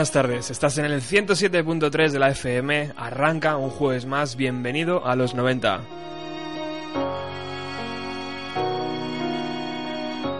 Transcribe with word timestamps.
Buenas 0.00 0.12
tardes, 0.12 0.50
estás 0.50 0.78
en 0.78 0.86
el 0.86 1.02
107.3 1.02 2.10
de 2.10 2.18
la 2.18 2.30
FM, 2.30 2.92
arranca 2.96 3.58
un 3.58 3.68
jueves 3.68 4.06
más, 4.06 4.34
bienvenido 4.34 5.06
a 5.06 5.14
los 5.14 5.34
90. 5.34 5.82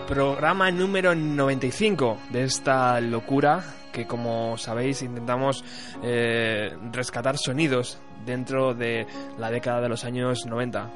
Programa 0.09 0.71
número 0.71 1.15
95 1.15 2.17
de 2.31 2.45
esta 2.45 3.03
locura 3.03 3.63
que 3.93 4.07
como 4.07 4.57
sabéis 4.57 5.03
intentamos 5.03 5.63
eh, 6.03 6.75
rescatar 6.91 7.37
sonidos 7.37 7.99
dentro 8.25 8.73
de 8.73 9.07
la 9.37 9.51
década 9.51 9.83
de 9.83 9.91
los 9.91 10.07
años 10.07 10.47
90. 10.47 10.91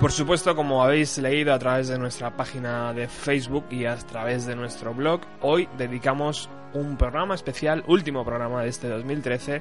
Por 0.00 0.12
supuesto, 0.12 0.54
como 0.54 0.82
habéis 0.82 1.18
leído 1.18 1.52
a 1.52 1.58
través 1.58 1.88
de 1.88 1.98
nuestra 1.98 2.36
página 2.36 2.92
de 2.92 3.08
Facebook 3.08 3.64
y 3.70 3.84
a 3.84 3.96
través 3.96 4.46
de 4.46 4.54
nuestro 4.54 4.94
blog, 4.94 5.22
hoy 5.40 5.68
dedicamos 5.76 6.48
un 6.72 6.96
programa 6.96 7.34
especial, 7.34 7.82
último 7.88 8.24
programa 8.24 8.62
de 8.62 8.68
este 8.68 8.88
2013, 8.88 9.60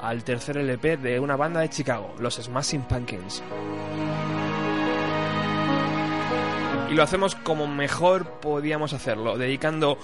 al 0.00 0.24
tercer 0.24 0.58
LP 0.58 0.96
de 0.96 1.20
una 1.20 1.36
banda 1.36 1.60
de 1.60 1.68
Chicago, 1.68 2.14
los 2.18 2.34
Smashing 2.34 2.82
Pumpkins. 2.82 3.42
Y 6.90 6.94
lo 6.94 7.02
hacemos 7.02 7.36
como 7.36 7.68
mejor 7.68 8.40
podíamos 8.40 8.92
hacerlo, 8.92 9.38
dedicando 9.38 9.98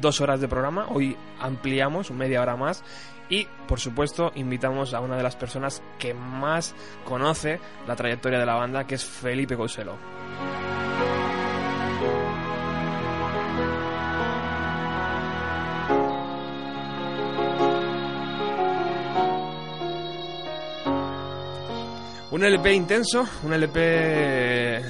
dos 0.00 0.20
horas 0.20 0.40
de 0.40 0.48
programa, 0.48 0.86
hoy 0.88 1.16
ampliamos 1.40 2.10
media 2.10 2.42
hora 2.42 2.56
más 2.56 2.82
y 3.28 3.46
por 3.66 3.80
supuesto 3.80 4.32
invitamos 4.34 4.92
a 4.92 5.00
una 5.00 5.16
de 5.16 5.22
las 5.22 5.36
personas 5.36 5.82
que 5.98 6.12
más 6.12 6.74
conoce 7.04 7.60
la 7.86 7.96
trayectoria 7.96 8.38
de 8.38 8.46
la 8.46 8.54
banda, 8.54 8.86
que 8.86 8.96
es 8.96 9.04
Felipe 9.04 9.56
Couselo. 9.56 9.96
Un 22.32 22.44
LP 22.44 22.72
intenso, 22.72 23.26
un 23.42 23.52
LP 23.52 24.82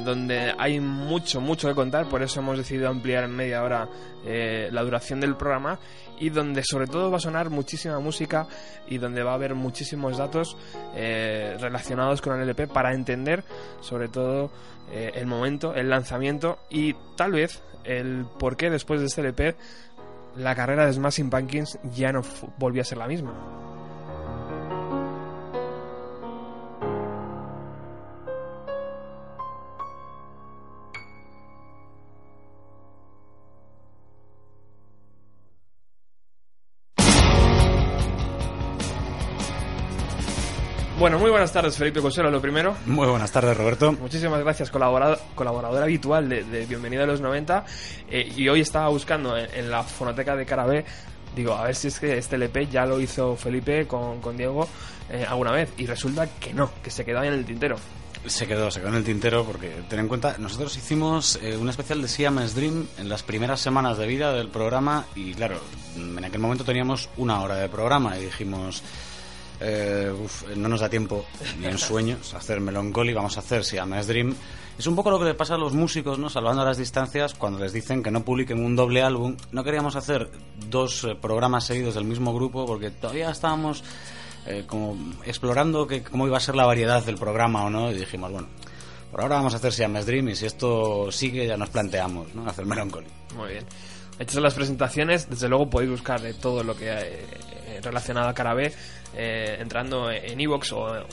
donde 0.00 0.54
hay 0.58 0.80
mucho, 0.80 1.40
mucho 1.40 1.68
que 1.68 1.74
contar, 1.74 2.08
por 2.08 2.22
eso 2.22 2.40
hemos 2.40 2.58
decidido 2.58 2.88
ampliar 2.88 3.24
en 3.24 3.30
media 3.30 3.62
hora 3.62 3.88
eh, 4.24 4.68
la 4.72 4.82
duración 4.82 5.20
del 5.20 5.36
programa 5.36 5.78
y 6.18 6.30
donde 6.30 6.62
sobre 6.64 6.86
todo 6.86 7.10
va 7.10 7.16
a 7.16 7.20
sonar 7.20 7.50
muchísima 7.50 7.98
música 7.98 8.46
y 8.88 8.98
donde 8.98 9.22
va 9.22 9.32
a 9.32 9.34
haber 9.34 9.54
muchísimos 9.54 10.16
datos 10.16 10.56
eh, 10.94 11.56
relacionados 11.60 12.22
con 12.22 12.36
el 12.36 12.42
LP 12.42 12.68
para 12.68 12.94
entender 12.94 13.44
sobre 13.80 14.08
todo 14.08 14.50
eh, 14.92 15.12
el 15.14 15.26
momento, 15.26 15.74
el 15.74 15.90
lanzamiento 15.90 16.58
y 16.70 16.94
tal 17.16 17.32
vez 17.32 17.62
el 17.84 18.26
por 18.38 18.56
qué 18.56 18.70
después 18.70 19.00
de 19.00 19.06
este 19.06 19.20
LP 19.22 19.56
la 20.36 20.54
carrera 20.54 20.86
de 20.86 20.92
Smashing 20.92 21.30
Pumpkins 21.30 21.78
ya 21.94 22.12
no 22.12 22.22
volvió 22.58 22.82
a 22.82 22.84
ser 22.84 22.98
la 22.98 23.06
misma. 23.06 23.73
Bueno, 41.04 41.18
muy 41.18 41.30
buenas 41.30 41.52
tardes, 41.52 41.76
Felipe 41.76 42.00
Cosero, 42.00 42.30
lo 42.30 42.40
primero. 42.40 42.74
Muy 42.86 43.06
buenas 43.06 43.30
tardes, 43.30 43.54
Roberto. 43.54 43.92
Muchísimas 43.92 44.40
gracias, 44.40 44.70
colaborador, 44.70 45.20
colaborador 45.34 45.82
habitual 45.82 46.30
de, 46.30 46.44
de 46.44 46.64
Bienvenido 46.64 47.02
a 47.02 47.06
los 47.06 47.20
90. 47.20 47.62
eh, 48.08 48.32
y 48.34 48.48
hoy 48.48 48.62
estaba 48.62 48.88
buscando 48.88 49.36
en, 49.36 49.46
en 49.54 49.70
la 49.70 49.82
fonoteca 49.82 50.34
de 50.34 50.46
Carabé, 50.46 50.86
digo, 51.36 51.52
a 51.52 51.64
ver 51.64 51.74
si 51.74 51.88
es 51.88 52.00
que 52.00 52.16
este 52.16 52.36
LP 52.36 52.68
ya 52.68 52.86
lo 52.86 52.98
hizo 53.00 53.36
Felipe 53.36 53.86
con, 53.86 54.22
con 54.22 54.38
Diego 54.38 54.66
eh, 55.10 55.26
alguna 55.28 55.50
vez. 55.52 55.74
Y 55.76 55.84
resulta 55.84 56.26
que 56.40 56.54
no, 56.54 56.70
que 56.82 56.90
se 56.90 57.04
quedó 57.04 57.20
ahí 57.20 57.28
en 57.28 57.34
el 57.34 57.44
tintero. 57.44 57.76
Se 58.24 58.46
quedó, 58.46 58.70
se 58.70 58.80
quedó 58.80 58.88
en 58.88 58.94
el 58.94 59.04
tintero 59.04 59.44
porque 59.44 59.82
ten 59.90 59.98
en 59.98 60.08
cuenta, 60.08 60.36
nosotros 60.38 60.74
hicimos 60.78 61.38
eh, 61.42 61.58
un 61.58 61.68
especial 61.68 62.00
de 62.00 62.08
Siamese 62.08 62.54
Dream 62.54 62.86
en 62.96 63.10
las 63.10 63.22
primeras 63.22 63.60
semanas 63.60 63.98
de 63.98 64.06
vida 64.06 64.32
del 64.32 64.48
programa 64.48 65.04
y 65.14 65.34
claro, 65.34 65.58
en 65.98 66.24
aquel 66.24 66.40
momento 66.40 66.64
teníamos 66.64 67.10
una 67.18 67.42
hora 67.42 67.56
de 67.56 67.68
programa 67.68 68.16
y 68.18 68.24
dijimos, 68.24 68.82
eh, 69.60 70.12
no 70.56 70.68
nos 70.68 70.80
da 70.80 70.88
tiempo 70.88 71.24
ni 71.60 71.66
en 71.66 71.78
sueños 71.78 72.34
hacer 72.34 72.60
Melancholy, 72.60 73.12
vamos 73.12 73.36
a 73.36 73.40
hacer 73.40 73.64
Siamese 73.64 74.08
Dream. 74.08 74.34
Es 74.76 74.88
un 74.88 74.96
poco 74.96 75.10
lo 75.10 75.20
que 75.20 75.26
le 75.26 75.34
pasa 75.34 75.54
a 75.54 75.58
los 75.58 75.72
músicos, 75.72 76.18
¿no? 76.18 76.28
Salvando 76.28 76.64
las 76.64 76.76
distancias, 76.76 77.34
cuando 77.34 77.60
les 77.60 77.72
dicen 77.72 78.02
que 78.02 78.10
no 78.10 78.24
publiquen 78.24 78.64
un 78.64 78.74
doble 78.74 79.02
álbum. 79.02 79.36
No 79.52 79.62
queríamos 79.62 79.94
hacer 79.94 80.28
dos 80.68 81.04
eh, 81.04 81.14
programas 81.14 81.64
seguidos 81.64 81.94
del 81.94 82.04
mismo 82.04 82.34
grupo 82.34 82.66
porque 82.66 82.90
todavía 82.90 83.30
estábamos 83.30 83.84
eh, 84.46 84.64
como 84.66 84.96
explorando 85.24 85.86
que, 85.86 86.02
cómo 86.02 86.26
iba 86.26 86.36
a 86.36 86.40
ser 86.40 86.56
la 86.56 86.66
variedad 86.66 87.04
del 87.04 87.16
programa 87.16 87.64
o 87.64 87.70
no. 87.70 87.92
Y 87.92 87.94
dijimos, 87.94 88.32
bueno, 88.32 88.48
por 89.12 89.20
ahora 89.20 89.36
vamos 89.36 89.54
a 89.54 89.58
hacer 89.58 89.72
Siamese 89.72 90.06
Dream 90.06 90.30
y 90.30 90.34
si 90.34 90.46
esto 90.46 91.12
sigue 91.12 91.46
ya 91.46 91.56
nos 91.56 91.70
planteamos, 91.70 92.34
¿no? 92.34 92.48
Hacer 92.48 92.66
Melancholy. 92.66 93.06
Muy 93.36 93.50
bien. 93.50 93.64
Hechas 94.18 94.42
las 94.42 94.54
presentaciones, 94.54 95.30
desde 95.30 95.48
luego 95.48 95.70
podéis 95.70 95.90
buscar 95.92 96.20
de 96.20 96.34
todo 96.34 96.64
lo 96.64 96.76
que 96.76 96.90
relacionado 97.82 98.28
a 98.28 98.34
Carabé 98.34 98.72
eh, 99.16 99.56
entrando 99.60 100.10
en 100.10 100.40
Evox 100.40 100.72
o, 100.72 100.78
o- 100.82 101.06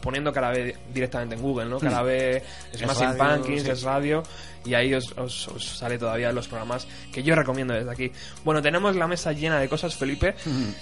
poniendo 0.00 0.32
cara 0.32 0.50
B 0.50 0.74
directamente 0.94 1.34
en 1.34 1.42
Google, 1.42 1.66
¿no? 1.66 1.78
Cara 1.80 2.02
B, 2.02 2.36
Es 2.72 2.78
Smashing 2.80 3.18
radio, 3.18 3.36
Pumpkins, 3.36 3.62
sí. 3.64 3.70
es 3.70 3.82
radio, 3.82 4.22
y 4.64 4.74
ahí 4.74 4.94
os, 4.94 5.12
os- 5.18 5.48
os 5.48 5.64
sale 5.64 5.98
todavía 5.98 6.30
los 6.32 6.46
programas 6.46 6.86
que 7.12 7.22
yo 7.24 7.34
recomiendo 7.34 7.74
desde 7.74 7.90
aquí. 7.90 8.12
Bueno, 8.44 8.62
tenemos 8.62 8.94
la 8.94 9.08
mesa 9.08 9.32
llena 9.32 9.58
de 9.58 9.68
cosas, 9.68 9.94
Felipe. 9.96 10.34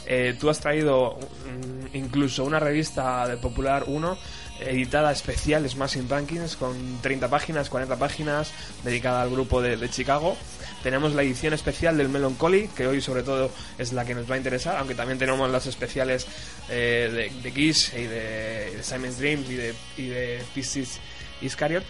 Eh, 0.06 0.36
tú 0.38 0.50
has 0.50 0.60
traído 0.60 1.18
mm, 1.18 1.96
incluso 1.96 2.44
una 2.44 2.58
revista 2.60 3.26
de 3.26 3.36
Popular 3.38 3.84
1 3.86 4.18
editada 4.60 5.10
especial, 5.10 5.68
Smashing 5.68 6.06
Pumpkins, 6.06 6.56
con 6.56 6.98
30 7.02 7.28
páginas, 7.28 7.68
40 7.70 7.96
páginas, 7.96 8.52
dedicada 8.84 9.22
al 9.22 9.30
grupo 9.30 9.60
de, 9.60 9.76
de 9.76 9.88
Chicago. 9.90 10.36
Tenemos 10.84 11.14
la 11.14 11.22
edición 11.22 11.54
especial 11.54 11.96
del 11.96 12.10
Melancholy, 12.10 12.68
que 12.68 12.86
hoy 12.86 13.00
sobre 13.00 13.22
todo 13.22 13.50
es 13.78 13.94
la 13.94 14.04
que 14.04 14.14
nos 14.14 14.30
va 14.30 14.34
a 14.34 14.36
interesar, 14.36 14.76
aunque 14.76 14.94
también 14.94 15.18
tenemos 15.18 15.50
las 15.50 15.66
especiales 15.66 16.26
eh, 16.68 17.08
de, 17.10 17.40
de 17.42 17.52
Kiss 17.52 17.90
y 17.94 18.02
de, 18.02 18.82
Simon's 18.82 19.16
Dream 19.16 19.46
y 19.48 19.54
de, 19.54 19.74
y 19.96 20.06
de 20.08 20.42
Pisces 20.54 21.00
Iscariot. 21.40 21.82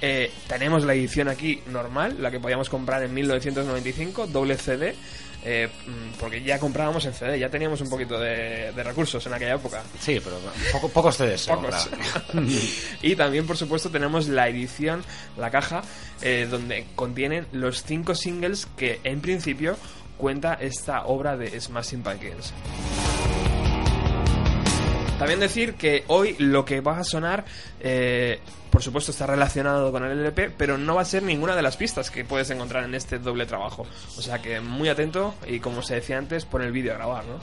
Eh, 0.00 0.30
tenemos 0.46 0.84
la 0.84 0.94
edición 0.94 1.28
aquí 1.28 1.60
normal, 1.66 2.16
la 2.20 2.30
que 2.30 2.40
podíamos 2.40 2.70
comprar 2.70 3.02
en 3.02 3.12
1995, 3.12 4.28
doble 4.28 4.56
CD, 4.56 4.94
eh, 5.44 5.68
mm, 5.86 6.18
porque 6.18 6.42
ya 6.42 6.58
comprábamos 6.58 7.04
en 7.06 7.14
CD, 7.14 7.38
ya 7.38 7.48
teníamos 7.48 7.80
un 7.80 7.88
poquito 7.88 8.18
de, 8.18 8.72
de 8.72 8.82
recursos 8.82 9.24
en 9.26 9.34
aquella 9.34 9.54
época. 9.54 9.82
Sí, 10.00 10.20
pero 10.22 10.36
poco, 10.72 10.88
pocos 10.88 11.16
CDs. 11.16 11.46
Pocos. 11.48 11.88
y 13.02 13.16
también, 13.16 13.46
por 13.46 13.56
supuesto, 13.56 13.90
tenemos 13.90 14.28
la 14.28 14.48
edición, 14.48 15.04
la 15.36 15.50
caja, 15.50 15.82
eh, 16.22 16.46
donde 16.50 16.86
contienen 16.94 17.46
los 17.52 17.84
cinco 17.84 18.14
singles 18.14 18.66
que 18.76 19.00
en 19.04 19.20
principio 19.20 19.76
cuenta 20.16 20.54
esta 20.54 21.06
obra 21.06 21.36
de 21.36 21.58
Smashing 21.60 22.02
Pumpkins. 22.02 22.52
También 25.18 25.40
decir 25.40 25.74
que 25.74 26.04
hoy 26.06 26.36
lo 26.38 26.64
que 26.64 26.80
va 26.80 26.98
a 26.98 27.04
sonar, 27.04 27.44
eh, 27.80 28.38
por 28.70 28.82
supuesto, 28.84 29.10
está 29.10 29.26
relacionado 29.26 29.90
con 29.90 30.04
el 30.04 30.12
LP, 30.12 30.50
pero 30.56 30.78
no 30.78 30.94
va 30.94 31.02
a 31.02 31.04
ser 31.04 31.24
ninguna 31.24 31.56
de 31.56 31.62
las 31.62 31.76
pistas 31.76 32.10
que 32.10 32.24
puedes 32.24 32.50
encontrar 32.50 32.84
en 32.84 32.94
este 32.94 33.18
doble 33.18 33.44
trabajo. 33.44 33.84
O 34.16 34.22
sea 34.22 34.40
que 34.40 34.60
muy 34.60 34.88
atento 34.88 35.34
y, 35.46 35.58
como 35.58 35.82
se 35.82 35.96
decía 35.96 36.18
antes, 36.18 36.44
pon 36.44 36.62
el 36.62 36.70
vídeo 36.70 36.92
a 36.92 36.96
grabar, 36.98 37.24
¿no? 37.24 37.40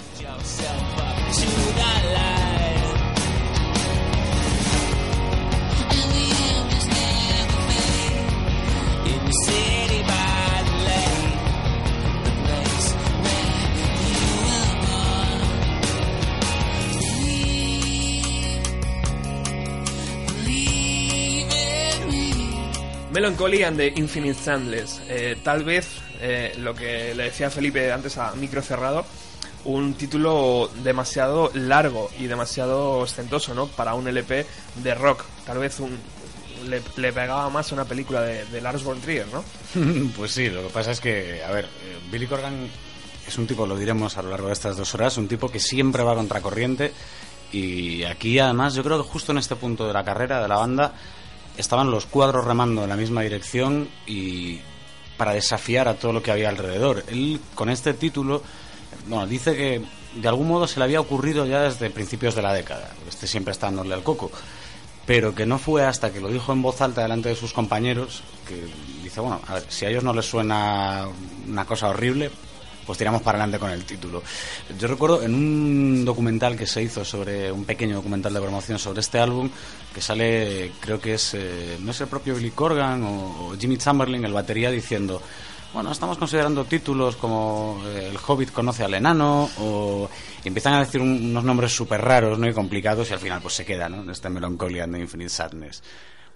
Melancholy 23.16 23.64
and 23.64 23.78
the 23.78 23.94
Infinite 23.96 24.34
Sandless. 24.34 25.02
Eh, 25.08 25.38
tal 25.42 25.64
vez 25.64 25.88
eh, 26.20 26.54
lo 26.58 26.76
que 26.76 27.16
le 27.16 27.24
decía 27.24 27.50
Felipe 27.50 27.94
antes 27.94 28.18
a 28.18 28.36
micro 28.36 28.62
cerrado, 28.62 29.06
un 29.64 29.94
título 29.94 30.70
demasiado 30.84 31.50
largo 31.54 32.12
y 32.20 32.28
demasiado 32.28 32.98
ostentoso, 32.98 33.56
¿no? 33.56 33.68
Para 33.68 33.94
un 33.94 34.06
LP 34.10 34.46
de 34.84 34.96
rock. 34.96 35.24
Tal 35.46 35.60
vez 35.60 35.78
le, 36.68 36.82
le 36.98 37.14
pegaba 37.14 37.50
más 37.50 37.72
a 37.72 37.76
una 37.76 37.86
película 37.86 38.22
de, 38.22 38.44
de 38.48 38.60
Lars 38.60 38.84
von 38.84 39.00
Trier, 39.00 39.28
¿no? 39.28 39.46
pues 40.18 40.34
sí, 40.34 40.50
lo 40.50 40.64
que 40.64 40.74
pasa 40.74 40.92
es 40.92 41.00
que, 41.00 41.42
a 41.42 41.52
ver, 41.52 41.64
eh, 41.64 41.98
Billy 42.12 42.28
Corgan 42.28 42.68
es 43.26 43.38
un 43.38 43.48
tipo, 43.48 43.66
lo 43.66 43.78
diremos 43.78 44.18
a 44.18 44.24
lo 44.24 44.30
largo 44.30 44.48
de 44.48 44.54
estas 44.54 44.76
dos 44.76 44.94
horas, 44.94 45.18
un 45.18 45.30
tipo 45.30 45.50
que 45.50 45.62
siempre 45.62 46.04
va 46.04 46.16
contracorriente 46.16 46.92
y 47.54 48.04
aquí 48.04 48.40
además 48.40 48.74
yo 48.74 48.84
creo 48.84 49.02
que 49.02 49.10
justo 49.10 49.32
en 49.32 49.38
este 49.38 49.56
punto 49.56 49.88
de 49.88 49.94
la 49.94 50.04
carrera 50.04 50.42
de 50.42 50.50
la 50.50 50.58
banda 50.58 50.94
estaban 51.58 51.92
los 51.92 52.06
cuadros 52.06 52.46
remando 52.46 52.84
en 52.84 52.90
la 52.90 52.96
misma 52.96 53.22
dirección 53.22 53.90
y 54.06 54.60
para 55.18 55.34
desafiar 55.34 55.88
a 55.88 55.96
todo 55.96 56.14
lo 56.14 56.22
que 56.22 56.32
había 56.32 56.50
alrededor. 56.50 57.04
Él 57.08 57.40
con 57.54 57.70
este 57.70 57.94
título, 57.94 58.42
bueno, 59.08 59.28
dice 59.28 59.56
que 59.56 59.82
de 60.16 60.28
algún 60.28 60.48
modo 60.48 60.68
se 60.68 60.80
le 60.80 60.86
había 60.86 61.00
ocurrido 61.00 61.46
ya 61.46 61.62
desde 61.62 61.90
principios 61.90 62.36
de 62.36 62.42
la 62.42 62.54
década. 62.54 62.92
Este 63.08 63.28
siempre 63.28 63.52
está 63.52 63.68
dándole 63.68 63.94
al 63.94 64.04
coco 64.04 64.32
pero 65.06 65.36
que 65.36 65.46
no 65.46 65.60
fue 65.60 65.86
hasta 65.86 66.12
que 66.12 66.20
lo 66.20 66.30
dijo 66.30 66.52
en 66.52 66.62
voz 66.62 66.82
alta 66.82 67.02
delante 67.02 67.30
de 67.30 67.36
sus 67.36 67.54
compañeros 67.54 68.24
que 68.48 68.66
dice, 69.04 69.22
bueno, 69.22 69.40
a 69.48 69.56
ver, 69.56 69.66
si 69.70 69.86
a 69.86 69.90
ellos 69.90 70.04
no 70.04 70.14
les 70.14 70.26
suena 70.26 71.08
una 71.48 71.66
cosa 71.66 71.90
horrible, 71.90 72.32
pues 72.86 72.98
tiramos 72.98 73.22
para 73.22 73.38
adelante 73.40 73.60
con 73.60 73.70
el 73.72 73.84
título. 73.86 74.22
Yo 74.78 74.88
recuerdo 74.88 75.22
en 75.24 75.34
un 75.34 76.06
documental 76.06 76.56
que 76.58 76.66
se 76.68 76.84
hizo 76.84 77.04
sobre, 77.04 77.52
un 77.52 77.66
pequeño 77.66 77.96
documental 77.96 78.34
de 78.34 78.42
promoción 78.42 78.78
sobre 78.80 79.00
este 79.02 79.20
álbum, 79.20 79.50
que 79.94 80.02
sale, 80.02 80.72
creo 80.80 81.00
que 81.00 81.16
es, 81.16 81.34
eh, 81.34 81.78
no 81.82 81.92
es 81.92 82.02
el 82.02 82.08
propio 82.08 82.36
Billy 82.36 82.52
Corgan 82.52 83.04
o, 83.04 83.56
Jimmy 83.60 83.78
Chamberlain, 83.78 84.24
el 84.26 84.34
batería, 84.34 84.70
diciendo, 84.72 85.22
bueno, 85.74 85.92
estamos 85.92 86.18
considerando 86.18 86.64
títulos 86.66 87.16
como 87.18 87.82
eh, 87.88 88.10
El 88.12 88.18
Hobbit 88.26 88.52
conoce 88.52 88.84
al 88.84 88.94
enano 88.94 89.50
o 89.60 90.10
y 90.44 90.48
empiezan 90.48 90.74
a 90.76 90.80
decir 90.80 91.02
un- 91.02 91.32
unos 91.32 91.44
nombres 91.44 91.76
súper 91.76 92.00
raros 92.02 92.40
¿no? 92.40 92.48
y 92.48 92.54
complicados 92.54 93.10
y 93.10 93.14
al 93.14 93.20
final 93.20 93.42
pues 93.42 93.56
se 93.56 93.66
queda 93.66 93.90
¿no? 93.90 93.98
en 94.10 94.34
Melancholy 94.34 94.80
and 94.80 94.94
the 94.94 95.00
Infinite 95.02 95.30
Sadness. 95.30 95.84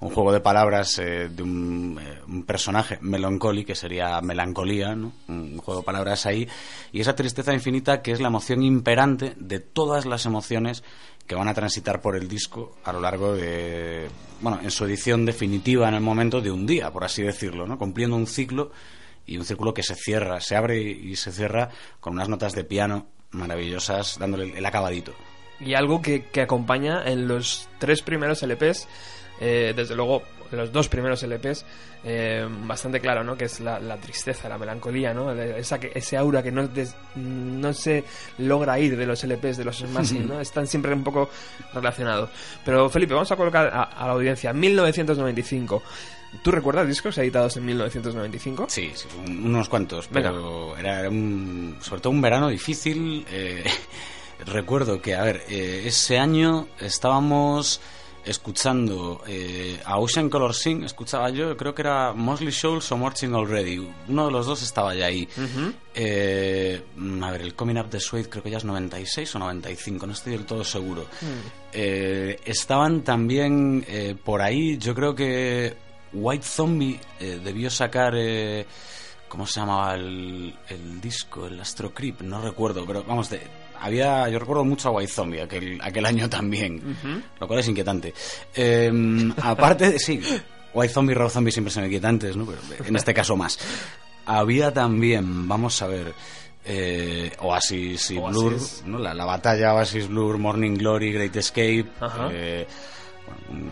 Un 0.01 0.11
juego 0.11 0.31
de 0.31 0.39
palabras 0.39 0.97
eh, 0.99 1.29
de 1.29 1.43
un, 1.43 1.99
eh, 2.01 2.21
un 2.27 2.43
personaje, 2.43 2.99
Melancholy, 3.01 3.65
que 3.65 3.75
sería 3.75 4.21
melancolía, 4.21 4.95
¿no? 4.95 5.11
un 5.27 5.57
juego 5.57 5.81
de 5.81 5.85
palabras 5.85 6.25
ahí, 6.25 6.47
y 6.93 7.01
esa 7.01 7.15
tristeza 7.15 7.53
infinita 7.53 8.01
que 8.01 8.11
es 8.11 8.21
la 8.21 8.29
emoción 8.29 8.63
imperante 8.63 9.33
de 9.37 9.59
todas 9.59 10.05
las 10.05 10.25
emociones 10.25 10.83
que 11.29 11.35
van 11.35 11.47
a 11.47 11.53
transitar 11.53 12.01
por 12.01 12.15
el 12.15 12.27
disco 12.27 12.75
a 12.83 12.91
lo 12.91 13.01
largo 13.01 13.35
de, 13.35 14.07
bueno, 14.41 14.59
en 14.63 14.71
su 14.71 14.85
edición 14.85 15.25
definitiva 15.25 15.87
en 15.87 15.93
el 15.93 16.01
momento 16.01 16.41
de 16.41 16.49
un 16.49 16.65
día, 16.65 16.91
por 16.91 17.03
así 17.03 17.21
decirlo, 17.21 17.67
¿no? 17.67 17.77
cumpliendo 17.77 18.15
un 18.15 18.25
ciclo 18.25 18.71
y 19.27 19.37
un 19.37 19.45
círculo 19.45 19.73
que 19.73 19.83
se 19.83 19.93
cierra, 19.93 20.41
se 20.41 20.55
abre 20.55 20.81
y 20.81 21.15
se 21.17 21.31
cierra 21.31 21.69
con 21.99 22.13
unas 22.13 22.29
notas 22.29 22.53
de 22.53 22.63
piano 22.63 23.05
maravillosas, 23.29 24.17
dándole 24.17 24.57
el 24.57 24.65
acabadito. 24.65 25.13
Y 25.59 25.75
algo 25.75 26.01
que, 26.01 26.25
que 26.25 26.41
acompaña 26.41 27.03
en 27.05 27.27
los 27.27 27.69
tres 27.77 28.01
primeros 28.01 28.41
LPs, 28.41 28.87
eh, 29.39 29.73
desde 29.75 29.95
luego 29.95 30.23
los 30.51 30.71
dos 30.71 30.89
primeros 30.89 31.21
LPs, 31.21 31.63
eh, 32.03 32.43
bastante 32.65 32.99
claro, 32.99 33.23
¿no? 33.23 33.37
Que 33.37 33.45
es 33.45 33.59
la, 33.59 33.79
la 33.79 33.97
tristeza, 33.97 34.49
la 34.49 34.57
melancolía, 34.57 35.13
¿no? 35.13 35.31
Esa, 35.31 35.79
que- 35.79 35.91
ese 35.93 36.17
aura 36.17 36.41
que 36.41 36.51
no, 36.51 36.67
des- 36.67 36.95
no 37.15 37.71
se 37.71 38.03
logra 38.39 38.79
ir 38.79 38.97
de 38.97 39.05
los 39.05 39.23
LPs, 39.23 39.57
de 39.57 39.65
los 39.65 39.77
Smashing, 39.79 40.27
¿no? 40.27 40.39
Están 40.41 40.65
siempre 40.65 40.91
un 40.93 41.03
poco 41.03 41.29
relacionados. 41.73 42.31
Pero 42.65 42.89
Felipe, 42.89 43.13
vamos 43.13 43.31
a 43.31 43.35
colocar 43.35 43.67
a, 43.67 43.83
a 43.83 44.07
la 44.07 44.13
audiencia 44.13 44.51
1995. 44.51 45.83
¿Tú 46.43 46.51
recuerdas 46.51 46.87
discos 46.87 47.15
editados 47.19 47.55
en 47.57 47.65
1995? 47.65 48.65
Sí, 48.69 48.91
sí, 48.95 49.07
un- 49.27 49.45
unos 49.45 49.69
cuantos, 49.69 50.07
pero 50.11 50.75
era, 50.77 51.01
era 51.01 51.09
un, 51.09 51.77
sobre 51.79 52.01
todo 52.01 52.11
un 52.11 52.21
verano 52.21 52.49
difícil. 52.49 53.23
eh, 53.29 53.63
recuerdo 54.47 54.99
que, 55.01 55.13
a 55.15 55.21
ver, 55.23 55.43
eh, 55.49 55.83
ese 55.85 56.17
año 56.17 56.67
estábamos 56.79 57.81
escuchando 58.25 59.23
eh, 59.27 59.79
a 59.85 59.97
Ocean 59.97 60.29
Color 60.29 60.53
Sing, 60.53 60.83
escuchaba 60.83 61.29
yo, 61.29 61.55
creo 61.57 61.73
que 61.73 61.81
era 61.81 62.13
Mosley 62.13 62.51
Shoals 62.51 62.91
o 62.91 62.97
Marching 62.97 63.33
Already. 63.33 63.87
Uno 64.07 64.25
de 64.25 64.31
los 64.31 64.45
dos 64.45 64.61
estaba 64.61 64.93
ya 64.95 65.07
ahí. 65.07 65.27
Eh, 65.93 66.83
mm, 66.95 67.23
a 67.23 67.31
ver, 67.31 67.41
el 67.41 67.55
Coming 67.55 67.77
Up 67.77 67.89
the 67.89 67.99
Suede 67.99 68.29
creo 68.29 68.43
que 68.43 68.49
ya 68.49 68.57
es 68.57 68.65
96 68.65 69.35
o 69.35 69.39
95, 69.39 70.07
no 70.07 70.13
estoy 70.13 70.33
del 70.33 70.45
todo 70.45 70.63
seguro. 70.63 71.05
Eh, 71.73 72.39
estaban 72.45 73.03
también 73.03 73.85
eh, 73.87 74.15
por 74.23 74.41
ahí, 74.41 74.77
yo 74.77 74.93
creo 74.95 75.15
que 75.15 75.75
White 76.13 76.45
Zombie 76.45 76.99
eh, 77.19 77.39
debió 77.43 77.69
sacar, 77.69 78.13
eh, 78.15 78.65
¿cómo 79.27 79.45
se 79.45 79.59
llamaba 79.59 79.95
el, 79.95 80.55
el 80.67 81.01
disco? 81.01 81.47
El 81.47 81.59
Astro 81.59 81.93
Creep, 81.93 82.21
no 82.21 82.41
recuerdo, 82.41 82.85
pero 82.85 83.03
vamos, 83.03 83.29
de, 83.29 83.41
había, 83.79 84.27
yo 84.29 84.39
recuerdo 84.39 84.63
mucho 84.65 84.89
a 84.89 84.91
White 84.91 85.11
Zombie 85.11 85.41
aquel, 85.41 85.79
aquel 85.81 86.05
año 86.05 86.29
también, 86.29 86.97
lo 87.39 87.47
cual 87.47 87.59
es 87.59 87.67
inquietante. 87.67 88.13
Eh, 88.55 88.91
aparte, 89.41 89.91
de- 89.91 89.99
sí, 89.99 90.21
White 90.73 90.93
Zombie 90.93 91.13
y 91.13 91.15
Raw 91.15 91.29
Zombie 91.29 91.51
siempre 91.51 91.71
son 91.73 91.85
inquietantes, 91.85 92.35
¿no? 92.35 92.45
Pero 92.45 92.85
en 92.85 92.95
este 92.95 93.13
caso 93.13 93.35
más. 93.35 93.57
Había 94.25 94.71
también, 94.73 95.47
vamos 95.47 95.81
a 95.81 95.87
ver, 95.87 96.13
eh, 96.65 97.31
Oasis 97.39 98.11
y 98.11 98.17
Oasis. 98.17 98.81
Blur, 98.83 98.89
¿no? 98.91 98.99
la, 98.99 99.13
la 99.13 99.25
batalla 99.25 99.73
Oasis 99.73 100.07
Blur, 100.07 100.37
Morning 100.37 100.75
Glory, 100.75 101.11
Great 101.13 101.35
Escape. 101.35 101.85
Eh, 102.31 102.67
bueno, 103.49 103.71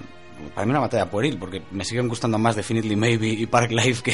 para 0.56 0.66
mí 0.66 0.72
una 0.72 0.80
batalla 0.80 1.10
pueril, 1.10 1.38
porque 1.38 1.62
me 1.72 1.84
siguen 1.86 2.08
gustando 2.08 2.38
más 2.40 2.56
Definitely 2.56 2.96
Maybe 2.96 3.28
y 3.28 3.46
Park 3.46 3.72
Life 3.72 4.02
que 4.04 4.14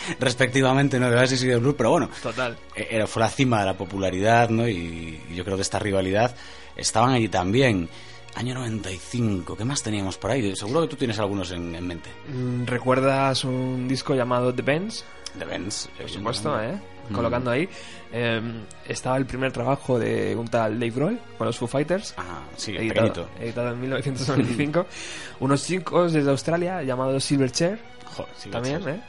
respectivamente 0.20 0.98
no 0.98 1.10
de 1.10 1.16
Oasis 1.16 1.42
y 1.42 1.46
de 1.48 1.56
Blur, 1.56 1.76
pero 1.76 1.90
bueno, 1.90 2.10
Total. 2.22 2.56
eh, 2.74 2.88
era, 2.90 3.06
fue 3.06 3.20
la 3.22 3.28
cima 3.28 3.60
de 3.60 3.66
la 3.66 3.74
popularidad, 3.76 4.48
¿no? 4.50 4.68
Y, 4.68 5.20
y 5.30 5.34
yo 5.34 5.44
creo 5.44 5.56
que 5.56 5.62
esta 5.62 5.78
rivalidad 5.78 6.34
estaban 6.76 7.10
allí 7.12 7.28
también. 7.28 7.88
Año 8.36 8.54
95, 8.54 9.56
¿qué 9.56 9.64
más 9.64 9.82
teníamos 9.82 10.16
por 10.16 10.30
ahí? 10.30 10.54
Seguro 10.54 10.82
que 10.82 10.86
tú 10.88 10.96
tienes 10.96 11.18
algunos 11.18 11.50
en, 11.50 11.74
en 11.74 11.84
mente. 11.86 12.10
Mm, 12.32 12.64
¿Recuerdas 12.64 13.42
un 13.44 13.88
disco 13.88 14.14
llamado 14.14 14.54
The 14.54 14.62
Bends? 14.62 15.04
De 15.34 15.44
Benz. 15.44 15.88
por 15.98 16.08
supuesto, 16.10 16.60
¿eh? 16.62 16.78
colocando 17.12 17.50
ahí. 17.50 17.68
Eh, 18.12 18.40
estaba 18.86 19.16
el 19.16 19.26
primer 19.26 19.50
trabajo 19.52 19.98
de 19.98 20.34
un 20.36 20.46
tal 20.46 20.74
Dave 20.78 20.90
Grohl 20.92 21.20
con 21.38 21.46
los 21.48 21.56
Foo 21.58 21.66
Fighters. 21.68 22.14
Ah, 22.16 22.42
sí, 22.56 22.76
editado, 22.76 23.08
pequeñito. 23.12 23.28
editado 23.40 23.72
en 23.72 23.80
1995. 23.80 24.86
Unos 25.40 25.64
chicos 25.66 26.12
desde 26.12 26.30
Australia 26.30 26.82
llamados 26.84 27.24
Silverchair, 27.24 27.80
Joder, 28.06 28.32
también. 28.50 28.88
¿eh? 28.88 29.00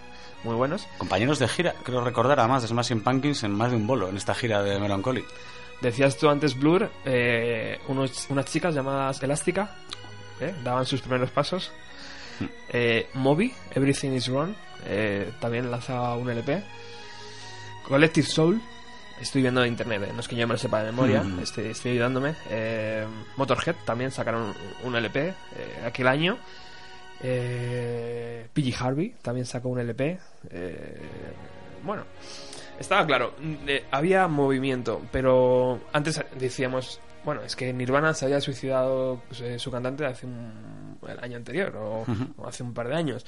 Muy 0.43 0.55
buenos. 0.55 0.87
Compañeros 0.97 1.37
de 1.39 1.47
gira, 1.47 1.75
creo 1.83 2.01
recordar 2.03 2.39
además 2.39 2.63
de 2.63 2.67
Smashing 2.67 3.01
Pumpkins 3.01 3.43
en 3.43 3.51
más 3.51 3.69
de 3.71 3.77
un 3.77 3.85
bolo 3.85 4.09
en 4.09 4.17
esta 4.17 4.33
gira 4.33 4.63
de 4.63 4.79
Melancholy. 4.79 5.23
Decías 5.81 6.17
tú 6.17 6.29
antes 6.29 6.57
Blur, 6.57 6.89
eh, 7.05 7.79
unos, 7.87 8.27
unas 8.29 8.45
chicas 8.45 8.73
llamadas 8.73 9.21
Elástica, 9.21 9.75
¿eh? 10.39 10.53
daban 10.63 10.85
sus 10.85 11.01
primeros 11.01 11.29
pasos. 11.31 11.71
Eh, 12.69 13.07
Moby, 13.13 13.53
Everything 13.71 14.11
is 14.11 14.27
Wrong, 14.29 14.53
eh, 14.85 15.31
también 15.39 15.69
lanzaba 15.69 16.15
un 16.15 16.29
LP. 16.29 16.63
Collective 17.87 18.25
Soul, 18.27 18.61
estoy 19.19 19.41
viendo 19.41 19.61
de 19.61 19.67
internet, 19.67 20.03
eh, 20.07 20.11
no 20.13 20.21
es 20.21 20.27
que 20.27 20.35
yo 20.35 20.47
me 20.47 20.53
lo 20.53 20.57
sepa 20.59 20.79
de 20.79 20.85
memoria, 20.91 21.21
Mm. 21.23 21.39
estoy, 21.39 21.67
estoy 21.67 21.91
ayudándome. 21.91 22.35
Eh, 22.49 23.05
Motorhead 23.37 23.75
también 23.85 24.11
sacaron 24.11 24.53
un 24.83 24.95
LP 24.95 25.19
eh, 25.55 25.83
aquel 25.85 26.07
año. 26.07 26.37
Eh, 27.23 28.47
PG 28.53 28.73
Harvey 28.79 29.15
también 29.21 29.45
sacó 29.45 29.69
un 29.69 29.79
LP. 29.79 30.19
Eh, 30.49 31.01
bueno, 31.83 32.03
estaba 32.79 33.05
claro, 33.05 33.33
eh, 33.67 33.85
había 33.91 34.27
movimiento, 34.27 35.01
pero 35.11 35.79
antes 35.93 36.21
decíamos, 36.39 36.99
bueno, 37.23 37.41
es 37.43 37.55
que 37.55 37.71
Nirvana 37.73 38.13
se 38.13 38.25
había 38.25 38.41
suicidado 38.41 39.21
eh, 39.41 39.59
su 39.59 39.71
cantante 39.71 40.05
hace 40.05 40.25
un, 40.25 40.97
el 41.07 41.19
año 41.19 41.37
anterior 41.37 41.75
o, 41.75 42.05
o 42.37 42.47
hace 42.47 42.63
un 42.63 42.73
par 42.73 42.87
de 42.87 42.95
años. 42.95 43.25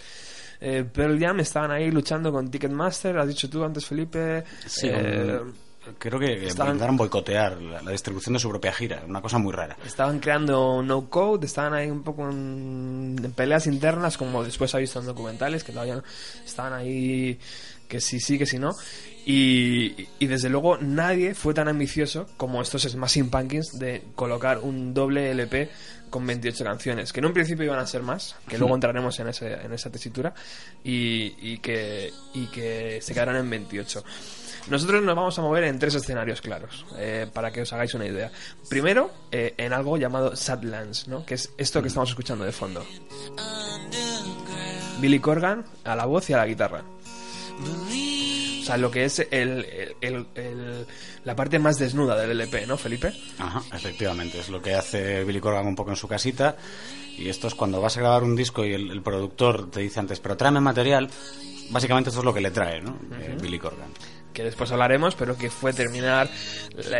Eh, 0.59 0.83
Pearl 0.91 1.19
Jam 1.19 1.39
estaban 1.39 1.71
ahí 1.71 1.91
luchando 1.91 2.31
con 2.31 2.49
Ticketmaster, 2.49 3.17
has 3.17 3.27
dicho 3.27 3.49
tú 3.49 3.63
antes, 3.63 3.85
Felipe. 3.85 4.43
Sí, 4.65 4.89
creo 5.97 6.19
que 6.19 6.45
estaban- 6.47 6.69
intentaron 6.73 6.97
boicotear 6.97 7.61
la, 7.61 7.81
la 7.81 7.91
distribución 7.91 8.33
de 8.33 8.39
su 8.39 8.49
propia 8.49 8.71
gira, 8.73 9.03
una 9.07 9.21
cosa 9.21 9.37
muy 9.37 9.51
rara. 9.53 9.77
Estaban 9.85 10.19
creando 10.19 10.81
no 10.83 11.09
code, 11.09 11.45
estaban 11.45 11.73
ahí 11.73 11.89
un 11.89 12.03
poco 12.03 12.29
en, 12.29 13.15
en 13.23 13.31
peleas 13.33 13.67
internas, 13.67 14.17
como 14.17 14.43
después 14.43 14.73
ha 14.75 14.77
visto 14.79 14.99
en 14.99 15.05
documentales, 15.05 15.63
que 15.63 15.71
todavía 15.71 15.95
no- 15.95 16.03
estaban 16.45 16.73
ahí 16.73 17.39
que 17.87 18.01
sí, 18.01 18.19
sí, 18.19 18.37
que 18.39 18.45
sí, 18.45 18.57
no. 18.57 18.73
Y, 19.25 20.07
y 20.19 20.27
desde 20.27 20.49
luego 20.49 20.77
nadie 20.77 21.33
fue 21.35 21.53
tan 21.53 21.67
ambicioso 21.67 22.27
como 22.37 22.61
estos 22.61 22.83
Smashing 22.83 23.29
Pumpkins 23.29 23.77
de 23.79 24.03
colocar 24.15 24.59
un 24.59 24.93
doble 24.93 25.31
LP 25.31 25.69
con 26.09 26.25
28 26.27 26.63
canciones, 26.63 27.13
que 27.13 27.19
en 27.19 27.27
un 27.27 27.33
principio 27.33 27.65
iban 27.65 27.79
a 27.79 27.87
ser 27.87 28.03
más, 28.03 28.35
que 28.47 28.57
luego 28.57 28.73
entraremos 28.75 29.19
en, 29.19 29.27
ese, 29.29 29.53
en 29.53 29.73
esa 29.73 29.89
tesitura, 29.91 30.33
y, 30.83 31.35
y 31.39 31.57
que, 31.59 32.11
y 32.33 32.47
que 32.47 32.99
se 33.01 33.13
quedarán 33.13 33.35
en 33.37 33.49
28. 33.49 34.03
Nosotros 34.69 35.03
nos 35.03 35.15
vamos 35.15 35.37
a 35.37 35.41
mover 35.41 35.65
en 35.65 35.77
tres 35.77 35.93
escenarios 35.95 36.41
claros, 36.41 36.85
eh, 36.97 37.27
para 37.33 37.51
que 37.51 37.61
os 37.61 37.73
hagáis 37.73 37.93
una 37.93 38.05
idea. 38.05 38.31
Primero, 38.69 39.11
eh, 39.31 39.53
en 39.57 39.73
algo 39.73 39.97
llamado 39.97 40.35
Sadlands, 40.35 41.07
¿no? 41.07 41.25
que 41.25 41.33
es 41.35 41.51
esto 41.57 41.81
que 41.81 41.89
estamos 41.89 42.09
escuchando 42.09 42.45
de 42.45 42.51
fondo. 42.51 42.85
Billy 44.99 45.19
Corgan 45.19 45.65
a 45.83 45.95
la 45.95 46.05
voz 46.05 46.29
y 46.29 46.33
a 46.33 46.37
la 46.37 46.45
guitarra. 46.47 46.81
O 48.61 48.65
sea, 48.65 48.77
lo 48.77 48.89
que 48.89 49.03
es 49.03 49.19
el, 49.19 49.29
el- 49.31 49.95
el- 49.99 50.27
el- 50.35 50.87
la 51.25 51.35
parte 51.35 51.59
más 51.59 51.77
desnuda 51.77 52.15
del 52.15 52.31
LP, 52.31 52.65
¿no, 52.65 52.77
Felipe? 52.77 53.13
Ajá, 53.37 53.61
efectivamente, 53.75 54.39
es 54.39 54.47
lo 54.49 54.61
que 54.61 54.73
hace 54.75 55.25
Billy 55.25 55.41
Corgan 55.41 55.67
un 55.67 55.75
poco 55.75 55.89
en 55.89 55.97
su 55.97 56.07
casita. 56.07 56.55
Y 57.17 57.27
esto 57.29 57.47
es 57.47 57.55
cuando 57.55 57.81
vas 57.81 57.97
a 57.97 57.99
grabar 57.99 58.23
un 58.23 58.35
disco 58.35 58.63
y 58.65 58.73
el, 58.73 58.89
el 58.89 59.01
productor 59.01 59.69
te 59.69 59.81
dice 59.81 59.99
antes, 59.99 60.19
pero 60.21 60.37
tráeme 60.37 60.61
material. 60.61 61.09
Básicamente 61.69 62.09
esto 62.09 62.21
es 62.21 62.25
lo 62.25 62.33
que 62.33 62.41
le 62.41 62.51
trae, 62.51 62.81
¿no? 62.81 62.97
Eh, 63.19 63.37
Billy 63.41 63.59
Corgan. 63.59 63.89
Que 64.33 64.43
después 64.43 64.71
hablaremos, 64.71 65.15
pero 65.15 65.37
que 65.37 65.49
fue 65.49 65.73
terminar 65.73 66.29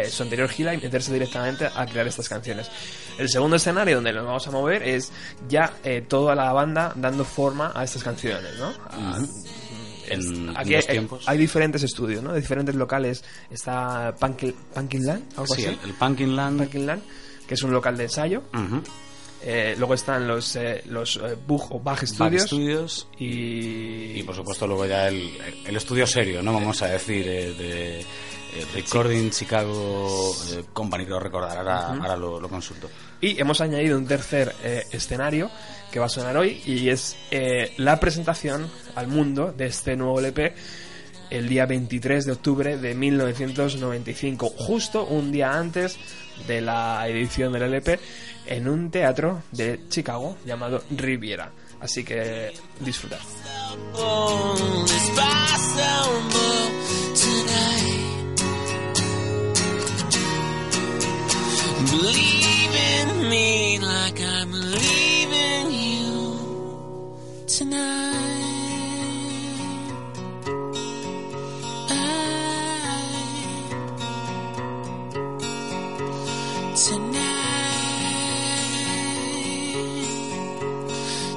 su 0.09 0.23
anterior 0.23 0.47
gira 0.49 0.73
y 0.73 0.77
meterse 0.77 1.11
directamente 1.11 1.65
a 1.73 1.85
crear 1.85 2.07
estas 2.07 2.29
canciones. 2.29 2.69
El 3.17 3.29
segundo 3.29 3.55
escenario 3.57 3.95
donde 3.95 4.13
nos 4.13 4.25
vamos 4.25 4.47
a 4.47 4.51
mover 4.51 4.83
es 4.83 5.11
ya 5.49 5.73
eh, 5.83 6.03
toda 6.07 6.35
la 6.35 6.51
banda 6.53 6.93
dando 6.95 7.25
forma 7.25 7.71
a 7.75 7.83
estas 7.83 8.03
canciones, 8.03 8.57
¿no? 8.57 8.67
A- 8.89 9.19
En 10.09 10.49
Aquí 10.57 10.73
dos 10.75 10.85
hay, 10.89 10.91
tiempos. 10.95 11.23
hay 11.27 11.37
diferentes 11.37 11.81
estudios, 11.81 12.21
¿no? 12.21 12.33
De 12.33 12.41
diferentes 12.41 12.75
locales. 12.75 13.23
Está 13.49 14.13
Punkin, 14.19 14.53
Punkin 14.73 15.05
Land, 15.05 15.23
algo 15.37 15.55
Sí, 15.55 15.65
así. 15.65 15.77
el, 15.81 15.89
el 15.89 15.93
Punkin 15.95 16.35
Land. 16.35 16.57
Punkin 16.59 16.85
Land, 16.85 17.01
que 17.47 17.53
es 17.53 17.63
un 17.63 17.71
local 17.71 17.95
de 17.97 18.03
ensayo. 18.03 18.43
Ujú. 18.53 18.83
Eh, 19.45 19.75
luego 19.77 19.93
están 19.93 20.27
los, 20.27 20.55
eh, 20.55 20.81
los 20.85 21.17
eh, 21.17 21.35
Bug 21.45 21.73
o 21.73 21.79
Bug 21.79 22.05
Studios. 22.05 22.43
Studios. 22.43 23.07
Y, 23.17 24.19
Y 24.19 24.23
por 24.23 24.35
supuesto 24.35 24.65
luego 24.65 24.85
ya 24.85 25.07
el, 25.07 25.31
el 25.65 25.75
estudio 25.75 26.07
serio, 26.07 26.41
¿no? 26.41 26.53
Vamos 26.53 26.81
a 26.81 26.87
decir, 26.87 27.27
eh, 27.27 27.53
de 27.53 28.05
Recording 28.73 29.31
Chicago 29.31 30.31
Company, 30.73 31.05
creo 31.05 31.19
recordar, 31.19 31.57
ahora, 31.57 31.87
ahora 31.87 32.15
lo, 32.15 32.39
lo 32.39 32.47
consulto. 32.47 32.89
Y 33.19 33.39
hemos 33.39 33.59
añadido 33.61 33.97
un 33.97 34.05
tercer 34.05 34.53
escenario 34.91 35.49
que 35.93 35.99
va 35.99 36.07
a 36.07 36.09
sonar 36.09 36.35
hoy 36.37 36.59
y 36.65 36.89
es 36.89 37.15
eh, 37.29 37.71
la 37.77 37.99
presentación 37.99 38.67
al 38.95 39.07
mundo 39.07 39.53
de 39.55 39.67
este 39.67 39.95
nuevo 39.95 40.19
LP 40.19 40.55
el 41.29 41.47
día 41.47 41.67
23 41.67 42.25
de 42.25 42.31
octubre 42.31 42.77
de 42.77 42.95
1995, 42.95 44.49
justo 44.57 45.05
un 45.05 45.31
día 45.31 45.51
antes 45.51 45.99
de 46.47 46.61
la 46.61 47.07
edición 47.07 47.53
del 47.53 47.63
LP 47.63 47.99
en 48.45 48.67
un 48.67 48.91
teatro 48.91 49.43
de 49.51 49.81
Chicago 49.89 50.37
llamado 50.45 50.83
Riviera. 50.89 51.51
Así 51.79 52.03
que 52.03 52.53
disfrutar. 52.79 53.19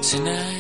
Tonight. 0.06 0.55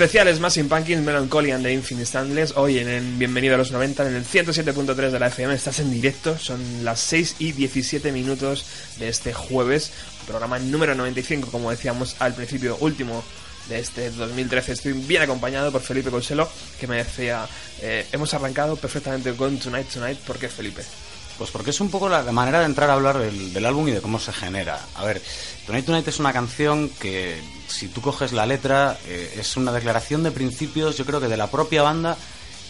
Especiales 0.00 0.40
más 0.40 0.56
Pumpkins, 0.56 1.02
Melancholy 1.02 1.50
and 1.50 1.62
the 1.62 1.70
Infinite 1.70 2.06
Standless. 2.06 2.56
Hoy 2.56 2.78
en 2.78 2.88
el 2.88 3.04
Bienvenido 3.18 3.56
a 3.56 3.58
los 3.58 3.70
90, 3.70 4.08
en 4.08 4.14
el 4.14 4.24
107.3 4.24 5.10
de 5.10 5.18
la 5.18 5.26
FM, 5.26 5.52
estás 5.52 5.78
en 5.78 5.90
directo. 5.90 6.38
Son 6.38 6.58
las 6.82 7.00
6 7.00 7.36
y 7.38 7.52
17 7.52 8.10
minutos 8.10 8.64
de 8.98 9.10
este 9.10 9.34
jueves. 9.34 9.92
Programa 10.26 10.58
número 10.58 10.94
95, 10.94 11.50
como 11.50 11.70
decíamos 11.70 12.16
al 12.18 12.32
principio, 12.32 12.78
último 12.80 13.22
de 13.68 13.80
este 13.80 14.10
2013. 14.10 14.72
Estoy 14.72 14.92
bien 14.94 15.20
acompañado 15.20 15.70
por 15.70 15.82
Felipe 15.82 16.10
Conselo, 16.10 16.48
que 16.80 16.86
me 16.86 16.96
decía: 16.96 17.46
eh, 17.82 18.06
Hemos 18.10 18.32
arrancado 18.32 18.76
perfectamente 18.76 19.34
con 19.34 19.58
Tonight 19.58 19.88
Tonight. 19.88 20.18
¿Por 20.20 20.38
qué, 20.38 20.48
Felipe? 20.48 20.82
Pues 21.40 21.52
porque 21.52 21.70
es 21.70 21.80
un 21.80 21.88
poco 21.88 22.10
la, 22.10 22.22
manera 22.32 22.60
de 22.60 22.66
entrar 22.66 22.90
a 22.90 22.92
hablar 22.92 23.16
del, 23.16 23.64
álbum 23.64 23.88
y 23.88 23.92
de 23.92 24.02
cómo 24.02 24.20
se 24.20 24.30
genera. 24.30 24.78
A 24.94 25.06
ver, 25.06 25.22
Tonight 25.64 25.86
Tonight 25.86 26.06
es 26.06 26.18
una 26.18 26.34
canción 26.34 26.90
que, 27.00 27.40
si 27.66 27.88
tú 27.88 28.02
coges 28.02 28.32
la 28.32 28.44
letra, 28.44 28.98
eh, 29.06 29.36
es 29.38 29.56
una 29.56 29.72
declaración 29.72 30.22
de 30.22 30.32
principios, 30.32 30.98
yo 30.98 31.06
creo 31.06 31.18
que 31.18 31.28
de 31.28 31.38
la 31.38 31.50
propia 31.50 31.82
banda 31.82 32.18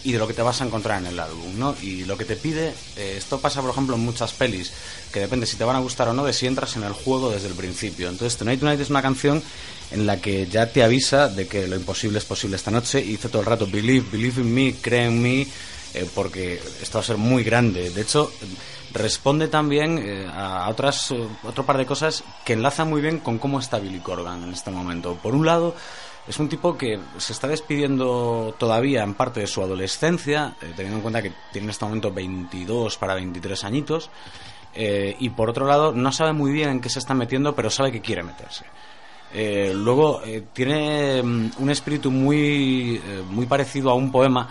y 0.05 0.13
de 0.13 0.21
lo 0.21 0.29
que 0.29 0.35
te 0.35 0.43
vas 0.43 0.61
a 0.61 0.67
encontrar 0.67 1.01
en 1.01 1.09
el 1.09 1.19
álbum, 1.19 1.59
¿no? 1.59 1.75
Y 1.83 2.05
lo 2.05 2.17
que 2.17 2.25
te 2.25 2.37
pide, 2.37 2.73
eh, 2.97 3.17
esto 3.19 3.41
pasa 3.41 3.61
por 3.61 3.73
ejemplo 3.73 3.97
en 3.97 4.03
muchas 4.03 4.33
pelis, 4.35 4.71
que 5.13 5.19
depende 5.19 5.47
si 5.47 5.57
te 5.57 5.65
van 5.65 5.75
a 5.75 5.81
gustar 5.81 6.07
o 6.07 6.15
no 6.15 6.25
de 6.25 6.33
si 6.33 6.47
entras 6.47 6.77
en 6.77 6.85
el 6.85 6.93
juego 6.93 7.29
desde 7.33 7.49
el 7.49 7.55
principio. 7.55 8.09
Entonces 8.09 8.39
Tonight 8.39 8.61
Tonight 8.61 8.81
es 8.81 8.91
una 8.91 9.03
canción 9.03 9.43
en 9.91 10.07
la 10.07 10.21
que 10.21 10.47
ya 10.47 10.71
te 10.71 10.85
avisa 10.85 11.27
de 11.27 11.49
que 11.49 11.67
lo 11.67 11.75
imposible 11.75 12.19
es 12.19 12.25
posible 12.25 12.55
esta 12.55 12.71
noche 12.71 13.01
y 13.01 13.09
dice 13.09 13.31
todo 13.31 13.43
el 13.43 13.47
rato, 13.47 13.67
believe, 13.67 14.07
believe 14.13 14.41
in 14.41 14.55
me, 14.55 14.75
cree 14.77 15.07
en 15.07 15.21
mí, 15.21 15.49
eh, 15.95 16.09
porque 16.15 16.55
esto 16.55 16.99
va 16.99 17.01
a 17.01 17.07
ser 17.07 17.17
muy 17.17 17.43
grande. 17.43 17.91
De 17.91 18.01
hecho, 18.03 18.31
responde 18.93 19.49
también 19.49 19.99
eh, 19.99 20.31
a 20.33 20.69
otras, 20.69 21.11
eh, 21.11 21.29
otro 21.43 21.67
par 21.67 21.79
de 21.79 21.87
cosas 21.87 22.23
que 22.45 22.53
enlazan 22.53 22.89
muy 22.89 23.01
bien 23.01 23.19
con 23.19 23.39
cómo 23.39 23.59
está 23.59 23.79
Billy 23.81 23.99
Corgan 23.99 24.45
en 24.45 24.53
este 24.53 24.71
momento. 24.71 25.15
Por 25.21 25.35
un 25.35 25.45
lado, 25.45 25.75
es 26.29 26.39
un 26.39 26.49
tipo 26.49 26.79
que 26.79 27.01
se 27.19 27.33
está 27.33 27.49
despidiendo 27.49 28.55
todavía 28.57 29.03
en 29.03 29.15
parte 29.15 29.41
de 29.41 29.49
su 29.49 29.63
adolescencia, 29.63 30.55
teniendo 30.77 30.97
en 30.97 31.03
cuenta 31.03 31.23
que 31.23 31.33
tiene 31.53 31.67
en 31.67 31.71
este 31.71 31.85
momento 31.85 32.13
22 32.13 32.97
para 32.99 33.15
23 33.15 33.65
añitos, 33.65 34.11
y 34.73 35.31
por 35.31 35.51
otro 35.51 35.67
lado, 35.67 35.91
no 35.91 36.13
sabe 36.13 36.33
muy 36.33 36.53
bien 36.53 36.69
en 36.69 36.81
qué 36.81 36.89
se 36.89 37.01
está 37.01 37.15
metiendo, 37.15 37.57
pero 37.57 37.71
sabe 37.71 37.91
que 37.91 38.01
quiere 38.01 38.23
meterse. 38.23 38.65
luego 39.75 40.23
tiene 40.53 41.21
mm, 41.21 41.53
un 41.59 41.71
espíritu 41.71 42.13
muy, 42.13 43.01
muy 43.31 43.47
parecido 43.47 43.91
a 43.91 43.95
un 43.95 44.13
poema 44.13 44.49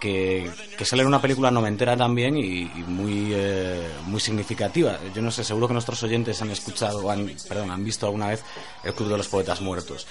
que, 0.00 0.50
sale 0.84 1.02
en 1.02 1.08
una 1.08 1.20
película 1.20 1.50
noventera 1.50 1.96
también 1.96 2.36
y, 2.36 2.64
muy, 2.86 3.30
eh, 3.32 3.88
muy 4.06 4.18
significativa. 4.18 4.98
Yo 5.14 5.22
no 5.22 5.30
sé, 5.30 5.44
seguro 5.44 5.68
que 5.68 5.74
nuestros 5.74 6.02
oyentes 6.02 6.40
han 6.42 6.50
escuchado, 6.50 7.08
han, 7.10 7.30
perdón, 7.48 7.70
han 7.70 7.84
visto 7.84 8.06
alguna 8.06 8.28
vez 8.28 8.42
El 8.82 8.94
Club 8.94 9.10
de 9.10 9.18
los 9.18 9.28
Poetas 9.28 9.60
Muertos. 9.60 10.06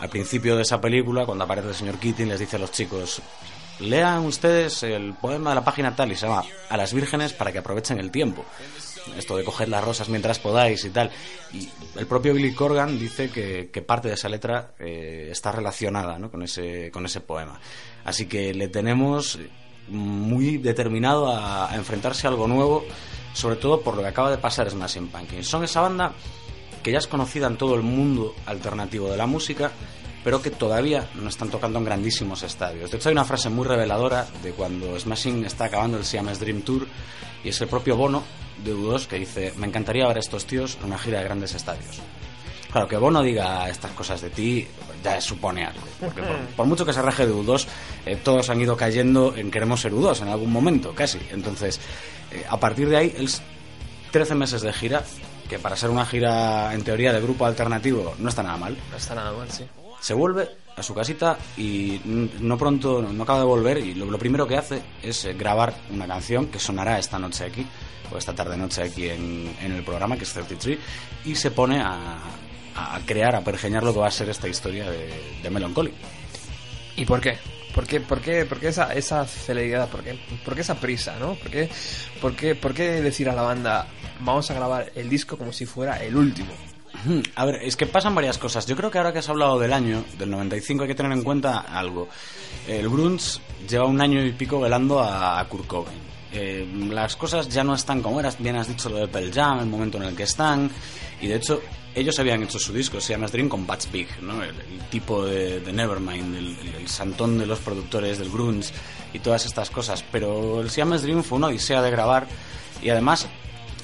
Al 0.00 0.08
principio 0.08 0.56
de 0.56 0.62
esa 0.62 0.80
película, 0.80 1.26
cuando 1.26 1.44
aparece 1.44 1.68
el 1.68 1.74
señor 1.74 1.98
Keating, 1.98 2.28
les 2.28 2.40
dice 2.40 2.56
a 2.56 2.58
los 2.58 2.72
chicos, 2.72 3.20
lean 3.80 4.24
ustedes 4.24 4.82
el 4.82 5.14
poema 5.14 5.50
de 5.50 5.56
la 5.56 5.64
página 5.64 5.94
tal 5.94 6.12
y 6.12 6.16
se 6.16 6.26
llama 6.26 6.44
A 6.70 6.76
las 6.76 6.94
vírgenes 6.94 7.32
para 7.32 7.52
que 7.52 7.58
aprovechen 7.58 7.98
el 7.98 8.10
tiempo. 8.10 8.44
Esto 9.16 9.36
de 9.36 9.44
coger 9.44 9.68
las 9.68 9.84
rosas 9.84 10.08
mientras 10.08 10.38
podáis 10.38 10.84
y 10.84 10.90
tal. 10.90 11.10
Y 11.52 11.68
el 11.96 12.06
propio 12.06 12.34
Billy 12.34 12.54
Corgan 12.54 12.98
dice 12.98 13.30
que, 13.30 13.82
parte 13.82 14.08
de 14.08 14.14
esa 14.14 14.28
letra 14.28 14.74
eh, 14.78 15.28
está 15.30 15.52
relacionada 15.52 16.18
¿no? 16.18 16.30
con, 16.30 16.42
ese, 16.42 16.90
con 16.90 17.04
ese 17.04 17.20
poema. 17.20 17.60
Así 18.04 18.26
que 18.26 18.52
le 18.52 18.68
tenemos 18.68 19.38
muy 19.88 20.58
determinado 20.58 21.28
a, 21.28 21.70
enfrentarse 21.74 22.26
a 22.26 22.30
algo 22.30 22.46
nuevo, 22.46 22.84
sobre 23.32 23.56
todo 23.56 23.80
por 23.80 23.96
lo 23.96 24.02
que 24.02 24.08
acaba 24.08 24.30
de 24.30 24.38
pasar 24.38 24.70
Smashing 24.70 25.08
Pumpkins. 25.08 25.46
Son 25.46 25.64
esa 25.64 25.80
banda 25.80 26.12
que 26.82 26.92
ya 26.92 26.98
es 26.98 27.06
conocida 27.06 27.46
en 27.46 27.56
todo 27.56 27.74
el 27.74 27.82
mundo 27.82 28.34
alternativo 28.46 29.10
de 29.10 29.16
la 29.16 29.26
música, 29.26 29.70
pero 30.24 30.42
que 30.42 30.50
todavía 30.50 31.08
no 31.14 31.28
están 31.28 31.50
tocando 31.50 31.78
en 31.78 31.84
grandísimos 31.84 32.42
estadios. 32.42 32.90
De 32.90 32.96
hecho, 32.96 33.08
hay 33.08 33.12
una 33.12 33.24
frase 33.24 33.48
muy 33.48 33.66
reveladora 33.66 34.26
de 34.42 34.52
cuando 34.52 34.98
Smashing 34.98 35.44
está 35.44 35.66
acabando 35.66 35.98
el 35.98 36.04
Siamese 36.04 36.40
Dream 36.40 36.62
Tour 36.62 36.86
y 37.44 37.48
es 37.48 37.60
el 37.60 37.68
propio 37.68 37.96
Bono 37.96 38.22
de 38.64 38.74
U2 38.74 39.06
que 39.06 39.18
dice: 39.18 39.52
Me 39.56 39.66
encantaría 39.66 40.06
ver 40.06 40.16
a 40.16 40.20
estos 40.20 40.46
tíos 40.46 40.76
en 40.80 40.86
una 40.86 40.98
gira 40.98 41.18
de 41.18 41.24
grandes 41.24 41.54
estadios. 41.54 42.00
Claro, 42.72 42.88
que 42.88 42.96
Bono 42.96 43.22
diga 43.22 43.68
estas 43.68 43.90
cosas 43.92 44.20
de 44.22 44.30
ti 44.30 44.66
ya 45.04 45.20
supone 45.20 45.66
algo. 45.66 45.82
Porque 46.00 46.22
por, 46.56 46.66
mucho 46.66 46.86
que 46.86 46.92
se 46.92 47.02
raje 47.02 47.26
de 47.26 47.34
U2, 47.34 47.66
eh, 48.06 48.16
todos 48.16 48.48
han 48.48 48.60
ido 48.60 48.76
cayendo 48.76 49.34
en 49.36 49.50
queremos 49.50 49.80
ser 49.80 49.92
U2 49.92 50.22
en 50.22 50.28
algún 50.28 50.50
momento, 50.50 50.94
casi. 50.94 51.18
Entonces, 51.30 51.78
eh, 52.30 52.44
a 52.48 52.58
partir 52.58 52.88
de 52.88 52.96
ahí, 52.96 53.14
el 53.16 53.28
13 54.10 54.34
meses 54.34 54.62
de 54.62 54.72
gira, 54.72 55.02
que 55.48 55.58
para 55.58 55.76
ser 55.76 55.90
una 55.90 56.06
gira 56.06 56.72
en 56.72 56.82
teoría 56.82 57.12
de 57.12 57.20
grupo 57.20 57.44
alternativo 57.44 58.14
no 58.18 58.30
está 58.30 58.42
nada 58.42 58.56
mal. 58.56 58.76
No 58.90 58.96
está 58.96 59.14
nada 59.14 59.32
mal, 59.32 59.50
sí. 59.50 59.64
Se 60.00 60.14
vuelve 60.14 60.48
a 60.74 60.82
su 60.82 60.94
casita 60.94 61.36
y 61.56 62.00
no 62.04 62.56
pronto, 62.56 63.02
no 63.02 63.22
acaba 63.22 63.40
de 63.40 63.44
volver 63.44 63.78
y 63.78 63.94
lo, 63.94 64.18
primero 64.18 64.48
que 64.48 64.56
hace 64.56 64.82
es 65.02 65.26
eh, 65.26 65.34
grabar 65.34 65.74
una 65.90 66.06
canción 66.06 66.46
que 66.46 66.58
sonará 66.58 66.98
esta 66.98 67.18
noche 67.18 67.44
aquí, 67.44 67.66
o 68.10 68.16
esta 68.16 68.34
tarde 68.34 68.56
noche 68.56 68.82
aquí 68.82 69.08
en, 69.08 69.54
en 69.60 69.72
el 69.72 69.84
programa, 69.84 70.16
que 70.16 70.24
es 70.24 70.32
33, 70.32 70.78
y 71.26 71.34
se 71.34 71.50
pone 71.50 71.80
a, 71.80 72.18
a 72.74 73.00
crear, 73.04 73.34
a 73.34 73.42
pergeñar 73.42 73.82
lo 73.82 73.92
que 73.92 74.00
va 74.00 74.08
a 74.08 74.10
ser 74.10 74.28
esta 74.28 74.48
historia 74.48 74.90
de, 74.90 75.10
de 75.42 75.50
Melancholy. 75.50 75.92
¿Y 76.96 77.04
por 77.04 77.20
qué? 77.20 77.38
¿Por 77.74 77.86
qué, 77.86 78.00
por 78.00 78.20
qué, 78.20 78.44
por 78.44 78.60
qué 78.60 78.68
esa, 78.68 78.92
esa 78.92 79.26
celeridad? 79.26 79.88
¿Por 79.88 80.02
qué, 80.02 80.18
por 80.44 80.54
qué 80.54 80.60
esa 80.60 80.74
prisa? 80.74 81.16
¿no? 81.18 81.34
¿Por 81.34 81.50
qué, 81.50 81.70
por, 82.20 82.36
qué, 82.36 82.54
¿Por 82.54 82.74
qué 82.74 83.00
decir 83.00 83.30
a 83.30 83.34
la 83.34 83.42
banda 83.42 83.86
vamos 84.20 84.50
a 84.50 84.54
grabar 84.54 84.92
el 84.94 85.08
disco 85.08 85.38
como 85.38 85.52
si 85.52 85.64
fuera 85.64 86.02
el 86.02 86.16
último? 86.16 86.52
A 87.34 87.46
ver, 87.46 87.56
es 87.62 87.76
que 87.76 87.86
pasan 87.86 88.14
varias 88.14 88.36
cosas. 88.36 88.66
Yo 88.66 88.76
creo 88.76 88.90
que 88.90 88.98
ahora 88.98 89.12
que 89.12 89.20
has 89.20 89.28
hablado 89.28 89.58
del 89.58 89.72
año, 89.72 90.04
del 90.18 90.30
95, 90.30 90.82
hay 90.82 90.88
que 90.88 90.94
tener 90.94 91.12
en 91.12 91.24
cuenta 91.24 91.60
algo. 91.60 92.08
El 92.68 92.88
Grunts 92.88 93.40
lleva 93.68 93.86
un 93.86 94.00
año 94.00 94.22
y 94.22 94.32
pico 94.32 94.60
velando 94.60 95.00
a 95.00 95.44
Kurt 95.48 95.66
Cobain. 95.66 96.12
Eh, 96.34 96.66
las 96.90 97.16
cosas 97.16 97.48
ya 97.48 97.62
no 97.64 97.74
están 97.74 98.00
como 98.00 98.18
eras, 98.20 98.36
bien 98.38 98.56
has 98.56 98.68
dicho 98.68 98.88
lo 98.88 98.96
de 98.96 99.08
Pearl 99.08 99.32
Jam, 99.32 99.60
el 99.60 99.66
momento 99.66 99.98
en 99.98 100.04
el 100.04 100.16
que 100.16 100.22
están, 100.22 100.70
y 101.20 101.26
de 101.26 101.36
hecho 101.36 101.60
ellos 101.94 102.18
habían 102.18 102.42
hecho 102.42 102.58
su 102.58 102.72
disco, 102.72 103.00
se 103.00 103.12
llama 103.12 103.26
Dream 103.26 103.48
con 103.48 103.66
Bats 103.66 103.90
Big, 103.90 104.08
¿no? 104.22 104.42
el, 104.42 104.54
tipo 104.90 105.24
de, 105.24 105.60
Nevermind, 105.72 106.36
el, 106.36 106.88
santón 106.88 107.38
de 107.38 107.46
los 107.46 107.60
productores 107.60 108.18
del 108.18 108.30
grunge 108.30 108.72
y 109.12 109.18
todas 109.18 109.46
estas 109.46 109.70
cosas. 109.70 110.04
Pero 110.10 110.60
el 110.60 110.70
Siamese 110.70 111.04
Dream 111.04 111.22
fue 111.22 111.38
una 111.38 111.48
odisea 111.48 111.82
de 111.82 111.90
grabar 111.90 112.26
y 112.82 112.90
además 112.90 113.28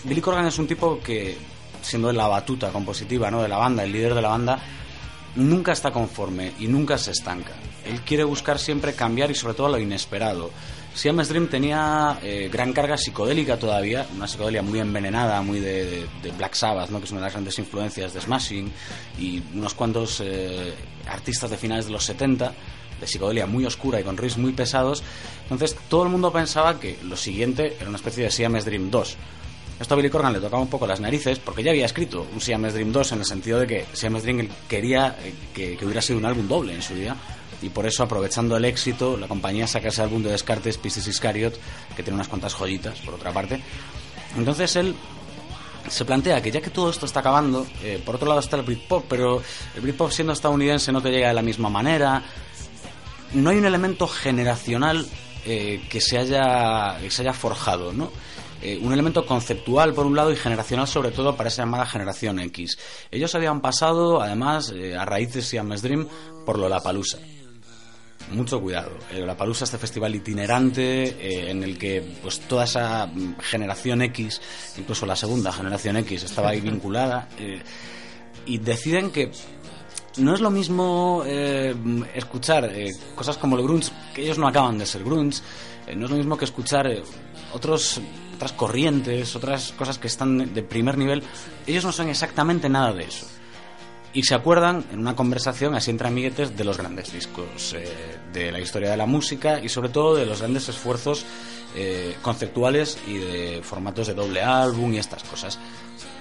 Billy 0.05 0.21
Corgan 0.21 0.47
es 0.47 0.59
un 0.59 0.67
tipo 0.67 1.01
que, 1.01 1.37
siendo 1.83 2.13
la 2.13 2.29
batuta 2.29 2.71
compositiva 2.71 3.31
¿no? 3.31 3.43
de 3.43 3.49
la 3.49 3.57
banda, 3.57 3.85
el 3.85 3.93
líder 3.93 4.15
de 4.15 4.23
la 4.23 4.29
banda, 4.29 4.59
nunca 5.37 5.73
está 5.73 5.91
conforme 5.91 6.53
y 6.59 6.67
nunca 6.67 6.99
se 6.99 7.11
estanca. 7.11 7.53
Él 7.85 8.01
quiere 8.03 8.25
buscar 8.25 8.59
siempre 8.59 8.95
cambiar 8.95 9.31
y 9.31 9.35
sobre 9.35 9.55
todo 9.55 9.69
lo 9.69 9.79
inesperado. 9.79 10.51
Siamese 10.95 11.31
Dream 11.31 11.49
tenía 11.49 12.19
eh, 12.23 12.49
gran 12.53 12.73
carga 12.73 12.97
psicodélica 12.97 13.57
todavía, 13.57 14.07
una 14.17 14.27
psicodelia 14.27 14.63
muy 14.63 14.81
envenenada, 14.81 15.41
muy 15.43 15.61
de, 15.61 16.07
Black 16.37 16.55
Sabbath, 16.55 16.91
¿no? 16.91 16.99
que 16.99 17.05
es 17.05 17.11
una 17.11 17.21
de 17.21 17.27
las 17.27 17.33
grandes 17.33 17.59
influencias 17.59 18.13
de 18.15 18.21
Smashing, 18.21 18.73
y 19.19 19.43
unos 19.55 19.75
cuantos 19.75 20.21
eh, 20.25 20.75
artistas 21.09 21.51
de 21.51 21.57
finales 21.57 21.87
de 21.87 21.93
los 21.93 22.05
70, 22.05 22.53
de 23.01 23.07
psicodelia 23.07 23.47
muy 23.47 23.65
oscura 23.65 24.01
y 24.01 24.05
con 24.05 24.17
riffs 24.17 24.39
muy 24.39 24.53
pesados. 24.53 25.03
Entonces 25.45 25.77
todo 25.89 26.03
el 26.03 26.09
mundo 26.09 26.33
pensaba 26.33 26.81
que 26.81 26.99
lo 27.05 27.17
siguiente 27.17 27.77
era 27.79 27.89
una 27.89 27.97
especie 27.97 28.25
de 28.25 28.31
Siamese 28.31 28.69
Dream 28.69 28.91
2. 28.91 29.17
Esto 29.81 29.95
a 29.95 29.97
Billy 29.97 30.11
Corgan 30.11 30.33
le 30.33 30.41
tocaba 30.41 30.61
un 30.61 30.69
poco 30.69 30.89
las 30.89 30.99
narices 30.99 31.39
porque 31.39 31.63
ya 31.63 31.71
había 31.71 31.87
escrito 31.87 32.27
un 32.33 32.41
Siamese 32.41 32.75
Dream 32.75 32.91
2 32.91 33.13
en 33.13 33.19
el 33.21 33.25
sentido 33.25 33.61
de 33.61 33.67
que 33.69 33.87
Siamese 33.93 34.27
Dream 34.27 34.49
quería 34.69 35.17
eh, 35.23 35.33
que, 35.55 35.77
que 35.77 35.85
hubiera 35.85 36.03
sido 36.03 36.19
un 36.19 36.25
álbum 36.25 36.49
doble 36.49 36.75
en 36.75 36.83
su 36.83 36.95
día 36.95 37.15
y 37.63 37.71
por 37.71 37.87
eso 37.87 38.03
aprovechando 38.03 38.57
el 38.57 38.65
éxito 38.65 39.17
la 39.17 39.29
compañía 39.29 39.67
saca 39.67 39.89
ese 39.89 40.03
álbum 40.03 40.23
de 40.23 40.31
descartes 40.31 40.79
Pisces 40.79 41.07
Iscariot 41.07 41.59
que 41.97 42.03
tiene 42.03 42.15
unas 42.15 42.29
cuantas 42.29 42.55
joyitas 42.55 43.01
por 43.01 43.15
otra 43.15 43.33
parte. 43.33 43.61
Entonces 44.37 44.77
él 44.77 44.95
se 45.89 46.05
plantea 46.05 46.43
que 46.43 46.51
ya 46.51 46.61
que 46.61 46.71
todo 46.71 46.91
esto 46.91 47.07
está 47.07 47.21
acabando 47.21 47.67
eh, 47.83 48.01
por 48.05 48.17
otro 48.17 48.29
lado 48.29 48.41
está 48.41 48.57
el 48.57 48.63
Britpop 48.63 49.07
pero 49.09 49.43
el 49.75 49.81
Britpop 49.81 50.11
siendo 50.11 50.33
estadounidense 50.33 50.93
no 50.93 51.01
te 51.01 51.11
llega 51.11 51.29
de 51.29 51.35
la 51.35 51.43
misma 51.43 51.69
manera. 51.69 52.23
No 53.33 53.51
hay 53.51 53.59
un 53.59 53.67
elemento 53.67 54.07
generacional 54.07 55.07
eh, 55.45 55.85
que 55.89 56.01
se 56.01 56.19
haya 56.19 56.99
que 57.01 57.11
se 57.11 57.23
haya 57.23 57.33
forjado 57.33 57.93
no 57.93 58.11
eh, 58.61 58.79
un 58.83 58.93
elemento 58.93 59.25
conceptual 59.25 59.95
por 59.95 60.05
un 60.05 60.17
lado 60.17 60.33
y 60.33 60.37
generacional 60.37 60.89
sobre 60.89 61.11
todo 61.11 61.37
para 61.37 61.49
esa 61.49 61.63
llamada 61.63 61.87
generación 61.87 62.41
X. 62.41 62.77
Ellos 63.11 63.33
habían 63.37 63.61
pasado, 63.61 64.21
además, 64.21 64.75
a 64.99 65.05
raíz 65.05 65.33
de 65.33 65.43
Siamese 65.43 65.87
Dream, 65.87 66.09
por 66.45 66.59
lo 66.59 66.69
La 66.69 66.81
Palusa 66.81 67.19
mucho 68.31 68.61
cuidado. 68.61 68.93
Eh, 69.13 69.21
la 69.21 69.37
Palusa, 69.37 69.65
este 69.65 69.79
festival 69.79 70.15
itinerante 70.15 71.05
eh, 71.05 71.51
en 71.51 71.63
el 71.63 71.79
que 71.79 72.17
pues 72.23 72.41
toda 72.41 72.65
esa 72.65 73.07
mm, 73.07 73.39
generación 73.41 74.03
X, 74.03 74.41
incluso 74.77 75.07
la 75.07 75.17
segunda 75.17 75.53
generación 75.53 75.97
X, 75.99 76.25
estaba 76.25 76.51
ahí 76.51 76.61
vinculada. 76.61 77.29
Eh, 77.39 77.61
y 78.47 78.59
deciden 78.59 79.11
que 79.11 79.31
no 80.19 80.35
es 80.35 80.41
lo 80.41 80.51
mismo 80.51 81.23
escuchar 82.15 82.73
cosas 83.15 83.37
como 83.37 83.57
el 83.57 83.63
grunge, 83.63 83.93
que 84.15 84.23
ellos 84.23 84.39
no 84.39 84.49
acaban 84.49 84.79
de 84.79 84.87
ser 84.87 85.05
grunge, 85.05 85.43
no 85.95 86.07
es 86.07 86.11
lo 86.11 86.17
mismo 86.17 86.37
que 86.39 86.47
escuchar 86.47 86.87
otros 87.53 88.01
otras 88.35 88.53
corrientes, 88.53 89.37
otras 89.37 89.73
cosas 89.73 89.99
que 89.99 90.07
están 90.07 90.55
de 90.55 90.63
primer 90.63 90.97
nivel, 90.97 91.23
ellos 91.67 91.85
no 91.85 91.93
son 91.93 92.09
exactamente 92.09 92.69
nada 92.69 92.93
de 92.95 93.05
eso. 93.05 93.27
Y 94.19 94.25
se 94.25 94.35
acuerdan 94.35 94.85
en 94.93 94.99
una 94.99 95.15
conversación 95.15 95.77
así 95.77 95.93
entre 95.93 96.09
amiguetes 96.09 96.57
de 96.57 96.65
los 96.65 96.77
grandes 96.77 97.13
discos 97.13 97.73
eh, 97.75 97.87
de 98.33 98.51
la 98.51 98.59
historia 98.59 98.91
de 98.91 98.97
la 98.97 99.07
música 99.07 99.61
y 99.63 99.69
sobre 99.69 99.91
todo 99.91 100.17
de 100.17 100.27
los 100.27 100.41
grandes 100.41 100.69
esfuerzos 100.69 101.25
eh, 101.77 102.17
conceptuales 102.21 102.99
y 103.07 103.19
de 103.19 103.61
formatos 103.63 104.09
de 104.09 104.15
doble 104.15 104.43
álbum 104.43 104.93
y 104.93 104.99
estas 104.99 105.23
cosas. 105.23 105.61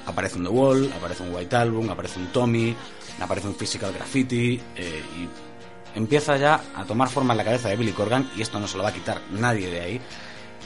Aparece 0.06 0.38
un 0.38 0.44
The 0.44 0.50
Wall, 0.50 0.94
aparece 0.96 1.24
un 1.24 1.34
White 1.34 1.56
Album, 1.56 1.90
aparece 1.90 2.20
un 2.20 2.28
Tommy, 2.28 2.76
aparece 3.20 3.48
un 3.48 3.56
Physical 3.56 3.92
Graffiti 3.92 4.62
eh, 4.76 5.02
y 5.18 5.98
empieza 5.98 6.38
ya 6.38 6.62
a 6.76 6.86
tomar 6.86 7.10
forma 7.10 7.34
en 7.34 7.38
la 7.40 7.46
cabeza 7.46 7.70
de 7.70 7.78
Billy 7.78 7.94
Corgan 7.94 8.30
y 8.38 8.44
esto 8.44 8.60
no 8.60 8.68
se 8.68 8.78
lo 8.78 8.84
va 8.84 8.90
a 8.90 8.94
quitar 8.94 9.22
nadie 9.32 9.72
de 9.72 9.82
ahí, 9.82 10.02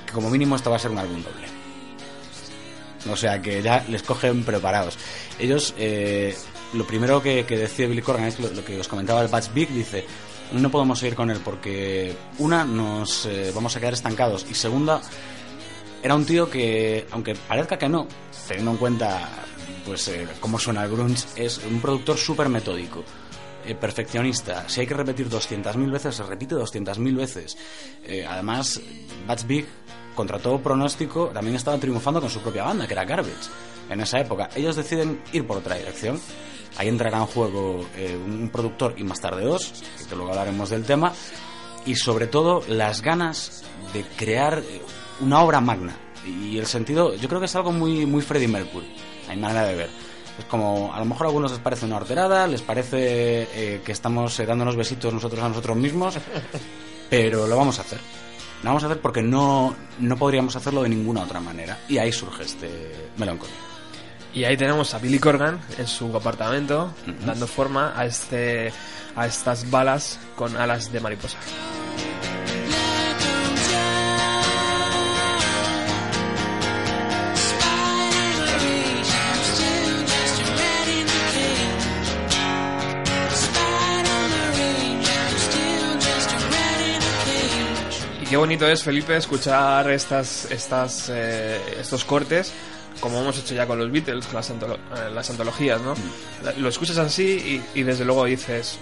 que 0.06 0.12
como 0.12 0.30
mínimo 0.30 0.58
esto 0.58 0.70
va 0.70 0.76
a 0.76 0.80
ser 0.80 0.92
un 0.92 0.98
álbum 0.98 1.24
doble. 1.24 1.48
O 3.10 3.16
sea 3.16 3.42
que 3.42 3.62
ya 3.62 3.86
les 3.88 4.04
cogen 4.04 4.44
preparados. 4.44 4.98
Ellos 5.40 5.74
lo 6.74 6.86
primero 6.86 7.22
que, 7.22 7.44
decide 7.44 7.88
Billy 7.88 8.02
Corgan 8.02 8.26
es 8.26 8.40
lo, 8.40 8.64
que 8.64 8.80
os 8.80 8.88
comentaba 8.88 9.22
el 9.22 9.28
Batch 9.28 9.54
Big, 9.54 9.70
dice, 9.70 10.06
no 10.54 10.72
podemos 10.72 11.00
seguir 11.00 11.16
con 11.16 11.30
él 11.30 11.40
porque, 11.44 12.16
una, 12.40 12.64
nos 12.64 13.26
eh, 13.26 13.52
vamos 13.54 13.76
a 13.76 13.80
quedar 13.80 13.94
estancados 13.94 14.46
y 14.50 14.54
segunda, 14.54 15.02
era 16.02 16.16
un 16.16 16.26
tío 16.26 16.50
que, 16.50 17.06
aunque 17.12 17.36
parezca 17.36 17.78
que 17.78 17.90
no, 17.90 18.08
teniendo 18.48 18.72
en 18.72 18.78
cuenta 18.78 19.30
pues 19.86 20.08
eh, 20.08 20.28
cómo 20.40 20.60
suena 20.60 20.84
el 20.84 20.92
grunge, 20.92 21.26
es 21.36 21.60
un 21.60 21.82
productor 21.82 22.18
súper 22.18 22.50
metódico. 22.50 23.04
Eh, 23.64 23.76
perfeccionista. 23.76 24.68
Si 24.68 24.82
hay 24.82 24.88
que 24.88 24.96
repetir 24.96 25.30
200.000 25.30 25.92
veces, 25.92 26.16
se 26.16 26.24
repite 26.24 26.56
200.000 26.56 27.16
veces. 27.16 27.56
además, 28.28 28.82
Batch 29.28 29.46
Big, 29.46 29.68
contra 30.16 30.40
todo 30.40 30.60
pronóstico, 30.60 31.28
también 31.28 31.56
estaba 31.56 31.78
triunfando 31.78 32.20
con 32.20 32.30
su 32.32 32.40
propia 32.40 32.64
banda, 32.64 32.88
que 32.88 32.94
era 32.94 33.06
Garbage. 33.06 33.52
En 33.88 34.02
esa 34.02 34.20
época, 34.20 34.50
ellos 34.56 34.76
deciden 34.76 35.22
ir 35.32 35.46
por 35.46 35.58
otra 35.58 35.76
dirección 35.76 36.20
Ahí 36.78 36.88
entrará 36.88 37.18
en 37.18 37.26
juego 37.26 37.86
eh, 37.96 38.18
un 38.18 38.50
productor 38.50 38.96
y 38.98 39.04
más 39.04 39.20
tarde 39.20 39.44
dos, 39.44 39.74
que 40.08 40.16
luego 40.16 40.32
hablaremos 40.32 40.70
del 40.70 40.84
tema, 40.84 41.14
y 41.86 41.96
sobre 41.96 42.28
todo 42.28 42.64
las 42.68 43.02
ganas 43.02 43.64
de 43.94 44.04
crear 44.04 44.60
eh, 44.60 44.82
una 45.20 45.42
obra 45.42 45.62
magna. 45.62 45.96
Y 46.26 46.58
el 46.58 46.68
sentido, 46.68 47.16
yo 47.16 47.28
creo 47.28 47.40
que 47.40 47.48
es 47.48 47.56
algo 47.56 47.72
muy, 47.72 48.06
muy 48.06 48.22
Freddie 48.22 48.48
Mercury, 48.48 48.94
hay 49.28 49.38
manera 49.38 49.64
de 49.64 49.76
ver. 49.76 49.90
Es 50.40 50.46
como, 50.46 50.94
a 50.94 51.00
lo 51.00 51.06
mejor 51.06 51.26
a 51.26 51.30
algunos 51.30 51.52
les 51.52 51.60
parece 51.60 51.86
una 51.86 51.98
horterada, 51.98 52.48
les 52.48 52.62
parece 52.62 53.48
eh, 53.54 53.82
que 53.84 53.92
estamos 53.92 54.38
dándonos 54.38 54.76
besitos 54.76 55.14
nosotros 55.14 55.44
a 55.44 55.50
nosotros 55.50 55.76
mismos, 55.76 56.18
pero 57.10 57.48
lo 57.48 57.58
vamos 57.58 57.78
a 57.80 57.82
hacer. 57.82 58.00
Lo 58.64 58.70
vamos 58.70 58.84
a 58.84 58.86
hacer 58.86 59.02
porque 59.02 59.22
no, 59.22 59.76
no 60.00 60.16
podríamos 60.16 60.56
hacerlo 60.56 60.84
de 60.84 60.90
ninguna 60.90 61.24
otra 61.24 61.40
manera. 61.40 61.80
Y 61.90 61.98
ahí 61.98 62.12
surge 62.12 62.44
este 62.44 63.10
melancolía. 63.18 63.71
Y 64.34 64.46
ahí 64.46 64.56
tenemos 64.56 64.94
a 64.94 65.00
Billy 65.00 65.20
Corgan 65.20 65.60
en 65.78 65.88
su 65.88 66.16
apartamento, 66.16 66.94
dando 67.26 67.48
forma 67.48 67.94
a, 67.98 68.06
este, 68.06 68.72
a 69.16 69.28
estas 69.28 69.70
balas 69.70 70.20
con 70.38 70.56
alas 70.56 70.92
de 70.92 71.02
mariposa. 71.02 71.38
Y 88.22 88.26
qué 88.26 88.38
bonito 88.38 88.66
es, 88.66 88.82
Felipe, 88.82 89.18
escuchar 89.18 89.92
estas, 89.92 90.50
estas, 90.50 91.10
eh, 91.10 91.60
estos 91.82 92.06
cortes 92.06 92.54
como 93.02 93.20
hemos 93.20 93.38
hecho 93.38 93.54
ya 93.54 93.68
con 93.68 93.78
los 93.78 93.92
Beatles, 93.92 94.26
con 94.28 94.36
las, 94.36 94.50
eh, 94.50 95.32
antologías, 95.32 95.82
¿no? 95.82 95.96
Mm. 95.96 96.62
Lo 96.62 96.70
escuchas 96.70 96.98
así 97.00 97.62
y, 97.74 97.84
desde 97.84 98.06
luego 98.06 98.26
dices, 98.26 98.80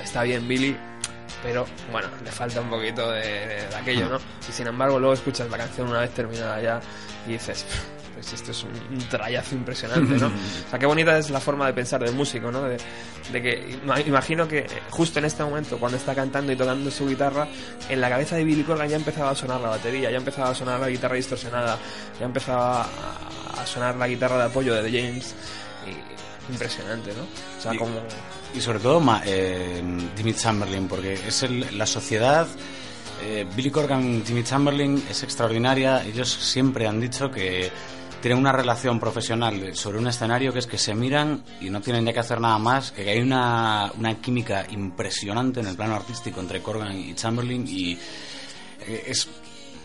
está 0.00 0.22
bien 0.22 0.46
Billy, 0.46 0.76
pero 1.42 1.66
bueno, 1.90 2.08
le 2.22 2.30
falta 2.30 2.60
un 2.60 2.70
poquito 2.70 3.10
de, 3.10 3.66
aquello, 3.76 4.06
mm. 4.06 4.10
¿no? 4.10 4.18
Y 4.48 4.52
sin 4.52 4.68
embargo 4.68 5.00
luego 5.00 5.14
escuchas 5.14 5.50
la 5.50 5.56
canción 5.56 5.88
una 5.88 6.00
vez 6.00 6.10
terminada 6.10 6.60
ya 6.60 6.80
y 7.26 7.32
dices, 7.32 7.64
pues 8.18 8.32
esto 8.32 8.50
es 8.50 8.64
un, 8.64 8.98
trayazo 9.10 9.54
impresionante, 9.54 10.16
¿no? 10.16 10.26
O 10.66 10.70
sea, 10.70 10.78
qué 10.78 10.86
bonita 10.86 11.16
es 11.16 11.30
la 11.30 11.40
forma 11.40 11.66
de 11.66 11.72
pensar 11.72 12.02
del 12.02 12.14
músico, 12.14 12.50
¿no? 12.50 12.64
De, 12.64 12.78
que 13.30 13.78
imagino 14.06 14.48
que 14.48 14.66
justo 14.90 15.20
en 15.20 15.26
este 15.26 15.44
momento, 15.44 15.78
cuando 15.78 15.98
está 15.98 16.14
cantando 16.14 16.50
y 16.50 16.56
tocando 16.56 16.90
su 16.90 17.06
guitarra, 17.06 17.46
en 17.88 18.00
la 18.00 18.08
cabeza 18.08 18.36
de 18.36 18.44
Billy 18.44 18.64
Corgan 18.64 18.88
ya 18.88 18.96
empezaba 18.96 19.30
a 19.30 19.34
sonar 19.36 19.60
la 19.60 19.68
batería, 19.68 20.10
ya 20.10 20.16
empezaba 20.16 20.50
a 20.50 20.54
sonar 20.54 20.80
la 20.80 20.88
guitarra 20.88 21.14
distorsionada, 21.14 21.78
ya 22.18 22.26
empezaba 22.26 22.88
a, 23.56 23.66
sonar 23.66 23.94
la 23.96 24.08
guitarra 24.08 24.38
de 24.38 24.44
apoyo 24.44 24.74
de 24.74 24.90
The 24.90 25.00
James. 25.00 25.34
Y, 25.86 26.52
impresionante, 26.52 27.12
¿no? 27.12 27.22
O 27.22 27.60
sea, 27.60 27.74
y, 27.74 27.78
como... 27.78 28.00
Y 28.54 28.60
sobre 28.60 28.80
todo 28.80 29.00
eh, 29.26 29.82
Jimmy 30.16 30.34
Chamberlain, 30.34 30.88
porque 30.88 31.14
es 31.14 31.44
la 31.72 31.86
sociedad... 31.86 32.48
Eh, 33.20 33.44
Billy 33.56 33.70
Corgan, 33.70 34.24
Jimmy 34.24 34.44
Chamberlain 34.44 35.02
es 35.10 35.24
extraordinaria. 35.24 36.04
Ellos 36.04 36.30
siempre 36.30 36.86
han 36.86 37.00
dicho 37.00 37.32
que 37.32 37.68
tienen 38.20 38.38
una 38.38 38.52
relación 38.52 38.98
profesional 38.98 39.74
sobre 39.74 39.98
un 39.98 40.06
escenario 40.06 40.52
que 40.52 40.58
es 40.58 40.66
que 40.66 40.78
se 40.78 40.94
miran 40.94 41.44
y 41.60 41.70
no 41.70 41.80
tienen 41.80 42.04
ya 42.04 42.12
que 42.12 42.20
hacer 42.20 42.40
nada 42.40 42.58
más, 42.58 42.92
que 42.92 43.08
hay 43.08 43.20
una, 43.20 43.92
una 43.96 44.14
química 44.20 44.66
impresionante 44.70 45.60
en 45.60 45.66
el 45.66 45.76
plano 45.76 45.94
artístico 45.94 46.40
entre 46.40 46.62
Corgan 46.62 46.96
y 46.98 47.14
Chamberlain 47.14 47.66
y 47.68 47.92
eh, 47.92 49.04
es 49.06 49.28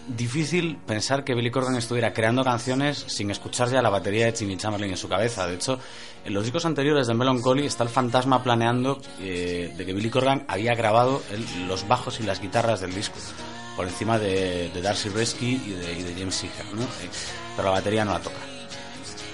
difícil 0.07 0.77
pensar 0.85 1.23
que 1.23 1.33
Billy 1.33 1.49
Corgan 1.49 1.75
estuviera 1.75 2.13
creando 2.13 2.43
canciones 2.43 3.05
sin 3.07 3.31
escuchar 3.31 3.69
ya 3.69 3.81
la 3.81 3.89
batería 3.89 4.25
de 4.25 4.33
Jimmy 4.33 4.57
Chamberlain 4.57 4.91
en 4.91 4.97
su 4.97 5.07
cabeza. 5.07 5.47
De 5.47 5.55
hecho, 5.55 5.79
en 6.25 6.33
los 6.33 6.43
discos 6.43 6.65
anteriores 6.65 7.07
de 7.07 7.13
Melancholy 7.13 7.65
está 7.65 7.83
el 7.83 7.89
fantasma 7.89 8.43
planeando 8.43 8.99
eh, 9.19 9.73
de 9.75 9.85
que 9.85 9.93
Billy 9.93 10.09
Corgan 10.09 10.45
había 10.47 10.75
grabado 10.75 11.21
los 11.67 11.87
bajos 11.87 12.19
y 12.19 12.23
las 12.23 12.41
guitarras 12.41 12.81
del 12.81 12.93
disco 12.93 13.15
por 13.75 13.87
encima 13.87 14.19
de, 14.19 14.69
Darcy 14.81 15.09
Resky 15.09 15.61
y 15.65 16.03
de, 16.03 16.13
James 16.17 16.35
Seeger, 16.35 16.65
¿no? 16.73 16.83
Pero 17.55 17.69
la 17.69 17.75
batería 17.75 18.05
no 18.05 18.13
la 18.13 18.19
toca. 18.19 18.39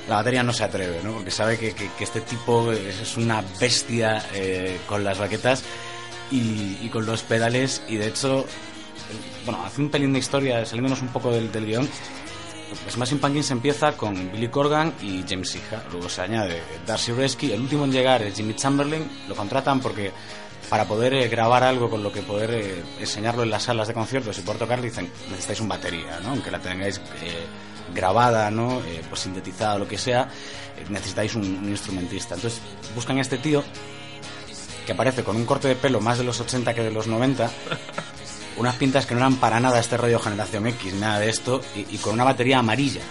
La 0.08 0.15
batería 0.15 0.43
no 0.43 0.53
se 0.53 0.63
atreve, 0.63 1.01
¿no? 1.03 1.13
Porque 1.13 1.32
sabe 1.32 1.58
que, 1.58 1.75
este 1.99 2.21
tipo 2.21 2.71
es 2.71 3.15
una 3.15 3.43
bestia 3.60 4.23
eh, 4.34 4.79
con 4.88 5.03
las 5.03 5.19
baquetas 5.19 5.63
y, 6.32 6.89
con 6.89 7.05
los 7.05 7.21
pedales 7.21 7.84
y 7.88 7.97
de 7.97 8.08
hecho, 8.08 8.45
bueno, 9.45 9.63
hace 9.63 9.82
un 9.82 9.89
pelín 9.89 10.13
de 10.13 10.19
historia, 10.19 10.65
saliéndonos 10.65 11.01
un 11.01 11.10
poco 11.10 11.32
del, 11.32 11.51
del 11.51 11.65
guion, 11.65 11.88
Smashing 12.89 13.19
Pumpkins 13.19 13.51
empieza 13.51 13.93
con 13.93 14.32
Billy 14.32 14.47
Corgan 14.47 14.93
y 15.01 15.23
James 15.27 15.49
Seeger, 15.49 15.79
luego 15.91 16.10
se 16.10 16.21
añade 16.21 16.62
Darcy 16.86 17.12
Resky, 17.12 17.51
el 17.51 17.62
último 17.62 17.86
en 17.86 17.91
llegar 17.91 18.21
es 18.21 18.36
Jimmy 18.36 18.55
Chamberlain, 18.55 19.08
lo 19.27 19.36
contratan 19.36 19.79
porque 19.79 20.12
para 20.69 20.86
poder 20.86 21.13
eh, 21.15 21.27
grabar 21.27 21.63
algo 21.63 21.89
con 21.89 22.03
lo 22.03 22.12
que 22.12 22.21
poder 22.21 22.51
eh, 22.51 22.84
enseñarlo 22.99 23.43
en 23.43 23.49
las 23.49 23.63
salas 23.63 23.88
de 23.88 23.93
conciertos 23.93 24.38
y 24.38 24.41
poder 24.41 24.60
tocar, 24.60 24.82
dicen, 24.82 25.12
necesitáis 25.29 25.62
un 25.62 25.67
batería, 25.67 26.19
¿no? 26.21 26.29
Aunque 26.29 26.51
la 26.51 26.60
tengáis 26.60 26.97
eh, 26.97 27.45
grabada, 27.93 28.49
¿no? 28.52 28.82
pues 29.08 29.21
sintetizada 29.21 29.78
lo 29.78 29.88
que 29.88 29.97
sea, 29.97 30.30
necesitáis 30.89 31.36
un, 31.36 31.45
instrumentista. 31.69 32.36
Entonces 32.36 32.62
buscan 32.95 33.17
a 33.17 33.21
este 33.21 33.38
tío 33.38 33.63
que 34.86 34.93
aparece 34.93 35.23
con 35.23 35.36
un 35.36 35.45
corte 35.45 35.67
de 35.67 35.75
pelo 35.75 36.02
más 36.02 36.17
de 36.17 36.23
los 36.23 36.39
80 36.39 36.73
que 36.73 36.84
de 36.84 36.91
los 36.91 37.08
90, 37.08 37.49
unas 38.58 38.75
pintas 38.75 39.06
que 39.06 39.13
no 39.13 39.19
eran 39.19 39.36
para 39.36 39.60
nada 39.60 39.80
este 39.80 39.97
rollo 39.97 40.19
generación 40.19 40.65
X, 40.67 40.93
nada 40.95 41.19
de 41.19 41.30
esto, 41.30 41.62
y 41.75 41.97
con 41.97 42.13
una 42.13 42.23
batería 42.23 42.60
amarilla 42.60 43.02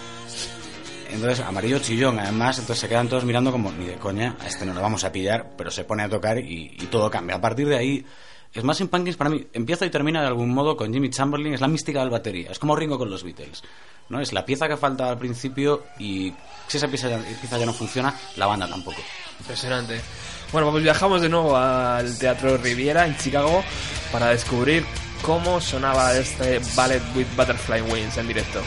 entonces, 1.11 1.39
amarillo 1.39 1.79
chillón, 1.79 2.19
además, 2.19 2.59
entonces 2.59 2.81
se 2.81 2.87
quedan 2.87 3.07
todos 3.09 3.25
mirando 3.25 3.51
como, 3.51 3.71
ni 3.71 3.85
de 3.85 3.95
coña, 3.95 4.35
a 4.39 4.47
este 4.47 4.65
no 4.65 4.73
lo 4.73 4.81
vamos 4.81 5.03
a 5.03 5.11
pillar, 5.11 5.51
pero 5.57 5.71
se 5.71 5.83
pone 5.83 6.03
a 6.03 6.09
tocar 6.09 6.37
y, 6.37 6.69
todo 6.91 7.09
cambia. 7.09 7.37
A 7.37 7.41
partir 7.41 7.67
de 7.67 7.77
ahí, 7.77 8.05
es 8.53 8.63
más 8.63 8.79
Pumpkins 8.79 9.17
para 9.17 9.29
mí 9.29 9.45
empieza 9.53 9.85
y 9.85 9.89
termina 9.89 10.21
de 10.21 10.27
algún 10.27 10.53
modo 10.53 10.75
con 10.75 10.91
Jimmy 10.93 11.09
Chamberlain, 11.09 11.53
es 11.53 11.61
la 11.61 11.67
mística 11.67 11.99
del 11.99 12.09
batería, 12.09 12.51
es 12.51 12.59
como 12.59 12.75
Ringo 12.75 12.97
con 12.97 13.09
los 13.09 13.23
Beatles. 13.23 13.63
¿no? 14.09 14.19
Es 14.19 14.33
la 14.33 14.45
pieza 14.45 14.67
que 14.67 14.75
falta 14.75 15.09
al 15.09 15.17
principio 15.17 15.83
y 15.99 16.33
si 16.67 16.77
esa 16.77 16.87
pieza 16.87 17.09
ya, 17.09 17.57
ya 17.57 17.65
no 17.65 17.73
funciona, 17.73 18.13
la 18.35 18.47
banda 18.47 18.67
tampoco. 18.67 19.01
Impresionante. 19.39 20.01
Bueno, 20.51 20.71
pues 20.71 20.83
viajamos 20.83 21.21
de 21.21 21.29
nuevo 21.29 21.55
al 21.55 22.17
Teatro 22.17 22.57
Riviera 22.57 23.05
en 23.05 23.15
Chicago 23.17 23.63
para 24.11 24.29
descubrir 24.29 24.83
cómo 25.21 25.61
sonaba 25.61 26.15
este 26.15 26.59
Ballet 26.75 27.03
with 27.15 27.27
Butterfly 27.37 27.81
Wings 27.81 28.17
en 28.17 28.27
directo. 28.27 28.61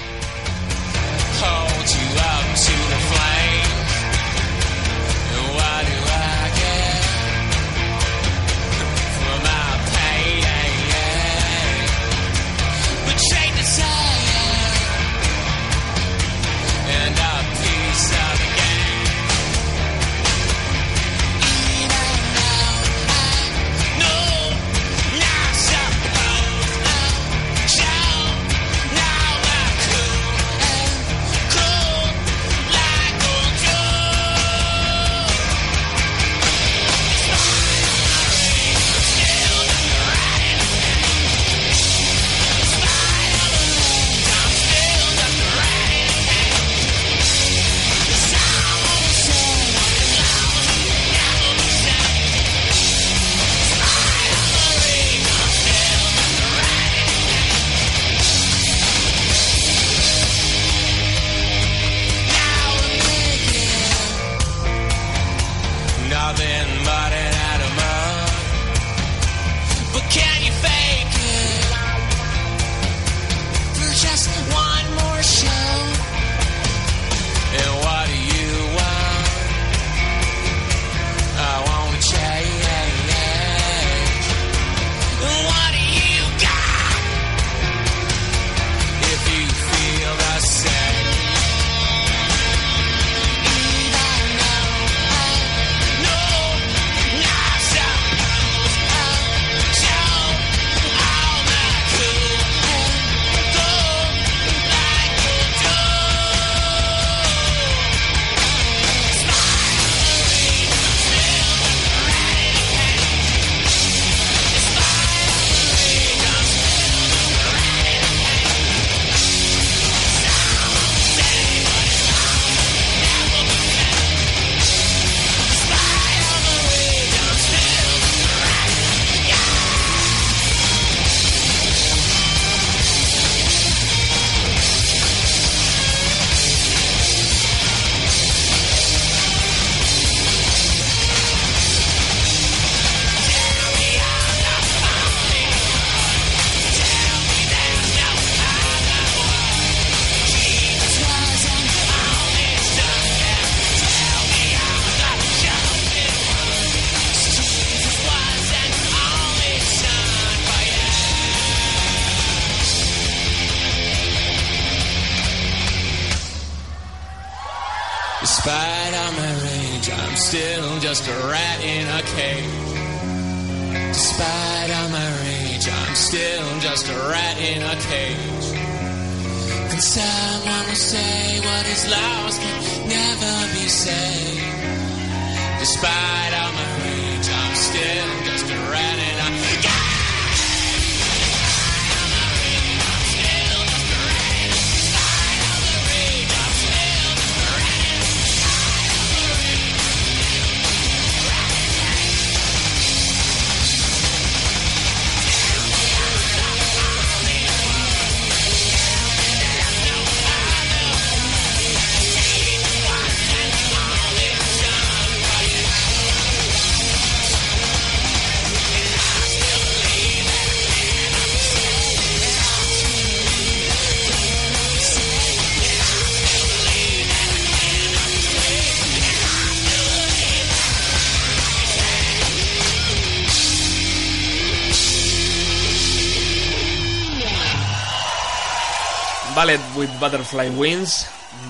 Ballet 239.42 239.58
with 239.74 239.88
Butterfly 239.98 240.50
Wings, 240.50 241.08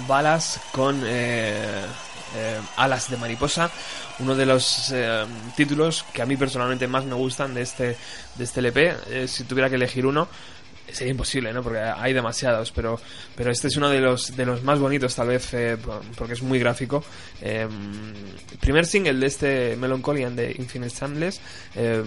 balas 0.09 0.59
con 0.73 1.03
eh, 1.05 1.85
eh, 2.35 2.59
alas 2.79 3.11
de 3.11 3.19
mariposa, 3.19 3.71
uno 4.21 4.35
de 4.35 4.47
los 4.47 4.91
eh, 4.95 5.27
títulos 5.59 6.03
que 6.11 6.23
a 6.23 6.25
mí 6.25 6.39
personalmente 6.39 6.89
más 6.89 7.05
me 7.05 7.13
gustan 7.15 7.53
de 7.53 7.61
este, 7.61 7.99
de 8.37 8.45
este 8.45 8.61
LP. 8.61 9.29
Si 9.29 9.45
tuviera 9.45 9.69
que 9.69 9.75
elegir 9.75 10.07
uno, 10.07 10.27
sería 10.91 11.11
imposible, 11.11 11.53
¿no? 11.53 11.63
Porque 11.63 11.81
hay 11.81 12.15
demasiados, 12.15 12.73
pero, 12.73 12.99
pero 13.37 13.51
este 13.51 13.69
es 13.69 13.77
uno 13.77 13.91
de 13.91 14.01
los, 14.01 14.35
de 14.39 14.47
los 14.47 14.63
más 14.63 14.79
bonitos, 14.79 15.15
tal 15.15 15.29
vez, 15.29 15.51
por- 15.85 16.01
porque 16.17 16.33
es 16.33 16.41
muy 16.43 16.59
gráfico. 16.59 17.05
Eh, 17.43 17.69
primer 18.59 18.87
single 18.87 19.19
de 19.21 19.27
este 19.27 19.77
Melancholian 19.77 20.35
de 20.35 20.51
Infinite 20.59 20.95
Soundless. 20.97 21.43
eh, 21.75 22.03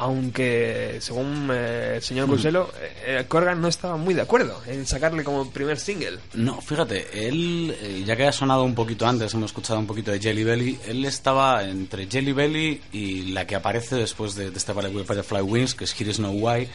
aunque 0.00 0.98
según 1.00 1.50
eh, 1.52 1.94
el 1.96 2.02
señor 2.02 2.28
Costello, 2.28 2.70
eh, 3.04 3.24
Corgan 3.26 3.60
no 3.60 3.66
estaba 3.66 3.96
muy 3.96 4.14
de 4.14 4.22
acuerdo 4.22 4.62
en 4.68 4.86
sacarle 4.86 5.24
como 5.24 5.50
primer 5.50 5.76
single. 5.76 6.20
No, 6.34 6.60
fíjate, 6.60 7.26
él, 7.26 7.76
eh, 7.82 8.04
ya 8.06 8.14
que 8.14 8.28
ha 8.28 8.32
sonado 8.32 8.62
un 8.62 8.76
poquito 8.76 9.08
antes, 9.08 9.34
hemos 9.34 9.50
escuchado 9.50 9.80
un 9.80 9.88
poquito 9.88 10.12
de 10.12 10.20
Jelly 10.20 10.44
Belly, 10.44 10.78
él 10.86 11.04
estaba 11.04 11.64
entre 11.64 12.06
Jelly 12.06 12.32
Belly 12.32 12.80
y 12.92 13.32
la 13.32 13.44
que 13.44 13.56
aparece 13.56 13.96
después 13.96 14.36
de, 14.36 14.52
de 14.52 14.88
with 14.88 15.04
Butterfly 15.04 15.42
Wings, 15.42 15.74
que 15.74 15.82
es 15.82 16.00
Here 16.00 16.12
is 16.12 16.20
No 16.20 16.30
Why, 16.30 16.68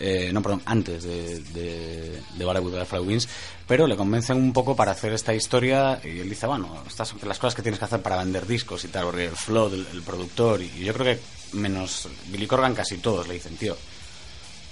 eh, 0.00 0.30
no, 0.32 0.40
perdón, 0.40 0.62
antes 0.64 1.04
de, 1.04 1.40
de, 1.40 2.18
de 2.34 2.44
Ballet 2.46 2.60
with 2.60 2.72
Butterfly 2.72 3.00
Wings, 3.00 3.28
pero 3.66 3.86
le 3.86 3.94
convencen 3.94 4.38
un 4.38 4.54
poco 4.54 4.74
para 4.74 4.92
hacer 4.92 5.12
esta 5.12 5.34
historia 5.34 6.00
y 6.02 6.18
él 6.18 6.30
dice, 6.30 6.46
bueno, 6.46 6.82
estas 6.86 7.08
son 7.08 7.18
las 7.26 7.38
cosas 7.38 7.54
que 7.54 7.62
tienes 7.62 7.78
que 7.78 7.84
hacer 7.84 8.00
para 8.00 8.16
vender 8.16 8.46
discos 8.46 8.86
y 8.86 8.88
tal, 8.88 9.04
porque 9.04 9.26
el 9.26 9.36
flow 9.36 9.68
del 9.68 9.86
el 9.92 10.00
productor, 10.00 10.62
y 10.62 10.82
yo 10.82 10.94
creo 10.94 11.14
que 11.14 11.43
menos 11.54 12.08
Billy 12.26 12.46
Corgan 12.46 12.74
casi 12.74 12.98
todos 12.98 13.26
le 13.26 13.34
dicen, 13.34 13.56
tío, 13.56 13.76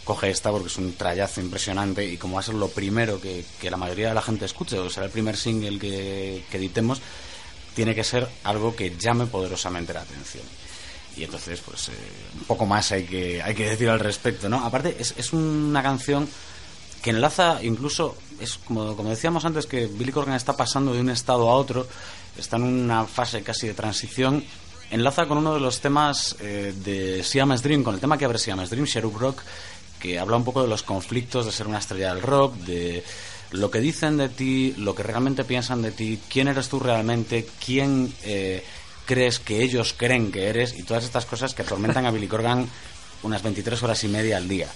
coge 0.05 0.31
esta 0.31 0.51
porque 0.51 0.69
es 0.69 0.77
un 0.77 0.95
trayazo 0.95 1.41
impresionante 1.41 2.05
y 2.05 2.17
como 2.17 2.35
va 2.35 2.41
a 2.41 2.45
ser 2.45 2.55
lo 2.55 2.69
primero 2.69 3.21
que, 3.21 3.45
que 3.61 3.71
la 3.71 3.77
mayoría 3.77 4.09
de 4.09 4.15
la 4.15 4.23
gente 4.23 4.45
escuche 4.45 4.79
o 4.79 4.91
será 4.91 5.07
el 5.07 5.13
primer 5.13 5.37
single 5.37 5.79
que, 5.79 6.45
que 6.51 6.57
editemos, 6.57 7.01
tiene 7.75 7.95
que 7.95 8.05
ser 8.05 8.29
algo 8.45 8.75
que 8.75 8.97
llame 8.97 9.27
poderosamente 9.27 9.93
la 9.93 10.03
atención. 10.03 10.45
Y 11.17 11.25
entonces, 11.25 11.61
pues, 11.61 11.89
eh, 11.89 11.93
un 12.35 12.45
poco 12.45 12.67
más 12.67 12.91
hay 12.93 13.05
que, 13.05 13.43
hay 13.43 13.55
que 13.55 13.69
decir 13.69 13.89
al 13.89 14.01
respecto, 14.01 14.49
¿no? 14.49 14.65
Aparte, 14.65 14.97
es, 14.99 15.15
es 15.17 15.33
una 15.33 15.83
canción 15.83 16.29
que 17.03 17.11
enlaza 17.11 17.63
incluso, 17.63 18.17
es 18.41 18.59
como, 18.59 18.97
como 18.97 19.11
decíamos 19.11 19.45
antes, 19.45 19.67
que 19.67 19.87
Billy 19.87 20.13
Corgan 20.13 20.37
está 20.37 20.57
pasando 20.57 20.95
de 20.95 21.01
un 21.01 21.11
estado 21.11 21.51
a 21.51 21.55
otro, 21.55 21.87
está 22.39 22.57
en 22.57 22.63
una 22.63 23.05
fase 23.05 23.43
casi 23.43 23.67
de 23.67 23.75
transición, 23.75 24.45
enlaza 24.93 25.27
con 25.27 25.39
uno 25.39 25.55
de 25.55 25.61
los 25.61 25.81
temas 25.81 26.37
eh, 26.41 26.75
de 26.85 27.25
Siamese 27.25 27.65
Dream, 27.65 27.83
con 27.83 27.95
el 27.95 28.01
tema 28.01 28.19
que 28.19 28.27
abre 28.27 28.39
Siamese 28.39 28.75
Dream, 28.75 28.87
Sherwood 28.87 29.19
Rock, 29.19 29.43
que 29.99 30.19
habla 30.19 30.37
un 30.37 30.45
poco 30.45 30.63
de 30.63 30.69
los 30.69 30.83
conflictos 30.83 31.47
de 31.47 31.53
ser 31.53 31.67
una 31.67 31.79
estrella 31.79 32.15
del 32.15 32.23
rock, 32.23 32.55
de 32.57 33.03
lo 33.53 33.71
que 33.71 33.81
dicen 33.81 34.19
de 34.19 34.29
ti, 34.29 34.75
lo 34.77 34.95
que 34.95 35.03
realmente 35.03 35.45
piensan 35.45 35.81
de 35.83 35.93
ti, 35.93 36.21
quién 36.29 36.49
eres 36.49 36.69
tú 36.69 36.79
realmente, 36.79 37.47
quién 37.65 38.13
eh, 38.23 38.63
crees 39.07 39.39
que 39.39 39.63
ellos 39.63 39.95
creen 39.97 40.31
que 40.31 40.49
eres 40.49 40.79
y 40.79 40.83
todas 40.83 41.05
estas 41.05 41.25
cosas 41.25 41.55
que 41.55 41.63
atormentan 41.63 42.05
a 42.05 42.11
Billy 42.11 42.29
Corgan 42.29 42.69
unas 43.23 43.43
23 43.43 43.83
horas 43.85 44.03
y 44.05 44.09
media 44.09 44.37
al 44.37 44.49
día. 44.49 44.69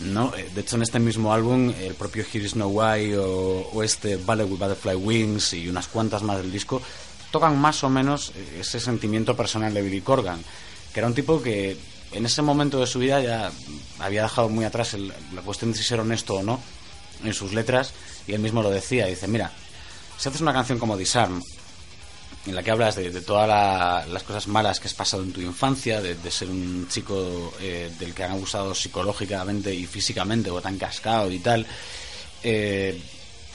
¿no? 0.00 0.32
Eh, 0.36 0.50
De 0.54 0.60
hecho, 0.60 0.76
en 0.76 0.82
este 0.82 0.98
mismo 1.00 1.32
álbum, 1.32 1.72
el 1.80 1.94
propio 1.94 2.24
Here 2.30 2.44
Is 2.44 2.54
No 2.54 2.68
Why 2.68 3.14
o, 3.14 3.70
o 3.72 3.82
este 3.82 4.16
Ballet 4.16 4.44
with 4.44 4.58
Butterfly 4.58 4.94
Wings 4.94 5.54
y 5.54 5.68
unas 5.68 5.88
cuantas 5.88 6.22
más 6.22 6.36
del 6.36 6.52
disco 6.52 6.82
tocan 7.32 7.58
más 7.58 7.82
o 7.82 7.88
menos 7.90 8.30
ese 8.60 8.78
sentimiento 8.78 9.34
personal 9.36 9.74
de 9.74 9.82
Billy 9.82 10.00
Corgan, 10.02 10.40
que 10.94 11.00
era 11.00 11.08
un 11.08 11.14
tipo 11.14 11.42
que 11.42 11.76
en 12.12 12.26
ese 12.26 12.42
momento 12.42 12.78
de 12.78 12.86
su 12.86 12.98
vida 13.00 13.20
ya 13.20 13.50
había 13.98 14.22
dejado 14.22 14.48
muy 14.48 14.64
atrás 14.64 14.94
el- 14.94 15.12
la 15.34 15.42
cuestión 15.42 15.72
de 15.72 15.78
si 15.78 15.82
ser 15.84 15.98
honesto 15.98 16.34
o 16.36 16.42
no 16.44 16.60
en 17.24 17.32
sus 17.34 17.52
letras 17.52 17.92
y 18.28 18.34
él 18.34 18.40
mismo 18.40 18.62
lo 18.62 18.70
decía, 18.70 19.06
dice, 19.06 19.26
mira, 19.26 19.50
si 20.18 20.28
haces 20.28 20.40
una 20.42 20.52
canción 20.52 20.78
como 20.78 20.96
Disarm, 20.96 21.42
en 22.44 22.54
la 22.56 22.62
que 22.62 22.70
hablas 22.72 22.96
de, 22.96 23.10
todas 23.22 23.48
la- 23.48 24.04
las 24.08 24.24
cosas 24.24 24.46
malas 24.48 24.78
que 24.80 24.88
has 24.88 24.94
pasado 24.94 25.22
en 25.22 25.32
tu 25.32 25.40
infancia, 25.40 26.00
de, 26.02 26.16
de 26.16 26.30
ser 26.30 26.50
un 26.50 26.86
chico 26.90 27.54
eh, 27.60 27.90
del 27.98 28.12
que 28.14 28.24
han 28.24 28.32
abusado 28.32 28.74
psicológicamente 28.74 29.72
y 29.74 29.86
físicamente 29.86 30.50
o 30.50 30.60
tan 30.60 30.76
cascado 30.76 31.30
y 31.30 31.38
tal, 31.38 31.64
eh, 32.42 33.00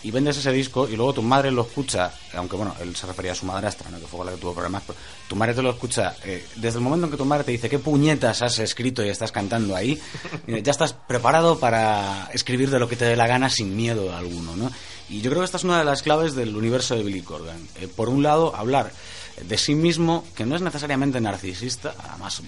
y 0.08 0.12
vendes 0.12 0.38
ese 0.38 0.54
disco 0.54 0.88
y 0.88 0.96
luego 0.96 1.12
tu 1.12 1.22
madre 1.22 1.52
lo 1.52 1.63
escucha, 1.63 2.13
aunque 2.34 2.56
bueno, 2.56 2.74
él 2.80 2.96
se 2.96 3.06
refería 3.06 3.34
a 3.34 3.36
su 3.36 3.46
madrastra, 3.46 3.89
¿no? 3.89 4.00
que 4.00 4.08
fue 4.08 4.20
con 4.20 4.26
la 4.26 4.32
que 4.32 4.38
tuvo 4.38 4.54
problemas, 4.54 4.84
pero 4.88 4.98
tu 5.28 5.36
madre 5.36 5.54
te 5.54 5.62
lo 5.62 5.70
escucha, 5.70 6.15
eh, 6.24 6.48
desde 6.56 6.78
el 6.78 6.84
momento 6.86 7.08
en 7.08 7.12
que 7.12 7.17
tu 7.17 7.26
madre 7.26 7.43
te 7.43 7.52
dice 7.52 7.70
qué 7.70 7.78
puñetas 7.78 8.41
has 8.41 8.58
escrito 8.60 9.04
y 9.04 9.10
estás 9.10 9.34
cantando 9.34 9.76
ahí, 9.76 10.00
eh, 10.48 10.62
ya 10.63 10.72
estás 10.72 10.93
preparado 10.93 11.60
para 11.60 12.30
escribir 12.32 12.70
de 12.70 12.80
lo 12.80 12.88
que 12.88 12.96
te 12.96 13.04
dé 13.04 13.17
la 13.17 13.28
gana 13.28 13.50
sin 13.50 13.76
miedo 13.76 14.15
alguno, 14.15 14.56
¿no? 14.56 14.72
Y 15.10 15.20
yo 15.20 15.30
creo 15.30 15.41
que 15.41 15.46
esta 15.46 15.58
es 15.58 15.65
una 15.65 15.80
de 15.80 15.84
las 15.84 16.04
claves 16.04 16.36
del 16.36 16.56
universo 16.56 16.96
de 16.96 17.04
Billy 17.04 17.22
Corgan. 17.22 17.60
Eh, 17.76 17.89
por 17.93 18.08
un 18.08 18.24
lado, 18.24 18.56
hablar 18.56 18.93
de 19.41 19.58
sí 19.58 19.76
mismo, 19.76 20.24
que 20.36 20.46
no 20.46 20.56
es 20.56 20.62
necesariamente 20.62 21.20
narcisista, 21.20 21.96
además, 22.10 22.41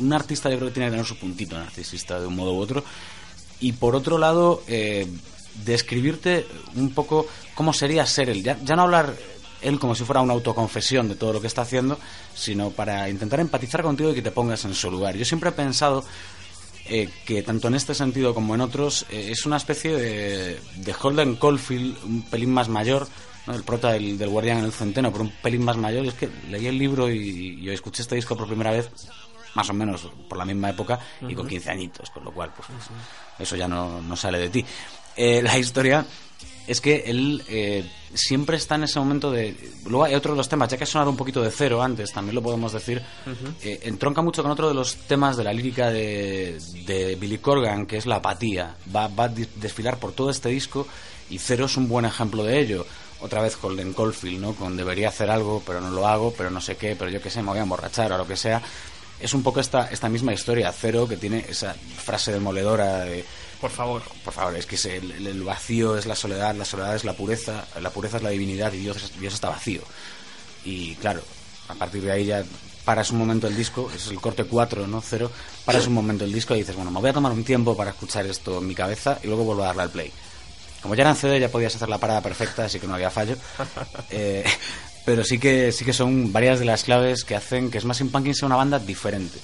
un 0.00 0.12
artista 0.12 0.50
yo 0.50 0.56
creo 0.56 0.68
que 0.70 0.74
tiene 0.74 0.88
que 0.88 0.92
tener 0.92 1.06
su 1.06 1.16
puntito 1.16 1.56
narcisista 1.56 2.18
de 2.18 2.26
un 2.26 2.34
modo 2.34 2.54
u 2.54 2.58
otro, 2.58 2.82
y 3.60 3.72
por 3.72 3.94
otro 3.94 4.18
lado, 4.18 4.64
eh, 4.66 5.06
describirte 5.64 6.46
un 6.74 6.92
poco 6.92 7.26
cómo 7.54 7.72
sería 7.72 8.06
ser 8.06 8.30
él. 8.30 8.42
Ya, 8.42 8.58
ya 8.62 8.76
no 8.76 8.82
hablar 8.82 9.14
él 9.62 9.78
como 9.78 9.94
si 9.94 10.04
fuera 10.04 10.20
una 10.20 10.34
autoconfesión 10.34 11.08
de 11.08 11.14
todo 11.14 11.32
lo 11.32 11.40
que 11.40 11.46
está 11.46 11.62
haciendo, 11.62 11.98
sino 12.34 12.70
para 12.70 13.08
intentar 13.08 13.40
empatizar 13.40 13.82
contigo 13.82 14.10
y 14.10 14.14
que 14.14 14.22
te 14.22 14.30
pongas 14.30 14.64
en 14.64 14.74
su 14.74 14.90
lugar. 14.90 15.16
Yo 15.16 15.24
siempre 15.24 15.50
he 15.50 15.52
pensado 15.52 16.04
eh, 16.86 17.08
que 17.24 17.42
tanto 17.42 17.68
en 17.68 17.74
este 17.74 17.94
sentido 17.94 18.34
como 18.34 18.54
en 18.54 18.60
otros 18.60 19.06
eh, 19.10 19.28
es 19.30 19.46
una 19.46 19.56
especie 19.56 19.96
de, 19.96 20.60
de 20.76 20.94
Holden 21.00 21.36
Caulfield 21.36 21.96
un 22.04 22.22
pelín 22.22 22.52
más 22.52 22.68
mayor, 22.68 23.08
¿no? 23.46 23.54
el 23.54 23.62
prota 23.62 23.92
del, 23.92 24.18
del 24.18 24.28
Guardián 24.28 24.58
en 24.58 24.64
el 24.66 24.72
Centeno, 24.72 25.10
pero 25.10 25.24
un 25.24 25.32
pelín 25.42 25.64
más 25.64 25.78
mayor. 25.78 26.04
Y 26.04 26.08
es 26.08 26.14
que 26.14 26.28
leí 26.50 26.66
el 26.66 26.78
libro 26.78 27.10
y, 27.10 27.58
y 27.60 27.70
escuché 27.70 28.02
este 28.02 28.16
disco 28.16 28.36
por 28.36 28.46
primera 28.46 28.70
vez 28.70 28.90
más 29.54 29.70
o 29.70 29.72
menos 29.72 30.08
por 30.28 30.36
la 30.36 30.44
misma 30.44 30.70
época 30.70 30.98
y 31.26 31.34
con 31.34 31.46
15 31.46 31.70
añitos, 31.70 32.10
con 32.10 32.24
lo 32.24 32.32
cual 32.32 32.52
pues, 32.54 32.68
eso 33.38 33.56
ya 33.56 33.68
no, 33.68 34.02
no 34.02 34.16
sale 34.16 34.38
de 34.38 34.50
ti. 34.50 34.64
Eh, 35.16 35.42
la 35.42 35.58
historia 35.58 36.04
es 36.66 36.80
que 36.80 37.04
él 37.06 37.42
eh, 37.48 37.88
siempre 38.14 38.56
está 38.56 38.76
en 38.76 38.84
ese 38.84 38.98
momento 38.98 39.30
de... 39.30 39.54
Luego 39.84 40.04
hay 40.04 40.14
otro 40.14 40.32
de 40.32 40.38
los 40.38 40.48
temas, 40.48 40.70
ya 40.70 40.76
que 40.76 40.84
ha 40.84 40.86
sonado 40.86 41.10
un 41.10 41.16
poquito 41.16 41.42
de 41.42 41.50
cero 41.50 41.82
antes, 41.82 42.12
también 42.12 42.34
lo 42.34 42.42
podemos 42.42 42.72
decir, 42.72 43.02
eh, 43.62 43.80
entronca 43.82 44.22
mucho 44.22 44.42
con 44.42 44.50
otro 44.50 44.68
de 44.68 44.74
los 44.74 44.96
temas 44.96 45.36
de 45.36 45.44
la 45.44 45.52
lírica 45.52 45.90
de, 45.90 46.58
de 46.86 47.16
Billy 47.16 47.38
Corgan, 47.38 47.86
que 47.86 47.98
es 47.98 48.06
la 48.06 48.16
apatía. 48.16 48.76
Va, 48.94 49.08
va 49.08 49.24
a 49.24 49.28
desfilar 49.28 49.98
por 49.98 50.12
todo 50.12 50.30
este 50.30 50.48
disco 50.48 50.86
y 51.30 51.38
Cero 51.38 51.66
es 51.66 51.76
un 51.76 51.88
buen 51.88 52.04
ejemplo 52.04 52.44
de 52.44 52.60
ello. 52.60 52.86
Otra 53.20 53.40
vez 53.40 53.56
Holden 53.60 53.94
Caulfield, 53.94 54.40
¿no? 54.40 54.54
Con 54.54 54.76
debería 54.76 55.08
hacer 55.08 55.30
algo, 55.30 55.62
pero 55.64 55.80
no 55.80 55.90
lo 55.90 56.06
hago, 56.06 56.34
pero 56.36 56.50
no 56.50 56.60
sé 56.60 56.76
qué, 56.76 56.94
pero 56.94 57.10
yo 57.10 57.22
qué 57.22 57.30
sé, 57.30 57.42
me 57.42 57.48
voy 57.50 57.58
a 57.58 57.62
emborrachar 57.62 58.12
o 58.12 58.18
lo 58.18 58.26
que 58.26 58.36
sea. 58.36 58.60
Es 59.20 59.34
un 59.34 59.42
poco 59.42 59.60
esta, 59.60 59.88
esta 59.90 60.08
misma 60.08 60.32
historia, 60.32 60.72
Cero, 60.72 61.06
que 61.08 61.16
tiene 61.16 61.44
esa 61.48 61.74
frase 61.74 62.32
demoledora 62.32 63.00
de... 63.00 63.24
Por 63.60 63.70
favor. 63.70 64.02
Por 64.24 64.34
favor, 64.34 64.56
es 64.56 64.66
que 64.66 64.74
es 64.74 64.84
el, 64.86 65.26
el 65.26 65.42
vacío 65.42 65.96
es 65.96 66.06
la 66.06 66.16
soledad, 66.16 66.54
la 66.54 66.64
soledad 66.64 66.94
es 66.96 67.04
la 67.04 67.14
pureza, 67.14 67.64
la 67.80 67.90
pureza 67.90 68.18
es 68.18 68.22
la 68.22 68.30
divinidad 68.30 68.72
y 68.72 68.78
Dios, 68.78 69.12
Dios 69.18 69.34
está 69.34 69.48
vacío. 69.48 69.82
Y 70.64 70.94
claro, 70.96 71.22
a 71.68 71.74
partir 71.74 72.02
de 72.02 72.12
ahí 72.12 72.26
ya 72.26 72.44
paras 72.84 73.10
un 73.10 73.18
momento 73.18 73.46
el 73.46 73.56
disco, 73.56 73.90
es 73.94 74.08
el 74.08 74.20
corte 74.20 74.44
4, 74.44 74.86
no 74.86 75.00
cero, 75.00 75.30
paras 75.64 75.86
un 75.86 75.94
momento 75.94 76.24
el 76.24 76.32
disco 76.32 76.54
y 76.54 76.58
dices, 76.58 76.76
bueno, 76.76 76.90
me 76.90 77.00
voy 77.00 77.10
a 77.10 77.14
tomar 77.14 77.32
un 77.32 77.44
tiempo 77.44 77.76
para 77.76 77.90
escuchar 77.90 78.26
esto 78.26 78.58
en 78.58 78.66
mi 78.66 78.74
cabeza 78.74 79.18
y 79.22 79.26
luego 79.26 79.44
vuelvo 79.44 79.62
a 79.62 79.66
darle 79.68 79.82
al 79.82 79.90
play. 79.90 80.12
Como 80.82 80.94
ya 80.94 81.02
era 81.02 81.10
en 81.10 81.16
CD 81.16 81.40
ya 81.40 81.48
podías 81.48 81.74
hacer 81.74 81.88
la 81.88 81.96
parada 81.96 82.20
perfecta, 82.20 82.66
así 82.66 82.78
que 82.78 82.86
no 82.86 82.94
había 82.94 83.10
fallo. 83.10 83.36
Eh, 84.10 84.44
pero 85.04 85.24
sí 85.24 85.38
que, 85.38 85.72
sí 85.72 85.84
que 85.84 85.92
son 85.92 86.32
varias 86.32 86.58
de 86.58 86.64
las 86.64 86.84
claves 86.84 87.24
que 87.24 87.34
hacen 87.34 87.70
que 87.70 87.80
Smashing 87.80 88.10
Pumpkins 88.10 88.38
sea 88.38 88.46
una 88.46 88.56
banda 88.56 88.78
diferente. 88.78 89.38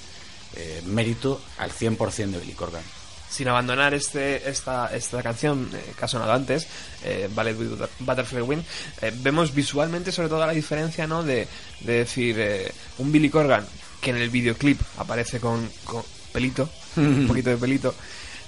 Eh, 0.56 0.82
mérito 0.86 1.40
al 1.58 1.70
100% 1.70 2.30
de 2.30 2.38
Billy 2.38 2.54
Corgan 2.54 2.82
sin 3.30 3.46
abandonar 3.48 3.94
este, 3.94 4.50
esta, 4.50 4.94
esta 4.94 5.22
canción 5.22 5.70
eh, 5.72 5.94
que 5.96 6.04
ha 6.04 6.08
sonado 6.08 6.32
antes, 6.32 6.66
eh, 7.04 7.28
Ballet 7.32 7.56
with 7.56 7.88
Butterfly 8.00 8.42
Wind, 8.42 8.64
eh, 9.00 9.12
vemos 9.22 9.54
visualmente 9.54 10.10
sobre 10.10 10.28
todo 10.28 10.44
la 10.44 10.52
diferencia 10.52 11.06
¿no? 11.06 11.22
de, 11.22 11.46
de 11.80 11.92
decir 11.92 12.36
eh, 12.38 12.72
un 12.98 13.12
Billy 13.12 13.30
Corgan 13.30 13.64
que 14.00 14.10
en 14.10 14.16
el 14.16 14.30
videoclip 14.30 14.80
aparece 14.98 15.38
con, 15.38 15.70
con 15.84 16.02
pelito, 16.32 16.68
un 16.96 17.24
poquito 17.28 17.50
de 17.50 17.56
pelito, 17.56 17.94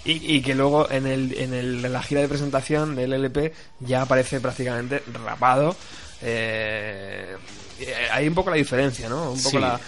y, 0.04 0.36
y, 0.36 0.42
que 0.42 0.56
luego 0.56 0.90
en, 0.90 1.06
el, 1.06 1.32
en, 1.38 1.54
el, 1.54 1.84
en 1.84 1.92
la 1.92 2.02
gira 2.02 2.20
de 2.20 2.28
presentación 2.28 2.96
del 2.96 3.12
LP 3.12 3.52
ya 3.78 4.02
aparece 4.02 4.40
prácticamente 4.40 5.00
rapado. 5.24 5.76
Eh, 6.22 7.36
hay 8.12 8.28
un 8.28 8.34
poco 8.34 8.50
la 8.50 8.56
diferencia, 8.56 9.08
¿no? 9.08 9.32
Un 9.32 9.38
poco 9.42 9.50
Sí. 9.56 9.58
la, 9.58 9.80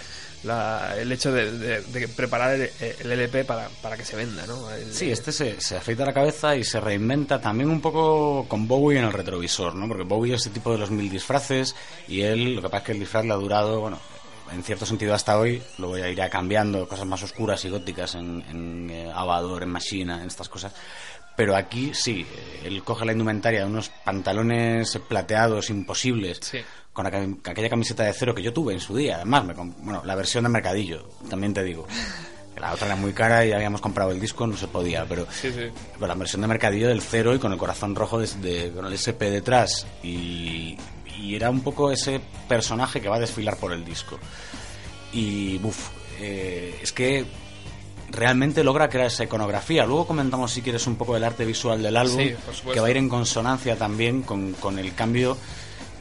la- 0.43 0.95
el 0.99 1.11
hecho 1.11 1.31
de, 1.31 1.51
de- 1.51 1.81
de 1.81 2.07
preparar 2.09 2.55
el, 2.55 2.69
el 2.79 3.11
LP 3.11 3.45
para, 3.45 3.69
para 3.81 3.95
que 3.97 4.05
se 4.05 4.15
venda, 4.15 4.45
¿no? 4.45 4.69
El- 4.71 4.93
Sí, 4.93 5.09
este 5.11 5.31
se, 5.31 5.59
se 5.61 5.77
afeita 5.77 6.05
la 6.05 6.13
cabeza 6.13 6.55
y 6.55 6.63
se 6.63 6.79
reinventa 6.79 7.39
también 7.41 7.69
un 7.69 7.81
poco 7.81 8.45
con 8.47 8.67
Bowie 8.67 8.99
en 8.99 9.05
el 9.05 9.13
retrovisor, 9.13 9.75
¿no? 9.75 9.87
Porque 9.87 10.03
Bowie 10.03 10.35
es 10.35 10.41
ese 10.41 10.49
tipo 10.51 10.71
de 10.71 10.77
los 10.77 10.91
mil 10.91 11.09
disfraces 11.09 11.75
y 12.07 12.21
él, 12.21 12.55
lo 12.55 12.61
que 12.61 12.67
pasa 12.69 12.77
es 12.79 12.83
que 12.83 12.91
el 12.91 12.99
disfraz 12.99 13.25
le 13.25 13.31
ha 13.33 13.37
durado, 13.37 13.79
bueno, 13.79 13.99
en 14.53 14.63
cierto 14.63 14.85
sentido 14.85 15.13
hasta 15.15 15.39
hoy, 15.39 15.63
luego 15.79 15.97
ya 15.97 16.07
irá 16.09 16.29
cambiando, 16.29 16.87
cosas 16.87 17.07
más 17.07 17.23
oscuras 17.23 17.65
y 17.65 17.69
góticas 17.69 18.13
en, 18.13 18.43
en 18.49 18.89
eh, 18.91 19.11
Avador, 19.13 19.63
en 19.63 19.69
Machina, 19.69 20.21
en 20.21 20.27
estas 20.27 20.49
cosas. 20.49 20.71
Pero 21.35 21.55
aquí 21.55 21.91
sí, 21.93 22.25
él 22.63 22.81
coge 22.83 23.05
la 23.05 23.11
indumentaria 23.11 23.59
de 23.61 23.65
unos 23.65 23.89
pantalones 23.89 24.97
plateados 25.07 25.69
imposibles, 25.69 26.39
Sí. 26.41 26.59
con 26.93 27.05
aqu- 27.05 27.39
aquella 27.49 27.69
camiseta 27.69 28.03
de 28.03 28.13
cero 28.13 28.33
que 28.33 28.41
yo 28.41 28.53
tuve 28.53 28.73
en 28.73 28.79
su 28.79 28.95
día, 28.95 29.17
además, 29.17 29.43
me 29.45 29.53
bueno, 29.53 30.01
la 30.05 30.15
versión 30.15 30.43
de 30.45 30.49
Mercadillo, 30.49 31.09
también 31.29 31.53
te 31.53 31.63
digo. 31.63 31.85
La 32.55 32.71
otra 32.73 32.87
era 32.87 32.95
muy 32.95 33.11
cara 33.11 33.45
y 33.45 33.51
habíamos 33.51 33.81
comprado 33.81 34.11
el 34.11 34.19
disco, 34.21 34.47
no 34.47 34.55
se 34.55 34.69
podía, 34.69 35.05
pero 35.05 35.27
Sí, 35.29 35.51
sí. 35.51 35.67
con 35.99 36.07
la 36.07 36.15
versión 36.15 36.41
de 36.41 36.47
Mercadillo 36.47 36.87
del 36.87 37.01
cero 37.01 37.35
y 37.35 37.37
con 37.37 37.51
el 37.51 37.57
corazón 37.57 37.93
rojo 37.95 38.17
de, 38.17 38.27
de- 38.37 38.71
con 38.71 38.85
el 38.85 38.93
SP 38.95 39.27
detrás. 39.29 39.85
Y, 40.01 40.77
y 41.19 41.35
era 41.35 41.49
un 41.49 41.59
poco 41.59 41.91
ese 41.91 42.21
personaje 42.47 43.01
que 43.01 43.09
va 43.09 43.17
a 43.17 43.19
desfilar 43.19 43.57
por 43.57 43.73
el 43.73 43.83
disco. 43.83 44.17
Y, 45.11 45.57
buf, 45.57 45.89
eh, 46.21 46.79
es 46.81 46.93
que 46.93 47.25
realmente 48.15 48.63
logra 48.63 48.89
crear 48.89 49.07
esa 49.07 49.23
iconografía. 49.23 49.85
Luego 49.85 50.07
comentamos, 50.07 50.51
si 50.51 50.61
quieres, 50.61 50.87
un 50.87 50.95
poco 50.95 51.13
del 51.13 51.23
arte 51.23 51.45
visual 51.45 51.81
del 51.83 51.97
álbum, 51.97 52.17
Sí, 52.19 52.35
que 52.73 52.79
va 52.79 52.87
a 52.87 52.91
ir 52.91 52.97
en 52.97 53.09
consonancia 53.09 53.75
también 53.75 54.21
con, 54.23 54.53
con 54.53 54.79
el 54.79 54.93
cambio 54.95 55.37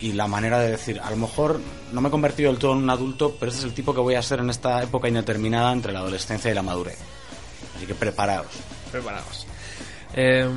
y 0.00 0.12
la 0.12 0.26
manera 0.26 0.58
de 0.58 0.70
decir, 0.72 1.00
a 1.02 1.10
lo 1.10 1.16
mejor 1.16 1.60
no 1.92 2.00
me 2.00 2.08
he 2.08 2.10
convertido 2.10 2.50
del 2.50 2.58
todo 2.60 2.72
en 2.72 2.78
un 2.78 2.90
adulto, 2.90 3.36
pero 3.38 3.50
este 3.50 3.60
es 3.60 3.64
el 3.66 3.74
tipo 3.74 3.94
que 3.94 4.00
voy 4.00 4.14
a 4.16 4.22
ser 4.22 4.40
en 4.40 4.50
esta 4.50 4.82
época 4.82 5.08
indeterminada 5.08 5.72
entre 5.72 5.92
la 5.92 6.00
adolescencia 6.00 6.50
y 6.50 6.54
la 6.54 6.62
madurez. 6.62 6.98
Así 7.76 7.86
que 7.86 7.94
preparaos. 7.94 8.46
preparados. 8.90 9.46
Eh, 10.14 10.48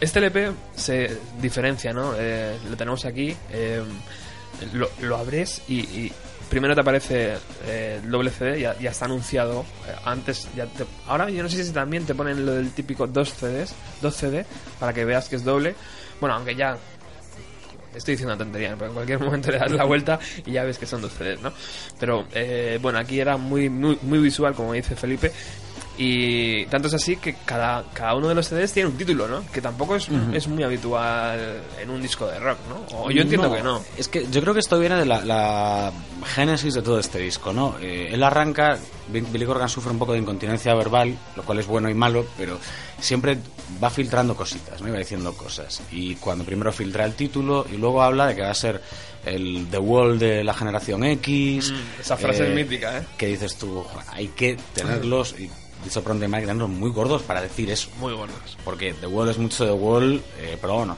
este 0.00 0.18
LP 0.18 0.52
se 0.76 1.18
diferencia, 1.40 1.92
¿no? 1.92 2.12
Eh, 2.18 2.58
lo 2.68 2.76
tenemos 2.76 3.04
aquí. 3.04 3.34
eh, 3.50 3.82
lo, 4.74 4.88
lo 5.00 5.16
abres 5.16 5.62
y, 5.66 5.80
y 5.80 6.12
primero 6.52 6.74
te 6.74 6.82
aparece 6.82 7.32
eh, 7.66 7.98
el 8.04 8.10
doble 8.10 8.30
CD, 8.30 8.60
ya, 8.60 8.72
está 8.90 9.06
anunciado. 9.06 9.62
eh, 9.88 9.94
antes, 10.04 10.46
ya 10.54 10.66
te- 10.66 10.84
ahora 11.08 11.30
yo 11.30 11.42
no 11.42 11.48
sé 11.48 11.64
si 11.64 11.72
también 11.72 12.04
te 12.04 12.14
ponen 12.14 12.44
lo 12.44 12.52
del 12.52 12.72
típico 12.72 13.06
dos 13.06 13.32
CDs, 13.32 13.74
dos 14.02 14.14
CD, 14.14 14.44
para 14.78 14.92
que 14.92 15.06
veas 15.06 15.30
que 15.30 15.36
es 15.36 15.44
doble. 15.44 15.74
Bueno, 16.20 16.34
aunque 16.36 16.54
ya 16.54 16.76
estoy 17.94 18.12
diciendo 18.14 18.34
una 18.34 18.44
tontería, 18.44 18.74
pero 18.74 18.88
en 18.88 18.94
cualquier 18.94 19.18
momento 19.24 19.50
le 19.50 19.58
das 19.60 19.72
la 19.72 19.84
vuelta 19.84 20.18
y 20.44 20.52
ya 20.52 20.64
ves 20.64 20.76
que 20.76 20.84
son 20.86 21.00
dos 21.00 21.12
CDs, 21.12 21.40
¿no? 21.40 21.54
Pero 21.98 22.26
eh, 22.34 22.78
bueno, 22.82 22.98
aquí 22.98 23.18
era 23.18 23.38
muy, 23.38 23.70
muy, 23.70 23.98
muy 24.02 24.18
visual, 24.18 24.52
como 24.54 24.74
dice 24.74 24.94
Felipe. 24.94 25.32
Y 25.98 26.64
tanto 26.66 26.88
es 26.88 26.94
así 26.94 27.16
que 27.16 27.34
cada, 27.44 27.84
cada 27.92 28.14
uno 28.14 28.28
de 28.28 28.34
los 28.34 28.46
CDs 28.48 28.72
tiene 28.72 28.88
un 28.88 28.96
título, 28.96 29.28
¿no? 29.28 29.44
Que 29.52 29.60
tampoco 29.60 29.96
es, 29.96 30.08
es 30.32 30.48
muy 30.48 30.62
habitual 30.62 31.62
en 31.80 31.90
un 31.90 32.00
disco 32.00 32.26
de 32.26 32.38
rock, 32.38 32.58
¿no? 32.68 32.96
O 32.98 33.10
yo 33.10 33.22
entiendo 33.22 33.52
que 33.52 33.62
no. 33.62 33.82
Es 33.98 34.08
que 34.08 34.26
yo 34.30 34.40
creo 34.40 34.54
que 34.54 34.60
esto 34.60 34.78
viene 34.78 34.96
de 34.96 35.04
la, 35.04 35.22
la 35.24 35.92
génesis 36.34 36.74
de 36.74 36.82
todo 36.82 36.98
este 36.98 37.18
disco, 37.18 37.52
¿no? 37.52 37.76
Eh, 37.80 38.08
él 38.10 38.22
arranca, 38.22 38.78
Bi- 39.08 39.20
Billy 39.20 39.44
Corgan 39.44 39.68
sufre 39.68 39.90
un 39.92 39.98
poco 39.98 40.12
de 40.12 40.18
incontinencia 40.20 40.74
verbal, 40.74 41.16
lo 41.36 41.42
cual 41.42 41.58
es 41.58 41.66
bueno 41.66 41.90
y 41.90 41.94
malo, 41.94 42.24
pero 42.38 42.58
siempre 42.98 43.36
va 43.82 43.90
filtrando 43.90 44.34
cositas, 44.34 44.80
¿no? 44.80 44.88
Y 44.88 44.92
va 44.92 44.98
diciendo 44.98 45.34
cosas. 45.36 45.82
Y 45.92 46.14
cuando 46.16 46.44
primero 46.44 46.72
filtra 46.72 47.04
el 47.04 47.14
título 47.14 47.66
y 47.70 47.76
luego 47.76 48.02
habla 48.02 48.28
de 48.28 48.36
que 48.36 48.42
va 48.42 48.50
a 48.50 48.54
ser 48.54 48.80
el 49.26 49.66
The 49.70 49.78
Wall 49.78 50.18
de 50.18 50.42
la 50.42 50.52
generación 50.54 51.04
X. 51.04 51.70
Mm, 51.70 52.00
esa 52.00 52.16
frase 52.16 52.48
es 52.48 52.54
mítica, 52.54 52.98
¿eh? 52.98 53.02
Que 53.16 53.26
dices 53.26 53.56
tú, 53.56 53.84
hay 54.10 54.28
que 54.28 54.56
tenerlos, 54.74 55.34
y 55.38 55.48
dicho 55.84 56.02
pronto, 56.02 56.24
hay 56.24 56.30
que 56.30 56.40
tenerlos 56.40 56.68
muy 56.68 56.90
gordos 56.90 57.22
para 57.22 57.40
decir 57.40 57.70
eso. 57.70 57.88
Muy 57.98 58.12
gordos. 58.14 58.56
Porque 58.64 58.94
The 58.94 59.06
Wall 59.06 59.28
es 59.28 59.38
mucho 59.38 59.64
The 59.64 59.72
Wall, 59.72 60.22
eh, 60.38 60.58
pero 60.60 60.74
bueno. 60.74 60.96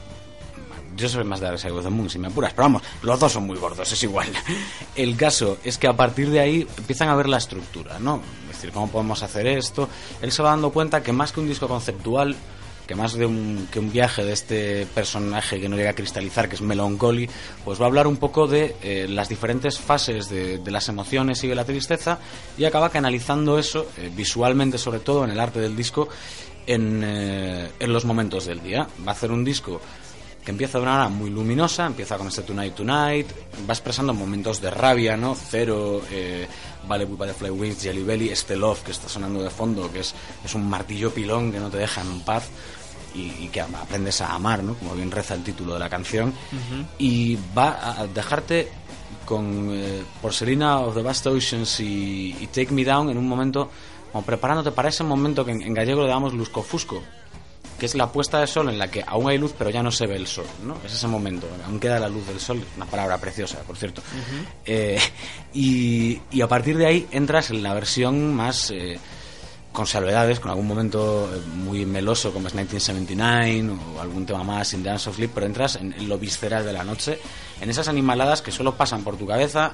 Yo 0.96 1.08
soy 1.08 1.24
más 1.24 1.40
de 1.40 1.46
Dark 1.46 1.58
Side 1.58 1.72
of 1.72 1.82
the 1.82 1.90
Moon, 1.90 2.08
si 2.08 2.20
me 2.20 2.28
apuras. 2.28 2.52
Pero 2.52 2.64
vamos, 2.64 2.82
los 3.02 3.18
dos 3.18 3.32
son 3.32 3.46
muy 3.46 3.56
gordos, 3.56 3.90
es 3.90 4.02
igual. 4.04 4.28
El 4.94 5.16
caso 5.16 5.58
es 5.64 5.76
que 5.76 5.88
a 5.88 5.96
partir 5.96 6.30
de 6.30 6.38
ahí 6.38 6.68
empiezan 6.78 7.08
a 7.08 7.16
ver 7.16 7.28
la 7.28 7.38
estructura, 7.38 7.98
¿no? 7.98 8.22
Es 8.48 8.56
decir, 8.56 8.70
¿cómo 8.70 8.88
podemos 8.88 9.22
hacer 9.22 9.46
esto? 9.48 9.88
Él 10.22 10.30
se 10.30 10.42
va 10.42 10.50
dando 10.50 10.70
cuenta 10.70 11.02
que 11.02 11.12
más 11.12 11.32
que 11.32 11.40
un 11.40 11.48
disco 11.48 11.66
conceptual, 11.66 12.36
que 12.86 12.94
más 12.94 13.14
de 13.14 13.26
un, 13.26 13.68
que 13.70 13.78
un 13.78 13.90
viaje 13.90 14.24
de 14.24 14.32
este 14.32 14.86
personaje 14.86 15.60
que 15.60 15.68
no 15.68 15.76
llega 15.76 15.90
a 15.90 15.94
cristalizar, 15.94 16.48
que 16.48 16.56
es 16.56 16.60
Melancholy, 16.60 17.28
pues 17.64 17.80
va 17.80 17.84
a 17.84 17.88
hablar 17.88 18.06
un 18.06 18.16
poco 18.16 18.46
de 18.46 18.76
eh, 18.82 19.06
las 19.08 19.28
diferentes 19.28 19.78
fases 19.78 20.28
de, 20.28 20.58
de 20.58 20.70
las 20.70 20.88
emociones 20.88 21.42
y 21.44 21.48
de 21.48 21.54
la 21.54 21.64
tristeza 21.64 22.18
y 22.58 22.64
acaba 22.64 22.90
canalizando 22.90 23.58
eso, 23.58 23.86
eh, 23.98 24.10
visualmente 24.14 24.78
sobre 24.78 25.00
todo, 25.00 25.24
en 25.24 25.30
el 25.30 25.40
arte 25.40 25.60
del 25.60 25.76
disco, 25.76 26.08
en, 26.66 27.02
eh, 27.04 27.70
en 27.78 27.92
los 27.92 28.04
momentos 28.04 28.46
del 28.46 28.62
día. 28.62 28.86
Va 29.06 29.12
a 29.12 29.14
hacer 29.14 29.30
un 29.30 29.44
disco 29.44 29.80
que 30.44 30.50
empieza 30.50 30.78
de 30.78 30.82
una 30.82 30.92
manera 30.92 31.08
muy 31.08 31.30
luminosa, 31.30 31.86
empieza 31.86 32.18
con 32.18 32.28
este 32.28 32.42
Tonight 32.42 32.74
Tonight, 32.74 33.26
va 33.68 33.72
expresando 33.72 34.12
momentos 34.12 34.60
de 34.60 34.70
rabia, 34.70 35.16
¿no? 35.16 35.34
Cero, 35.34 36.02
eh, 36.10 36.46
Vale 36.86 37.06
with 37.06 37.16
Butterfly 37.16 37.50
Wings, 37.50 37.82
Jelly 37.82 38.02
Belly, 38.02 38.28
este 38.28 38.54
Love 38.56 38.82
que 38.82 38.90
está 38.90 39.08
sonando 39.08 39.42
de 39.42 39.48
fondo, 39.48 39.90
que 39.90 40.00
es, 40.00 40.14
es 40.44 40.54
un 40.54 40.68
martillo 40.68 41.12
pilón 41.12 41.50
que 41.50 41.58
no 41.58 41.70
te 41.70 41.78
deja 41.78 42.02
en 42.02 42.20
paz 42.20 42.48
y, 43.14 43.44
y 43.44 43.48
que 43.50 43.62
aprendes 43.62 44.20
a 44.20 44.34
amar, 44.34 44.62
¿no? 44.62 44.74
Como 44.74 44.94
bien 44.94 45.10
reza 45.10 45.34
el 45.34 45.42
título 45.42 45.74
de 45.74 45.78
la 45.78 45.88
canción. 45.88 46.34
Y 46.98 47.38
va 47.56 48.00
a 48.00 48.06
dejarte 48.06 48.68
con 49.24 49.70
eh, 49.72 50.02
Porcelina 50.20 50.80
of 50.80 50.94
the 50.94 51.02
Vast 51.02 51.26
Oceans 51.26 51.80
y, 51.80 52.36
y 52.38 52.46
Take 52.48 52.72
Me 52.72 52.84
Down 52.84 53.08
en 53.08 53.16
un 53.16 53.26
momento 53.26 53.70
como 54.12 54.24
preparándote 54.24 54.72
para 54.72 54.90
ese 54.90 55.02
momento 55.04 55.42
que 55.44 55.52
en, 55.52 55.62
en 55.62 55.72
gallego 55.72 56.02
le 56.02 56.08
damos 56.08 56.34
lusco-fusco 56.34 57.02
que 57.78 57.86
es 57.86 57.94
la 57.94 58.10
puesta 58.10 58.40
de 58.40 58.46
sol 58.46 58.68
en 58.68 58.78
la 58.78 58.88
que 58.90 59.04
aún 59.06 59.28
hay 59.28 59.38
luz 59.38 59.54
pero 59.56 59.70
ya 59.70 59.82
no 59.82 59.90
se 59.90 60.06
ve 60.06 60.16
el 60.16 60.26
sol, 60.26 60.46
¿no? 60.64 60.76
Es 60.84 60.92
ese 60.92 61.06
momento, 61.06 61.48
aún 61.66 61.80
queda 61.80 61.98
la 61.98 62.08
luz 62.08 62.26
del 62.26 62.40
sol, 62.40 62.62
una 62.76 62.86
palabra 62.86 63.18
preciosa, 63.18 63.58
por 63.66 63.76
cierto. 63.76 64.02
Eh, 64.64 64.98
y, 65.52 66.20
y 66.30 66.40
a 66.40 66.48
partir 66.48 66.76
de 66.76 66.86
ahí 66.86 67.06
entras 67.10 67.50
en 67.50 67.62
la 67.62 67.74
versión 67.74 68.34
más 68.34 68.70
eh, 68.70 68.98
con 69.72 69.86
salvedades, 69.86 70.38
con 70.38 70.50
algún 70.50 70.68
momento 70.68 71.28
eh, 71.34 71.40
muy 71.56 71.84
meloso 71.84 72.32
como 72.32 72.46
es 72.46 72.54
1979 72.54 73.76
o 73.96 74.00
algún 74.00 74.24
tema 74.24 74.44
más 74.44 74.72
in 74.72 74.84
Dance 74.84 75.10
of 75.10 75.16
Sleep, 75.16 75.32
pero 75.34 75.46
entras 75.46 75.76
en, 75.76 75.92
en 75.92 76.08
lo 76.08 76.16
visceral 76.16 76.64
de 76.64 76.72
la 76.72 76.84
noche, 76.84 77.18
en 77.60 77.68
esas 77.68 77.88
animaladas 77.88 78.40
que 78.40 78.52
solo 78.52 78.76
pasan 78.76 79.02
por 79.02 79.16
tu 79.16 79.26
cabeza, 79.26 79.72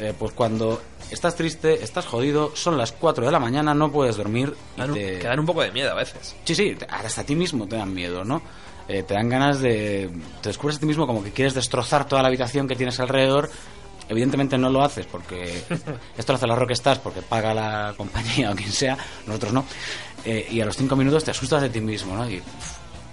eh, 0.00 0.12
pues 0.18 0.32
cuando 0.32 0.80
estás 1.10 1.34
triste, 1.36 1.82
estás 1.84 2.06
jodido, 2.06 2.54
son 2.56 2.76
las 2.78 2.92
4 2.92 3.26
de 3.26 3.32
la 3.32 3.38
mañana, 3.38 3.74
no 3.74 3.90
puedes 3.92 4.16
dormir. 4.16 4.54
y 4.76 4.80
Dan 4.80 4.94
te- 4.94 5.18
Que 5.18 5.26
dan 5.26 5.40
un 5.40 5.46
poco 5.46 5.62
de 5.62 5.70
miedo 5.72 5.90
a 5.90 5.94
veces. 5.94 6.34
Sí, 6.44 6.54
sí, 6.54 6.76
hasta 6.88 7.20
a 7.20 7.24
ti 7.24 7.34
mismo 7.34 7.66
te 7.66 7.76
dan 7.76 7.92
miedo, 7.92 8.24
¿no? 8.24 8.42
Eh, 8.88 9.02
te 9.02 9.14
dan 9.14 9.28
ganas 9.28 9.60
de... 9.60 10.10
Te 10.42 10.50
descubres 10.50 10.76
a 10.76 10.80
ti 10.80 10.86
mismo 10.86 11.06
como 11.06 11.22
que 11.24 11.30
quieres 11.32 11.54
destrozar 11.54 12.06
toda 12.06 12.20
la 12.22 12.28
habitación 12.28 12.68
que 12.68 12.76
tienes 12.76 13.00
alrededor. 13.00 13.50
Evidentemente 14.08 14.58
no 14.58 14.68
lo 14.68 14.82
haces 14.82 15.06
porque 15.06 15.62
esto 16.18 16.32
lo 16.32 16.36
hace 16.36 16.46
la 16.46 16.54
Rockstars 16.56 16.98
porque 17.00 17.22
paga 17.22 17.54
la 17.54 17.94
compañía 17.96 18.50
o 18.50 18.54
quien 18.54 18.70
sea, 18.72 18.98
nosotros 19.26 19.52
no. 19.54 19.64
Eh, 20.26 20.46
y 20.50 20.60
a 20.60 20.66
los 20.66 20.76
cinco 20.76 20.96
minutos 20.96 21.24
te 21.24 21.30
asustas 21.30 21.62
de 21.62 21.70
ti 21.70 21.80
mismo, 21.80 22.14
¿no? 22.14 22.28
Y 22.28 22.42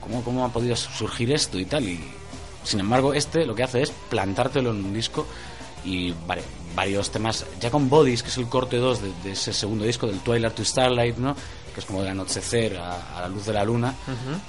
¿cómo, 0.02 0.22
¿cómo 0.24 0.44
ha 0.46 0.50
podido 0.50 0.76
surgir 0.76 1.32
esto 1.32 1.58
y 1.58 1.64
tal? 1.66 1.88
Y 1.88 2.04
sin 2.66 2.82
embargo, 2.82 3.14
este 3.14 3.46
lo 3.46 3.56
que 3.56 3.64
hace 3.64 3.82
es 3.84 3.92
plantártelo 4.10 4.72
en 4.72 4.84
un 4.84 4.94
disco 4.94 5.26
y 5.84 6.14
vale, 6.28 6.44
varios 6.76 7.12
temas. 7.12 7.46
Ya 7.60 7.72
con 7.72 7.90
Bodies, 7.90 8.24
que 8.24 8.30
es 8.30 8.38
el 8.38 8.48
corte 8.48 8.78
2 8.78 9.24
de, 9.24 9.32
ese 9.32 9.54
segundo 9.54 9.86
disco, 9.86 10.08
del 10.08 10.20
Twilight 10.20 10.54
to 10.54 10.66
Starlight, 10.66 11.18
¿no? 11.18 11.36
que 11.74 11.80
es 11.80 11.86
como 11.86 12.02
de 12.02 12.10
anochecer 12.10 12.78
a, 12.78 13.22
la 13.22 13.28
luz 13.28 13.46
de 13.46 13.54
la 13.54 13.64
luna. 13.64 13.94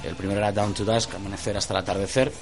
El 0.03 0.17
primero 0.17 0.41
era 0.41 0.53
Down 0.53 0.75
to 0.75 0.85
Dusk, 0.85 1.15
amanecer 1.15 1.57
hasta 1.57 1.75
el 1.75 1.81
atardecer. 1.81 2.33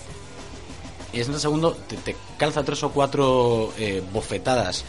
Y 1.13 1.21
en 1.21 1.33
el 1.33 1.41
segundo 1.41 1.73
te, 1.73 2.17
calza 2.39 2.63
tres 2.63 2.83
o 2.83 2.91
cuatro 2.91 3.73
eh, 3.79 4.03
bofetadas 4.13 4.85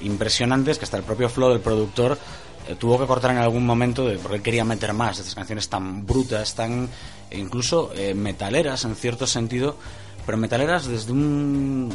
impresionantes 0.00 0.78
que 0.78 0.84
hasta 0.84 0.96
el 0.96 1.02
propio 1.02 1.28
flow 1.28 1.50
del 1.50 1.60
productor 1.60 2.18
eh, 2.66 2.76
tuvo 2.76 2.98
que 2.98 3.06
cortar 3.06 3.30
en 3.30 3.38
algún 3.38 3.64
momento 3.64 4.06
de, 4.06 4.18
porque 4.18 4.36
él 4.36 4.42
quería 4.42 4.64
meter 4.64 4.92
más 4.92 5.18
estas 5.18 5.34
canciones 5.34 5.68
tan 5.68 6.06
brutas, 6.06 6.54
tan 6.54 6.88
e 7.30 7.38
incluso 7.38 7.92
eh, 7.94 8.14
metaleras 8.14 8.84
en 8.84 8.96
cierto 8.96 9.26
sentido, 9.26 9.76
pero 10.24 10.38
metaleras 10.38 10.86
desde 10.86 11.12
un, 11.12 11.92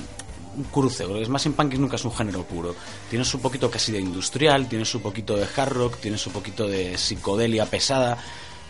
un 0.56 0.64
cruce, 0.66 1.06
porque 1.06 1.26
Smashing 1.26 1.54
Pumpkins 1.54 1.82
nunca 1.82 1.96
es 1.96 2.06
un 2.06 2.14
género 2.14 2.44
puro. 2.44 2.76
Tienes 3.10 3.34
un 3.34 3.42
poquito 3.42 3.70
casi 3.70 3.92
de 3.92 4.00
industrial, 4.00 4.68
tienes 4.68 4.94
un 4.96 5.02
poquito 5.02 5.36
de 5.36 5.48
hard 5.56 5.74
rock, 5.74 5.98
tienes 5.98 6.26
un 6.28 6.34
poquito 6.34 6.68
de 6.68 6.98
psicodelia 6.98 7.66
pesada. 7.66 8.18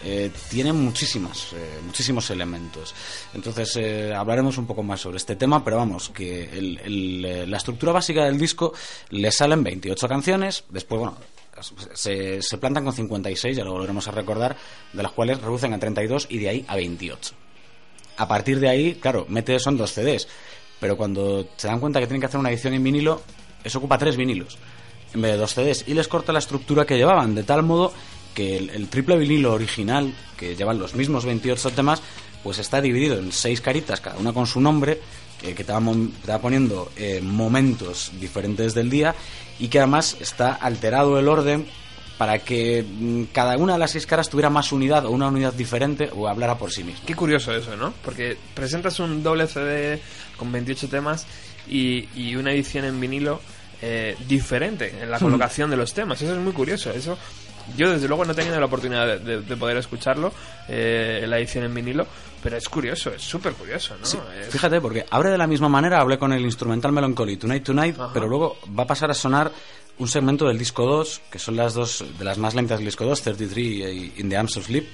Eh, 0.03 0.31
tiene 0.49 0.73
muchísimas, 0.73 1.53
eh, 1.53 1.79
muchísimos 1.85 2.29
elementos. 2.31 2.95
Entonces 3.33 3.75
eh, 3.75 4.13
hablaremos 4.13 4.57
un 4.57 4.65
poco 4.65 4.81
más 4.81 5.01
sobre 5.01 5.17
este 5.17 5.35
tema, 5.35 5.63
pero 5.63 5.77
vamos, 5.77 6.09
que 6.09 6.43
el, 6.45 7.49
la 7.49 7.57
estructura 7.57 7.91
básica 7.91 8.25
del 8.25 8.39
disco 8.39 8.73
le 9.09 9.31
salen 9.31 9.63
28 9.63 10.07
canciones, 10.07 10.63
después, 10.69 10.99
bueno, 10.99 11.17
se, 11.93 12.41
se 12.41 12.57
plantan 12.57 12.83
con 12.83 12.93
56, 12.93 13.55
ya 13.55 13.63
lo 13.63 13.73
volveremos 13.73 14.07
a 14.07 14.11
recordar, 14.11 14.57
de 14.91 15.03
las 15.03 15.11
cuales 15.11 15.39
reducen 15.39 15.73
a 15.73 15.79
32 15.79 16.27
y 16.29 16.39
de 16.39 16.49
ahí 16.49 16.65
a 16.67 16.75
28. 16.75 17.35
A 18.17 18.27
partir 18.27 18.59
de 18.59 18.69
ahí, 18.69 18.95
claro, 18.95 19.25
mete 19.29 19.59
son 19.59 19.77
dos 19.77 19.91
CDs 19.91 20.27
pero 20.81 20.97
cuando 20.97 21.47
se 21.55 21.67
dan 21.67 21.79
cuenta 21.79 22.01
que 22.01 22.07
tienen 22.07 22.19
que 22.19 22.25
hacer 22.25 22.39
una 22.39 22.49
edición 22.49 22.73
en 22.73 22.83
vinilo, 22.83 23.21
eso 23.63 23.77
ocupa 23.77 23.97
tres 23.97 24.17
vinilos 24.17 24.57
en 25.13 25.21
vez 25.21 25.33
de 25.33 25.37
dos 25.37 25.53
CDs 25.53 25.85
y 25.87 25.93
les 25.93 26.07
corta 26.07 26.33
la 26.33 26.39
estructura 26.39 26.85
que 26.85 26.97
llevaban, 26.97 27.35
de 27.35 27.43
tal 27.43 27.63
modo 27.63 27.93
que 28.33 28.57
el, 28.57 28.87
triple 28.87 29.17
vinilo 29.17 29.53
original, 29.53 30.13
que 30.37 30.55
llevan 30.55 30.79
los 30.79 30.95
mismos 30.95 31.25
28 31.25 31.69
temas, 31.71 32.01
pues 32.43 32.59
está 32.59 32.81
dividido 32.81 33.19
en 33.19 33.31
seis 33.31 33.61
caritas, 33.61 34.01
cada 34.01 34.17
una 34.17 34.33
con 34.33 34.47
su 34.47 34.61
nombre, 34.61 34.99
que 35.41 35.53
te, 35.53 35.73
poniendo 36.41 36.91
eh, 36.95 37.19
momentos 37.21 38.11
diferentes 38.19 38.73
del 38.73 38.89
día 38.89 39.15
y 39.59 39.67
que 39.67 39.79
además 39.79 40.17
está 40.19 40.53
alterado 40.53 41.19
el 41.19 41.27
orden 41.27 41.65
para 42.21 42.37
que 42.37 42.85
mm, 42.87 43.33
cada 43.33 43.57
una 43.57 43.73
de 43.73 43.79
las 43.79 43.89
seis 43.89 44.05
caras 44.05 44.29
tuviera 44.29 44.51
más 44.51 44.71
unidad 44.71 45.07
o 45.07 45.09
una 45.09 45.29
unidad 45.29 45.53
diferente 45.53 46.07
o 46.15 46.27
hablara 46.27 46.55
por 46.55 46.71
sí 46.71 46.83
misma. 46.83 47.01
Qué 47.03 47.15
curioso 47.15 47.51
eso, 47.51 47.75
¿no? 47.75 47.95
Porque 48.05 48.37
presentas 48.53 48.99
un 48.99 49.23
doble 49.23 49.47
CD 49.47 49.99
con 50.37 50.51
28 50.51 50.87
temas 50.87 51.25
y, 51.67 52.35
una 52.35 52.51
edición 52.51 52.85
en 52.85 52.99
vinilo 53.01 53.41
eh, 53.81 54.15
diferente 54.27 54.93
en 55.01 55.09
la 55.09 55.17
colocación 55.19 55.71
de 55.71 55.77
los 55.77 55.95
temas. 55.95 56.21
Eso 56.21 56.33
es 56.33 56.39
muy 56.39 56.53
curioso. 56.53 56.91
Eso 56.91 57.17
yo 57.75 57.89
desde 57.89 58.07
luego 58.07 58.23
no 58.23 58.33
he 58.33 58.35
tenido 58.35 58.59
la 58.59 58.67
oportunidad 58.67 59.19
de, 59.19 59.57
poder 59.57 59.77
escucharlo, 59.77 60.31
eh, 60.67 61.25
la 61.27 61.39
edición 61.39 61.63
en 61.63 61.73
vinilo, 61.73 62.05
pero 62.43 62.55
es 62.55 62.69
curioso, 62.69 63.11
es 63.11 63.23
súper 63.23 63.53
curioso, 63.53 63.95
¿no? 63.99 64.05
Fíjate, 64.47 64.79
porque 64.79 65.07
abre 65.09 65.31
de 65.31 65.39
la 65.39 65.47
misma 65.47 65.69
manera, 65.69 65.99
hablé 65.99 66.19
con 66.19 66.33
el 66.33 66.41
instrumental 66.43 66.91
Melancholy 66.91 67.37
Tonight 67.37 67.63
Tonight, 67.63 67.97
pero 68.13 68.27
luego 68.27 68.57
va 68.77 68.83
a 68.83 68.87
pasar 68.87 69.09
a 69.09 69.15
sonar 69.15 69.51
un 70.01 70.07
segmento 70.07 70.47
del 70.47 70.57
disco 70.57 70.83
2, 70.83 71.21
que 71.29 71.37
son 71.37 71.55
las 71.55 71.75
dos 71.75 72.03
de 72.17 72.25
las 72.25 72.39
más 72.39 72.55
lentas 72.55 72.79
del 72.79 72.87
disco 72.87 73.05
2, 73.05 73.21
33 73.21 73.57
y 73.57 74.13
In 74.17 74.29
the 74.29 74.35
Arms 74.35 74.57
of 74.57 74.65
Sleep. 74.65 74.87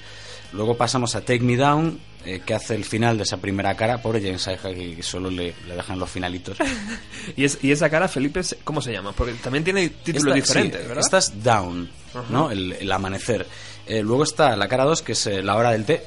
Luego 0.52 0.76
pasamos 0.76 1.16
a 1.16 1.22
Take 1.22 1.40
Me 1.40 1.56
Down, 1.56 1.98
eh, 2.26 2.42
que 2.46 2.54
hace 2.54 2.76
el 2.76 2.84
final 2.84 3.16
de 3.16 3.24
esa 3.24 3.38
primera 3.38 3.74
cara. 3.76 4.02
Pobre 4.02 4.22
James 4.22 4.46
Iha, 4.46 4.74
que 4.74 5.04
solo 5.04 5.30
le, 5.30 5.56
dejan 5.66 5.98
los 5.98 6.10
finalitos. 6.10 6.58
¿Y, 7.38 7.46
¿Y, 7.66 7.72
esa 7.72 7.90
cara, 7.90 8.10
Felipe, 8.10 8.42
cómo 8.66 8.82
se 8.82 8.92
llama? 8.92 9.14
Porque 9.14 9.34
también 9.36 9.64
tiene 9.64 9.88
títulos 9.90 10.36
diferentes, 10.36 10.86
¿verdad? 10.86 11.04
Esta 11.04 11.20
es 11.20 11.42
Down, 11.42 11.90
¿no? 12.30 12.52
El, 12.52 12.92
amanecer. 12.92 13.48
Eh, 13.86 14.02
luego 14.02 14.24
está 14.24 14.58
la 14.58 14.68
cara 14.68 14.84
2, 14.84 15.02
que 15.02 15.14
es 15.14 15.28
eh, 15.28 15.42
la 15.42 15.56
hora 15.56 15.72
del 15.72 15.86
té. 15.86 16.04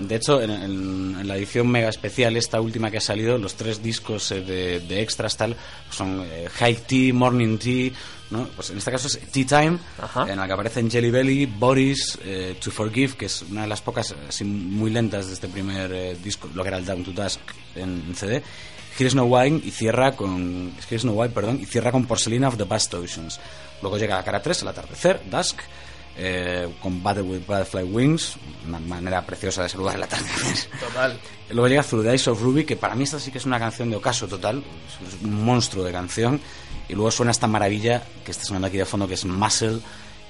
De 0.00 0.16
hecho, 0.16 0.42
en, 0.42 1.26
la 1.26 1.36
edición 1.38 1.68
mega 1.68 1.88
especial, 1.88 2.36
esta 2.36 2.60
última 2.60 2.90
que 2.90 2.98
ha 2.98 3.00
salido, 3.00 3.38
los 3.38 3.54
tres 3.54 3.82
discos 3.82 4.28
de, 4.28 4.80
de, 4.80 5.00
extras 5.00 5.38
tal 5.38 5.56
son 5.90 6.26
High 6.58 6.76
Tea, 6.86 7.14
Morning 7.14 7.56
Tea, 7.56 7.92
pues 8.54 8.70
en 8.70 8.78
este 8.78 8.90
caso 8.90 9.06
es 9.06 9.18
Tea 9.30 9.46
Time, 9.46 9.78
en 10.28 10.36
la 10.36 10.46
que 10.46 10.52
aparecen 10.52 10.90
Jelly 10.90 11.10
Belly, 11.10 11.46
Boris, 11.46 12.18
eh, 12.24 12.56
To 12.62 12.70
Forgive, 12.70 13.14
que 13.14 13.26
es 13.26 13.42
una 13.42 13.62
de 13.62 13.68
las 13.68 13.80
pocas 13.80 14.14
así 14.28 14.44
muy 14.44 14.90
lentas 14.90 15.26
de 15.28 15.34
este 15.34 15.48
primer 15.48 15.92
eh, 15.92 16.16
disco, 16.22 16.48
lo 16.54 16.62
que 16.62 16.68
era 16.68 16.78
el 16.78 16.84
Down 16.84 17.04
to 17.04 17.12
Dusk 17.12 17.40
en, 17.74 18.14
CD. 18.14 18.42
Here's 18.98 19.14
No 19.14 19.24
Wine 19.24 19.60
y 19.64 19.70
cierra 19.70 20.12
con 20.12 20.72
Here's 20.88 21.04
No 21.04 21.12
Wine, 21.12 21.32
perdón, 21.32 21.58
y 21.60 21.66
cierra 21.66 21.92
con 21.92 22.06
Porcelain 22.06 22.44
of 22.44 22.56
the 22.56 22.66
Past 22.66 22.92
Oceans. 22.94 23.40
Luego 23.80 23.98
llega 23.98 24.16
la 24.16 24.24
cara 24.24 24.42
3, 24.42 24.62
el 24.62 24.68
atardecer, 24.68 25.20
Dusk, 25.30 25.58
eh, 26.16 26.68
con 26.80 27.02
Battle 27.02 27.22
with 27.22 27.46
Butterfly 27.46 27.84
Wings, 27.84 28.36
una 28.66 28.78
manera 28.78 29.24
preciosa 29.24 29.62
de 29.62 29.68
saludar 29.68 29.96
el 29.96 30.02
atardecer. 30.02 30.70
Total. 30.80 31.18
Luego 31.50 31.68
llega 31.68 31.82
Through 31.82 32.04
the 32.04 32.10
Eyes 32.10 32.28
of 32.28 32.42
Ruby, 32.42 32.64
que 32.64 32.76
para 32.76 32.94
mí 32.94 33.04
esta 33.04 33.18
sí 33.18 33.30
que 33.30 33.38
es 33.38 33.46
una 33.46 33.58
canción 33.58 33.90
de 33.90 33.96
ocaso 33.96 34.28
total, 34.28 34.62
es 35.06 35.22
un 35.22 35.44
monstruo 35.44 35.84
de 35.84 35.92
canción. 35.92 36.40
Y 36.88 36.94
luego 36.94 37.10
suena 37.10 37.30
esta 37.30 37.46
maravilla 37.46 38.02
que 38.24 38.32
está 38.32 38.44
sonando 38.44 38.66
aquí 38.66 38.76
de 38.76 38.84
fondo, 38.84 39.08
que 39.08 39.14
es 39.14 39.24
Muscle, 39.24 39.80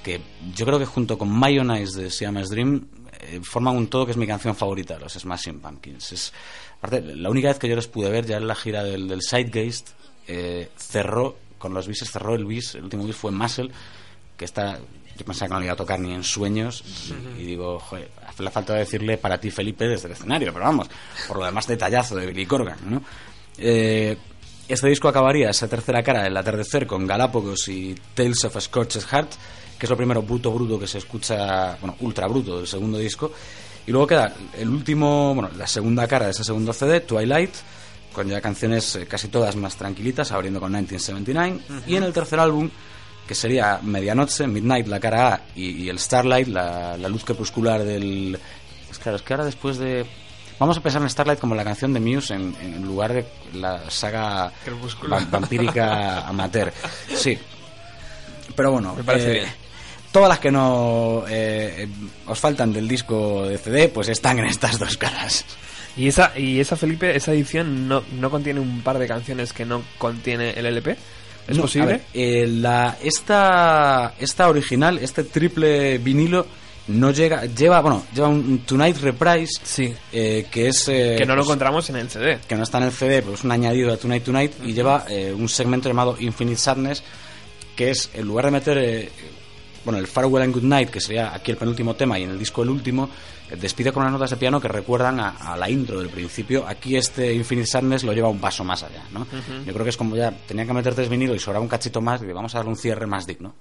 que 0.03 0.21
yo 0.53 0.65
creo 0.65 0.79
que 0.79 0.85
junto 0.85 1.17
con 1.17 1.29
Mayonnaise 1.29 1.99
de 1.99 2.09
Siamese 2.09 2.53
Dream 2.53 2.87
eh, 3.19 3.39
forman 3.43 3.75
un 3.75 3.87
todo 3.87 4.05
que 4.05 4.11
es 4.11 4.17
mi 4.17 4.27
canción 4.27 4.55
favorita, 4.55 4.99
los 4.99 5.13
Smashing 5.13 5.59
Pumpkins. 5.59 6.11
Es, 6.11 6.33
aparte, 6.77 7.01
la 7.01 7.29
única 7.29 7.47
vez 7.47 7.59
que 7.59 7.67
yo 7.67 7.75
les 7.75 7.87
pude 7.87 8.09
ver 8.09 8.25
ya 8.25 8.37
en 8.37 8.47
la 8.47 8.55
gira 8.55 8.83
del, 8.83 9.07
del 9.07 9.21
Sidegeist, 9.21 9.89
eh, 10.27 10.69
cerró, 10.77 11.37
con 11.57 11.73
los 11.73 11.87
bises 11.87 12.11
cerró 12.11 12.35
el 12.35 12.45
bis, 12.45 12.75
el 12.75 12.83
último 12.83 13.05
bis 13.05 13.15
fue 13.15 13.31
Muscle, 13.31 13.71
que 14.37 14.45
está 14.45 14.79
yo 15.17 15.25
pensaba 15.25 15.47
que 15.47 15.53
no 15.53 15.59
le 15.59 15.65
iba 15.65 15.73
a 15.73 15.77
tocar 15.77 15.99
ni 15.99 16.13
en 16.13 16.23
sueños 16.23 16.83
y, 17.37 17.43
digo, 17.43 17.79
joder, 17.79 18.09
hace 18.27 18.43
la 18.43 18.51
falta 18.51 18.73
de 18.73 18.79
decirle 18.79 19.17
para 19.17 19.39
ti 19.39 19.51
Felipe 19.51 19.87
desde 19.87 20.07
el 20.07 20.13
escenario, 20.13 20.51
pero 20.51 20.65
vamos, 20.65 20.89
por 21.27 21.37
lo 21.37 21.45
demás 21.45 21.67
detallazo 21.67 22.15
de 22.15 22.27
Billy 22.27 22.45
Corgan, 22.45 22.79
¿no? 22.85 23.03
Eh, 23.57 24.17
este 24.67 24.87
disco 24.87 25.07
acabaría 25.07 25.49
esa 25.49 25.67
tercera 25.67 26.01
cara, 26.01 26.25
el 26.25 26.35
atardecer, 26.35 26.87
con 26.87 27.05
Galápagos 27.05 27.67
y 27.67 27.95
Tales 28.13 28.45
of 28.45 28.55
a 28.55 28.61
Scorched 28.61 29.01
Heart, 29.01 29.31
que 29.77 29.85
es 29.85 29.89
lo 29.89 29.97
primero 29.97 30.21
bruto 30.21 30.51
bruto 30.51 30.79
que 30.79 30.87
se 30.87 30.99
escucha, 30.99 31.75
bueno, 31.81 31.97
ultra 31.99 32.27
bruto 32.27 32.57
del 32.57 32.67
segundo 32.67 32.97
disco. 32.97 33.31
Y 33.85 33.91
luego 33.91 34.07
queda 34.07 34.33
el 34.57 34.69
último, 34.69 35.35
bueno, 35.35 35.49
la 35.57 35.67
segunda 35.67 36.07
cara 36.07 36.25
de 36.25 36.31
ese 36.31 36.45
segundo 36.45 36.71
CD, 36.71 37.01
Twilight, 37.01 37.53
con 38.13 38.29
ya 38.29 38.39
canciones 38.39 38.95
eh, 38.95 39.05
casi 39.05 39.27
todas 39.27 39.57
más 39.57 39.75
tranquilitas, 39.75 40.31
abriendo 40.31 40.61
con 40.61 40.71
1979. 40.71 41.83
Y 41.87 41.97
en 41.97 42.03
el 42.03 42.13
tercer 42.13 42.39
álbum, 42.39 42.69
que 43.27 43.35
sería 43.35 43.79
Medianoche, 43.81 44.47
Midnight, 44.47 44.87
la 44.87 44.99
cara 44.99 45.33
A, 45.33 45.41
y, 45.55 45.89
el 45.89 45.99
Starlight, 45.99 46.47
la, 46.47 46.97
la, 46.97 47.09
luz 47.09 47.23
crepuscular 47.23 47.83
del... 47.83 48.37
Es 48.89 48.99
claro, 48.99 49.17
es 49.17 49.23
que 49.23 49.33
ahora 49.33 49.45
después 49.45 49.77
de 49.77 50.05
Vamos 50.59 50.77
a 50.77 50.81
pensar 50.81 51.01
en 51.01 51.09
Starlight 51.09 51.39
como 51.39 51.55
la 51.55 51.63
canción 51.63 51.93
de 51.93 51.99
Muse 51.99 52.35
en, 52.35 52.85
lugar 52.85 53.11
de 53.11 53.25
la 53.53 53.89
saga 53.89 54.51
vampírica 55.29 56.21
amateur. 56.27 56.71
Sí. 57.15 57.37
Pero 58.55 58.71
bueno, 58.71 58.95
eh, 59.15 59.45
todas 60.11 60.29
las 60.29 60.39
que 60.39 60.51
no 60.51 61.25
eh, 61.27 61.87
os 62.27 62.39
faltan 62.39 62.71
del 62.71 62.87
disco 62.87 63.45
de 63.45 63.57
CD, 63.57 63.89
pues 63.89 64.09
están 64.09 64.39
en 64.39 64.45
estas 64.45 64.77
dos 64.77 64.95
caras. 64.95 65.43
¿Y 65.97 66.07
esa, 66.07 66.37
y 66.37 66.59
esa 66.59 66.75
Felipe, 66.75 67.15
esa 67.15 67.33
edición 67.33 67.87
no, 67.87 68.03
no 68.13 68.29
contiene 68.29 68.59
un 68.59 68.81
par 68.81 68.99
de 68.99 69.07
canciones 69.07 69.53
que 69.53 69.65
no 69.65 69.83
contiene 69.97 70.51
el 70.51 70.65
LP? 70.65 70.97
¿Es 71.47 71.57
posible? 71.57 72.01
Eh, 72.13 72.47
la, 72.47 72.97
esta, 73.03 74.13
esta 74.19 74.49
original, 74.49 74.97
este 74.99 75.23
triple 75.23 75.97
vinilo 75.97 76.45
no 76.87 77.11
llega 77.11 77.45
lleva 77.45 77.79
bueno 77.81 78.05
lleva 78.13 78.27
un 78.27 78.59
Tonight 78.59 78.97
Reprise 78.97 79.61
sí. 79.63 79.93
eh, 80.11 80.47
que 80.51 80.67
es 80.67 80.87
eh, 80.89 81.15
que 81.17 81.25
no 81.25 81.33
lo 81.33 81.41
pues, 81.41 81.47
encontramos 81.47 81.89
en 81.89 81.95
el 81.95 82.09
CD 82.09 82.39
que 82.45 82.55
no 82.55 82.63
está 82.63 82.79
en 82.79 82.85
el 82.85 82.91
CD 82.91 83.21
pero 83.21 83.35
es 83.35 83.43
un 83.43 83.51
añadido 83.51 83.93
a 83.93 83.97
Tonight 83.97 84.23
Tonight 84.23 84.51
y 84.65 84.73
lleva 84.73 85.05
eh, 85.09 85.33
un 85.33 85.47
segmento 85.47 85.87
llamado 85.87 86.17
Infinite 86.19 86.59
Sadness 86.59 87.01
que 87.77 87.89
es 87.89 88.09
en 88.13 88.25
lugar 88.25 88.45
de 88.45 88.51
meter 88.51 89.11
bueno 89.85 89.99
el 89.99 90.07
Farewell 90.07 90.43
and 90.43 90.53
Good 90.53 90.63
Night 90.63 90.89
que 90.89 90.99
sería 90.99 91.33
aquí 91.33 91.51
el 91.51 91.57
penúltimo 91.57 91.95
tema 91.95 92.17
y 92.19 92.23
en 92.23 92.31
el 92.31 92.39
disco 92.39 92.63
el 92.63 92.69
último 92.69 93.09
despide 93.59 93.91
con 93.91 94.01
unas 94.01 94.13
notas 94.13 94.31
de 94.31 94.37
piano 94.37 94.59
que 94.59 94.67
recuerdan 94.67 95.19
a, 95.19 95.55
la 95.57 95.69
intro 95.69 95.99
del 95.99 96.09
principio. 96.09 96.67
Aquí 96.67 96.95
este 96.95 97.33
Infinite 97.33 97.67
Sadness 97.67 98.03
lo 98.03 98.13
lleva 98.13 98.29
un 98.29 98.39
paso 98.39 98.63
más 98.63 98.83
allá, 98.83 99.03
¿no? 99.11 99.27
Yo 99.65 99.73
creo 99.73 99.83
que 99.83 99.89
es 99.89 99.97
como 99.97 100.15
ya 100.15 100.31
tenía 100.31 100.65
que 100.65 100.73
meter 100.73 100.95
tres 100.95 101.09
vinilos 101.09 101.35
y 101.35 101.39
sobraba 101.39 101.61
un 101.61 101.69
cachito 101.69 102.01
más 102.01 102.21
y 102.21 102.25
vamos 102.27 102.55
a 102.55 102.59
dar 102.59 102.67
un 102.67 102.75
cierre 102.75 103.05
más 103.05 103.27
digno. 103.27 103.55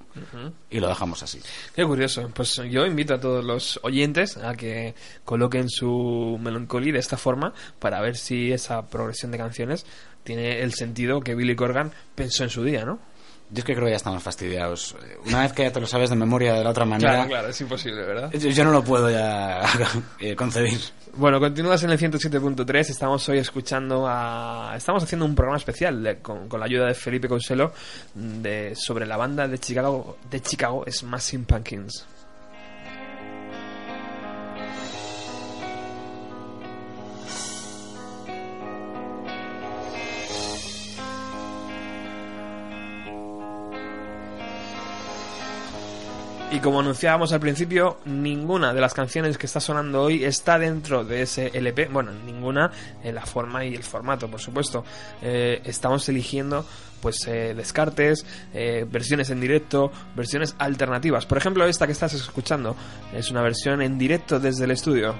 Y 0.70 0.80
lo 0.80 0.88
dejamos 0.88 1.22
así. 1.22 1.40
Qué 1.74 1.84
curioso. 1.84 2.30
Pues 2.34 2.60
yo 2.70 2.86
invito 2.86 3.14
a 3.14 3.20
todos 3.20 3.44
los 3.44 3.80
oyentes 3.82 4.36
a 4.36 4.54
que 4.54 4.94
coloquen 5.24 5.68
su 5.68 6.38
melancolía 6.40 6.92
de 6.92 6.98
esta 6.98 7.16
forma 7.16 7.52
para 7.78 8.00
ver 8.00 8.16
si 8.16 8.52
esa 8.52 8.86
progresión 8.88 9.30
de 9.32 9.38
canciones 9.38 9.86
tiene 10.24 10.62
el 10.62 10.72
sentido 10.72 11.20
que 11.20 11.34
Billy 11.34 11.56
Corgan 11.56 11.92
pensó 12.14 12.44
en 12.44 12.50
su 12.50 12.62
día, 12.62 12.84
¿no? 12.84 12.98
Yo 13.52 13.58
es 13.58 13.64
que 13.64 13.74
creo 13.74 13.84
que 13.84 13.90
ya 13.90 13.96
estamos 13.96 14.22
fastidiados. 14.22 14.96
Una 15.26 15.42
vez 15.42 15.52
que 15.52 15.62
ya 15.64 15.70
te 15.70 15.78
lo 15.80 15.86
sabes 15.86 16.08
de 16.08 16.16
memoria 16.16 16.54
de 16.54 16.64
la 16.64 16.70
otra 16.70 16.86
manera, 16.86 17.12
Claro, 17.12 17.28
claro, 17.28 17.48
es 17.48 17.60
imposible, 17.60 18.02
¿verdad? 18.02 18.30
yo, 18.32 18.48
yo 18.48 18.64
no 18.64 18.70
lo 18.72 18.82
puedo 18.82 19.10
ya 19.10 19.62
eh, 20.18 20.34
concebir. 20.34 20.80
Bueno, 21.14 21.38
continúas 21.38 21.82
en 21.82 21.90
el 21.90 21.98
107.3. 21.98 22.78
Estamos 22.88 23.28
hoy 23.28 23.36
escuchando 23.38 24.06
a. 24.08 24.72
Estamos 24.74 25.02
haciendo 25.04 25.26
un 25.26 25.34
programa 25.34 25.58
especial 25.58 26.02
de- 26.02 26.18
con, 26.20 26.48
con 26.48 26.58
la 26.60 26.64
ayuda 26.66 26.86
de 26.86 26.94
Felipe 26.94 27.28
Conselo 27.28 27.74
de, 28.14 28.74
sobre 28.74 29.04
la 29.04 29.18
banda 29.18 29.46
de 29.46 29.58
Chicago, 29.58 30.16
de 30.30 30.40
Chicago 30.40 30.84
Smashing 30.90 31.44
Pumpkins. 31.44 32.06
Y 46.52 46.60
como 46.60 46.80
anunciábamos 46.80 47.32
al 47.32 47.40
principio, 47.40 47.98
ninguna 48.04 48.74
de 48.74 48.80
las 48.82 48.92
canciones 48.92 49.38
que 49.38 49.46
está 49.46 49.58
sonando 49.58 50.02
hoy 50.02 50.22
está 50.22 50.58
dentro 50.58 51.02
de 51.02 51.22
ese 51.22 51.50
LP. 51.54 51.88
Bueno, 51.90 52.12
ninguna 52.26 52.70
en 53.02 53.14
la 53.14 53.24
forma 53.24 53.64
y 53.64 53.74
el 53.74 53.82
formato, 53.82 54.28
por 54.28 54.38
supuesto. 54.38 54.84
Eh, 55.22 55.62
estamos 55.64 56.06
eligiendo 56.10 56.66
pues 57.00 57.26
eh, 57.26 57.54
descartes, 57.54 58.26
eh, 58.52 58.86
versiones 58.88 59.30
en 59.30 59.40
directo, 59.40 59.90
versiones 60.14 60.54
alternativas. 60.58 61.24
Por 61.24 61.38
ejemplo, 61.38 61.64
esta 61.64 61.86
que 61.86 61.92
estás 61.92 62.12
escuchando 62.12 62.76
es 63.14 63.30
una 63.30 63.40
versión 63.40 63.80
en 63.80 63.96
directo 63.96 64.38
desde 64.38 64.64
el 64.64 64.72
estudio. 64.72 65.14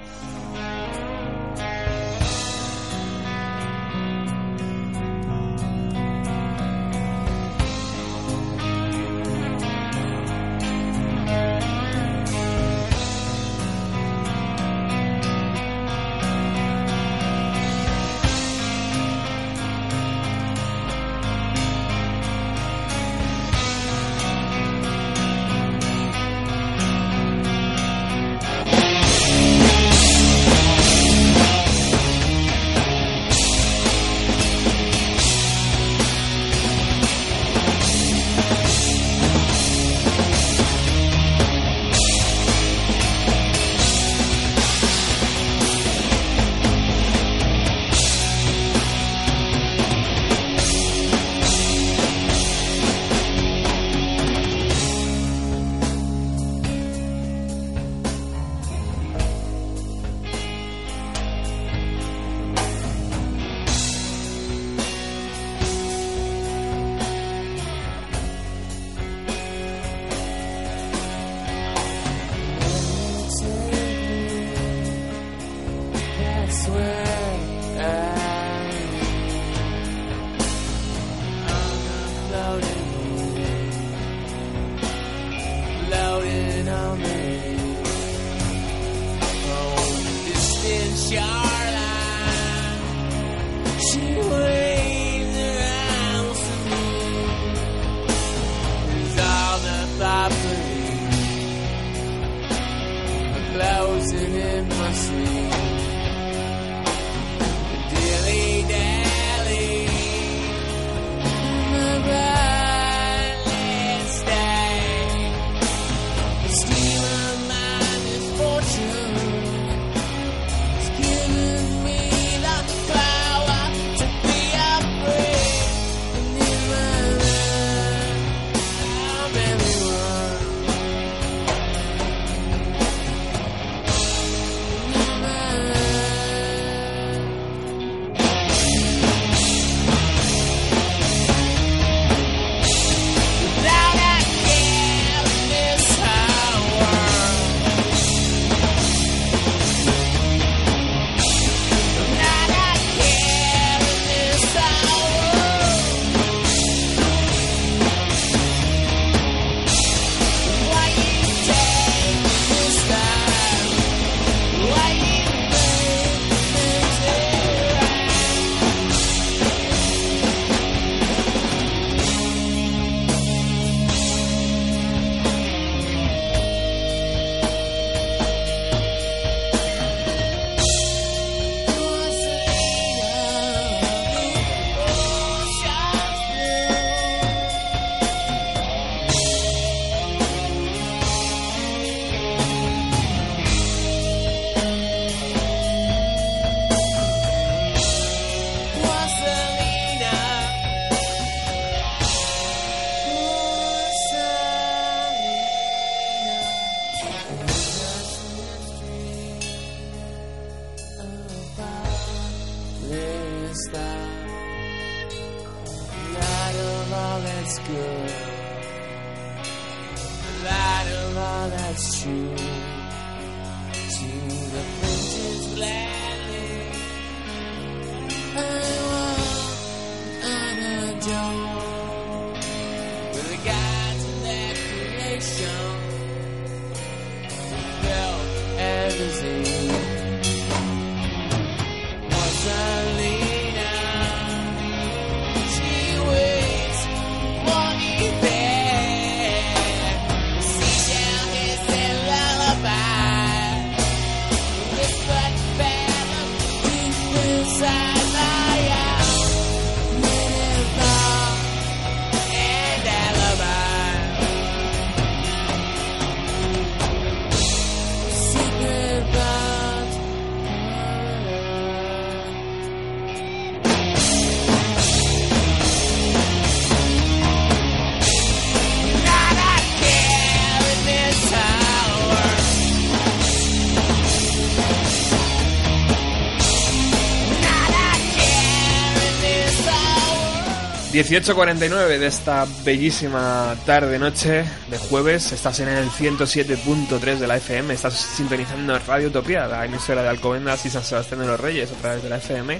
18.49 291.13 291.99
de 291.99 292.07
esta 292.07 292.47
bellísima 292.65 293.55
tarde-noche 293.67 294.45
de 294.71 294.79
jueves. 294.79 295.31
Estás 295.31 295.59
en 295.59 295.67
el 295.67 295.87
107.3 295.91 297.19
de 297.19 297.27
la 297.27 297.37
FM. 297.37 297.71
Estás 297.71 297.93
sintonizando 297.93 298.79
Radio 298.79 299.09
Utopía, 299.09 299.45
la 299.45 299.63
emisora 299.63 300.01
de 300.01 300.09
Alcobendas 300.09 300.65
y 300.65 300.71
San 300.71 300.83
Sebastián 300.83 301.19
de 301.19 301.27
los 301.27 301.39
Reyes 301.39 301.71
a 301.71 301.75
través 301.75 302.01
de 302.01 302.09
la 302.09 302.17
FM. 302.17 302.59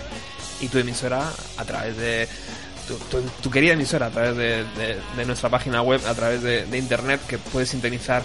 Y 0.62 0.68
tu 0.68 0.78
emisora 0.78 1.32
a 1.58 1.66
través 1.66 1.97
de. 1.97 2.28
Tu, 3.41 3.49
querida 3.49 3.74
emisora 3.74 4.06
a 4.06 4.12
través 4.12 4.38
de, 4.38 4.64
nuestra 5.26 5.49
página 5.49 5.82
web, 5.82 5.99
a 6.06 6.14
través 6.14 6.43
de, 6.43 6.68
internet, 6.78 7.22
que 7.28 7.39
puedes 7.39 7.70
sintonizar 7.70 8.22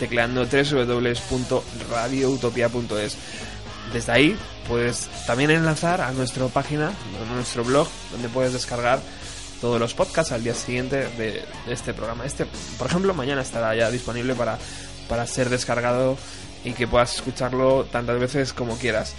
tecleando 0.00 0.44
www.radioutopia.es. 0.44 3.16
Desde 3.92 4.12
ahí 4.12 4.36
puedes 4.66 5.08
también 5.28 5.52
enlazar 5.52 6.00
a 6.00 6.10
nuestra 6.10 6.48
página, 6.48 6.88
a 6.88 7.32
nuestro 7.32 7.62
blog, 7.62 7.86
donde 8.10 8.28
puedes 8.28 8.52
descargar 8.52 8.98
todos 9.60 9.80
los 9.80 9.94
podcasts 9.94 10.32
al 10.32 10.42
día 10.42 10.54
siguiente 10.54 11.08
de, 11.16 11.44
este 11.68 11.94
programa. 11.94 12.24
Este, 12.24 12.46
por 12.78 12.86
ejemplo, 12.86 13.14
mañana 13.14 13.42
estará 13.42 13.74
ya 13.74 13.90
disponible 13.90 14.34
para, 14.34 14.58
para 15.08 15.26
ser 15.26 15.48
descargado 15.50 16.16
y 16.64 16.72
que 16.72 16.86
puedas 16.86 17.14
escucharlo 17.14 17.84
tantas 17.84 18.18
veces 18.18 18.52
como 18.52 18.76
quieras. 18.76 19.14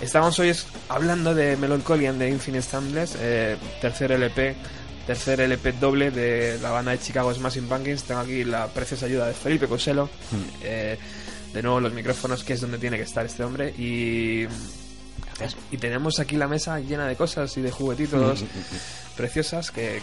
Estamos 0.00 0.38
hoy 0.38 0.54
hablando 0.88 1.34
de 1.34 1.56
Melancholian 1.56 2.18
de 2.18 2.28
Infinite 2.28 2.62
Stambles, 2.62 3.16
eh, 3.20 3.56
tercer 3.80 4.12
LP, 4.12 4.54
tercer 5.06 5.40
LP 5.40 5.72
doble 5.72 6.10
de 6.10 6.58
la 6.60 6.70
banda 6.70 6.92
de 6.92 6.98
Chicago 6.98 7.32
Smashing 7.32 7.68
Pumpkins. 7.68 8.04
Tengo 8.04 8.20
aquí 8.20 8.44
la 8.44 8.66
preciosa 8.66 9.06
ayuda 9.06 9.28
de 9.28 9.34
Felipe 9.34 9.66
Coselo. 9.66 10.06
Hmm. 10.30 10.62
Eh, 10.62 10.98
de 11.52 11.62
nuevo 11.62 11.80
los 11.80 11.92
micrófonos, 11.92 12.42
que 12.42 12.54
es 12.54 12.60
donde 12.60 12.78
tiene 12.78 12.96
que 12.96 13.04
estar 13.04 13.24
este 13.24 13.44
hombre. 13.44 13.70
Y, 13.78 14.46
y 15.70 15.76
tenemos 15.78 16.18
aquí 16.18 16.36
la 16.36 16.48
mesa 16.48 16.80
llena 16.80 17.06
de 17.06 17.14
cosas 17.16 17.56
y 17.56 17.62
de 17.62 17.70
juguetitos. 17.70 18.42
Hmm, 18.42 18.44
hmm, 18.44 19.03
preciosas 19.14 19.70
que, 19.70 20.00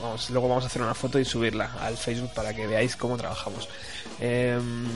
vamos, 0.00 0.30
luego 0.30 0.48
vamos 0.48 0.64
a 0.64 0.66
hacer 0.68 0.82
una 0.82 0.94
foto 0.94 1.18
y 1.18 1.24
subirla 1.24 1.72
al 1.80 1.96
Facebook 1.96 2.32
para 2.34 2.54
que 2.54 2.66
veáis 2.66 2.96
cómo 2.96 3.16
trabajamos. 3.16 3.68
Em, 4.20 4.86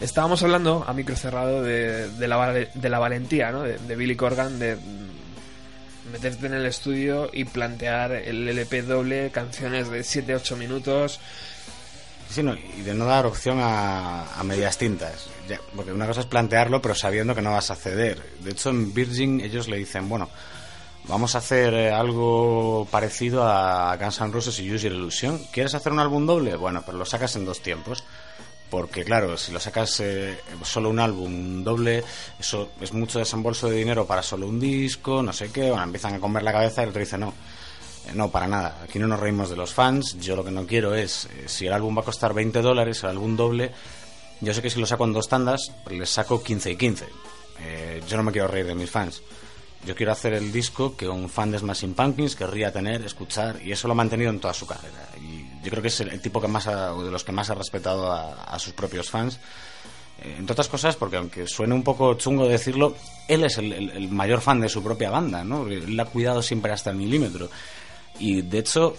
estábamos 0.00 0.42
hablando 0.42 0.84
a 0.86 0.92
micro 0.92 1.16
cerrado 1.16 1.62
de, 1.62 2.08
de, 2.10 2.28
la, 2.28 2.98
valentía 2.98 3.50
¿no? 3.50 3.62
de, 3.62 3.96
Billy 3.96 4.16
Corgan 4.16 4.58
de 4.58 4.76
meterte 6.12 6.46
en 6.46 6.54
el 6.54 6.66
estudio 6.66 7.30
y 7.32 7.44
plantear 7.44 8.12
el 8.12 8.48
LP 8.48 8.82
doble, 8.82 9.30
canciones 9.30 9.90
de 9.90 10.00
7-8 10.00 10.56
minutos. 10.56 11.20
Sí, 12.30 12.42
y 12.78 12.80
de 12.80 12.94
no 12.94 13.04
dar 13.04 13.26
opción 13.26 13.58
a, 13.60 14.34
a 14.34 14.42
medias 14.42 14.76
tintas. 14.78 15.28
porque 15.76 15.92
una 15.92 16.06
cosa 16.06 16.20
es 16.20 16.26
plantearlo, 16.26 16.80
pero 16.82 16.94
sabiendo 16.94 17.34
que 17.34 17.42
no 17.42 17.52
vas 17.52 17.70
a 17.70 17.76
ceder. 17.76 18.20
De 18.40 18.52
hecho, 18.52 18.70
en 18.70 18.92
Virgin 18.92 19.40
ellos 19.40 19.68
le 19.68 19.76
dicen, 19.76 20.08
bueno, 20.08 20.28
Vamos 21.06 21.34
a 21.34 21.38
hacer 21.38 21.74
eh, 21.74 21.92
algo 21.92 22.88
parecido 22.90 23.46
a 23.46 23.94
Guns 23.96 24.20
N' 24.22 24.32
Roses 24.32 24.58
y 24.60 24.72
Use 24.72 24.84
Your 24.84 24.96
Illusion. 24.96 25.38
¿Quieres 25.52 25.74
hacer 25.74 25.92
un 25.92 25.98
álbum 25.98 26.24
doble? 26.24 26.56
Bueno, 26.56 26.82
pero 26.84 26.96
lo 26.96 27.04
sacas 27.04 27.36
en 27.36 27.44
dos 27.44 27.60
tiempos. 27.60 28.02
Porque 28.70 29.04
claro, 29.04 29.36
si 29.36 29.52
lo 29.52 29.60
sacas 29.60 30.00
eh, 30.00 30.38
solo 30.62 30.88
un 30.88 30.98
álbum 30.98 31.62
doble, 31.62 32.02
eso 32.40 32.70
es 32.80 32.94
mucho 32.94 33.18
desembolso 33.18 33.68
de 33.68 33.76
dinero 33.76 34.06
para 34.06 34.22
solo 34.22 34.48
un 34.48 34.58
disco, 34.58 35.22
no 35.22 35.34
sé 35.34 35.52
qué. 35.52 35.68
Bueno, 35.68 35.84
empiezan 35.84 36.14
a 36.14 36.20
comer 36.20 36.42
la 36.42 36.52
cabeza 36.52 36.80
y 36.80 36.84
el 36.84 36.88
otro 36.88 37.00
dice 37.00 37.18
no. 37.18 37.34
Eh, 38.08 38.12
no, 38.14 38.30
para 38.30 38.48
nada. 38.48 38.80
Aquí 38.82 38.98
no 38.98 39.06
nos 39.06 39.20
reímos 39.20 39.50
de 39.50 39.56
los 39.56 39.74
fans. 39.74 40.16
Yo 40.18 40.34
lo 40.36 40.44
que 40.44 40.50
no 40.50 40.66
quiero 40.66 40.94
es, 40.94 41.28
si 41.44 41.66
el 41.66 41.74
álbum 41.74 41.98
va 41.98 42.00
a 42.00 42.04
costar 42.06 42.32
20 42.32 42.62
dólares, 42.62 43.02
el 43.02 43.10
álbum 43.10 43.36
doble, 43.36 43.72
yo 44.40 44.54
sé 44.54 44.62
que 44.62 44.70
si 44.70 44.80
lo 44.80 44.86
saco 44.86 45.04
en 45.04 45.12
dos 45.12 45.28
tandas, 45.28 45.70
pues 45.84 45.98
les 45.98 46.08
saco 46.08 46.42
15 46.42 46.70
y 46.70 46.76
15. 46.76 47.06
yo 48.08 48.16
no 48.16 48.22
me 48.22 48.32
quiero 48.32 48.48
reír 48.48 48.66
de 48.66 48.74
mis 48.74 48.90
fans. 48.90 49.22
Yo 49.86 49.94
quiero 49.94 50.12
hacer 50.12 50.34
el 50.34 50.50
disco 50.50 50.96
que 50.96 51.08
un 51.08 51.28
fan 51.28 51.50
de 51.50 51.58
Smashing 51.58 51.94
Pumpkins 51.94 52.36
querría 52.36 52.72
tener, 52.72 53.04
escuchar, 53.04 53.60
y 53.62 53.72
eso 53.72 53.86
lo 53.86 53.92
ha 53.92 53.96
mantenido 53.96 54.30
en 54.30 54.40
toda 54.40 54.54
su 54.54 54.66
carrera. 54.66 55.08
Y 55.20 55.62
yo 55.62 55.70
creo 55.70 55.82
que 55.82 55.88
es 55.88 56.00
el, 56.00 56.20
tipo 56.20 56.40
que 56.40 56.48
más 56.48 56.64
de 56.66 57.10
los 57.10 57.24
que 57.24 57.32
más 57.32 57.50
ha 57.50 57.54
respetado 57.54 58.10
a, 58.12 58.58
sus 58.58 58.72
propios 58.72 59.10
fans. 59.10 59.38
Eh, 60.22 60.36
entre 60.38 60.52
otras 60.52 60.68
cosas, 60.68 60.96
porque 60.96 61.16
aunque 61.16 61.46
suene 61.46 61.74
un 61.74 61.82
poco 61.82 62.14
chungo 62.14 62.48
decirlo, 62.48 62.94
él 63.28 63.44
es 63.44 63.58
el, 63.58 64.08
mayor 64.08 64.40
fan 64.40 64.60
de 64.60 64.68
su 64.68 64.82
propia 64.82 65.10
banda, 65.10 65.44
¿no? 65.44 65.66
Él 65.66 65.98
ha 65.98 66.04
cuidado 66.06 66.40
siempre 66.40 66.72
hasta 66.72 66.90
el 66.90 66.96
milímetro. 66.96 67.50
Y 68.18 68.42
de 68.42 68.58
hecho, 68.60 68.94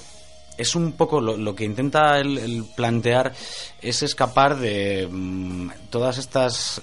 es 0.57 0.75
un 0.75 0.93
poco 0.93 1.19
lo, 1.19 1.55
que 1.55 1.65
intenta 1.65 2.19
él, 2.19 2.65
plantear 2.75 3.33
es 3.81 4.03
escapar 4.03 4.57
de 4.57 5.07
mm, 5.09 5.71
todas 5.89 6.17
estas 6.17 6.81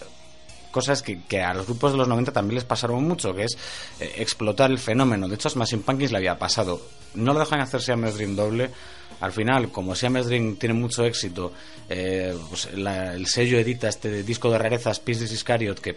cosas 0.72 1.02
que, 1.02 1.40
a 1.40 1.54
los 1.54 1.66
grupos 1.66 1.92
de 1.92 1.98
los 1.98 2.08
90 2.08 2.32
también 2.32 2.56
les 2.56 2.64
pasaron 2.64 3.04
mucho, 3.04 3.32
que 3.34 3.44
es 3.44 3.56
eh, 4.00 4.14
explotar 4.16 4.70
el 4.70 4.78
fenómeno. 4.78 5.28
De 5.28 5.36
hecho, 5.36 5.48
a 5.48 5.50
Smashing 5.52 5.82
Pumpkins 5.82 6.10
le 6.10 6.18
había 6.18 6.38
pasado. 6.38 6.82
No 7.14 7.32
lo 7.32 7.38
dejan 7.38 7.60
hacer 7.60 7.80
Siamese 7.80 8.16
Dream 8.16 8.34
doble. 8.34 8.70
Al 9.20 9.30
final, 9.30 9.70
como 9.70 9.94
Siamese 9.94 10.30
Dream 10.30 10.56
tiene 10.56 10.74
mucho 10.74 11.04
éxito, 11.04 11.52
eh, 11.88 12.36
pues 12.48 12.66
el 12.72 13.26
sello 13.26 13.58
edita 13.58 13.88
este 13.88 14.24
disco 14.24 14.50
de 14.50 14.58
rarezas 14.58 14.98
Pieces 14.98 15.30
Iscariot 15.30 15.78
que 15.78 15.96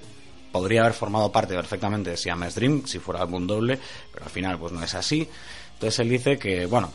podría 0.52 0.82
haber 0.82 0.94
formado 0.94 1.32
parte 1.32 1.56
perfectamente 1.56 2.12
de 2.12 2.18
Siamese 2.18 2.60
Dream 2.60 2.86
si 2.86 3.00
fuera 3.00 3.22
álbum 3.22 3.48
doble, 3.48 3.80
pero 4.14 4.26
al 4.26 4.32
final 4.32 4.60
pues 4.60 4.74
no 4.74 4.84
es 4.84 4.94
así. 4.94 5.28
Entonces 5.74 6.00
él 6.00 6.10
dice 6.10 6.38
que, 6.38 6.66
bueno, 6.66 6.94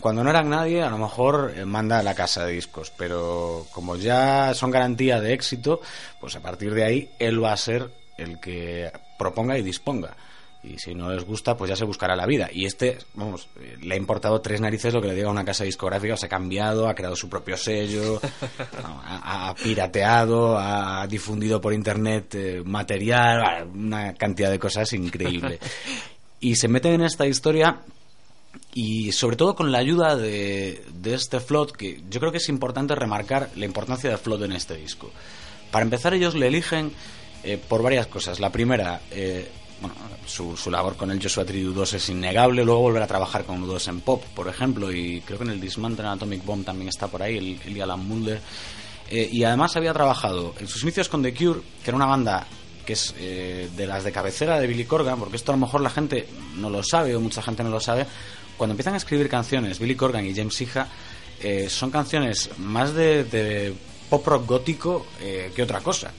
cuando 0.00 0.22
no 0.22 0.30
eran 0.30 0.50
nadie, 0.50 0.82
a 0.82 0.90
lo 0.90 0.98
mejor 0.98 1.52
eh, 1.56 1.64
manda 1.64 1.98
a 1.98 2.02
la 2.02 2.14
casa 2.14 2.44
de 2.44 2.52
discos, 2.52 2.92
pero 2.96 3.66
como 3.72 3.96
ya 3.96 4.52
son 4.54 4.70
garantía 4.70 5.20
de 5.20 5.32
éxito, 5.32 5.80
pues 6.20 6.36
a 6.36 6.40
partir 6.40 6.74
de 6.74 6.84
ahí 6.84 7.10
él 7.18 7.42
va 7.42 7.52
a 7.52 7.56
ser 7.56 7.90
el 8.16 8.38
que 8.40 8.92
proponga 9.18 9.56
y 9.58 9.62
disponga. 9.62 10.16
Y 10.62 10.76
si 10.78 10.92
no 10.92 11.12
les 11.12 11.24
gusta, 11.24 11.56
pues 11.56 11.70
ya 11.70 11.76
se 11.76 11.84
buscará 11.84 12.16
la 12.16 12.26
vida. 12.26 12.48
Y 12.52 12.66
este, 12.66 12.98
vamos, 13.14 13.48
eh, 13.60 13.76
le 13.80 13.94
ha 13.94 13.96
importado 13.96 14.40
tres 14.40 14.60
narices 14.60 14.92
lo 14.92 15.00
que 15.00 15.06
le 15.06 15.14
diga 15.14 15.28
a 15.28 15.32
una 15.32 15.44
casa 15.44 15.64
discográfica, 15.64 16.16
se 16.16 16.26
ha 16.26 16.28
cambiado, 16.28 16.88
ha 16.88 16.94
creado 16.94 17.14
su 17.14 17.28
propio 17.28 17.56
sello, 17.56 18.20
ha, 18.84 19.54
pirateado, 19.62 20.58
ha 20.58 21.06
difundido 21.06 21.60
por 21.60 21.72
internet 21.72 22.34
eh, 22.34 22.62
material, 22.64 23.68
una 23.72 24.14
cantidad 24.14 24.50
de 24.50 24.58
cosas 24.58 24.92
increíble. 24.92 25.58
Y 26.40 26.54
se 26.54 26.68
meten 26.68 26.92
en 26.92 27.02
esta 27.02 27.26
historia 27.26 27.80
y 28.74 29.12
sobre 29.12 29.36
todo 29.36 29.54
con 29.54 29.72
la 29.72 29.78
ayuda 29.78 30.16
de, 30.16 30.84
este 31.04 31.40
Flood, 31.40 31.72
que 31.72 32.02
yo 32.08 32.20
creo 32.20 32.32
que 32.32 32.38
es 32.38 32.48
importante 32.48 32.94
remarcar 32.94 33.50
la 33.56 33.64
importancia 33.64 34.10
de 34.10 34.18
Flood 34.18 34.44
en 34.44 34.52
este 34.52 34.76
disco. 34.76 35.10
Para 35.70 35.84
empezar, 35.84 36.14
ellos 36.14 36.34
le 36.34 36.46
eligen 36.46 36.92
eh, 37.42 37.58
por 37.58 37.82
varias 37.82 38.06
cosas. 38.06 38.40
La 38.40 38.50
primera, 38.50 39.00
eh, 39.10 39.50
bueno, 39.80 39.96
su, 40.26 40.70
labor 40.70 40.96
con 40.96 41.10
el 41.10 41.20
Joshua 41.20 41.44
Tree 41.44 41.62
2 41.62 41.94
es 41.94 42.08
innegable. 42.08 42.64
Luego 42.64 42.80
volver 42.80 43.02
a 43.02 43.06
trabajar 43.06 43.44
con 43.44 43.64
U2 43.66 43.88
en 43.88 44.00
pop, 44.00 44.22
por 44.34 44.48
ejemplo, 44.48 44.92
y 44.92 45.22
creo 45.22 45.38
que 45.38 45.44
en 45.44 45.50
el 45.50 45.60
Dismantle 45.60 46.06
Atomic 46.06 46.44
Bomb 46.44 46.64
también 46.64 46.88
está 46.88 47.08
por 47.08 47.22
ahí, 47.22 47.36
el, 47.36 47.60
el 47.64 47.82
Alan 47.82 48.06
Mulder. 48.06 48.40
Eh, 49.10 49.28
y 49.32 49.44
además 49.44 49.76
había 49.76 49.92
trabajado 49.92 50.54
en 50.60 50.68
sus 50.68 50.82
inicios 50.82 51.08
con 51.08 51.22
The 51.22 51.34
Cure, 51.34 51.60
que 51.82 51.90
era 51.90 51.96
una 51.96 52.06
banda 52.06 52.46
que 52.84 52.92
es 52.94 53.14
de 53.14 53.86
las 53.86 54.02
de 54.02 54.12
cabecera 54.12 54.58
de 54.58 54.66
Billy 54.66 54.86
Corgan, 54.86 55.18
porque 55.18 55.36
esto 55.36 55.52
a 55.52 55.56
lo 55.56 55.60
mejor 55.60 55.82
la 55.82 55.90
gente 55.90 56.26
no 56.56 56.70
lo 56.70 56.82
sabe 56.82 57.14
o 57.14 57.20
mucha 57.20 57.42
gente 57.42 57.62
no 57.62 57.68
lo 57.68 57.80
sabe, 57.80 58.06
cuando 58.58 58.72
empiezan 58.72 58.94
a 58.94 58.98
escribir 58.98 59.28
canciones, 59.28 59.78
Billy 59.78 59.94
Corgan 59.94 60.26
y 60.26 60.34
James 60.34 60.60
Hija, 60.60 60.88
eh, 61.40 61.68
son 61.70 61.90
canciones 61.90 62.50
más 62.58 62.92
de, 62.92 63.72
pop 64.10 64.26
rock 64.26 64.46
gótico 64.46 65.06
eh, 65.22 65.52
que 65.54 65.62
otra 65.62 65.80
cosa. 65.80 66.10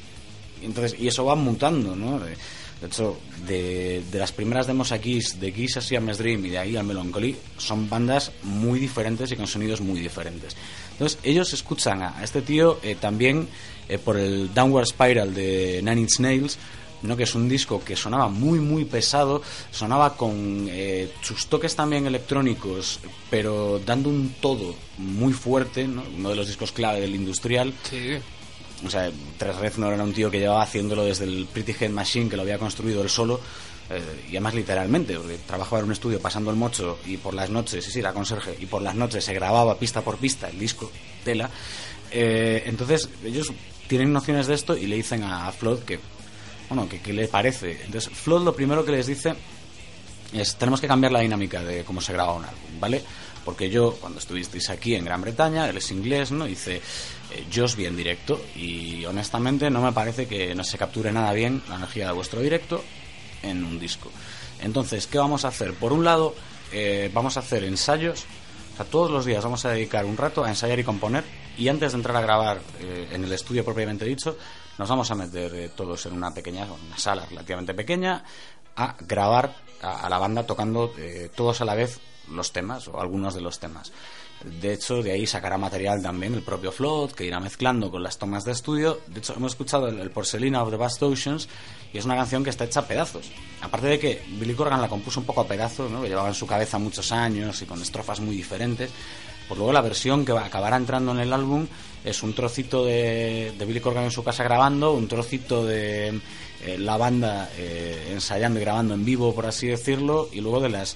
Entonces, 0.64 1.00
y 1.00 1.08
eso 1.08 1.26
va 1.26 1.36
mutando, 1.36 1.96
¿no? 1.96 2.20
De, 2.20 2.36
hecho, 2.86 3.20
de, 3.46 4.02
las 4.14 4.32
primeras 4.32 4.68
demos 4.68 4.92
aquí, 4.94 5.20
de 5.40 5.52
Kiss 5.52 5.78
a 5.78 5.82
Siamese 5.82 6.24
Dream 6.24 6.46
y 6.46 6.50
de 6.50 6.58
ahí 6.58 6.78
al 6.78 6.86
Melancholy, 6.86 7.36
son 7.58 7.90
bandas 7.90 8.32
muy 8.44 8.80
diferentes 8.80 9.32
y 9.32 9.36
con 9.36 9.48
sonidos 9.48 9.82
muy 9.82 10.00
diferentes. 10.00 10.56
Entonces, 10.94 11.20
ellos 11.24 11.52
escuchan 11.54 12.02
a, 12.02 12.24
este 12.24 12.42
tío 12.42 12.80
eh, 12.82 12.96
también 13.00 13.48
por 14.06 14.18
el 14.18 14.54
Downward 14.54 14.86
Spiral 14.86 15.34
de 15.34 15.82
Nine 15.84 16.02
Inch 16.02 16.20
Nails, 16.20 16.60
¿no? 17.02 17.16
que 17.18 17.24
es 17.24 17.36
un 17.36 17.48
disco 17.50 17.84
que 17.84 17.96
sonaba 17.96 18.28
muy 18.30 18.60
muy 18.60 18.86
pesado, 18.86 19.42
sonaba 19.72 20.16
con 20.16 20.68
eh, 20.70 21.12
sus 21.22 21.48
toques 21.48 21.76
también 21.76 22.06
electrónicos, 22.06 23.00
pero 23.30 23.80
dando 23.86 24.10
un 24.10 24.36
todo 24.40 24.76
muy 24.98 25.34
fuerte, 25.34 25.88
¿no? 25.88 26.04
uno 26.18 26.30
de 26.30 26.36
los 26.36 26.48
discos 26.48 26.72
clave 26.72 27.02
del 27.02 27.16
industrial. 27.16 27.74
Sí. 27.84 28.18
O 28.86 28.90
sea, 28.90 29.12
Tres 29.38 29.78
no 29.78 29.92
era 29.92 30.04
un 30.04 30.14
tío 30.14 30.32
que 30.32 30.40
llevaba 30.40 30.64
haciéndolo 30.64 31.04
desde 31.04 31.26
el 31.26 31.48
Pretty 31.52 31.76
Head 31.78 31.92
Machine, 31.92 32.30
que 32.30 32.38
lo 32.38 32.44
había 32.44 32.58
construido 32.58 33.02
él 33.02 33.10
solo, 33.10 33.42
eh, 33.90 34.02
y 34.28 34.32
además 34.32 34.54
literalmente, 34.54 35.16
porque 35.16 35.38
trabajaba 35.40 35.80
en 35.80 35.86
un 35.86 35.92
estudio 35.92 36.22
pasando 36.22 36.50
el 36.52 36.56
mocho 36.56 37.00
y 37.06 37.18
por 37.18 37.34
las 37.34 37.50
noches, 37.50 37.84
sí, 37.84 37.92
sí, 37.92 38.00
era 38.00 38.14
conserje, 38.14 38.56
y 38.60 38.68
por 38.68 38.82
las 38.82 38.96
noches 38.96 39.24
se 39.24 39.34
grababa 39.34 39.78
pista 39.78 40.02
por 40.02 40.18
pista 40.18 40.48
el 40.48 40.60
disco, 40.60 40.92
tela. 41.26 41.50
Eh, 42.12 42.64
entonces, 42.66 43.10
ellos 43.24 43.52
tienen 43.88 44.14
nociones 44.14 44.48
de 44.48 44.54
esto 44.54 44.78
y 44.78 44.86
le 44.88 44.96
dicen 44.96 45.24
a 45.24 45.52
Flood 45.52 45.80
que 45.80 46.00
bueno, 46.70 46.88
¿qué, 46.88 47.14
le 47.14 47.28
parece? 47.28 47.84
Entonces, 47.84 48.12
Flood 48.14 48.44
lo 48.44 48.56
primero 48.56 48.86
que 48.86 48.92
les 48.92 49.08
dice 49.08 49.34
es, 50.32 50.56
tenemos 50.56 50.80
que 50.80 50.88
cambiar 50.88 51.12
la 51.12 51.22
dinámica 51.22 51.64
de 51.64 51.84
cómo 51.84 52.00
se 52.00 52.14
graba 52.14 52.34
un 52.34 52.46
álbum, 52.46 52.80
¿vale? 52.80 53.04
Porque 53.44 53.70
yo, 53.70 53.96
cuando 54.00 54.20
estuvisteis 54.20 54.70
aquí 54.70 54.94
en 54.94 55.06
Gran 55.06 55.22
Bretaña, 55.22 55.68
él 55.68 55.78
es 55.78 55.90
inglés, 55.92 56.32
¿no? 56.32 56.46
Dice, 56.46 56.76
eh, 57.32 57.46
yo 57.50 57.66
os 57.66 57.76
vi 57.76 57.86
en 57.86 57.98
directo 57.98 58.40
y 58.56 59.04
honestamente 59.06 59.70
no 59.72 59.82
me 59.82 59.92
parece 59.92 60.28
que 60.28 60.54
no 60.54 60.64
se 60.64 60.78
capture 60.78 61.12
nada 61.12 61.34
bien 61.34 61.64
la 61.68 61.76
energía 61.76 62.08
de 62.08 62.14
vuestro 62.14 62.42
directo 62.42 62.84
en 63.42 63.64
un 63.64 63.80
disco. 63.80 64.12
Entonces, 64.62 65.08
¿qué 65.08 65.18
vamos 65.18 65.46
a 65.46 65.48
hacer? 65.48 65.74
Por 65.74 65.94
un 65.94 66.04
lado, 66.04 66.36
eh, 66.72 67.10
vamos 67.14 67.38
a 67.38 67.40
hacer 67.40 67.64
ensayos. 67.64 68.26
O 68.74 68.78
sea, 68.78 68.86
todos 68.86 69.10
los 69.10 69.26
días 69.26 69.44
vamos 69.44 69.66
a 69.66 69.72
dedicar 69.72 70.06
un 70.06 70.18
rato 70.18 70.44
a 70.44 70.50
ensayar 70.50 70.78
y 70.80 70.84
componer. 70.84 71.24
Y 71.58 71.68
antes 71.68 71.94
de 71.94 71.98
entrar 71.98 72.16
a 72.18 72.22
grabar 72.22 72.62
eh, 72.80 73.10
en 73.12 73.24
el 73.24 73.32
estudio 73.32 73.66
propiamente 73.66 74.06
dicho, 74.06 74.38
nos 74.80 74.88
vamos 74.88 75.12
a 75.12 75.16
meter 75.16 75.54
eh, 75.56 75.70
todos 75.76 76.06
en 76.06 76.14
una 76.14 76.34
pequeña, 76.34 76.66
una 76.66 76.98
sala 76.98 77.26
relativamente 77.26 77.74
pequeña, 77.74 78.24
a 78.78 78.96
grabar 79.02 79.54
a, 79.82 80.08
la 80.08 80.18
banda 80.18 80.48
tocando 80.48 80.94
eh, 80.98 81.30
todos 81.36 81.60
a 81.60 81.66
la 81.66 81.76
vez 81.76 82.00
los 82.32 82.54
temas 82.54 82.88
o 82.88 83.02
algunos 83.02 83.36
de 83.36 83.42
los 83.42 83.60
temas. 83.60 83.92
De 84.62 84.72
hecho, 84.72 85.04
de 85.04 85.12
ahí 85.12 85.28
sacará 85.28 85.58
material 85.58 86.02
también 86.02 86.34
el 86.34 86.44
propio 86.44 86.72
Flood, 86.72 87.12
que 87.12 87.26
irá 87.26 87.42
mezclando 87.42 87.92
con 87.92 88.02
las 88.02 88.18
tomas 88.18 88.46
de 88.46 88.54
estudio. 88.54 89.02
De 89.08 89.20
hecho, 89.20 89.34
hemos 89.36 89.52
escuchado 89.52 89.90
el, 89.90 90.00
el 90.00 90.12
Porcelina 90.12 90.64
of 90.64 90.70
the 90.70 90.78
Vast 90.78 91.04
Oceans 91.04 91.50
y 91.92 91.98
es 91.98 92.06
una 92.06 92.16
canción 92.16 92.42
que 92.42 92.50
está 92.50 92.64
hecha 92.64 92.80
a 92.80 92.88
pedazos. 92.88 93.30
Aparte 93.60 93.88
de 93.88 94.00
que 94.00 94.24
Billy 94.40 94.54
Corgan 94.54 94.80
la 94.80 94.88
compuso 94.88 95.20
un 95.20 95.26
poco 95.26 95.42
a 95.42 95.48
pedazos, 95.48 95.92
¿no? 95.92 96.02
que 96.02 96.08
llevaba 96.08 96.30
en 96.30 96.36
su 96.36 96.48
cabeza 96.48 96.80
muchos 96.80 97.12
años 97.12 97.62
y 97.62 97.66
con 97.66 97.82
estrofas 97.82 98.22
muy 98.22 98.38
diferentes. 98.38 98.90
Pues 99.50 99.58
luego 99.58 99.74
la 99.74 99.82
versión 99.82 100.24
que 100.24 100.32
acabará 100.32 100.78
entrando 100.78 101.12
en 101.12 101.20
el 101.20 101.34
álbum 101.34 101.68
es 102.04 102.24
un 102.24 102.34
trocito 102.34 102.86
de, 102.86 103.54
de 103.58 103.66
Billy 103.66 103.80
Corgan 103.80 104.06
en 104.06 104.12
su 104.12 104.24
casa 104.24 104.44
grabando, 104.44 104.94
un 104.94 105.08
trocito 105.08 105.66
de 105.66 106.20
eh, 106.66 106.78
la 106.78 106.98
banda 106.98 107.50
eh, 107.58 108.10
ensayando 108.12 108.60
y 108.60 108.64
grabando 108.64 108.94
en 108.94 109.06
vivo, 109.06 109.34
por 109.34 109.46
así 109.46 109.68
decirlo, 109.68 110.30
y 110.32 110.42
luego 110.42 110.60
de 110.60 110.70
las 110.70 110.96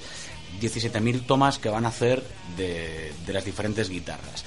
17.000 0.61 1.25
tomas 1.25 1.59
que 1.59 1.69
van 1.69 1.85
a 1.85 1.89
hacer 1.89 2.23
de, 2.57 3.11
de 3.25 3.33
las 3.33 3.45
diferentes 3.45 3.89
guitarras. 3.89 4.45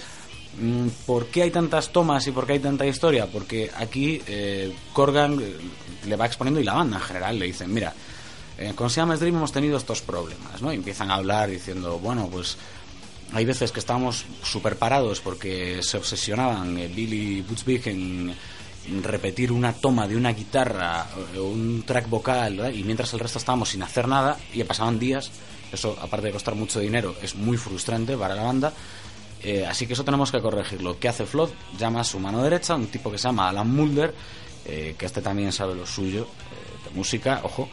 Mm, 0.61 0.89
¿Por 1.05 1.27
qué 1.27 1.43
hay 1.43 1.51
tantas 1.51 1.91
tomas 1.91 2.27
y 2.27 2.33
por 2.33 2.47
qué 2.47 2.55
hay 2.55 2.59
tanta 2.61 2.87
historia? 2.87 3.27
Porque 3.27 3.71
aquí 3.77 4.23
eh, 4.27 4.75
Corgan 4.93 5.39
eh, 5.41 5.57
le 6.07 6.17
va 6.17 6.27
exponiendo 6.27 6.61
y 6.61 6.65
la 6.65 6.75
banda 6.75 6.97
en 6.97 7.03
general 7.03 7.39
le 7.39 7.47
dicen, 7.47 7.73
mira, 7.73 7.93
eh, 8.57 8.73
con 8.75 8.89
Siamese 8.89 9.21
Dream 9.21 9.37
hemos 9.37 9.53
tenido 9.53 9.77
estos 9.77 10.01
problemas, 10.01 10.63
¿no? 10.63 10.73
Y 10.73 10.77
empiezan 10.77 11.11
a 11.11 11.17
hablar 11.17 11.51
diciendo, 11.51 11.99
bueno, 11.99 12.29
pues 12.33 12.57
hay 13.33 13.45
veces 13.45 13.73
que 13.73 13.81
estábamos 13.81 14.25
súper 14.43 14.77
parados 14.77 15.21
porque 15.21 15.83
se 15.83 15.97
obsesionaban 15.97 16.79
eh, 16.79 16.89
Billy 16.89 17.43
Butchvig 17.43 17.89
en 17.89 18.35
repetir 19.03 19.51
una 19.51 19.73
toma 19.73 20.07
de 20.07 20.17
una 20.17 20.33
guitarra 20.33 21.07
o 21.37 21.43
un 21.43 21.83
track 21.85 22.09
vocal 22.09 22.73
y 22.75 22.85
mientras 22.85 23.13
el 23.15 23.21
resto 23.21 23.39
estábamos 23.39 23.71
sin 23.71 23.83
hacer 23.83 24.07
nada 24.07 24.37
y 24.53 24.63
pasaban 24.63 24.99
días 24.99 25.31
eso 25.73 25.97
aparte 26.01 26.29
de 26.29 26.33
costar 26.33 26.55
mucho 26.55 26.79
dinero 26.81 27.15
es 27.21 27.35
muy 27.35 27.57
frustrante 27.57 28.17
para 28.17 28.35
la 28.35 28.43
banda 28.43 28.73
eh, 29.43 29.67
así 29.67 29.87
que 29.87 29.95
eso 29.95 30.05
tenemos 30.05 30.31
que 30.31 30.41
corregirlo 30.41 30.99
¿qué 30.99 31.09
hace 31.09 31.27
Flood? 31.27 31.51
llama 31.79 32.01
a 32.01 32.05
su 32.05 32.19
mano 32.21 32.43
derecha 32.43 32.75
un 32.75 32.87
tipo 32.87 33.11
que 33.11 33.19
se 33.19 33.25
llama 33.25 33.49
Alan 33.49 33.69
Mulder 33.69 34.15
eh, 34.65 34.95
que 34.99 35.07
este 35.07 35.23
también 35.23 35.53
sabe 35.53 35.75
lo 35.75 35.87
suyo 35.87 36.23
eh, 36.23 36.89
de 36.89 36.97
música, 36.97 37.41
ojo 37.45 37.69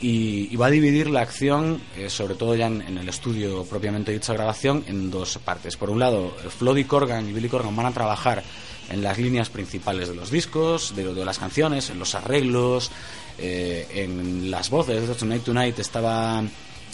y, 0.00 0.52
y 0.52 0.56
va 0.56 0.66
a 0.66 0.70
dividir 0.70 1.10
la 1.10 1.20
acción, 1.20 1.80
eh, 1.96 2.08
sobre 2.08 2.34
todo 2.34 2.54
ya 2.54 2.66
en, 2.66 2.98
el 2.98 3.08
estudio 3.08 3.64
propiamente 3.64 4.12
dicha 4.12 4.32
grabación, 4.32 4.84
en 4.86 5.10
dos 5.10 5.38
partes. 5.38 5.76
Por 5.76 5.90
un 5.90 5.98
lado, 5.98 6.34
Flood 6.58 6.76
y 6.76 6.84
Corgan 6.84 7.28
y 7.28 7.32
Billy 7.32 7.48
Corgan 7.48 7.74
van 7.74 7.86
a 7.86 7.92
trabajar 7.92 8.42
en 8.90 9.02
las 9.02 9.18
líneas 9.18 9.50
principales 9.50 10.08
de 10.08 10.14
los 10.14 10.30
discos, 10.30 10.94
de, 10.94 11.24
las 11.24 11.38
canciones, 11.38 11.90
en 11.90 11.98
los 11.98 12.14
arreglos, 12.14 12.90
eh, 13.38 13.86
en 13.92 14.50
las 14.50 14.70
voces. 14.70 15.16
Tonight 15.16 15.44
Tonight 15.44 15.78
estaba 15.78 16.42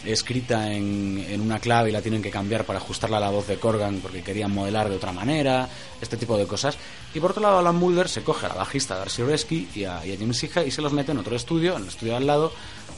escrita 0.05 0.70
en, 0.72 1.40
una 1.40 1.59
clave 1.59 1.88
y 1.88 1.92
la 1.92 2.02
tienen 2.02 2.22
que 2.22 2.30
cambiar 2.30 2.64
para 2.64 2.78
ajustarla 2.78 3.16
a 3.16 3.20
la 3.20 3.30
voz 3.30 3.46
de 3.46 3.57
Corgan 3.57 4.00
porque 4.00 4.22
querían 4.22 4.52
modelar 4.52 4.88
de 4.88 4.96
otra 4.96 5.12
manera, 5.12 5.68
este 6.00 6.16
tipo 6.16 6.36
de 6.36 6.46
cosas. 6.46 6.76
Y 7.14 7.20
por 7.20 7.30
otro 7.30 7.42
lado, 7.42 7.59
Alan 7.59 7.76
Mulder 7.76 8.09
se 8.09 8.22
coge 8.22 8.46
a 8.46 8.50
la 8.50 8.57
bajista 8.57 8.96
Darcy 8.96 9.22
Resky 9.22 9.68
y 9.74 9.84
a, 9.84 10.05
y 10.05 10.12
a 10.12 10.16
Jim 10.16 10.32
Sija 10.32 10.64
y 10.64 10.70
se 10.70 10.82
los 10.82 10.92
mete 10.92 11.12
en 11.12 11.18
otro 11.18 11.36
estudio, 11.36 11.76
en 11.76 11.82
el 11.82 11.88
estudio 11.88 12.16
al 12.16 12.26
lado, 12.26 12.52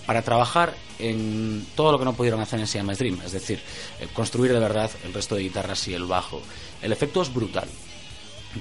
para 0.07 0.23
trabajar 0.23 0.75
en 0.99 1.67
todo 1.75 1.93
lo 1.93 1.99
que 1.99 2.05
no 2.05 2.15
pudieron 2.15 2.41
hacer 2.41 2.61
en 2.61 2.67
Siamese 2.67 3.05
Dream, 3.05 3.21
es 3.25 3.33
decir, 3.33 3.61
eh, 4.01 4.09
construir 4.13 4.53
de 4.53 4.61
verdad 4.61 4.91
el 5.05 5.13
resto 5.13 5.35
de 5.35 5.43
guitarras 5.43 5.87
y 5.89 5.95
el 5.95 6.05
bajo. 6.05 6.41
El 6.81 6.93
efecto 6.93 7.23
es 7.23 7.33
brutal. 7.33 7.69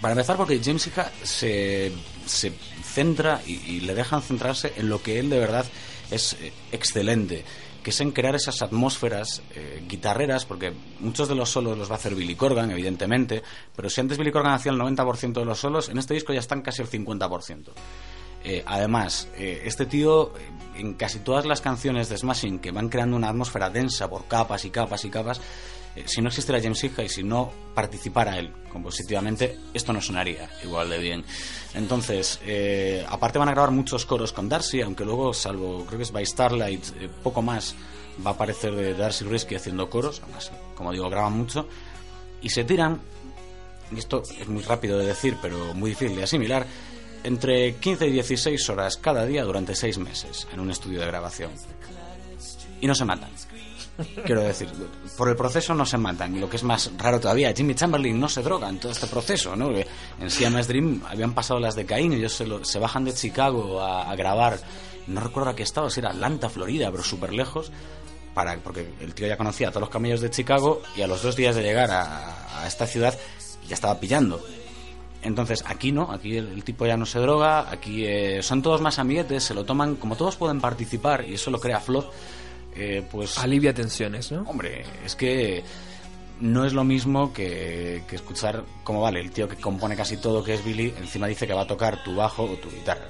Para 0.01 0.13
empezar, 0.13 0.35
porque 0.35 0.59
James 0.61 0.87
Iha 0.87 1.09
se, 1.23 1.91
se 2.25 2.51
centra 2.83 3.41
y, 3.45 3.53
y 3.53 3.79
le 3.81 3.95
dejan 3.95 4.21
centrarse 4.21 4.73
en 4.75 4.89
lo 4.89 5.01
que 5.01 5.19
él 5.19 5.29
de 5.29 5.39
verdad 5.39 5.65
es 6.11 6.33
eh, 6.41 6.51
excelente, 6.71 7.45
que 7.85 7.91
es 7.91 8.01
en 8.01 8.11
crear 8.11 8.35
esas 8.35 8.63
atmósferas 8.63 9.43
eh, 9.53 9.83
guitarreras, 9.87 10.45
porque 10.45 10.73
muchos 10.99 11.29
de 11.29 11.35
los 11.35 11.51
solos 11.51 11.77
los 11.77 11.87
va 11.87 11.93
a 11.93 11.97
hacer 11.97 12.15
Billy 12.15 12.35
Corgan, 12.35 12.71
evidentemente, 12.71 13.43
pero 13.75 13.91
si 13.91 14.01
antes 14.01 14.17
Billy 14.17 14.31
Corgan 14.31 14.53
hacía 14.53 14.71
el 14.71 14.79
90% 14.79 15.33
de 15.33 15.45
los 15.45 15.59
solos, 15.59 15.89
en 15.89 15.99
este 15.99 16.15
disco 16.15 16.33
ya 16.33 16.39
están 16.39 16.63
casi 16.63 16.81
el 16.81 16.89
50%. 16.89 17.65
Eh, 18.47 18.63
además, 18.63 19.27
eh, 19.37 19.63
este 19.65 19.87
tío, 19.87 20.31
eh, 20.37 20.51
en 20.75 20.93
casi 20.93 21.17
todas 21.19 21.45
las 21.45 21.61
canciones 21.61 22.09
de 22.09 22.17
Smashing 22.17 22.59
que 22.59 22.69
van 22.69 22.89
creando 22.89 23.17
una 23.17 23.29
atmósfera 23.29 23.71
densa 23.71 24.07
por 24.07 24.27
capas 24.27 24.65
y 24.65 24.69
capas 24.69 25.03
y 25.03 25.09
capas, 25.09 25.41
si 26.05 26.21
no 26.21 26.27
existiera 26.27 26.61
James 26.61 26.83
Iha 26.83 27.03
y 27.03 27.09
si 27.09 27.23
no 27.23 27.51
participara 27.73 28.37
él 28.37 28.53
compositivamente, 28.69 29.57
esto 29.73 29.93
no 29.93 30.01
sonaría 30.01 30.47
igual 30.63 30.89
de 30.89 30.99
bien. 30.99 31.23
Entonces, 31.73 32.41
aparte 33.07 33.39
van 33.39 33.47
a 33.47 33.53
grabar 33.53 33.71
muchos 33.71 34.05
coros 34.05 34.33
con 34.33 34.49
Darcy, 34.49 34.81
aunque 34.81 35.05
luego, 35.05 35.33
salvo 35.33 35.85
creo 35.85 35.97
que 35.97 36.03
es 36.03 36.11
By 36.11 36.25
Starlight, 36.25 36.83
poco 37.23 37.41
más 37.41 37.75
va 38.25 38.31
a 38.31 38.33
aparecer 38.33 38.75
de 38.75 38.93
Darcy 38.93 39.23
Risky 39.23 39.55
haciendo 39.55 39.89
coros, 39.89 40.19
además, 40.21 40.51
como 40.75 40.91
digo, 40.91 41.09
graban 41.09 41.31
mucho, 41.31 41.65
y 42.41 42.49
se 42.49 42.65
tiran, 42.65 42.99
y 43.89 43.97
esto 43.97 44.21
es 44.37 44.49
muy 44.49 44.63
rápido 44.63 44.97
de 44.97 45.05
decir, 45.05 45.37
pero 45.41 45.73
muy 45.73 45.91
difícil 45.91 46.17
de 46.17 46.23
asimilar, 46.23 46.67
entre 47.25 47.75
15 47.75 48.07
y 48.07 48.11
16 48.11 48.69
horas 48.69 48.97
cada 48.97 49.25
día 49.25 49.43
durante 49.43 49.75
6 49.75 49.97
meses 49.97 50.47
en 50.53 50.59
un 50.59 50.71
estudio 50.71 50.99
de 51.01 51.07
grabación. 51.07 51.51
Y 52.81 52.87
no 52.87 52.95
se 52.95 53.05
matan. 53.05 53.29
Quiero 54.25 54.41
decir, 54.41 54.67
por 55.17 55.29
el 55.29 55.37
proceso 55.37 55.73
no 55.73 55.85
se 55.85 55.97
matan. 55.97 56.35
Y 56.35 56.39
lo 56.39 56.49
que 56.49 56.57
es 56.57 56.63
más 56.63 56.91
raro 56.97 57.19
todavía, 57.19 57.53
Jimmy 57.53 57.75
Chamberlain 57.75 58.19
no 58.19 58.27
se 58.27 58.41
droga 58.41 58.67
en 58.69 58.77
todo 58.79 58.91
este 58.91 59.07
proceso, 59.07 59.55
¿no? 59.55 59.71
En 60.19 60.29
Siamese 60.29 60.67
Dream 60.67 61.01
habían 61.07 61.33
pasado 61.33 61.59
las 61.61 61.75
de 61.75 61.85
Caín, 61.85 62.11
ellos 62.13 62.33
se, 62.33 62.45
lo- 62.45 62.65
se 62.65 62.77
bajan 62.77 63.05
de 63.05 63.13
Chicago 63.13 63.81
a, 63.81 64.13
grabar, 64.15 64.59
no 65.07 65.21
recuerdo 65.21 65.51
a 65.51 65.55
qué 65.55 65.63
estado, 65.63 65.89
si 65.89 66.01
era 66.01 66.09
Atlanta, 66.09 66.49
Florida, 66.49 66.91
pero 66.91 67.03
súper 67.03 67.31
lejos, 67.33 67.71
para, 68.33 68.57
porque 68.57 68.85
el 68.99 69.13
tío 69.15 69.27
ya 69.27 69.37
conocía 69.37 69.69
a 69.69 69.71
todos 69.71 69.81
los 69.83 69.89
camellos 69.89 70.19
de 70.19 70.29
Chicago 70.29 70.81
y 70.97 71.01
a 71.01 71.07
los 71.07 71.21
dos 71.23 71.37
días 71.37 71.55
de 71.55 71.63
llegar 71.63 71.89
a 71.91 72.65
esta 72.67 72.85
ciudad 72.85 73.17
ya 73.65 73.75
estaba 73.75 73.97
pillando. 73.99 74.43
Entonces 75.25 75.63
aquí 75.67 75.91
no, 75.91 76.11
aquí 76.11 76.37
el, 76.37 76.47
el 76.49 76.63
tipo 76.63 76.85
ya 76.85 76.95
no 76.97 77.05
se 77.05 77.19
droga, 77.19 77.69
aquí 77.71 78.05
eh, 78.05 78.41
son 78.43 78.61
todos 78.61 78.79
más 78.79 78.99
amiguetes, 78.99 79.43
se 79.43 79.53
lo 79.53 79.63
toman, 79.65 79.95
como 79.95 80.15
todos 80.15 80.35
pueden 80.35 80.61
participar 80.61 81.25
y 81.27 81.33
eso 81.33 81.49
lo 81.51 81.59
crea 81.59 81.79
Flood, 81.79 82.05
eh, 82.75 83.03
pues 83.11 83.37
Alivia 83.39 83.73
tensiones, 83.73 84.31
¿no? 84.31 84.43
Hombre, 84.43 84.85
es 85.03 85.15
que 85.15 85.63
no 86.41 86.63
es 86.65 86.73
lo 86.73 86.83
mismo 86.83 87.33
que, 87.33 88.03
que 88.07 88.17
escuchar 88.17 88.63
cómo 88.83 89.01
vale 89.01 89.19
el 89.19 89.31
tío 89.31 89.47
que 89.49 89.55
compone 89.55 89.95
casi 89.95 90.17
todo 90.17 90.43
que 90.43 90.53
es 90.53 90.63
Billy, 90.63 90.93
encima 90.99 91.27
dice 91.27 91.47
que 91.47 91.53
va 91.53 91.61
a 91.63 91.67
tocar 91.67 92.03
tu 92.03 92.15
bajo 92.15 92.43
o 92.43 92.55
tu 92.57 92.69
guitarra 92.69 93.07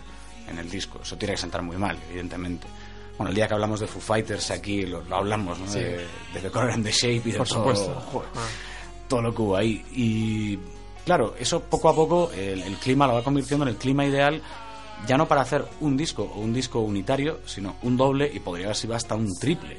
en 0.48 0.58
el 0.60 0.70
disco. 0.70 1.00
Eso 1.02 1.18
tiene 1.18 1.34
que 1.34 1.42
sentar 1.42 1.64
muy 1.64 1.76
mal, 1.76 1.98
evidentemente. 2.12 2.68
Bueno, 3.18 3.30
el 3.30 3.36
día 3.36 3.48
que 3.48 3.56
hablamos 3.56 3.80
de 3.80 3.88
Foo 3.88 4.00
Fighters 4.02 4.52
aquí 4.52 4.84
lo, 4.86 5.02
lo 5.02 5.16
hablamos, 5.16 5.58
¿no? 5.60 5.68
Sí. 5.68 5.80
De, 5.80 5.98
de 6.34 6.40
The 6.44 6.50
Color 6.52 6.72
and 6.72 6.86
the 6.86 6.92
Shape 6.92 7.22
y 7.30 7.32
de 7.32 7.38
Por 7.40 7.48
todo, 7.48 7.58
supuesto. 7.60 7.94
joder, 8.12 8.30
Ah. 8.36 8.48
todo 9.08 9.22
lo 9.24 9.34
que 9.34 9.42
hubo 9.42 9.56
ahí. 9.58 9.84
Y 9.94 10.60
claro, 11.06 11.36
eso 11.40 11.62
poco 11.62 11.90
a 11.90 11.96
poco 11.96 12.32
el, 12.32 12.76
clima 12.78 13.08
lo 13.08 13.14
va 13.14 13.24
convirtiendo 13.24 13.66
en 13.66 13.70
el 13.70 13.78
clima 13.78 14.06
ideal 14.06 14.42
ya 15.08 15.18
no 15.18 15.28
para 15.28 15.42
hacer 15.42 15.66
un 15.82 15.98
disco 15.98 16.24
o 16.24 16.40
un 16.40 16.54
disco 16.54 16.80
unitario, 16.80 17.40
sino 17.46 17.76
un 17.84 17.98
doble 17.98 18.30
y 18.34 18.40
podría 18.40 18.68
haber 18.68 18.78
sido 18.78 18.96
hasta 18.96 19.16
un 19.16 19.38
triple. 19.38 19.78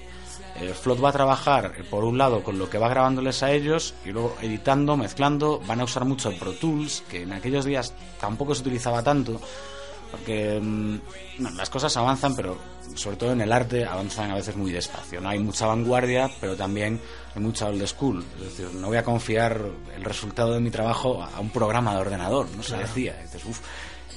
Eh, 0.59 0.75
va 1.03 1.09
a 1.09 1.13
trabajar, 1.13 1.75
eh, 1.77 1.85
por 1.85 2.05
un 2.05 2.17
lado, 2.17 2.43
con 2.43 2.59
lo 2.59 2.71
que 2.71 2.79
va 2.79 2.89
grabándoles 2.89 3.43
a 3.43 3.53
ellos 3.53 3.95
y 4.05 4.11
luego 4.11 4.37
editando, 4.41 4.97
mezclando. 4.97 5.61
Van 5.67 5.81
a 5.81 5.85
usar 5.85 6.05
mucho 6.05 6.33
Pro 6.33 6.53
Tools, 6.53 7.03
que 7.11 7.23
en 7.23 7.33
aquellos 7.33 7.65
días 7.65 7.95
tampoco 8.19 8.55
se 8.55 8.63
utilizaba 8.63 9.03
tanto, 9.03 9.41
porque 10.11 10.59
mm, 10.61 10.99
las 11.57 11.69
cosas 11.69 11.95
avanzan, 11.97 12.35
pero 12.35 12.57
sobre 12.97 13.17
todo 13.17 13.33
en 13.33 13.41
el 13.41 13.53
arte 13.53 13.85
avanzan 13.85 14.31
a 14.31 14.35
veces 14.35 14.57
muy 14.57 14.73
despacio. 14.73 15.21
No 15.21 15.29
hay 15.29 15.39
mucha 15.39 15.67
vanguardia, 15.67 16.31
pero 16.41 16.57
también 16.57 17.01
hay 17.35 17.43
mucha 17.43 17.67
old 17.67 17.87
school. 17.87 18.25
Es 18.37 18.45
decir, 18.45 18.75
no 18.75 18.89
voy 18.89 18.97
a 18.97 19.05
confiar 19.05 19.61
el 19.95 20.05
resultado 20.05 20.55
de 20.55 20.61
mi 20.61 20.71
trabajo 20.71 21.23
a 21.23 21.41
un 21.41 21.51
programa 21.51 21.95
de 21.95 22.01
ordenador, 22.01 22.49
no 22.57 22.63
se 22.63 22.77
decía. 22.77 23.17
Dices, 23.23 23.45
uff, 23.45 23.61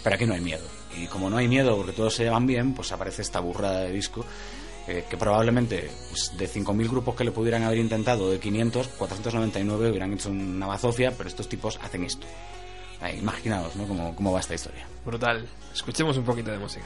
pero 0.04 0.16
aquí 0.16 0.26
no 0.26 0.34
hay 0.34 0.42
miedo. 0.42 0.66
Y 0.98 1.08
como 1.08 1.30
no 1.30 1.38
hay 1.38 1.48
miedo 1.48 1.76
porque 1.78 1.92
todos 1.92 2.16
se 2.16 2.24
llevan 2.24 2.48
bien, 2.48 2.74
pues 2.74 2.92
aparece 2.92 3.22
esta 3.22 3.40
burrada 3.40 3.82
de 3.82 3.92
disco 3.92 4.26
eh, 4.90 5.06
que 5.08 5.18
probablemente 5.18 5.92
pues, 6.10 6.36
de 6.36 6.50
5.000 6.50 6.90
grupos 6.90 7.16
que 7.16 7.24
le 7.24 7.32
pudieran 7.32 7.62
haber 7.62 7.78
intentado, 7.78 8.32
de 8.32 8.40
500, 8.40 8.88
499 8.88 9.92
hubieran 9.92 10.14
hecho 10.14 10.32
una 10.32 10.66
bazofia, 10.66 11.12
pero 11.16 11.30
estos 11.30 11.48
tipos 11.48 11.78
hacen 11.84 12.06
esto. 12.06 12.26
Ahí, 13.00 13.20
imaginaos 13.20 13.76
¿no? 13.76 13.88
cómo, 13.88 14.16
cómo 14.16 14.32
va 14.32 14.40
esta 14.40 14.56
historia. 14.56 14.88
Brutal. 15.06 15.48
Escuchemos 15.72 16.18
un 16.18 16.26
poquito 16.26 16.50
de 16.50 16.58
música. 16.58 16.86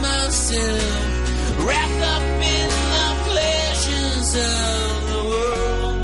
Myself, 0.00 1.64
wrapped 1.66 2.02
up 2.14 2.22
in 2.56 2.68
the 2.94 3.08
pleasures 3.28 4.30
of 4.34 5.08
the 5.12 5.22
world. 5.30 6.02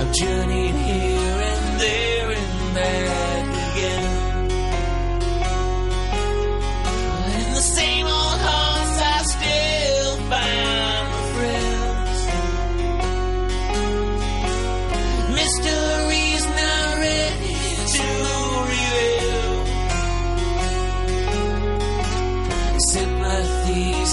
I've 0.00 0.12
journeyed 0.12 0.74
here 0.74 1.36
and 1.52 1.80
there 1.80 2.30
and 2.30 2.74
back 2.74 3.35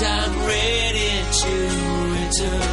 I'm 0.02 0.48
ready 0.48 1.24
to 1.40 1.54
return. 2.16 2.73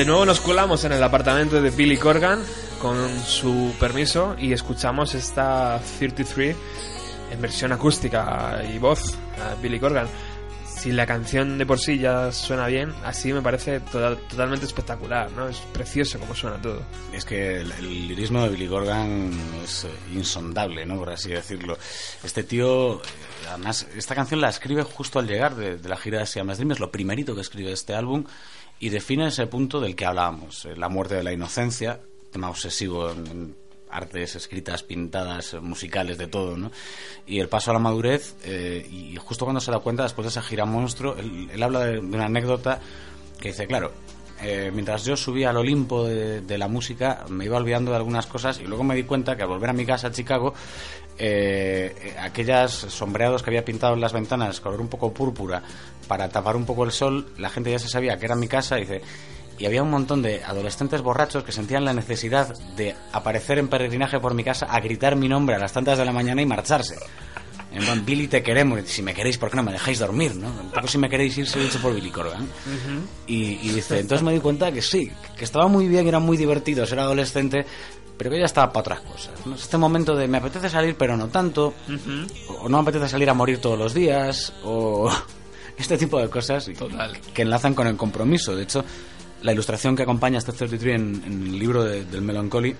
De 0.00 0.06
nuevo 0.06 0.24
nos 0.24 0.40
colamos 0.40 0.82
en 0.84 0.92
el 0.92 1.02
apartamento 1.02 1.60
de 1.60 1.68
Billy 1.68 1.98
Corgan 1.98 2.42
con 2.80 2.96
su 3.22 3.74
permiso 3.78 4.34
y 4.38 4.54
escuchamos 4.54 5.14
esta 5.14 5.78
33 5.98 6.56
en 7.32 7.42
versión 7.42 7.70
acústica 7.72 8.62
y 8.66 8.78
voz 8.78 9.14
a 9.38 9.60
Billy 9.60 9.78
Corgan. 9.78 10.08
Si 10.64 10.90
la 10.92 11.04
canción 11.04 11.58
de 11.58 11.66
por 11.66 11.78
sí 11.78 11.98
ya 11.98 12.32
suena 12.32 12.66
bien, 12.66 12.94
así 13.04 13.30
me 13.34 13.42
parece 13.42 13.80
total- 13.80 14.16
totalmente 14.26 14.64
espectacular, 14.64 15.30
¿no? 15.32 15.46
Es 15.48 15.58
precioso 15.58 16.18
como 16.18 16.34
suena 16.34 16.56
todo. 16.62 16.80
Es 17.12 17.26
que 17.26 17.60
el, 17.60 17.70
el 17.72 18.08
lirismo 18.08 18.42
de 18.42 18.48
Billy 18.48 18.68
Corgan 18.68 19.30
es 19.62 19.84
eh, 19.84 19.88
insondable, 20.14 20.86
¿no? 20.86 20.96
Por 20.96 21.10
así 21.10 21.28
decirlo. 21.28 21.76
Este 22.24 22.42
tío, 22.44 22.94
eh, 22.94 23.06
además, 23.50 23.86
esta 23.94 24.14
canción 24.14 24.40
la 24.40 24.48
escribe 24.48 24.82
justo 24.82 25.18
al 25.18 25.26
llegar 25.26 25.54
de, 25.56 25.78
la 25.86 25.98
gira 25.98 26.20
de 26.20 26.26
Siamese 26.26 26.60
Dream, 26.60 26.72
es 26.72 26.80
lo 26.80 26.90
primerito 26.90 27.34
que 27.34 27.42
escribe 27.42 27.72
este 27.72 27.94
álbum 27.94 28.24
y 28.80 28.88
define 28.88 29.28
ese 29.28 29.46
punto 29.46 29.78
del 29.78 29.94
que 29.94 30.06
hablábamos, 30.06 30.64
eh, 30.64 30.74
la 30.74 30.88
muerte 30.88 31.14
de 31.14 31.22
la 31.22 31.32
inocencia, 31.32 32.00
tema 32.32 32.48
obsesivo 32.48 33.10
en, 33.10 33.54
artes 33.90 34.36
escritas, 34.36 34.82
pintadas, 34.84 35.54
eh, 35.54 35.60
musicales, 35.60 36.16
de 36.16 36.28
todo, 36.28 36.56
¿no? 36.56 36.70
Y 37.26 37.40
el 37.40 37.48
paso 37.48 37.70
a 37.70 37.74
la 37.74 37.80
madurez, 37.80 38.36
eh, 38.44 38.88
y 38.90 39.16
justo 39.16 39.44
cuando 39.44 39.60
se 39.60 39.70
da 39.70 39.80
cuenta, 39.80 40.04
después 40.04 40.24
de 40.24 40.30
esa 40.30 40.42
gira 40.42 40.64
monstruo, 40.64 41.16
él, 41.16 41.50
él 41.52 41.62
habla 41.62 41.80
de, 41.80 41.92
de 41.94 41.98
una 41.98 42.26
anécdota 42.26 42.80
que 43.40 43.48
dice, 43.48 43.66
claro, 43.66 43.92
eh, 44.42 44.70
mientras 44.72 45.04
yo 45.04 45.16
subía 45.16 45.50
al 45.50 45.56
Olimpo 45.56 46.04
de, 46.04 46.58
la 46.58 46.68
música, 46.68 47.24
me 47.28 47.44
iba 47.44 47.56
olvidando 47.56 47.90
de 47.90 47.98
algunas 47.98 48.26
cosas 48.26 48.60
y 48.60 48.64
luego 48.64 48.84
me 48.84 48.94
di 48.94 49.04
cuenta 49.04 49.36
que 49.36 49.42
al 49.42 49.48
volver 49.48 49.70
a 49.70 49.72
mi 49.72 49.84
casa 49.84 50.08
a 50.08 50.10
Chicago, 50.10 50.54
eh, 51.18 52.16
aquellas 52.20 52.72
sombreados 52.72 53.42
que 53.42 53.50
había 53.50 53.64
pintado 53.64 53.94
en 53.94 54.00
las 54.00 54.12
ventanas, 54.12 54.60
color 54.60 54.80
un 54.80 54.88
poco 54.88 55.12
púrpura, 55.12 55.62
para 56.08 56.28
tapar 56.28 56.56
un 56.56 56.64
poco 56.64 56.84
el 56.84 56.92
sol, 56.92 57.32
la 57.38 57.50
gente 57.50 57.70
ya 57.70 57.78
se 57.78 57.88
sabía 57.88 58.18
que 58.18 58.26
era 58.26 58.34
mi 58.34 58.48
casa 58.48 58.76
dice... 58.76 59.02
Y 59.58 59.66
había 59.66 59.82
un 59.82 59.90
montón 59.90 60.22
de 60.22 60.42
adolescentes 60.42 61.02
borrachos 61.02 61.44
que 61.44 61.52
sentían 61.52 61.84
la 61.84 61.92
necesidad 61.92 62.48
de 62.76 62.94
aparecer 63.12 63.58
en 63.58 63.68
peregrinaje 63.68 64.18
por 64.18 64.32
mi 64.32 64.42
casa 64.42 64.64
a 64.64 64.80
gritar 64.80 65.16
mi 65.16 65.28
nombre 65.28 65.54
a 65.54 65.58
las 65.58 65.74
tantas 65.74 65.98
de 65.98 66.06
la 66.06 66.12
mañana 66.12 66.40
y 66.40 66.46
marcharse. 66.46 66.96
En 67.72 67.84
plan, 67.84 68.04
Billy, 68.04 68.26
te 68.26 68.42
queremos. 68.42 68.80
Si 68.86 69.00
me 69.02 69.14
queréis, 69.14 69.38
¿por 69.38 69.48
qué 69.50 69.56
no 69.56 69.62
me 69.62 69.72
dejáis 69.72 69.98
dormir? 70.00 70.34
¿no? 70.34 70.48
Un 70.48 70.70
poco 70.70 70.88
si 70.88 70.98
me 70.98 71.08
queréis 71.08 71.38
ir, 71.38 71.46
soy 71.46 71.64
hecho 71.66 71.78
por 71.80 71.94
Billy 71.94 72.10
Corgan. 72.10 72.48
y, 73.26 73.36
y 73.62 73.68
dice, 73.70 74.00
entonces 74.00 74.24
me 74.24 74.32
di 74.32 74.40
cuenta 74.40 74.72
que 74.72 74.82
sí, 74.82 75.10
que 75.36 75.44
estaba 75.44 75.68
muy 75.68 75.86
bien, 75.86 76.08
era 76.08 76.18
muy 76.18 76.36
divertido 76.36 76.84
ser 76.84 76.98
adolescente, 76.98 77.64
pero 78.18 78.30
que 78.30 78.38
ya 78.40 78.46
estaba 78.46 78.72
para 78.72 78.80
otras 78.80 79.00
cosas. 79.00 79.46
¿no? 79.46 79.54
Este 79.54 79.78
momento 79.78 80.16
de 80.16 80.26
me 80.26 80.38
apetece 80.38 80.68
salir, 80.68 80.96
pero 80.96 81.16
no 81.16 81.28
tanto, 81.28 81.72
o 82.60 82.68
no 82.68 82.78
me 82.78 82.82
apetece 82.82 83.08
salir 83.08 83.30
a 83.30 83.34
morir 83.34 83.58
todos 83.58 83.78
los 83.78 83.94
días, 83.94 84.52
o 84.64 85.10
este 85.78 85.96
tipo 85.96 86.18
de 86.20 86.28
cosas 86.28 86.68
Total. 86.76 87.16
que 87.32 87.42
enlazan 87.42 87.74
con 87.74 87.86
el 87.86 87.96
compromiso. 87.96 88.54
De 88.56 88.64
hecho, 88.64 88.84
la 89.42 89.52
ilustración 89.52 89.94
que 89.94 90.02
acompaña 90.02 90.36
a 90.36 90.40
este 90.40 90.52
33 90.52 90.96
en, 90.96 91.22
en 91.24 91.42
el 91.46 91.58
libro 91.58 91.84
de- 91.84 92.04
del 92.04 92.20
Melancholy 92.20 92.74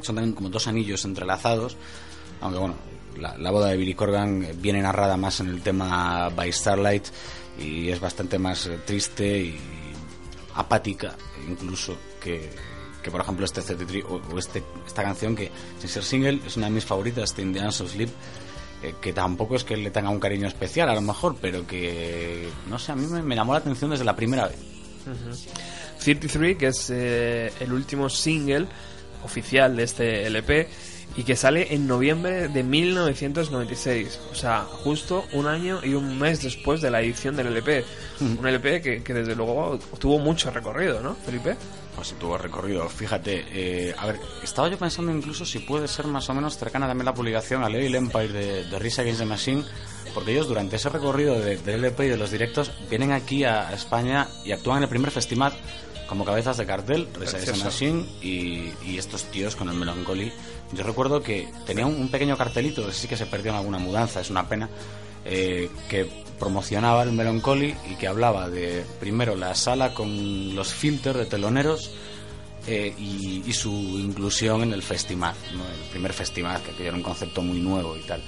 son 0.00 0.16
también 0.16 0.34
como 0.34 0.48
dos 0.48 0.66
anillos 0.66 1.04
entrelazados, 1.04 1.76
aunque 2.40 2.58
bueno, 2.58 2.74
la, 3.20 3.50
boda 3.50 3.68
de 3.68 3.76
Billy 3.76 3.94
Corgan 3.94 4.46
viene 4.56 4.82
narrada 4.82 5.16
más 5.16 5.40
en 5.40 5.48
el 5.48 5.62
tema 5.62 6.28
By 6.30 6.52
Starlight 6.52 7.06
y 7.58 7.90
es 7.90 8.00
bastante 8.00 8.38
más 8.38 8.66
eh, 8.66 8.78
triste 8.84 9.38
y 9.38 9.58
apática 10.54 11.14
incluso 11.48 11.96
que, 12.20 12.50
que 13.02 13.10
por 13.10 13.20
ejemplo 13.20 13.44
este 13.44 13.62
33 13.62 14.04
o, 14.04 14.20
o 14.32 14.38
este, 14.38 14.62
esta 14.86 15.02
canción 15.02 15.34
que 15.34 15.50
sin 15.78 15.88
ser 15.88 16.04
single 16.04 16.40
es 16.46 16.56
una 16.56 16.66
de 16.66 16.72
mis 16.72 16.84
favoritas 16.84 17.36
de 17.36 17.42
Indiana 17.42 17.70
Sleep 17.70 18.10
eh, 18.82 18.94
que 19.00 19.12
tampoco 19.12 19.56
es 19.56 19.64
que 19.64 19.76
le 19.76 19.90
tenga 19.90 20.10
un 20.10 20.20
cariño 20.20 20.46
especial 20.46 20.88
a 20.88 20.94
lo 20.94 21.00
mejor 21.00 21.36
pero 21.40 21.66
que 21.66 22.48
no 22.68 22.78
sé 22.78 22.92
a 22.92 22.96
mí 22.96 23.06
me, 23.06 23.22
me 23.22 23.34
llamó 23.34 23.52
la 23.52 23.58
atención 23.58 23.90
desde 23.90 24.04
la 24.04 24.14
primera 24.14 24.46
vez. 24.46 24.58
33, 25.98 26.56
que 26.56 26.66
es 26.68 26.90
eh, 26.90 27.52
el 27.60 27.72
último 27.72 28.08
single 28.08 28.66
oficial 29.24 29.76
de 29.76 29.82
este 29.82 30.26
LP 30.26 30.68
y 31.18 31.24
que 31.24 31.36
sale 31.36 31.74
en 31.74 31.86
noviembre 31.86 32.48
de 32.48 32.62
1996, 32.62 34.20
o 34.30 34.34
sea, 34.34 34.60
justo 34.64 35.24
un 35.32 35.46
año 35.46 35.80
y 35.82 35.94
un 35.94 36.18
mes 36.18 36.42
después 36.42 36.80
de 36.80 36.90
la 36.90 37.00
edición 37.02 37.36
del 37.36 37.48
LP. 37.48 37.84
Un 38.20 38.46
LP 38.46 38.80
que, 38.80 39.02
que 39.02 39.12
desde 39.14 39.34
luego 39.34 39.78
tuvo 39.98 40.18
mucho 40.18 40.50
recorrido, 40.50 41.00
¿no, 41.00 41.14
Felipe? 41.16 41.56
Pues 41.94 42.08
si 42.08 42.14
tuvo 42.14 42.38
recorrido, 42.38 42.88
fíjate. 42.88 43.44
eh, 43.50 43.94
a 43.98 44.06
ver, 44.06 44.20
estaba 44.42 44.68
yo 44.68 44.78
pensando 44.78 45.10
incluso 45.12 45.44
si 45.44 45.58
puede 45.58 45.88
ser 45.88 46.06
más 46.06 46.28
o 46.30 46.34
menos 46.34 46.56
cercana 46.56 46.86
también 46.86 47.06
la 47.06 47.14
publicación 47.14 47.64
a 47.64 47.68
Lady 47.68 47.94
Empire 47.94 48.28
de, 48.28 48.64
de 48.64 48.78
Rise 48.78 49.00
Against 49.00 49.20
the 49.20 49.26
Machine, 49.26 49.64
porque 50.14 50.30
ellos 50.32 50.46
durante 50.48 50.76
ese 50.76 50.88
recorrido 50.88 51.38
de- 51.40 51.56
del 51.58 51.84
LP 51.84 52.06
y 52.06 52.10
de 52.10 52.16
los 52.16 52.30
directos 52.30 52.70
vienen 52.88 53.10
aquí 53.12 53.42
a 53.44 53.72
España 53.72 54.28
y 54.44 54.52
actúan 54.52 54.78
en 54.78 54.82
el 54.84 54.88
primer 54.88 55.10
festival 55.10 55.52
como 56.08 56.24
cabezas 56.24 56.56
de 56.56 56.66
cartel, 56.66 57.06
Precioso. 57.06 57.64
Machine 57.64 58.04
y, 58.22 58.72
y 58.84 58.98
estos 58.98 59.24
tíos 59.24 59.54
con 59.54 59.68
el 59.68 59.76
Melancholy. 59.76 60.32
Yo 60.72 60.82
recuerdo 60.82 61.22
que 61.22 61.48
tenía 61.66 61.86
un, 61.86 61.94
un 61.94 62.08
pequeño 62.08 62.36
cartelito, 62.36 62.84
que 62.86 62.92
sí 62.92 63.06
que 63.06 63.16
se 63.16 63.26
perdió 63.26 63.52
en 63.52 63.58
alguna 63.58 63.78
mudanza, 63.78 64.20
es 64.20 64.30
una 64.30 64.48
pena, 64.48 64.68
eh, 65.24 65.70
que 65.88 66.10
promocionaba 66.38 67.02
el 67.02 67.12
Melancholy 67.12 67.74
y 67.90 67.94
que 67.96 68.08
hablaba 68.08 68.48
de, 68.48 68.84
primero, 69.00 69.36
la 69.36 69.54
sala 69.54 69.92
con 69.92 70.54
los 70.54 70.72
filters 70.72 71.18
de 71.18 71.26
teloneros 71.26 71.90
eh, 72.66 72.94
y, 72.98 73.42
y 73.46 73.52
su 73.52 73.70
inclusión 73.70 74.62
en 74.62 74.72
el 74.72 74.82
festival, 74.82 75.34
¿no? 75.54 75.64
el 75.64 75.90
primer 75.90 76.12
festival, 76.12 76.62
que 76.62 76.70
aquello 76.70 76.88
era 76.88 76.96
un 76.96 77.02
concepto 77.02 77.42
muy 77.42 77.60
nuevo 77.60 77.96
y 77.96 78.00
tal. 78.02 78.22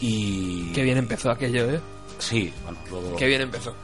Y... 0.00 0.72
Qué 0.72 0.82
bien 0.82 0.96
empezó 0.96 1.30
aquello, 1.30 1.70
¿eh? 1.70 1.80
Sí, 2.18 2.52
bueno, 2.64 2.78
luego... 2.90 3.16
Qué 3.16 3.26
bien 3.26 3.42
empezó. 3.42 3.74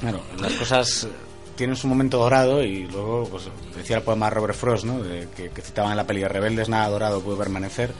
Claro, 0.00 0.20
las 0.40 0.52
cosas 0.54 1.08
tienen 1.56 1.76
su 1.76 1.86
momento 1.88 2.18
dorado 2.18 2.62
y 2.62 2.86
luego, 2.86 3.28
pues 3.30 3.44
decía 3.76 3.96
el 3.98 4.02
poema 4.02 4.30
Robert 4.30 4.54
Frost, 4.54 4.84
¿no? 4.84 5.02
De- 5.02 5.28
que, 5.36 5.50
que 5.50 5.62
citaban 5.62 5.90
en 5.92 5.96
la 5.96 6.06
peli 6.06 6.20
de 6.20 6.28
Rebeldes, 6.28 6.68
nada 6.68 6.88
dorado 6.88 7.20
puede 7.20 7.38
permanecer. 7.38 7.92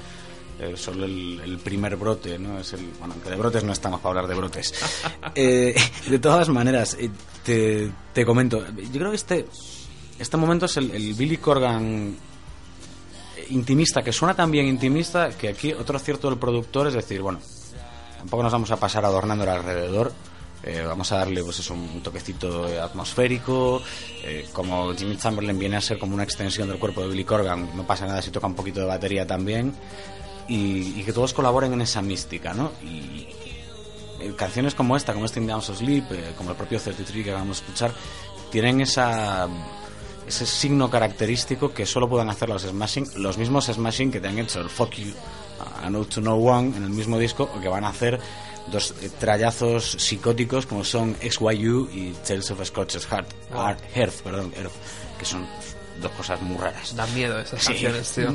eh, 0.61 0.75
solo 0.77 1.05
el, 1.05 1.41
el 1.45 1.59
primer 1.59 1.97
brote, 1.97 2.39
¿no? 2.39 2.61
Es 2.61 2.73
el, 2.75 2.87
bueno, 3.01 3.15
aunque 3.15 3.29
de 3.31 3.37
brotes 3.37 3.65
no 3.65 3.73
estamos 3.73 4.01
para 4.01 4.11
hablar 4.11 4.27
de 4.29 4.35
brotes. 4.35 4.73
Eh, 5.35 5.75
de 6.09 6.19
todas 6.21 6.49
maneras, 6.49 6.97
eh, 7.01 7.11
te, 7.45 7.91
te 8.13 8.25
comento, 8.25 8.65
yo 8.77 8.99
creo 9.01 9.11
que 9.11 9.17
este, 9.17 9.47
este 10.19 10.37
momento 10.37 10.67
es 10.67 10.77
el, 10.77 10.93
el 10.93 11.13
Billy 11.15 11.39
Corgan 11.39 12.17
eh, 13.37 13.47
intimista, 13.51 14.01
que 14.03 14.13
suena 14.13 14.35
tan 14.35 14.51
bien 14.53 14.67
intimista 14.67 15.31
que 15.31 15.49
aquí 15.49 15.73
otro 15.73 15.97
acierto 15.97 16.31
del 16.31 16.39
productor 16.39 16.87
es 16.87 16.95
decir, 16.95 17.21
bueno, 17.21 17.41
tampoco 18.19 18.45
nos 18.45 18.53
vamos 18.53 18.71
a 18.71 18.77
pasar 18.77 19.05
adornando 19.05 19.43
alrededor. 19.51 20.13
Eh, 20.67 20.83
vamos 20.87 21.13
a 21.13 21.19
darle 21.19 21.45
pues 21.45 21.59
eso, 21.59 21.75
un 21.75 22.03
toquecito 22.03 22.67
eh, 22.69 22.81
atmosférico. 22.81 23.83
eh, 24.23 24.47
como 24.53 24.95
Jimmy 24.95 25.17
Chamberlain 25.17 25.59
viene 25.59 25.77
a 25.77 25.81
ser 25.81 25.99
como 25.99 26.15
una 26.15 26.25
extensión 26.25 26.69
del 26.69 26.79
cuerpo 26.79 27.03
de 27.03 27.09
Billy 27.09 27.25
Corgan, 27.25 27.77
no 27.77 27.87
pasa 27.87 28.07
nada 28.07 28.23
si 28.23 28.31
toca 28.31 28.47
un 28.47 28.55
poquito 28.55 28.81
de 28.81 28.87
batería 28.87 29.27
también. 29.27 29.75
Y, 30.49 31.01
y 31.01 31.03
que 31.05 31.13
todos 31.13 31.33
colaboren 31.35 31.73
en 31.75 31.83
esa 31.83 32.03
mística, 32.03 32.55
¿no? 32.55 32.73
Y, 32.83 33.27
canciones 34.37 34.75
como 34.75 34.97
esta, 34.97 35.13
como 35.13 35.27
este 35.27 35.39
In 35.39 35.47
Down 35.47 35.61
So 35.61 35.75
Sleep, 35.75 36.37
como 36.39 36.51
el 36.51 36.57
propio 36.57 36.81
33 36.81 37.25
que 37.25 37.33
vamos 37.33 37.59
a 37.59 37.61
escuchar, 37.61 37.93
tienen 38.51 38.81
esa 38.81 39.49
ese 40.27 40.47
signo 40.47 40.89
característico 40.89 41.75
que 41.75 41.85
solo 41.85 42.09
pueden 42.09 42.31
hacer 42.31 42.49
los 42.49 42.63
Smashing, 42.63 43.07
los 43.17 43.37
mismos 43.37 43.67
Smashing 43.67 44.11
que 44.11 44.21
te 44.21 44.29
han 44.29 44.39
hecho 44.39 44.61
el 44.61 44.71
Fuck 44.71 44.95
You, 44.95 45.13
a 45.83 45.91
Note 45.91 46.15
to 46.15 46.21
No 46.23 46.37
One 46.37 46.77
en 46.77 46.85
el 46.85 46.91
mismo 46.91 47.19
disco, 47.19 47.51
o 47.55 47.61
que 47.61 47.69
van 47.69 47.85
a 47.85 47.89
hacer 47.89 48.19
dos 48.71 48.95
trallazos 49.19 49.93
psicóticos 49.99 50.67
como 50.67 50.85
son 50.85 51.17
XYU 51.21 51.89
y 51.93 52.13
Tales 52.27 52.51
of 52.51 52.65
Scotch's 52.65 53.07
Heart, 53.07 53.29
Heart- 53.53 53.79
Earth, 53.95 54.23
perdón, 54.23 54.53
Earth, 54.57 54.73
que 55.19 55.25
son 55.25 55.47
dos 56.01 56.11
cosas 56.13 56.41
muy 56.43 56.57
raras. 56.57 56.95
Da 56.97 57.07
miedo 57.09 57.39
esas 57.39 57.61
Sí. 57.63 57.69
canciones, 57.69 58.11
tío. 58.13 58.35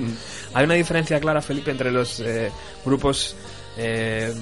Hay 0.54 0.66
una 0.66 0.76
diferencia 0.76 1.20
clara, 1.20 1.42
Felipe, 1.42 1.72
entre 1.72 1.92
los 1.92 2.20
eh, 2.22 2.52
grupos 2.86 3.36
eh, 3.78 4.34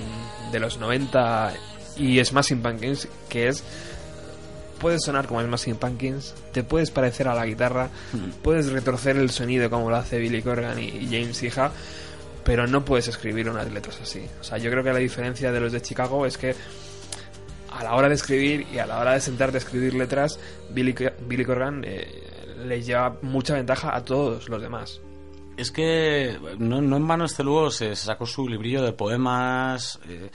de 0.51 0.59
los 0.59 0.77
90 0.77 1.53
y 1.97 2.23
Smashing 2.23 2.61
Pumpkins, 2.61 3.07
que 3.29 3.47
es... 3.47 3.63
Puedes 4.79 5.01
sonar 5.03 5.25
como 5.27 5.41
Smashing 5.41 5.77
Pumpkins, 5.77 6.35
te 6.51 6.63
puedes 6.63 6.91
parecer 6.91 7.27
a 7.27 7.33
la 7.33 7.47
guitarra, 7.47 7.89
puedes 8.43 8.67
retorcer 8.71 9.17
el 9.17 9.31
sonido 9.31 9.71
como 9.71 9.89
lo 9.89 9.95
hace 9.95 10.19
Billy 10.19 10.43
Corgan 10.43 10.77
y, 10.77 10.83
y 10.89 11.05
James 11.07 11.41
Iha, 11.41 11.71
pero 12.47 12.65
no 12.65 12.85
puedes 12.85 13.09
escribir 13.09 13.49
unas 13.49 13.69
letras 13.73 13.99
así. 14.01 14.25
O 14.39 14.43
sea, 14.43 14.57
yo 14.57 14.71
creo 14.71 14.81
que 14.81 14.93
la 14.93 14.99
diferencia 14.99 15.51
de 15.51 15.59
los 15.59 15.73
de 15.73 15.81
Chicago 15.81 16.25
es 16.25 16.37
que 16.37 16.55
a 17.69 17.83
la 17.83 17.93
hora 17.93 18.07
de 18.07 18.15
escribir 18.15 18.65
y 18.71 18.79
a 18.79 18.85
la 18.85 18.99
hora 18.99 19.15
de 19.15 19.19
sentarte 19.19 19.57
a 19.57 19.59
escribir 19.59 19.93
letras, 19.93 20.39
Billy, 20.69 20.95
Billy 21.27 21.43
Corgan 21.43 21.83
eh, 21.83 22.55
le 22.65 22.81
lleva 22.81 23.17
mucha 23.21 23.53
ventaja 23.53 23.93
a 23.93 24.05
todos 24.05 24.47
los 24.47 24.61
demás. 24.61 25.01
Es 25.57 25.71
que 25.71 26.39
no, 26.57 26.81
no 26.81 26.95
en 26.95 27.05
vano 27.05 27.25
este 27.25 27.43
luego 27.43 27.69
se 27.69 27.93
sacó 27.97 28.25
su 28.25 28.47
librillo 28.47 28.81
de 28.81 28.93
poemas 28.93 29.99
eh, 30.07 30.31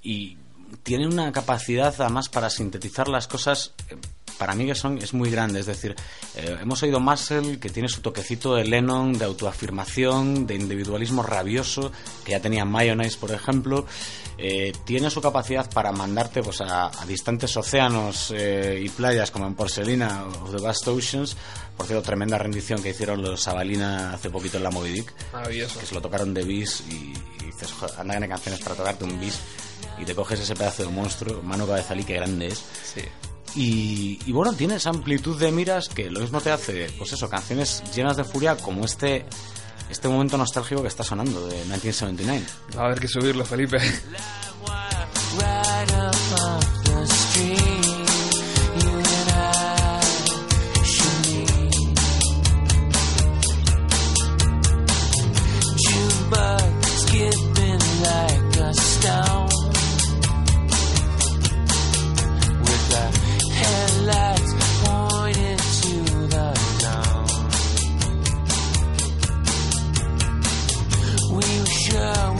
y 0.00 0.38
tiene 0.84 1.08
una 1.08 1.32
capacidad 1.32 1.92
además 1.98 2.28
para 2.28 2.50
sintetizar 2.50 3.08
las 3.08 3.26
cosas 3.26 3.74
eh, 3.90 3.96
para 4.38 4.54
mí 4.54 4.66
que 4.66 4.74
son 4.74 4.98
es 4.98 5.12
muy 5.12 5.30
grande. 5.30 5.60
Es 5.60 5.66
decir, 5.66 5.94
eh, 6.36 6.56
hemos 6.60 6.82
oído 6.82 7.00
Muscle 7.00 7.58
que 7.58 7.68
tiene 7.68 7.88
su 7.88 8.00
toquecito 8.00 8.54
de 8.54 8.64
Lennon, 8.64 9.12
de 9.18 9.24
autoafirmación, 9.24 10.46
de 10.46 10.54
individualismo 10.54 11.22
rabioso, 11.22 11.92
que 12.24 12.32
ya 12.32 12.40
tenía 12.40 12.64
Mayonnaise, 12.64 13.18
por 13.18 13.32
ejemplo. 13.32 13.86
Eh, 14.40 14.72
tiene 14.84 15.10
su 15.10 15.20
capacidad 15.20 15.68
para 15.68 15.90
mandarte 15.90 16.42
pues, 16.42 16.60
a, 16.60 16.90
distantes 17.08 17.56
océanos 17.56 18.32
eh, 18.34 18.80
y 18.84 18.88
playas 18.88 19.32
como 19.32 19.48
en 19.48 19.54
Porcelina 19.54 20.24
o 20.44 20.50
The 20.50 20.62
Vast 20.62 20.86
Oceans. 20.86 21.36
Por 21.76 21.86
cierto, 21.86 22.04
tremenda 22.04 22.38
rendición 22.38 22.82
que 22.82 22.90
hicieron 22.90 23.20
los 23.20 23.42
Sabalina 23.42 24.12
hace 24.12 24.30
poquito 24.30 24.56
en 24.56 24.62
la 24.62 24.70
Moby 24.70 24.90
Dick. 24.90 25.14
Maravilloso. 25.32 25.80
Que 25.80 25.86
se 25.86 25.94
lo 25.94 26.00
tocaron 26.00 26.32
de 26.32 26.44
bis 26.44 26.82
y, 26.88 27.12
dices, 27.44 27.74
anda 27.98 28.18
que 28.18 28.28
canciones 28.28 28.60
para 28.60 28.76
tocarte 28.76 29.04
un 29.04 29.18
bis 29.20 29.40
y 29.98 30.04
te 30.04 30.14
coges 30.14 30.40
ese 30.40 30.54
pedazo 30.54 30.84
de 30.84 30.90
monstruo, 30.90 31.42
mano 31.42 31.66
cabezalí, 31.66 32.04
que 32.04 32.14
grande 32.14 32.48
es. 32.48 32.64
Sí. 32.84 33.02
Y, 33.60 34.30
bueno, 34.30 34.52
tiene 34.52 34.76
esa 34.76 34.90
amplitud 34.90 35.36
de 35.36 35.50
miras 35.50 35.88
que 35.88 36.08
lo 36.12 36.20
mismo 36.20 36.40
te 36.40 36.52
hace, 36.52 36.92
pues 36.96 37.12
eso, 37.12 37.28
canciones 37.28 37.82
llenas 37.92 38.16
de 38.16 38.22
furia 38.22 38.56
como 38.56 38.84
este 38.84 39.26
este 39.90 40.06
momento 40.06 40.36
nostálgico 40.38 40.82
que 40.82 40.88
está 40.88 41.02
sonando 41.02 41.46
de 41.48 41.56
1979. 41.64 42.46
Va 42.76 42.82
a 42.82 42.86
haber 42.86 43.00
que 43.00 43.08
subirlo, 43.08 43.44
Felipe. 43.44 43.78
Yeah. 71.90 72.37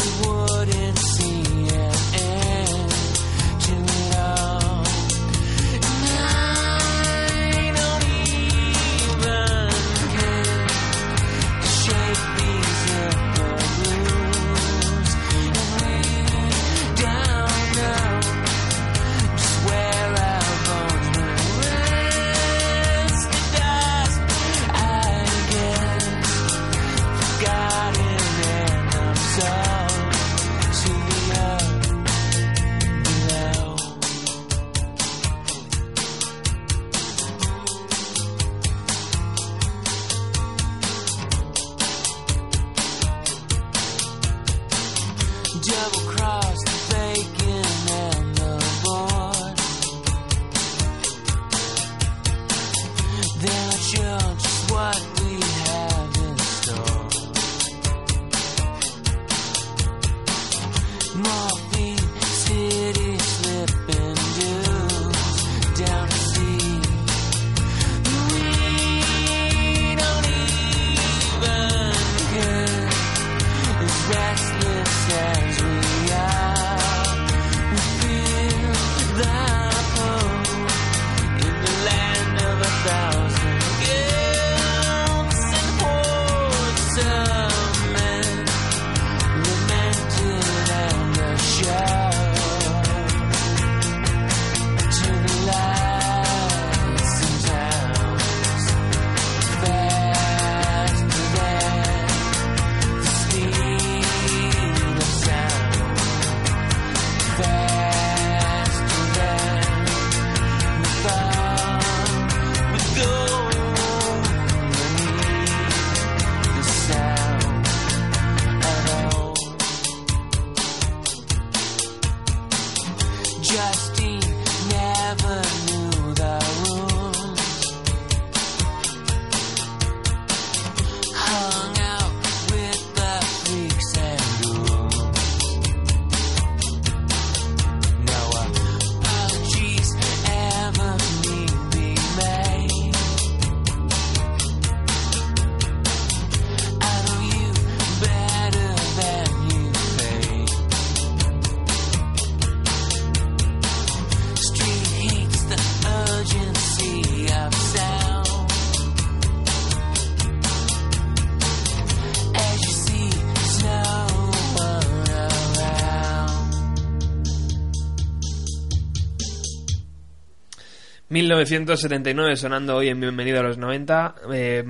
...1979 171.19 172.37
sonando 172.37 172.77
hoy 172.77 172.91
en 172.91 173.01
Bienvenido 173.01 173.41
a 173.41 173.43
los 173.43 173.59
90... 173.59 174.15
Eh, 174.33 174.65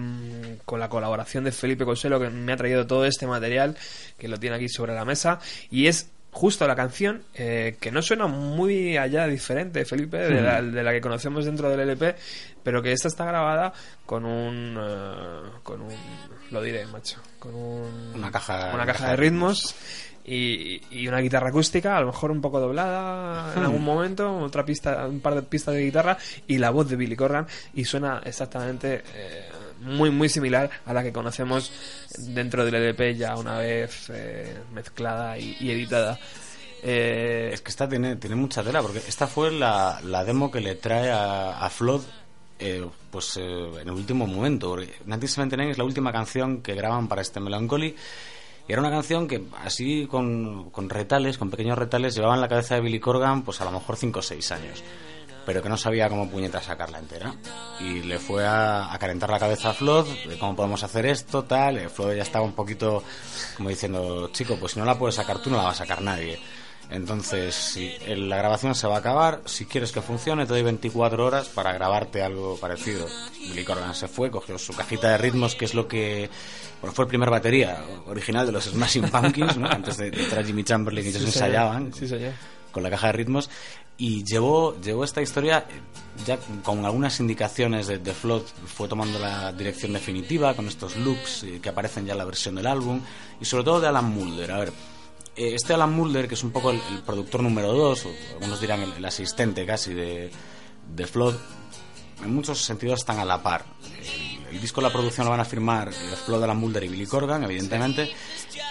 con 0.64 0.80
la 0.80 0.88
colaboración 0.88 1.44
de 1.44 1.52
Felipe 1.52 1.84
Consuelo 1.84 2.18
que 2.18 2.30
me 2.30 2.52
ha 2.52 2.56
traído 2.56 2.86
todo 2.86 3.04
este 3.04 3.26
material... 3.26 3.76
...que 4.16 4.28
lo 4.28 4.38
tiene 4.38 4.56
aquí 4.56 4.68
sobre 4.68 4.94
la 4.94 5.04
mesa... 5.04 5.40
...y 5.70 5.88
es 5.88 6.10
justo 6.30 6.66
la 6.66 6.74
canción 6.74 7.22
eh, 7.34 7.76
que 7.80 7.90
no 7.90 8.00
suena 8.00 8.26
muy 8.26 8.96
allá 8.96 9.26
diferente, 9.26 9.84
Felipe, 9.84 10.16
de, 10.18 10.82
la, 10.82 10.92
que 10.92 11.00
conocemos 11.00 11.44
dentro 11.44 11.68
del 11.68 11.80
LP, 11.80 12.14
pero 12.62 12.82
que 12.82 12.92
esta 12.92 13.08
está 13.08 13.24
grabada 13.24 13.72
con 14.06 14.24
un, 14.24 14.78
eh, 14.78 15.50
con 15.62 15.82
un, 15.82 15.92
lo 16.50 16.62
diré, 16.62 16.86
macho, 16.86 17.20
con 17.38 17.54
una 17.54 18.30
caja, 18.30 18.72
una 18.74 18.86
caja 18.86 19.10
de 19.10 19.16
ritmos 19.16 19.74
y, 20.30 21.08
una 21.08 21.20
guitarra 21.20 21.48
acústica, 21.48 21.96
a 21.96 22.00
lo 22.00 22.08
mejor 22.08 22.30
un 22.30 22.40
poco 22.40 22.60
doblada 22.60 23.54
en 23.56 23.62
algún 23.62 23.84
momento, 23.84 24.38
otra 24.38 24.64
pista, 24.64 25.06
un 25.06 25.20
par 25.20 25.34
de 25.34 25.42
pistas 25.42 25.74
de 25.74 25.84
guitarra 25.84 26.18
y 26.46 26.58
la 26.58 26.70
voz 26.70 26.88
de 26.88 26.96
Billy 26.96 27.16
Corgan 27.16 27.46
y 27.74 27.84
suena 27.84 28.20
exactamente 28.24 29.02
eh, 29.14 29.48
muy 29.80 30.10
muy 30.10 30.28
similar 30.28 30.70
a 30.84 30.92
la 30.92 31.02
que 31.02 31.12
conocemos 31.12 31.72
dentro 32.18 32.64
del 32.64 32.74
EDP 32.74 33.16
ya 33.16 33.36
una 33.36 33.58
vez 33.58 34.10
eh, 34.10 34.56
mezclada 34.72 35.38
y, 35.38 35.70
editada. 35.70 36.18
Eh, 36.82 37.50
es 37.52 37.60
que 37.60 37.70
esta 37.70 37.88
tiene, 37.88 38.16
tiene 38.16 38.36
mucha 38.36 38.62
tela, 38.62 38.82
porque 38.82 38.98
esta 38.98 39.26
fue 39.26 39.50
la, 39.50 40.00
la 40.04 40.24
demo 40.24 40.50
que 40.50 40.60
le 40.60 40.76
trae 40.76 41.10
a, 41.10 41.58
a 41.58 41.70
Flood 41.70 42.02
pues 43.10 43.36
en 43.36 43.88
el 43.88 43.90
último 43.90 44.26
momento. 44.26 44.70
Porque 44.70 44.86
1979 45.04 45.72
es 45.72 45.78
la 45.78 45.84
última 45.84 46.12
canción 46.12 46.60
que 46.60 46.74
graban 46.74 47.08
para 47.08 47.22
este 47.22 47.40
Melancholy 47.40 47.94
y 48.68 48.72
era 48.72 48.82
una 48.82 48.90
canción 48.90 49.26
que 49.26 49.42
así 49.64 50.06
con, 50.06 50.70
con 50.70 50.90
retales, 50.90 51.38
con 51.38 51.50
pequeños 51.50 51.78
retales, 51.78 52.14
llevaba 52.14 52.34
en 52.34 52.42
la 52.42 52.48
cabeza 52.48 52.74
de 52.74 52.82
Billy 52.82 53.00
Corgan 53.00 53.42
pues 53.42 53.60
a 53.60 53.64
lo 53.64 53.72
mejor 53.72 53.96
5 53.96 54.18
o 54.18 54.22
6 54.22 54.52
años. 54.52 54.84
pero 55.46 55.62
que 55.62 55.70
no 55.70 55.78
sabía 55.78 56.10
cómo 56.10 56.28
puñeta 56.28 56.60
sacarla 56.60 56.98
entera. 56.98 57.34
Y 57.80 58.02
le 58.02 58.18
fue 58.18 58.46
a, 58.46 58.92
a 58.92 58.98
calentar 58.98 59.30
la 59.30 59.38
cabeza 59.38 59.70
a 59.70 59.72
Flood 59.72 60.06
de 60.28 60.38
cómo 60.38 60.54
podemos 60.54 60.82
hacer 60.82 61.06
esto, 61.06 61.44
tal. 61.44 61.82
Y 61.82 61.88
Flood 61.88 62.16
ya 62.16 62.22
estaba 62.22 62.44
un 62.44 62.52
poquito 62.52 63.02
como 63.56 63.70
diciendo, 63.70 64.28
chico, 64.32 64.56
pues 64.60 64.72
si 64.72 64.78
no 64.78 64.84
la 64.84 64.98
puedes 64.98 65.14
sacar 65.14 65.38
tú, 65.38 65.48
no 65.48 65.56
la 65.56 65.62
va 65.62 65.70
a 65.70 65.74
sacar 65.74 66.02
nadie. 66.02 66.38
Entonces, 66.90 67.54
si 67.54 67.92
la 68.08 68.38
grabación 68.38 68.74
se 68.74 68.86
va 68.86 68.96
a 68.96 68.98
acabar, 69.00 69.42
si 69.44 69.66
quieres 69.66 69.92
que 69.92 70.00
funcione, 70.00 70.44
te 70.46 70.54
doy 70.54 70.62
24 70.62 71.24
horas 71.24 71.48
para 71.48 71.72
grabarte 71.72 72.22
algo 72.22 72.56
parecido. 72.56 73.06
Billy 73.40 73.64
Corgan 73.64 73.94
se 73.94 74.08
fue, 74.08 74.30
cogió 74.30 74.58
su 74.58 74.72
cajita 74.72 75.10
de 75.10 75.18
ritmos, 75.18 75.54
que 75.54 75.66
es 75.66 75.74
lo 75.74 75.86
que 75.86 76.30
bueno, 76.80 76.94
fue 76.94 77.04
el 77.04 77.08
primer 77.08 77.28
batería 77.28 77.84
original 78.06 78.46
de 78.46 78.52
los 78.52 78.64
Smashing 78.64 79.08
Pumpkins, 79.10 79.56
¿no? 79.58 79.68
antes 79.68 79.96
de, 79.98 80.08
entrar 80.08 80.44
Jimmy 80.46 80.64
Chamberlain, 80.64 81.06
y 81.06 81.10
ellos 81.10 81.22
ensayaban 81.24 81.92
Sí, 81.92 82.08
señor. 82.08 82.32
con 82.72 82.82
la 82.82 82.90
caja 82.90 83.08
de 83.08 83.12
ritmos 83.14 83.50
y 83.98 84.24
llevó, 84.24 84.80
llevó 84.80 85.02
esta 85.02 85.20
historia 85.20 85.66
eh, 85.68 85.80
ya 86.24 86.38
con 86.62 86.86
algunas 86.86 87.18
indicaciones 87.18 87.88
de, 87.88 87.98
de 87.98 88.14
Flood, 88.14 88.42
fue 88.66 88.86
tomando 88.86 89.18
la 89.18 89.52
dirección 89.52 89.92
definitiva 89.92 90.54
con 90.54 90.68
estos 90.68 90.96
loops 90.96 91.42
eh, 91.42 91.58
que 91.60 91.68
aparecen 91.68 92.06
ya 92.06 92.12
en 92.12 92.18
la 92.18 92.24
versión 92.24 92.54
del 92.54 92.68
álbum 92.68 93.00
y 93.40 93.44
sobre 93.44 93.64
todo 93.64 93.80
de 93.80 93.88
Alan 93.88 94.06
Mulder. 94.08 94.52
A 94.52 94.58
ver, 94.58 94.72
este 95.38 95.74
Alan 95.74 95.92
Mulder, 95.92 96.28
que 96.28 96.34
es 96.34 96.42
un 96.42 96.50
poco 96.50 96.70
el, 96.70 96.80
productor 97.06 97.42
número 97.42 97.72
dos, 97.72 98.06
o 98.06 98.10
algunos 98.34 98.60
dirán 98.60 98.82
el, 98.82 99.04
asistente 99.04 99.64
casi 99.64 99.94
de, 99.94 100.30
de 100.94 101.06
Flood, 101.06 101.36
en 102.22 102.34
muchos 102.34 102.60
sentidos 102.60 103.00
están 103.00 103.18
a 103.18 103.24
la 103.24 103.42
par. 103.42 103.64
El, 104.50 104.60
disco, 104.60 104.80
la 104.80 104.90
producción 104.90 105.26
lo 105.26 105.30
van 105.30 105.40
a 105.40 105.44
firmar 105.44 105.88
eh, 105.88 105.92
Flood, 106.24 106.42
Alan 106.42 106.56
Mulder 106.56 106.84
y 106.84 106.88
Billy 106.88 107.06
Corgan, 107.06 107.44
evidentemente. 107.44 108.10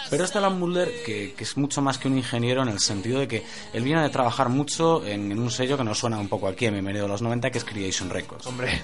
Pero 0.09 0.23
este 0.23 0.39
Alan 0.39 0.59
Mulder, 0.59 1.03
que, 1.05 1.33
que, 1.33 1.43
es 1.43 1.55
mucho 1.55 1.81
más 1.81 1.97
que 1.97 2.07
un 2.07 2.17
ingeniero 2.17 2.63
en 2.63 2.69
el 2.69 2.79
sentido 2.79 3.19
de 3.19 3.27
que 3.27 3.43
él 3.73 3.83
viene 3.83 4.01
de 4.01 4.09
trabajar 4.09 4.49
mucho 4.49 5.05
en, 5.05 5.37
un 5.37 5.51
sello 5.51 5.77
que 5.77 5.83
nos 5.83 5.99
suena 5.99 6.17
un 6.17 6.27
poco 6.27 6.47
aquí, 6.47 6.65
en 6.65 6.73
Bienvenido 6.73 7.05
a 7.05 7.07
los 7.07 7.21
90, 7.21 7.51
que 7.51 7.57
es 7.59 7.63
Creation 7.63 8.09
Records. 8.09 8.47
Hombre, 8.47 8.81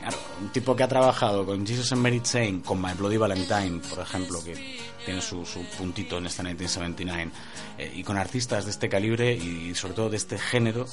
Claro, 0.00 0.16
un 0.40 0.48
tipo 0.50 0.74
que 0.76 0.82
ha 0.82 0.88
trabajado 0.88 1.44
con 1.46 1.66
Jesus 1.66 1.92
and 1.92 2.02
Mary 2.02 2.20
Chain, 2.20 2.60
con 2.60 2.80
My 2.80 2.92
Bloody 2.92 3.16
Valentine, 3.16 3.80
por 3.88 4.00
ejemplo, 4.00 4.42
que 4.42 4.78
tiene 5.04 5.20
su, 5.20 5.44
su 5.46 5.62
puntito 5.78 6.18
en 6.18 6.26
este 6.26 6.42
1979, 6.42 7.30
eh, 7.78 7.92
y 7.96 8.02
con 8.02 8.16
artistas 8.16 8.64
de 8.64 8.70
este 8.70 8.88
calibre 8.88 9.32
y 9.34 9.74
sobre 9.74 9.94
todo 9.94 10.10
de 10.10 10.16
este 10.16 10.38
género, 10.38 10.86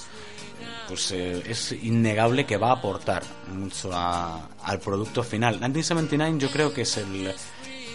pues 0.87 1.11
eh, 1.11 1.43
es 1.47 1.71
innegable 1.71 2.45
que 2.45 2.57
va 2.57 2.69
a 2.69 2.73
aportar 2.73 3.23
mucho 3.53 3.91
a- 3.93 4.49
al 4.63 4.79
producto 4.79 5.23
final. 5.23 5.55
1979 5.55 6.37
yo 6.39 6.49
creo 6.49 6.73
que 6.73 6.81
es 6.81 6.97
el, 6.97 7.33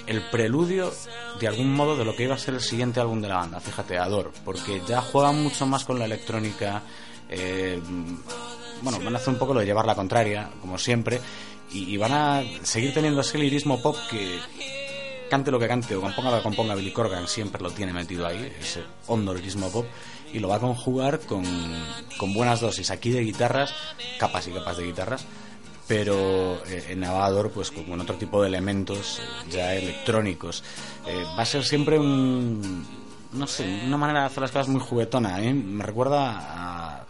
el 0.06 0.22
preludio 0.30 0.92
de 1.40 1.48
algún 1.48 1.72
modo 1.74 1.96
de 1.96 2.04
lo 2.04 2.16
que 2.16 2.24
iba 2.24 2.34
a 2.34 2.38
ser 2.38 2.54
el 2.54 2.60
siguiente 2.62 3.00
álbum 3.00 3.20
de 3.20 3.28
la 3.28 3.36
banda, 3.36 3.60
fíjate, 3.60 3.98
Ador, 3.98 4.32
porque 4.44 4.82
ya 4.88 5.00
juegan 5.02 5.42
mucho 5.42 5.66
más 5.66 5.84
con 5.84 5.98
la 5.98 6.06
electrónica, 6.06 6.82
eh, 7.28 7.80
bueno, 8.82 8.98
van 9.02 9.14
a 9.14 9.18
hacer 9.18 9.32
un 9.32 9.38
poco 9.38 9.54
lo 9.54 9.60
de 9.60 9.66
llevar 9.66 9.86
la 9.86 9.94
contraria, 9.94 10.50
como 10.60 10.78
siempre, 10.78 11.20
y, 11.72 11.96
van 11.96 12.12
a 12.12 12.42
seguir 12.62 12.94
teniendo 12.94 13.20
ese 13.20 13.38
lirismo 13.38 13.82
pop 13.82 13.96
que 14.10 14.38
cante 15.28 15.50
lo 15.50 15.58
que 15.58 15.66
cante 15.66 15.96
o 15.96 16.00
componga 16.00 16.30
lo 16.30 16.36
que 16.36 16.42
componga 16.44 16.74
Billy 16.74 16.92
Corgan, 16.92 17.26
siempre 17.26 17.60
lo 17.60 17.70
tiene 17.70 17.92
metido 17.92 18.26
ahí, 18.26 18.52
ese 18.60 18.82
hondo 19.08 19.34
lirismo 19.34 19.70
pop, 19.70 19.86
y 20.32 20.38
lo 20.38 20.48
va 20.48 20.56
a 20.56 20.60
conjugar 20.60 21.20
con, 21.20 21.44
con 22.18 22.32
buenas 22.32 22.60
dosis 22.60 22.90
aquí 22.90 23.10
de 23.10 23.22
guitarras, 23.22 23.74
capas 24.18 24.46
y 24.46 24.52
capas 24.52 24.76
de 24.76 24.84
guitarras, 24.84 25.26
pero 25.88 26.64
eh, 26.66 26.86
en 26.90 27.00
Navador 27.00 27.50
pues 27.50 27.70
con 27.70 28.00
otro 28.00 28.16
tipo 28.16 28.42
de 28.42 28.48
elementos 28.48 29.18
eh, 29.18 29.50
ya 29.50 29.74
electrónicos. 29.74 30.62
Eh, 31.06 31.24
va 31.36 31.42
a 31.42 31.46
ser 31.46 31.64
siempre 31.64 31.98
un 31.98 32.84
no 33.32 33.46
sé, 33.46 33.82
una 33.84 33.96
manera 33.96 34.20
de 34.20 34.26
hacer 34.26 34.42
las 34.42 34.50
cosas 34.50 34.68
muy 34.68 34.80
juguetona. 34.80 35.38
Me 35.38 35.84
recuerda 35.84 37.00
a, 37.00 37.05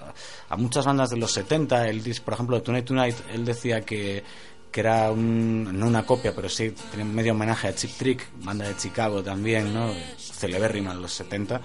a 0.48 0.56
muchas 0.56 0.84
bandas 0.84 1.10
de 1.10 1.16
los 1.16 1.32
70. 1.32 1.88
Él, 1.88 2.20
por 2.24 2.34
ejemplo, 2.34 2.56
de 2.56 2.62
Tonight 2.62 2.84
Tonight, 2.84 3.16
él 3.32 3.44
decía 3.44 3.80
que, 3.80 4.22
que 4.70 4.80
era 4.80 5.10
un, 5.10 5.78
no 5.78 5.86
una 5.86 6.04
copia, 6.04 6.34
pero 6.34 6.48
sí 6.48 6.72
tenía 6.90 7.04
medio 7.04 7.32
homenaje 7.32 7.68
a 7.68 7.74
Chip 7.74 7.90
Trick, 7.92 8.28
banda 8.42 8.66
de 8.66 8.76
Chicago 8.76 9.22
también, 9.22 9.72
¿no? 9.72 9.92
Celebérrima 10.18 10.94
de 10.94 11.00
los 11.00 11.12
70. 11.12 11.60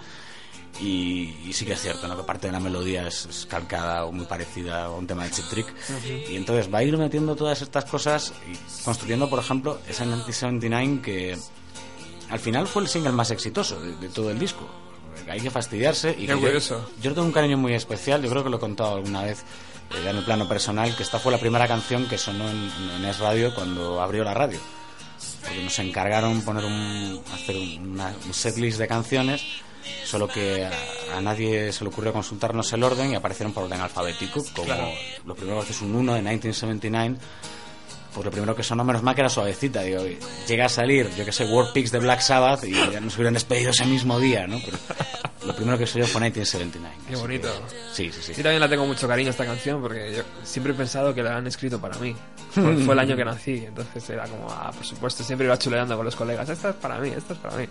Y, 0.80 1.36
y 1.46 1.54
sí 1.54 1.66
que 1.66 1.74
es 1.74 1.82
cierto, 1.82 2.08
¿no? 2.08 2.18
que 2.18 2.24
parte 2.24 2.48
de 2.48 2.54
la 2.54 2.60
melodía 2.60 3.06
es, 3.06 3.26
es 3.26 3.46
calcada 3.46 4.06
o 4.06 4.12
muy 4.12 4.26
parecida 4.26 4.86
a 4.86 4.92
un 4.92 5.06
tema 5.06 5.26
de 5.26 5.32
Chip 5.32 5.46
Trick. 5.50 5.68
Y 6.30 6.36
entonces 6.36 6.74
va 6.74 6.80
a 6.80 6.84
ir 6.84 6.98
metiendo 6.98 7.36
todas 7.36 7.62
estas 7.62 7.86
cosas 7.86 8.34
y 8.50 8.84
construyendo, 8.84 9.30
por 9.30 9.40
ejemplo, 9.40 9.80
ese 9.88 10.06
1979 10.06 11.02
que 11.04 11.38
al 12.30 12.40
final 12.40 12.66
fue 12.66 12.84
el 12.84 12.88
single 12.88 13.12
más 13.12 13.30
exitoso 13.30 13.80
de, 13.82 13.96
de 13.98 14.10
todo 14.10 14.32
el 14.32 14.40
disco. 14.40 14.68
Hay 15.30 15.40
que 15.42 15.50
fastidiarse. 15.52 16.12
Y 16.12 16.26
Qué 16.28 16.36
que 16.40 16.60
yo- 17.02 17.14
tengo 17.14 17.24
un 17.24 17.32
cariño 17.32 17.58
muy 17.58 17.74
especial, 17.74 18.22
yo 18.22 18.30
creo 18.30 18.44
que 18.44 18.50
lo 18.50 18.58
he 18.58 18.60
contado 18.60 18.96
alguna 18.96 19.24
vez 19.24 19.40
eh, 19.92 20.02
ya 20.04 20.12
en 20.12 20.18
el 20.18 20.24
plano 20.26 20.48
personal, 20.48 20.96
que 20.96 21.04
esta 21.04 21.20
fue 21.20 21.32
la 21.32 21.38
primera 21.38 21.68
canción 21.68 22.08
que 22.08 22.18
sonó 22.18 22.50
en, 22.50 22.70
en 22.98 23.06
Es 23.06 23.20
Radio 23.20 23.54
cuando 23.54 24.02
abrió 24.02 24.24
la 24.24 24.34
radio. 24.34 24.60
Porque 25.42 25.64
nos 25.64 25.78
encargaron 25.80 26.42
poner 26.42 26.66
un, 26.66 27.22
hacer 27.34 27.56
una, 27.80 28.14
un 28.26 28.34
setlist 28.34 28.78
de 28.80 28.88
canciones, 28.88 29.42
solo 30.06 30.28
que 30.28 30.66
a, 30.66 31.18
a 31.18 31.22
nadie 31.22 31.72
se 31.72 31.84
le 31.84 31.90
ocurrió 31.90 32.14
consultarnos 32.14 32.72
el 32.74 32.84
orden 32.84 33.12
y 33.12 33.16
aparecieron 33.16 33.52
por 33.54 33.64
orden 33.64 33.82
alfabético, 33.82 34.44
como 34.56 34.66
Claro. 34.66 34.90
lo 35.26 35.36
primero 35.36 35.64
que 35.66 35.72
es 35.72 35.82
un 35.82 35.96
1 35.96 36.14
de 36.14 36.22
1979 36.22 37.18
pues 38.14 38.26
lo 38.26 38.32
primero 38.32 38.56
que 38.56 38.64
sonó, 38.64 38.84
menos 38.84 39.04
mal 39.04 39.16
que 39.16 39.22
era 39.22 39.30
suavecita. 39.30 39.82
Digo, 39.82 40.04
llega 40.48 40.66
a 40.66 40.70
salir, 40.70 41.10
yo 41.16 41.24
que 41.26 41.32
sé, 41.32 41.46
War 41.46 41.72
Pigs 41.74 41.92
de 41.92 42.00
Black 42.00 42.22
Sabbath 42.22 42.64
y 42.66 42.72
ya 42.72 43.00
nos 43.00 43.16
hubieran 43.16 43.34
despedido 43.34 43.72
ese 43.72 43.86
mismo 43.86 44.20
día, 44.20 44.48
¿no? 44.48 44.60
Pero 44.64 44.78
lo 45.46 45.56
primero 45.56 45.78
que 45.78 45.88
soy 45.88 46.02
yo 46.02 46.08
fue 46.08 46.22
1979. 46.22 46.96
Qué 47.10 47.16
bonito. 47.16 47.48
que- 47.70 47.76
sí, 47.94 48.12
sí, 48.12 48.22
sí. 48.22 48.34
Sí, 48.34 48.44
también 48.44 48.60
la 48.60 48.70
tengo 48.70 48.86
mucho 48.86 49.08
cariño 49.08 49.30
esta 49.30 49.46
canción 49.46 49.82
porque 49.82 50.14
yo 50.16 50.24
siempre 50.44 50.74
he 50.74 50.76
pensado 50.76 51.14
que 51.16 51.24
la 51.24 51.38
han 51.38 51.48
escrito 51.48 51.80
para 51.80 51.98
mí. 52.00 52.16
Fue, 52.52 52.76
fue 52.78 52.94
el 52.94 53.00
año 53.00 53.16
que 53.16 53.24
nací, 53.26 53.64
entonces 53.66 54.10
era 54.10 54.26
como, 54.28 54.48
ah, 54.52 54.72
por 54.76 54.86
supuesto, 54.86 55.24
siempre 55.24 55.46
iba 55.48 55.58
chuleando 55.58 55.96
con 55.96 56.06
los 56.06 56.16
colegas. 56.16 56.50
Esta 56.50 56.70
es 56.72 56.76
para 56.76 57.00
mí, 57.00 57.10
esta 57.16 57.34
es 57.34 57.40
para 57.40 57.56
mí. 57.56 57.66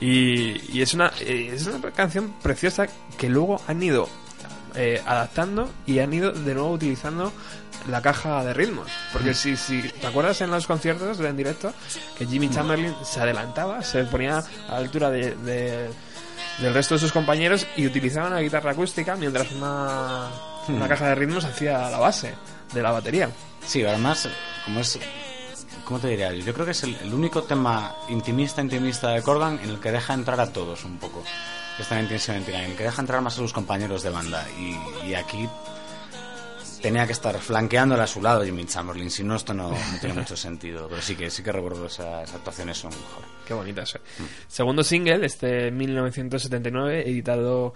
Y, 0.00 0.76
y 0.78 0.82
es, 0.82 0.94
una, 0.94 1.12
eh, 1.20 1.50
es 1.52 1.66
una 1.66 1.90
canción 1.90 2.34
preciosa 2.42 2.86
que 3.18 3.28
luego 3.28 3.60
han 3.66 3.82
ido 3.82 4.08
eh, 4.74 5.02
adaptando 5.06 5.68
y 5.86 5.98
han 6.00 6.12
ido 6.12 6.32
de 6.32 6.54
nuevo 6.54 6.70
utilizando 6.72 7.32
la 7.88 8.02
caja 8.02 8.44
de 8.44 8.52
ritmos. 8.54 8.88
Porque 9.12 9.34
si, 9.34 9.56
si 9.56 9.82
te 9.82 10.06
acuerdas 10.06 10.40
en 10.40 10.50
los 10.50 10.66
conciertos 10.66 11.18
en 11.20 11.36
directo 11.36 11.72
que 12.16 12.26
Jimmy 12.26 12.50
Chamberlain 12.50 12.94
se 13.04 13.20
adelantaba, 13.20 13.82
se 13.82 14.04
ponía 14.04 14.38
a 14.38 14.72
la 14.72 14.76
altura 14.78 15.10
de- 15.10 15.34
de, 15.36 15.88
del 16.58 16.74
resto 16.74 16.94
de 16.94 17.00
sus 17.00 17.12
compañeros 17.12 17.66
y 17.76 17.86
utilizaban 17.86 18.34
la 18.34 18.42
guitarra 18.42 18.72
acústica 18.72 19.16
mientras 19.16 19.50
una, 19.52 20.28
una 20.68 20.88
caja 20.88 21.08
de 21.08 21.14
ritmos 21.14 21.44
hacía 21.44 21.88
la 21.90 21.98
base 21.98 22.34
de 22.74 22.82
la 22.82 22.90
batería. 22.90 23.30
Sí, 23.64 23.84
además, 23.84 24.28
como 24.64 24.80
es. 24.80 24.98
¿Cómo 25.84 26.00
te 26.00 26.08
diría? 26.08 26.32
Yo 26.34 26.52
creo 26.52 26.66
que 26.66 26.72
es 26.72 26.82
el, 26.82 26.94
el 26.96 27.14
único 27.14 27.42
tema 27.44 27.94
intimista, 28.10 28.60
intimista 28.60 29.08
de 29.10 29.22
Corgan 29.22 29.58
en 29.62 29.70
el 29.70 29.80
que 29.80 29.90
deja 29.90 30.12
entrar 30.12 30.38
a 30.40 30.52
todos 30.52 30.84
un 30.84 30.98
poco. 30.98 31.24
1979, 31.78 32.64
en 32.64 32.70
el 32.72 32.76
que 32.76 32.84
deja 32.84 33.00
entrar 33.00 33.20
más 33.20 33.34
a 33.34 33.36
sus 33.36 33.52
compañeros 33.52 34.02
de 34.02 34.10
banda. 34.10 34.46
Y, 34.58 35.08
y 35.08 35.14
aquí 35.14 35.48
tenía 36.80 37.06
que 37.06 37.12
estar 37.12 37.36
flanqueándole 37.38 38.02
a 38.02 38.06
su 38.06 38.22
lado 38.22 38.44
Jimmy 38.44 38.64
Chamberlain, 38.64 39.10
si 39.10 39.24
no, 39.24 39.36
esto 39.36 39.54
no, 39.54 39.70
no 39.70 39.98
tiene 40.00 40.14
mucho 40.14 40.36
sentido. 40.48 40.88
Pero 40.88 41.02
sí 41.02 41.14
que 41.16 41.30
sí 41.30 41.42
que 41.42 41.52
recuerdo 41.52 41.86
esas 41.86 42.32
actuaciones 42.34 42.78
son 42.78 42.90
mejor. 42.90 43.24
Qué 43.46 43.54
bonita 43.54 43.82
eso. 43.82 43.98
Segundo 44.46 44.82
single, 44.84 45.24
este 45.24 45.70
1979, 45.70 47.08
editado, 47.08 47.74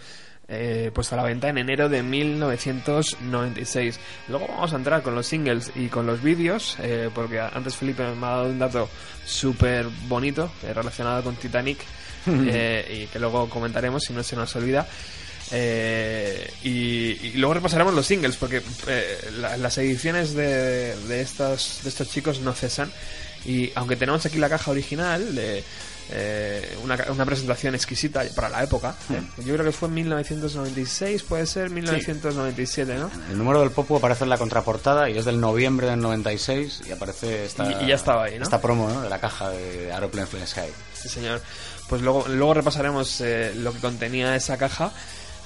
eh, 0.49 0.91
puesto 0.93 1.15
a 1.15 1.19
la 1.19 1.25
venta 1.25 1.49
en 1.49 1.59
enero 1.59 1.89
de 1.89 2.03
1996. 2.03 4.01
Luego 4.29 4.49
vamos 4.49 4.73
a 4.73 4.77
entrar 4.77 5.03
con 5.03 5.15
los 5.15 5.27
singles 5.27 5.73
y 5.75 5.89
con 5.89 6.07
los 6.07 6.23
vídeos, 6.23 6.77
eh, 6.81 7.11
porque 7.15 7.41
antes 7.41 7.77
Felipe 7.77 8.03
me 8.03 8.27
ha 8.27 8.31
dado 8.31 8.47
un 8.47 8.59
dato 8.59 8.89
súper 9.25 9.87
bonito 10.09 10.51
eh, 10.63 10.73
relacionado 10.75 11.23
con 11.23 11.37
Titanic, 11.37 11.79
eh, 12.47 13.03
y 13.03 13.07
que 13.07 13.19
luego 13.19 13.49
comentaremos 13.49 14.03
si 14.03 14.13
no 14.13 14.23
se 14.23 14.37
nos 14.37 14.55
olvida. 14.57 14.87
Eh, 15.51 16.51
y, 16.63 16.71
y 17.27 17.33
luego 17.35 17.55
repasaremos 17.55 17.93
los 17.95 18.07
singles 18.07 18.37
porque 18.37 18.63
eh, 18.87 19.31
la- 19.39 19.57
las 19.57 19.77
ediciones 19.79 20.35
de, 20.35 20.97
de, 20.97 21.21
estos, 21.21 21.81
de 21.83 21.89
estos 21.91 22.09
chicos 22.11 22.41
no 22.41 22.53
cesan 22.55 22.91
y 23.45 23.71
aunque 23.75 23.97
tenemos 23.97 24.25
aquí 24.25 24.39
la 24.39 24.49
caja 24.49 24.71
original 24.71 25.35
de 25.35 25.63
eh, 26.11 26.77
una, 26.83 26.97
una 27.11 27.25
presentación 27.27 27.75
exquisita 27.75 28.23
para 28.35 28.49
la 28.49 28.63
época 28.63 28.95
yo 29.45 29.55
creo 29.55 29.65
que 29.65 29.73
fue 29.73 29.89
en 29.89 29.95
1996 29.95 31.23
puede 31.25 31.47
ser 31.47 31.71
1997 31.71 32.95
¿no? 32.95 33.11
El 33.31 33.39
número 33.39 33.61
del 33.61 33.71
Popu 33.71 33.97
aparece 33.97 34.25
en 34.25 34.31
la 34.31 34.39
contraportada 34.39 35.11
y 35.11 35.19
es 35.19 35.25
del 35.25 35.41
noviembre 35.41 35.89
del 35.89 36.01
96 36.01 36.83
y 36.89 36.93
aparece 36.93 37.45
esta, 37.45 37.71
Y- 37.81 37.85
y 37.85 37.89
ya 37.89 37.95
estaba 37.97 38.25
ahí, 38.25 38.37
¿no? 38.39 38.45
esta 38.45 38.61
promo 38.61 38.89
¿no? 38.89 39.03
de 39.03 39.11
la 39.11 39.21
caja 39.21 39.51
de 39.51 39.93
Aeroplane 39.93 40.27
Fly 40.27 40.47
Sky. 40.47 40.61
Sí, 40.95 41.09
señor. 41.09 41.41
Pues 41.89 42.01
luego, 42.01 42.27
luego 42.29 42.55
repasaremos 42.55 43.21
eh, 43.21 43.53
lo 43.57 43.73
que 43.73 43.79
contenía 43.81 44.35
esa 44.37 44.57
caja. 44.57 44.93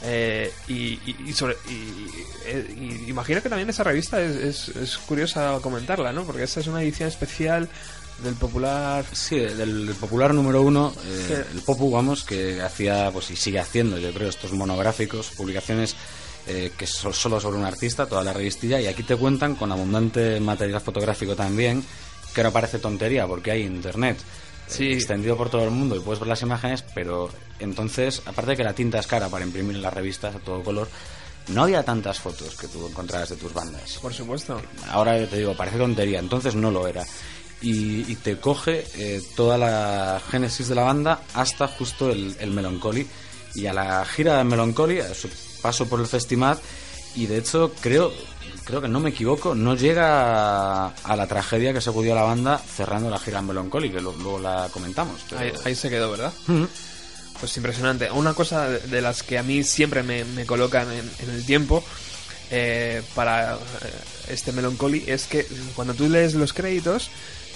Eh, 0.02 0.52
y, 0.68 0.74
y, 1.08 1.16
y 1.28 1.32
sobre, 1.32 1.56
y, 1.68 2.06
eh, 2.46 2.76
y 3.06 3.10
imagino 3.10 3.42
que 3.42 3.48
también 3.48 3.68
esa 3.70 3.82
revista 3.84 4.20
es, 4.20 4.36
es, 4.36 4.68
es 4.76 4.98
curiosa 4.98 5.58
comentarla, 5.62 6.12
¿no? 6.12 6.24
Porque 6.24 6.42
esa 6.44 6.60
es 6.60 6.66
una 6.66 6.82
edición 6.82 7.08
especial 7.08 7.68
del 8.22 8.34
popular. 8.34 9.04
Sí, 9.12 9.36
del 9.38 9.94
popular 10.00 10.32
número 10.34 10.62
uno, 10.62 10.92
eh, 11.04 11.24
Sí. 11.28 11.56
el 11.56 11.62
Popu, 11.62 11.90
vamos, 11.90 12.24
que 12.24 12.60
hacía, 12.62 13.10
pues 13.12 13.30
y 13.30 13.36
sigue 13.36 13.58
haciendo, 13.58 13.98
yo 13.98 14.12
creo, 14.12 14.28
estos 14.28 14.52
monográficos, 14.52 15.28
publicaciones 15.36 15.94
eh, 16.46 16.70
que 16.78 16.84
es 16.84 16.90
so- 16.92 17.12
solo 17.12 17.40
sobre 17.40 17.58
un 17.58 17.64
artista, 17.64 18.06
toda 18.06 18.22
la 18.22 18.32
revistilla, 18.32 18.80
y 18.80 18.86
aquí 18.86 19.02
te 19.02 19.16
cuentan 19.16 19.56
con 19.56 19.72
abundante 19.72 20.38
material 20.40 20.80
fotográfico 20.80 21.34
también, 21.34 21.82
que 22.32 22.40
ahora 22.40 22.52
parece 22.52 22.78
tontería 22.78 23.26
porque 23.26 23.50
hay 23.50 23.62
internet 23.62 24.16
Sí. 24.66 24.92
extendido 24.92 25.36
por 25.36 25.50
todo 25.50 25.64
el 25.64 25.70
mundo 25.70 25.96
y 25.96 26.00
puedes 26.00 26.20
ver 26.20 26.28
las 26.28 26.42
imágenes, 26.42 26.82
pero 26.94 27.30
entonces, 27.58 28.22
aparte 28.26 28.52
de 28.52 28.56
que 28.56 28.64
la 28.64 28.72
tinta 28.74 28.98
es 28.98 29.06
cara 29.06 29.28
para 29.28 29.44
imprimir 29.44 29.76
en 29.76 29.82
las 29.82 29.94
revistas 29.94 30.34
a 30.34 30.38
todo 30.38 30.62
color, 30.62 30.88
no 31.48 31.62
había 31.62 31.84
tantas 31.84 32.18
fotos 32.18 32.56
que 32.56 32.66
tú 32.68 32.86
encontrabas 32.86 33.28
de 33.28 33.36
tus 33.36 33.52
bandas. 33.52 33.98
Por 34.02 34.12
supuesto. 34.12 34.60
Ahora 34.90 35.24
te 35.26 35.36
digo, 35.38 35.54
parece 35.56 35.78
tontería, 35.78 36.18
entonces 36.18 36.54
no 36.54 36.70
lo 36.70 36.88
era. 36.88 37.04
Y, 37.62 38.10
y 38.10 38.16
te 38.16 38.38
coge 38.38 38.84
eh, 38.96 39.22
toda 39.34 39.56
la 39.56 40.20
génesis 40.30 40.68
de 40.68 40.74
la 40.74 40.82
banda 40.82 41.22
hasta 41.34 41.68
justo 41.68 42.10
el, 42.10 42.36
el 42.40 42.50
Melancholy. 42.50 43.06
Y 43.54 43.66
a 43.66 43.72
la 43.72 44.04
gira 44.04 44.36
de 44.38 44.44
Melancholy, 44.44 45.00
a 45.00 45.14
su 45.14 45.30
paso 45.62 45.88
por 45.88 46.00
el 46.00 46.06
Festimat, 46.06 46.58
y 47.14 47.26
de 47.26 47.38
hecho 47.38 47.72
creo, 47.80 48.12
creo 48.64 48.80
que 48.80 48.88
no 48.88 49.00
me 49.00 49.10
equivoco, 49.10 49.54
no 49.54 49.74
llega 49.74 50.86
a, 50.88 51.16
la 51.16 51.26
tragedia 51.26 51.72
que 51.72 51.80
se 51.80 51.90
acudió 51.90 52.12
a 52.12 52.16
la 52.16 52.22
banda 52.22 52.58
cerrando 52.58 53.10
la 53.10 53.18
gira 53.18 53.38
en 53.40 53.46
Melancholy, 53.46 53.90
que 53.90 54.00
luego 54.00 54.38
la 54.38 54.68
comentamos. 54.72 55.20
pero- 55.28 55.40
Ahí, 55.40 55.52
ahí 55.64 55.74
se 55.74 55.88
quedó, 55.90 56.10
¿verdad? 56.10 56.32
Pues 57.40 57.56
impresionante. 57.56 58.10
Una 58.10 58.32
cosa 58.34 58.68
de, 58.68 59.00
las 59.02 59.22
que 59.22 59.38
a 59.38 59.42
mí 59.42 59.62
siempre 59.62 60.02
me, 60.02 60.24
me 60.24 60.46
colocan 60.46 60.90
en, 60.90 61.10
en 61.20 61.30
el 61.34 61.44
tiempo 61.44 61.84
eh, 62.50 63.02
para 63.14 63.54
eh, 63.54 63.58
este 64.28 64.52
Melancholy 64.52 65.04
es 65.06 65.26
que 65.26 65.46
cuando 65.74 65.94
tú 65.94 66.08
lees 66.08 66.34
los 66.34 66.52
créditos 66.52 67.10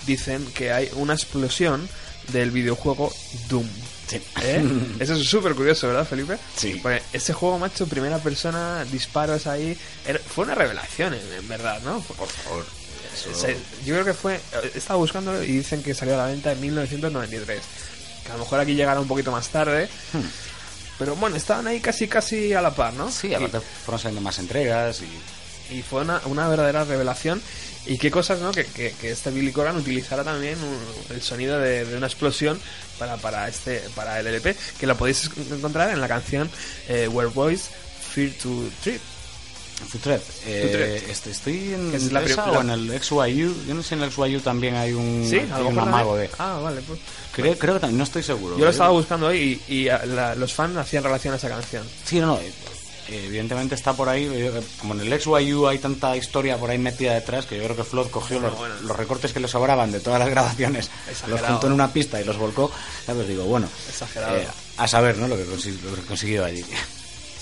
dicen 0.06 0.44
que 0.54 0.72
hay 0.72 0.90
una 0.96 1.14
explosión 1.14 1.88
del 2.32 2.50
videojuego 2.50 3.12
Doom. 3.48 3.66
Sí. 4.10 4.20
¿Eh? 4.42 4.64
Eso 4.98 5.14
es 5.14 5.28
súper 5.28 5.54
curioso, 5.54 5.86
¿verdad, 5.86 6.06
Felipe? 6.06 6.36
Sí. 6.56 6.78
Porque 6.82 7.00
ese 7.12 7.32
juego, 7.32 7.58
macho, 7.58 7.86
primera 7.86 8.18
persona, 8.18 8.84
disparos 8.90 9.46
ahí, 9.46 9.76
fue 10.34 10.44
una 10.44 10.54
revelación, 10.56 11.14
en, 11.14 11.48
verdad, 11.48 11.80
¿no? 11.84 12.00
Por 12.00 12.26
favor. 12.28 12.66
eso- 13.14 13.34
Se- 13.34 13.56
yo 13.84 13.94
creo 13.94 14.04
que 14.04 14.14
fue. 14.14 14.34
eh, 14.36 14.72
Estaba 14.74 14.96
buscando 14.98 15.42
y 15.42 15.46
dicen 15.52 15.82
que 15.82 15.94
salió 15.94 16.14
a 16.14 16.18
la 16.18 16.26
venta 16.26 16.50
en 16.52 16.60
1993. 16.60 17.60
Que 18.24 18.30
a 18.30 18.34
lo 18.34 18.40
mejor 18.40 18.60
aquí 18.60 18.74
llegará 18.74 18.98
un 19.00 19.08
poquito 19.08 19.30
más 19.30 19.48
tarde. 19.48 19.88
Pero 20.98 21.16
bueno, 21.16 21.36
estaban 21.36 21.66
ahí 21.66 21.80
casi 21.80 22.08
casi 22.08 22.52
a 22.52 22.60
la 22.60 22.74
par, 22.74 22.92
¿no? 22.94 23.10
Sí, 23.10 23.32
aparte 23.34 23.60
fueron 23.84 23.98
saliendo 24.00 24.20
más 24.20 24.38
entregas 24.38 25.00
y... 25.00 25.08
Y 25.70 25.82
fue 25.82 26.02
una, 26.02 26.20
una 26.26 26.48
verdadera 26.48 26.84
revelación. 26.84 27.40
Y 27.86 27.96
qué 27.96 28.10
cosas, 28.10 28.40
¿no? 28.40 28.52
Que, 28.52 28.64
que, 28.66 28.92
que 29.00 29.10
este 29.12 29.30
Billy 29.30 29.52
Corgan 29.52 29.76
utilizara 29.76 30.22
también 30.22 30.58
un- 30.62 31.14
el 31.16 31.22
sonido 31.22 31.58
de, 31.58 31.84
de 31.86 31.96
una 31.96 32.06
explosión 32.08 32.60
para, 32.98 33.16
para, 33.16 33.48
este, 33.48 33.82
para 33.94 34.20
el 34.20 34.26
LP. 34.26 34.54
Que 34.78 34.86
lo 34.86 34.96
podéis 34.96 35.30
encontrar 35.50 35.90
en 35.90 36.00
la 36.00 36.08
canción 36.08 36.50
eh, 36.88 37.08
Where 37.08 37.30
Boys 37.30 37.70
Fear 38.14 38.32
to 38.42 38.64
Trip. 38.82 39.00
Futret, 39.88 40.20
eh, 40.44 40.62
Futret. 40.66 41.08
est- 41.10 41.26
estoy 41.28 41.72
en 41.72 41.94
es 41.94 42.12
la 42.12 42.20
esa 42.22 42.50
o 42.52 42.60
en 42.60 42.68
el 42.68 43.00
XYU. 43.02 43.54
Yo 43.66 43.72
no 43.74 43.82
sé, 43.82 43.94
en 43.94 44.02
el 44.02 44.12
XYU 44.12 44.40
también 44.40 44.74
hay 44.76 44.92
un, 44.92 45.26
Sí, 45.26 45.36
hay 45.38 45.62
un 45.62 45.78
amago 45.78 46.16
de. 46.18 46.28
Ah, 46.38 46.60
vale, 46.62 46.82
pues. 46.82 47.00
Creo, 47.32 47.56
creo 47.58 47.74
que 47.74 47.80
también, 47.80 47.96
no 47.96 48.04
estoy 48.04 48.22
seguro. 48.22 48.58
Yo 48.58 48.64
lo 48.64 48.68
¿eh? 48.68 48.72
estaba 48.72 48.90
buscando 48.90 49.28
hoy 49.28 49.58
y, 49.68 49.74
y 49.74 49.88
a- 49.88 50.04
la- 50.04 50.34
los 50.34 50.52
fans 50.52 50.76
hacían 50.76 51.02
relación 51.02 51.32
a 51.32 51.38
esa 51.38 51.48
canción. 51.48 51.82
Sí, 52.04 52.20
no, 52.20 52.26
no. 52.26 52.40
Evidentemente 53.10 53.74
está 53.74 53.92
por 53.94 54.08
ahí. 54.08 54.28
eh, 54.32 54.50
Como 54.78 54.94
en 54.94 55.00
el 55.00 55.20
XYU 55.20 55.66
hay 55.66 55.78
tanta 55.78 56.16
historia 56.16 56.56
por 56.56 56.70
ahí 56.70 56.78
metida 56.78 57.14
detrás 57.14 57.46
que 57.46 57.56
yo 57.56 57.64
creo 57.64 57.76
que 57.76 57.84
Flood 57.84 58.08
cogió 58.10 58.38
los, 58.40 58.56
bueno. 58.56 58.74
los 58.82 58.96
recortes 58.96 59.32
que 59.32 59.40
le 59.40 59.48
sobraban 59.48 59.90
de 59.92 60.00
todas 60.00 60.18
las 60.18 60.28
grabaciones, 60.28 60.90
los 61.28 61.40
juntó 61.40 61.66
en 61.66 61.72
una 61.74 61.92
pista 61.92 62.20
y 62.20 62.24
los 62.24 62.36
volcó. 62.38 62.70
¿Sabes? 63.06 63.26
Digo, 63.28 63.44
bueno, 63.44 63.68
eh, 64.36 64.46
a 64.76 64.88
saber, 64.88 65.16
¿no? 65.18 65.28
Lo 65.28 65.36
que, 65.36 65.44
lo 65.44 65.56
que 65.56 66.40
allí. 66.44 66.64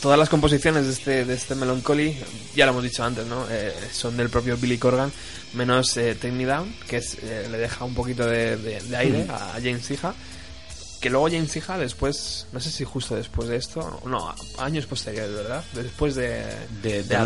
Todas 0.00 0.16
las 0.18 0.28
composiciones 0.28 0.86
de 0.86 0.92
este, 0.92 1.24
de 1.24 1.34
este 1.34 1.54
Melancholy, 1.56 2.16
ya 2.54 2.66
lo 2.66 2.70
hemos 2.72 2.84
dicho 2.84 3.02
antes, 3.02 3.26
¿no? 3.26 3.46
Eh, 3.50 3.74
son 3.92 4.16
del 4.16 4.30
propio 4.30 4.56
Billy 4.56 4.78
Corgan, 4.78 5.10
menos 5.54 5.96
eh, 5.96 6.14
Take 6.14 6.30
Me 6.30 6.44
Down, 6.44 6.72
que 6.86 6.98
es, 6.98 7.20
le 7.22 7.58
deja 7.58 7.84
un 7.84 7.94
poquito 7.94 8.24
de, 8.24 8.56
de- 8.56 8.80
de 8.80 8.96
aire 8.96 9.26
a, 9.28 9.50
a 9.50 9.52
James 9.54 9.90
Hija. 9.90 10.14
Que 11.00 11.10
luego 11.10 11.28
James 11.30 11.54
Hija 11.54 11.78
después, 11.78 12.46
no 12.52 12.58
sé 12.58 12.70
si 12.70 12.84
justo 12.84 13.14
después 13.14 13.48
de 13.48 13.56
esto, 13.56 14.00
no, 14.04 14.34
años 14.58 14.86
posteriores, 14.86 15.32
¿verdad? 15.32 15.64
Después 15.72 16.14
de, 16.16 16.44
de, 16.82 17.04
de, 17.04 17.16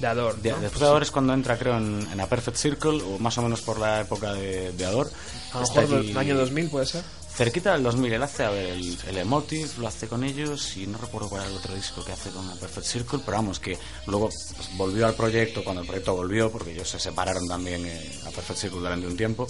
de- 0.00 0.06
Ador. 0.06 0.36
De- 0.42 0.50
¿no? 0.50 0.58
Después 0.60 0.80
de 0.80 0.86
Ador 0.86 1.02
es 1.02 1.10
cuando 1.12 1.32
entra, 1.32 1.56
creo, 1.56 1.76
en, 1.76 2.06
en 2.12 2.20
A 2.20 2.26
Perfect 2.26 2.56
Circle, 2.56 3.00
o 3.02 3.18
más 3.20 3.38
o 3.38 3.42
menos 3.42 3.60
por 3.60 3.78
la 3.78 4.00
época 4.00 4.32
de, 4.34 4.72
Ador. 4.84 5.08
A 5.52 5.60
lo 5.60 5.66
mejor 5.68 6.04
del 6.04 6.18
año 6.18 6.36
2000 6.36 6.68
puede 6.70 6.86
ser. 6.86 7.04
Cerquita 7.34 7.72
del 7.72 7.82
2000, 7.82 8.12
él 8.12 8.22
hace, 8.22 8.44
a 8.44 8.50
ver, 8.50 8.66
el, 8.74 8.98
el 9.08 9.16
Emotive, 9.18 9.66
lo 9.78 9.88
hace 9.88 10.06
con 10.06 10.22
ellos, 10.22 10.76
y 10.76 10.86
no 10.86 10.98
recuerdo 10.98 11.30
cuál 11.30 11.42
era 11.42 11.50
el 11.50 11.56
otro 11.56 11.74
disco 11.74 12.04
que 12.04 12.12
hace 12.12 12.28
con 12.28 12.46
A 12.50 12.54
Perfect 12.56 12.86
Circle, 12.86 13.20
pero 13.24 13.38
vamos, 13.38 13.58
que 13.58 13.78
luego 14.06 14.28
pues, 14.28 14.68
volvió 14.76 15.06
al 15.06 15.14
proyecto, 15.14 15.64
cuando 15.64 15.80
el 15.80 15.86
proyecto 15.86 16.14
volvió, 16.14 16.50
porque 16.52 16.72
ellos 16.72 16.90
se 16.90 16.98
separaron 16.98 17.48
también 17.48 17.86
eh, 17.86 18.20
A 18.26 18.30
Perfect 18.32 18.58
Circle 18.58 18.80
durante 18.80 19.06
un 19.06 19.16
tiempo, 19.16 19.46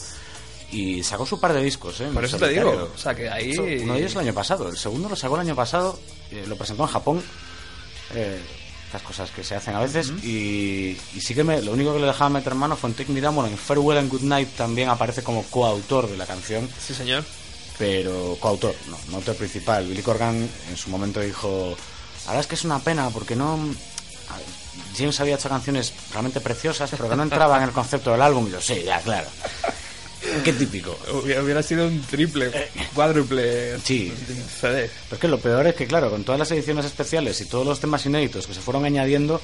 y 0.72 1.02
sacó 1.04 1.24
su 1.26 1.38
par 1.38 1.52
de 1.52 1.62
discos, 1.62 2.00
¿eh? 2.00 2.08
Por 2.12 2.24
eso 2.24 2.38
te 2.38 2.48
digo, 2.48 2.90
o 2.94 2.98
sea 2.98 3.14
que 3.14 3.28
ahí... 3.30 3.56
Uno 3.56 3.92
de 3.94 4.00
ellos 4.00 4.12
el 4.14 4.20
año 4.20 4.34
pasado, 4.34 4.68
el 4.68 4.76
segundo 4.76 5.08
lo 5.08 5.14
sacó 5.16 5.34
el 5.36 5.42
año 5.42 5.54
pasado, 5.54 5.98
eh, 6.30 6.44
lo 6.48 6.56
presentó 6.56 6.82
en 6.84 6.88
Japón. 6.88 7.22
Eh, 8.14 8.40
estas 8.86 9.02
cosas 9.02 9.30
que 9.30 9.42
se 9.42 9.54
hacen 9.54 9.74
a 9.74 9.80
veces. 9.80 10.10
y, 10.22 10.98
y 11.14 11.20
sí 11.22 11.34
que 11.34 11.42
me, 11.44 11.62
lo 11.62 11.72
único 11.72 11.94
que 11.94 12.00
le 12.00 12.06
dejaba 12.06 12.28
meter 12.28 12.54
mano 12.54 12.76
fue 12.76 12.90
en 12.90 12.96
Take 12.96 13.10
Me 13.12 13.20
Down. 13.22 13.34
Bueno, 13.34 13.50
en 13.50 13.56
Farewell 13.56 13.96
and 13.98 14.10
Good 14.10 14.20
Night 14.22 14.48
también 14.56 14.90
aparece 14.90 15.22
como 15.22 15.42
coautor 15.44 16.10
de 16.10 16.16
la 16.18 16.26
canción, 16.26 16.68
Sí, 16.78 16.92
señor. 16.94 17.24
pero 17.78 18.36
coautor, 18.38 18.74
no, 18.90 18.98
no 19.08 19.16
autor 19.16 19.36
principal. 19.36 19.86
Billy 19.86 20.02
Corgan 20.02 20.36
en 20.70 20.76
su 20.76 20.90
momento 20.90 21.20
dijo: 21.20 21.74
Ahora 22.26 22.40
es 22.40 22.46
que 22.46 22.54
es 22.54 22.64
una 22.64 22.80
pena 22.80 23.08
porque 23.08 23.34
no. 23.34 23.58
James 24.96 25.18
había 25.20 25.34
hecho 25.36 25.48
canciones 25.48 25.92
realmente 26.12 26.40
preciosas, 26.40 26.90
pero 26.90 27.08
que 27.08 27.16
no 27.16 27.22
entraban 27.22 27.62
en 27.62 27.68
el 27.68 27.74
concepto 27.74 28.10
del 28.12 28.22
álbum. 28.22 28.46
Y 28.48 28.52
yo, 28.52 28.60
sí, 28.60 28.82
ya, 28.84 29.00
claro. 29.00 29.28
Qué 30.44 30.52
típico. 30.52 30.96
Hubiera 31.12 31.62
sido 31.62 31.86
un 31.86 32.00
triple, 32.02 32.50
cuádruple 32.94 33.78
Sí. 33.80 34.12
CD. 34.60 34.90
Pero 35.08 35.14
es 35.16 35.18
que 35.18 35.28
lo 35.28 35.38
peor 35.38 35.66
es 35.66 35.74
que, 35.74 35.86
claro, 35.86 36.10
con 36.10 36.24
todas 36.24 36.38
las 36.38 36.50
ediciones 36.50 36.84
especiales 36.84 37.40
y 37.40 37.44
todos 37.46 37.66
los 37.66 37.80
temas 37.80 38.04
inéditos 38.06 38.46
que 38.46 38.54
se 38.54 38.60
fueron 38.60 38.84
añadiendo, 38.84 39.40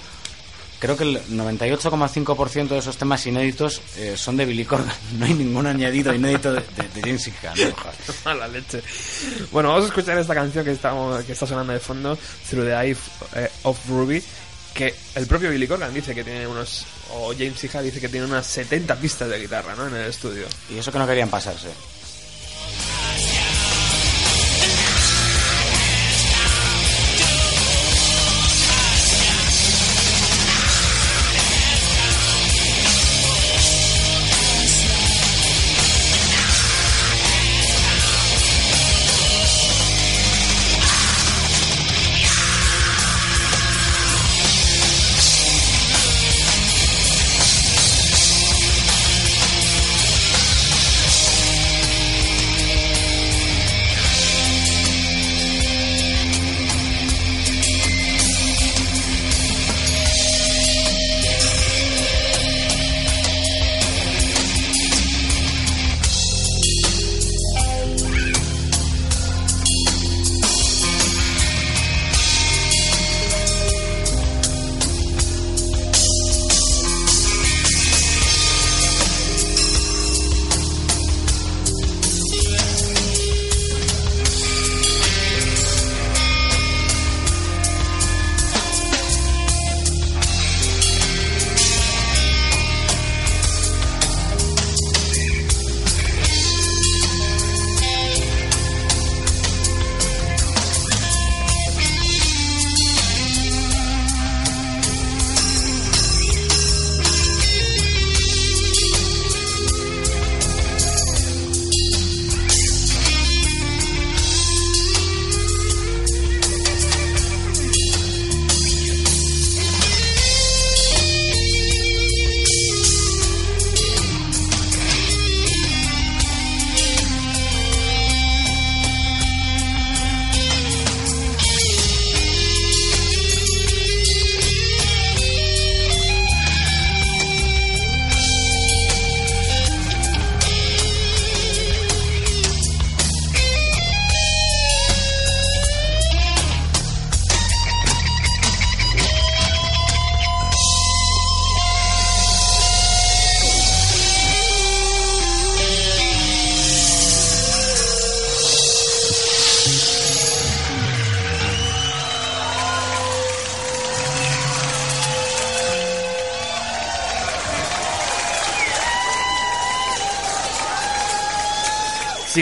creo 0.81 0.97
que 0.97 1.05
el 1.05 1.21
98,5% 1.31 2.69
de 2.69 2.79
esos 2.79 2.97
temas 2.97 3.27
inéditos 3.27 3.81
eh, 3.97 4.15
son 4.17 4.37
de 4.37 4.47
Billy 4.47 4.65
Corgan. 4.65 4.95
No 5.19 5.27
hay 5.27 5.35
ningún 5.35 5.67
añadido 5.67 6.15
inédito 6.15 6.53
de, 6.53 6.61
de, 6.61 6.89
de 6.95 7.01
James 7.03 7.31
¿no? 7.57 7.75
Mala 8.25 8.49
leche. 8.49 8.83
Bueno, 9.53 9.69
vamos 9.71 9.85
a 9.85 9.89
escuchar 9.89 10.19
esta 10.19 10.35
canción 10.35 10.65
que, 10.65 10.73
estamos, 10.73 11.23
que 11.25 11.33
está 11.33 11.47
sonando 11.47 11.73
de 11.73 11.81
fondo, 11.81 12.19
Through 12.49 12.65
the 12.67 12.73
Eye 12.73 12.97
eh, 13.37 13.49
of 13.65 13.79
Ruby, 13.89 14.23
que 14.79 14.95
el 15.17 15.27
propio 15.27 15.51
Billy 15.51 15.67
Corgan 15.67 15.93
dice 15.93 16.15
que 16.15 16.23
tiene 16.23 16.47
unos, 16.47 16.87
o 17.11 17.33
James 17.33 17.65
Hija 17.65 17.83
dice 17.83 18.01
que 18.01 18.09
tiene 18.09 18.27
unas 18.27 18.47
70 18.47 18.95
pistas 18.95 19.29
de 19.29 19.41
guitarra, 19.41 19.75
¿no? 19.75 19.89
En 19.89 19.97
el 19.97 20.07
estudio. 20.07 20.47
Y 20.71 20.79
eso 20.79 20.93
que 20.93 20.99
no 20.99 21.07
querían 21.07 21.29
pasarse. 21.29 21.67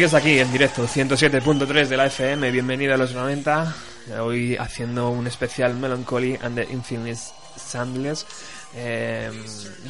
Sigues 0.07 0.23
aquí 0.23 0.39
en 0.39 0.53
directo, 0.53 0.87
107.3 0.87 1.89
de 1.89 1.97
la 1.97 2.07
FM, 2.07 2.53
bienvenido 2.53 2.95
a 2.95 2.97
los 2.97 3.12
90. 3.12 3.74
Hoy 4.20 4.57
haciendo 4.57 5.11
un 5.11 5.27
especial 5.27 5.74
Melancholy 5.74 6.39
and 6.41 6.55
the 6.55 6.73
Infinite 6.73 7.19
Sandless. 7.57 8.24
Eh, 8.77 9.28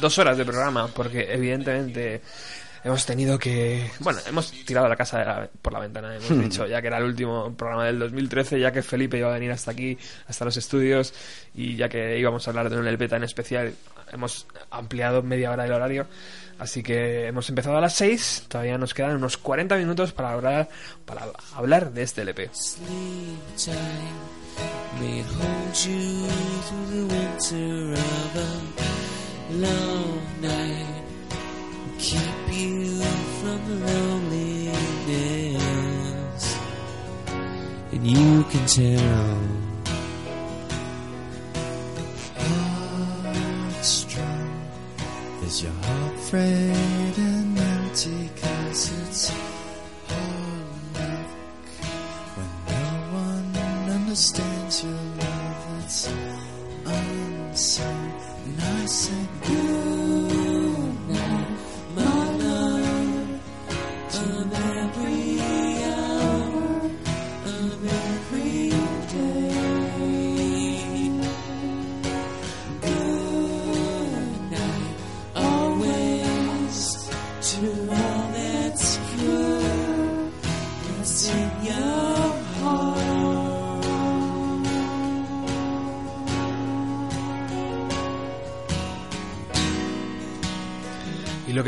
dos 0.01 0.17
horas 0.17 0.35
de 0.35 0.43
programa, 0.43 0.87
porque 0.87 1.31
evidentemente 1.31 2.23
hemos 2.83 3.05
tenido 3.05 3.37
que. 3.37 3.91
Bueno, 3.99 4.17
hemos 4.25 4.51
tirado 4.65 4.87
la 4.87 4.95
casa 4.95 5.47
por 5.61 5.71
la 5.71 5.81
ventana, 5.81 6.15
hemos 6.15 6.29
dicho, 6.41 6.65
ya 6.65 6.81
que 6.81 6.87
era 6.87 6.97
el 6.97 7.03
último 7.03 7.53
programa 7.55 7.85
del 7.85 7.99
2013, 7.99 8.59
ya 8.59 8.71
que 8.71 8.81
Felipe 8.81 9.19
iba 9.19 9.29
a 9.29 9.33
venir 9.33 9.51
hasta 9.51 9.69
aquí, 9.69 9.99
hasta 10.27 10.45
los 10.45 10.57
estudios, 10.57 11.13
y 11.53 11.75
ya 11.75 11.89
que 11.89 12.17
íbamos 12.17 12.47
a 12.47 12.49
hablar 12.49 12.71
de 12.71 12.79
un 12.79 12.87
LP 12.87 13.07
tan 13.07 13.23
especial, 13.23 13.71
hemos 14.11 14.47
ampliado 14.71 15.21
media 15.21 15.51
hora 15.51 15.65
el 15.65 15.73
horario. 15.73 16.07
Así 16.59 16.81
que 16.81 17.27
hemos 17.27 17.47
empezado 17.49 17.77
a 17.77 17.81
las 17.81 17.93
6, 17.93 18.45
todavía 18.47 18.77
nos 18.77 18.93
quedan 18.93 19.15
unos 19.15 19.37
40 19.37 19.75
minutos 19.77 20.11
para 20.11 20.33
hablar, 20.33 20.69
para 21.05 21.27
hablar 21.55 21.91
de 21.91 22.03
este 22.03 22.21
LP. 22.21 22.49
You 38.07 39.56
your 46.33 46.76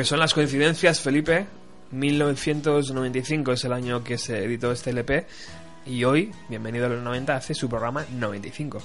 son 0.10 0.18
las 0.18 0.34
coincidencias, 0.34 1.02
Felipe, 1.02 1.45
1995 1.91 3.52
es 3.52 3.64
el 3.64 3.73
año 3.73 4.03
que 4.03 4.18
se 4.18 4.44
editó 4.44 4.72
este 4.72 4.90
LP 4.90 5.27
y 5.86 6.03
hoy, 6.03 6.31
bienvenido 6.48 6.88
a 6.88 6.90
los 6.90 7.03
90, 7.03 7.36
hace 7.36 7.53
su 7.53 7.69
programa 7.69 8.03
95. 8.18 8.81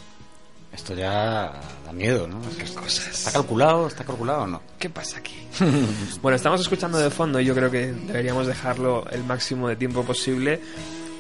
Esto 0.71 0.95
ya 0.95 1.59
da 1.87 1.93
miedo, 1.95 2.29
¿no? 2.29 2.43
¿Qué 2.59 2.65
cosas? 2.65 3.09
¿Está 3.09 3.33
calculado? 3.33 3.87
¿Está 3.87 4.05
calculado 4.05 4.43
o 4.43 4.47
no? 4.47 4.61
¿Qué 4.79 4.91
pasa 4.91 5.17
aquí? 5.17 5.35
bueno, 6.21 6.37
estamos 6.37 6.61
escuchando 6.61 6.99
de 6.99 7.09
fondo 7.09 7.41
y 7.41 7.47
yo 7.47 7.55
creo 7.55 7.71
que 7.71 7.91
deberíamos 7.93 8.47
dejarlo 8.47 9.09
el 9.11 9.25
máximo 9.25 9.67
de 9.71 9.77
tiempo 9.77 10.05
posible. 10.05 10.61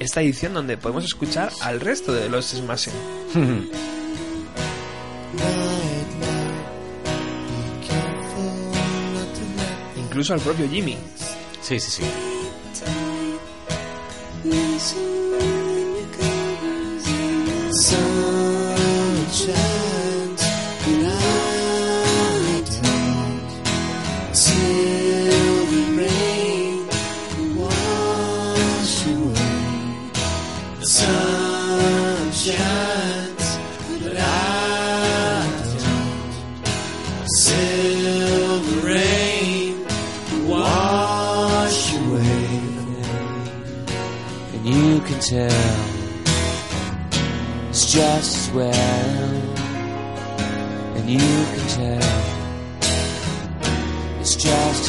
Esta 0.00 0.20
edición 0.20 0.52
donde 0.52 0.76
podemos 0.76 1.04
escuchar 1.04 1.50
al 1.62 1.80
resto 1.80 2.12
de 2.12 2.28
los 2.28 2.44
Smashing. 2.50 2.92
Incluso 10.14 10.32
al 10.32 10.40
propio 10.40 10.68
Jimmy. 10.68 10.96
Sí, 11.60 11.80
sí, 11.80 11.90
sí. 11.90 12.04
Sunshine 19.32 19.73
tell. 45.24 45.50
It's 47.70 47.90
just 47.90 48.48
as 48.48 48.54
well, 48.54 49.32
and 50.96 51.08
you 51.08 51.18
can 51.18 51.66
tell. 51.68 52.10
It's 54.20 54.36
just 54.36 54.83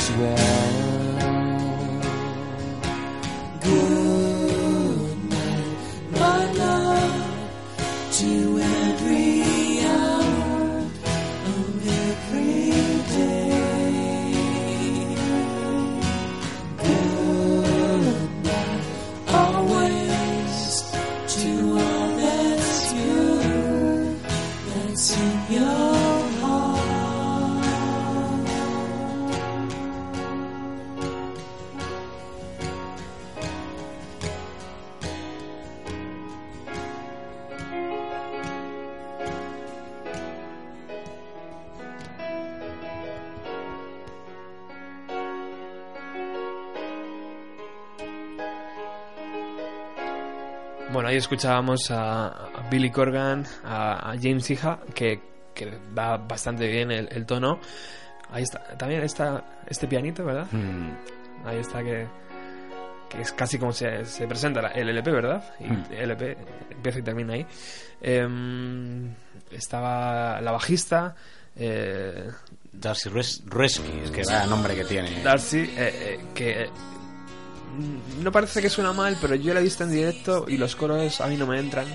ahí 51.15 51.19
escuchábamos 51.19 51.89
a, 51.91 52.49
Billy 52.69 52.91
Corgan, 52.91 53.45
a, 53.63 54.11
a 54.11 54.15
James 54.21 54.49
Hija, 54.51 54.79
que, 54.93 55.21
que 55.53 55.77
va 55.97 56.17
bastante 56.17 56.67
bien 56.67 56.91
el, 56.91 57.07
el 57.11 57.25
tono. 57.25 57.59
Ahí 58.31 58.43
está, 58.43 58.59
también 58.77 59.01
está 59.03 59.43
este 59.67 59.87
pianito, 59.87 60.25
¿verdad? 60.25 60.47
Mm, 60.51 61.47
Ahí 61.47 61.57
está 61.59 61.83
que, 61.83 62.07
que 63.09 63.21
es 63.21 63.31
casi 63.31 63.57
como 63.59 63.71
se, 63.71 64.03
se 64.05 64.27
presenta 64.27 64.61
la- 64.61 64.69
el 64.69 64.89
LP, 64.89 65.11
¿verdad? 65.11 65.43
Y 65.59 65.65
Mm. 65.65 65.83
LP 65.91 66.37
empieza 66.71 66.99
y 66.99 67.01
termina 67.03 67.33
ahí. 67.35 67.45
Em, 68.01 69.13
estaba 69.51 70.41
la 70.41 70.51
bajista, 70.51 71.15
eh, 71.55 72.29
Darcy 72.73 73.09
Res 73.09 73.41
es 74.03 74.11
que 74.11 74.23
vaya 74.23 74.45
nombre 74.47 74.75
que 74.75 74.83
tiene. 74.85 75.21
Darcy, 75.23 75.59
eh, 75.59 75.73
eh, 75.77 76.19
que 76.33 76.69
no 78.21 78.31
parece 78.31 78.61
que 78.61 78.69
suena 78.69 78.93
mal, 78.93 79.17
pero 79.19 79.35
yo 79.35 79.53
la 79.53 79.59
he 79.59 79.63
visto 79.63 79.83
en 79.83 79.91
directo 79.91 80.45
y 80.47 80.57
los 80.57 80.75
coros 80.75 81.21
a 81.21 81.27
mí 81.27 81.37
no 81.37 81.47
me 81.47 81.59
entran. 81.59 81.87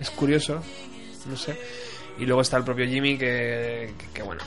Es 0.00 0.10
curioso, 0.10 0.62
no 1.26 1.36
sé. 1.36 1.58
Y 2.18 2.26
luego 2.26 2.42
está 2.42 2.56
el 2.56 2.64
propio 2.64 2.86
Jimmy 2.86 3.16
que, 3.16 3.94
que, 3.98 4.06
que 4.12 4.22
bueno, 4.22 4.42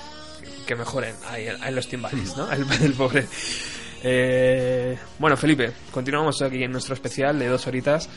que 0.66 0.76
mejoren 0.76 1.16
ahí 1.30 1.48
en, 1.48 1.76
los 1.76 1.88
timbales, 1.88 2.36
¿no? 2.36 2.52
El, 2.52 2.66
el 2.82 2.94
pobre. 2.94 3.28
Eh, 4.04 4.98
bueno, 5.20 5.38
Felipe, 5.38 5.72
continuamos 5.92 6.42
aquí 6.42 6.64
en 6.64 6.72
nuestro 6.72 6.94
especial 6.94 7.38
de 7.38 7.48
dos 7.48 7.68
horitas. 7.68 8.10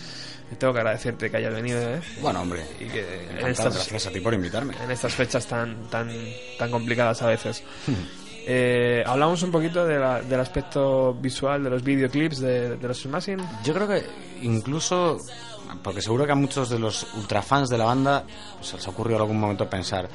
Tengo 0.59 0.73
que 0.73 0.79
agradecerte 0.79 1.31
que 1.31 1.37
hayas 1.37 1.55
venido, 1.55 1.81
¿eh? 1.81 2.01
Bueno, 2.21 2.43
hombre, 2.43 2.65
Y 2.79 2.85
que 2.85 3.29
en 3.41 3.47
estas, 3.49 3.75
gracias 3.75 4.07
a 4.07 4.11
ti 4.11 4.21
por 4.21 4.35
invitarme. 4.35 4.75
en 4.83 4.91
estas 4.91 5.15
fechas 5.15 5.47
tan 5.47 5.89
tan 5.91 6.11
tan 6.59 6.71
complicadas 6.71 7.23
a 7.23 7.27
veces. 7.29 7.63
Eh, 8.47 9.03
hablamos 9.07 9.43
un 9.43 9.51
poquito 9.51 9.85
de 9.87 9.99
la- 9.99 10.21
del 10.23 10.41
aspecto 10.41 11.15
visual 11.15 11.65
de 11.65 11.71
los 11.71 11.83
videoclips 11.83 12.41
de, 12.41 12.77
de 12.77 12.89
los 12.89 13.01
Smashing. 13.01 13.39
Yo 13.65 13.73
creo 13.75 13.89
que 13.89 14.05
incluso, 14.43 15.19
porque 15.83 16.03
seguro 16.03 16.27
que 16.27 16.33
a 16.33 16.37
muchos 16.37 16.69
de 16.69 16.79
los 16.79 17.07
ultrafans 17.15 17.69
de 17.71 17.79
la 17.79 17.85
banda 17.87 18.25
pues, 18.57 18.69
se 18.69 18.77
les 18.77 18.87
ha 18.87 18.91
ocurrido 18.91 19.17
en 19.17 19.23
algún 19.23 19.41
momento 19.41 19.69
pensar, 19.69 20.09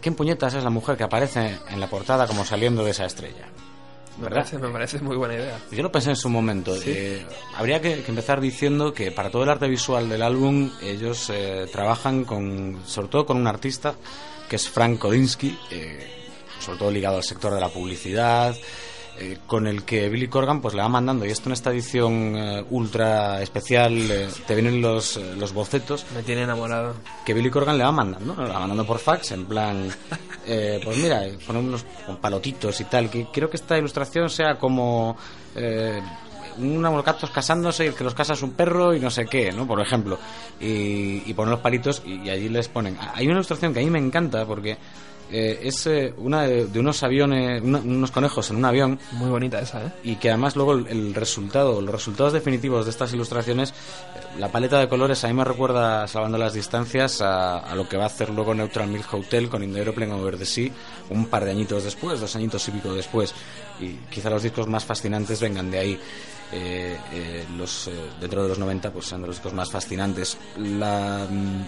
¿quién 0.00 0.14
puñetas 0.14 0.54
es 0.54 0.64
la 0.64 0.70
mujer 0.70 0.96
que 0.96 1.04
aparece 1.04 1.58
en 1.70 1.80
la 1.80 1.86
portada 1.88 2.26
como 2.26 2.44
saliendo 2.44 2.84
de 2.84 2.90
esa 2.90 3.06
estrella? 3.06 3.46
Me 4.20 4.28
parece, 4.28 4.58
me 4.58 4.68
parece 4.68 4.98
muy 4.98 5.16
buena 5.16 5.34
idea. 5.34 5.58
Yo 5.70 5.80
lo 5.80 5.92
pensé 5.92 6.10
en 6.10 6.16
su 6.16 6.28
momento. 6.28 6.74
Eh, 6.84 7.24
habría 7.56 7.80
que, 7.80 8.02
que 8.02 8.10
empezar 8.10 8.40
diciendo 8.40 8.92
que 8.92 9.12
para 9.12 9.30
todo 9.30 9.44
el 9.44 9.48
arte 9.48 9.68
visual 9.68 10.08
del 10.08 10.22
álbum 10.22 10.70
ellos 10.82 11.30
eh, 11.32 11.66
trabajan 11.70 12.24
con, 12.24 12.80
sobre 12.84 13.08
todo 13.08 13.24
con 13.26 13.36
un 13.36 13.46
artista 13.46 13.94
que 14.50 14.56
es 14.56 14.68
Frank 14.68 14.98
Kodinsky, 14.98 15.56
eh, 15.70 16.17
sobre 16.60 16.78
todo 16.78 16.90
ligado 16.90 17.16
al 17.16 17.24
sector 17.24 17.54
de 17.54 17.60
la 17.60 17.68
publicidad, 17.68 18.56
eh, 19.20 19.38
con 19.48 19.66
el 19.66 19.82
que 19.84 20.08
Billy 20.08 20.28
Corgan 20.28 20.60
pues 20.60 20.74
le 20.74 20.82
va 20.82 20.88
mandando 20.88 21.26
y 21.26 21.30
esto 21.30 21.48
en 21.48 21.54
esta 21.54 21.70
edición 21.70 22.36
eh, 22.36 22.64
ultra 22.70 23.42
especial 23.42 23.96
eh, 24.10 24.28
te 24.46 24.54
vienen 24.54 24.80
los, 24.80 25.16
eh, 25.16 25.34
los 25.36 25.52
bocetos 25.52 26.06
Me 26.14 26.22
tiene 26.22 26.42
enamorado. 26.42 26.94
que 27.26 27.34
Billy 27.34 27.50
Corgan 27.50 27.76
le 27.76 27.82
va 27.82 27.90
mandando, 27.90 28.34
¿no? 28.36 28.44
le 28.44 28.52
va 28.52 28.60
mandando 28.60 28.86
por 28.86 28.98
fax, 29.00 29.32
en 29.32 29.46
plan, 29.46 29.90
eh, 30.46 30.80
pues 30.84 30.96
mira, 30.98 31.22
poner 31.44 31.62
unos 31.64 31.84
con 32.06 32.18
palotitos 32.18 32.80
y 32.80 32.84
tal, 32.84 33.10
que 33.10 33.26
quiero 33.32 33.50
que 33.50 33.56
esta 33.56 33.76
ilustración 33.76 34.30
sea 34.30 34.54
como 34.56 35.16
eh, 35.56 36.00
unos 36.58 37.04
gatos 37.04 37.30
casándose 37.30 37.84
y 37.84 37.88
el 37.88 37.94
que 37.94 38.04
los 38.04 38.14
casa 38.14 38.34
es 38.34 38.42
un 38.42 38.52
perro 38.52 38.94
y 38.94 39.00
no 39.00 39.10
sé 39.10 39.26
qué, 39.26 39.50
¿no? 39.50 39.66
Por 39.66 39.80
ejemplo, 39.80 40.16
y, 40.60 41.28
y 41.28 41.34
ponen 41.34 41.50
los 41.52 41.60
palitos 41.60 42.02
y, 42.04 42.22
y 42.22 42.30
allí 42.30 42.48
les 42.48 42.68
ponen. 42.68 42.96
Hay 43.14 43.26
una 43.26 43.34
ilustración 43.34 43.72
que 43.74 43.80
a 43.80 43.82
mí 43.82 43.90
me 43.90 43.98
encanta 43.98 44.44
porque 44.46 44.76
eh, 45.30 45.60
es 45.62 45.86
eh, 45.86 46.14
una 46.16 46.42
de, 46.42 46.66
de 46.66 46.80
unos 46.80 47.02
aviones, 47.02 47.62
una- 47.62 47.78
unos 47.80 48.10
conejos 48.10 48.48
en 48.50 48.56
un 48.56 48.64
avión 48.64 48.98
Muy 49.12 49.28
bonita 49.30 49.60
esa, 49.60 49.84
¿eh? 49.86 49.92
y 50.02 50.16
que 50.16 50.30
además 50.30 50.56
luego 50.56 50.72
el, 50.74 50.86
el 50.88 51.14
resultado, 51.14 51.80
los 51.80 51.92
resultados 51.94 52.32
definitivos 52.32 52.84
de 52.86 52.90
estas 52.90 53.12
ilustraciones, 53.12 53.70
eh, 53.70 54.38
la 54.38 54.48
paleta 54.52 54.78
de 54.78 54.88
colores 54.88 55.22
a 55.24 55.28
mí 55.28 55.34
me 55.34 55.44
recuerda, 55.44 56.06
salvando 56.08 56.38
las 56.38 56.54
distancias, 56.54 57.20
a, 57.20 57.58
a 57.58 57.74
lo 57.74 57.88
que 57.88 57.96
va 57.96 58.04
a 58.04 58.06
hacer 58.06 58.30
luego 58.30 58.54
Neutral 58.54 58.88
Milk 58.88 59.12
Hotel 59.12 59.48
con 59.48 59.62
In 59.62 59.72
the 59.72 59.80
Aeroplane 59.80 60.12
Over 60.12 60.38
the 60.38 60.46
Sea 60.46 60.70
un 61.10 61.26
par 61.26 61.44
de 61.44 61.50
añitos 61.50 61.84
después, 61.84 62.20
dos 62.20 62.34
añitos 62.36 62.66
y 62.68 62.70
pico 62.72 62.92
después. 62.94 63.34
Y 63.80 63.92
quizá 64.10 64.28
los 64.30 64.42
discos 64.42 64.66
más 64.66 64.84
fascinantes 64.84 65.40
vengan 65.40 65.70
de 65.70 65.78
ahí. 65.78 66.00
Eh, 66.52 66.96
eh, 67.12 67.44
los, 67.58 67.88
eh, 67.88 67.92
dentro 68.20 68.42
de 68.42 68.48
los 68.48 68.58
90 68.58 68.90
pues 68.90 69.04
son 69.06 69.20
de 69.20 69.26
los 69.28 69.36
discos 69.36 69.52
más 69.52 69.70
fascinantes. 69.70 70.36
La, 70.56 71.26
mm, 71.28 71.62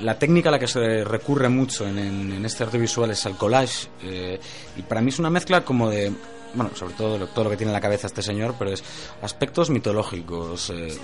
la 0.00 0.18
técnica 0.18 0.48
a 0.48 0.52
la 0.52 0.58
que 0.58 0.66
se 0.66 1.04
recurre 1.04 1.48
mucho 1.48 1.86
en, 1.86 2.44
este 2.44 2.64
arte 2.64 2.78
visual 2.78 3.10
es 3.10 3.24
el 3.26 3.36
collage 3.36 3.88
eh, 4.02 4.40
y 4.76 4.82
para 4.82 5.00
mí 5.00 5.08
es 5.08 5.18
una 5.18 5.30
mezcla 5.30 5.64
como 5.64 5.90
de 5.90 6.12
bueno 6.54 6.70
sobre 6.74 6.94
todo 6.94 7.26
todo 7.26 7.44
lo 7.44 7.50
que 7.50 7.56
tiene 7.56 7.70
en 7.70 7.74
la 7.74 7.80
cabeza 7.80 8.06
este 8.06 8.22
señor 8.22 8.54
pero 8.58 8.72
es 8.72 8.84
aspectos 9.22 9.70
mitológicos 9.70 10.70
eh, 10.70 10.96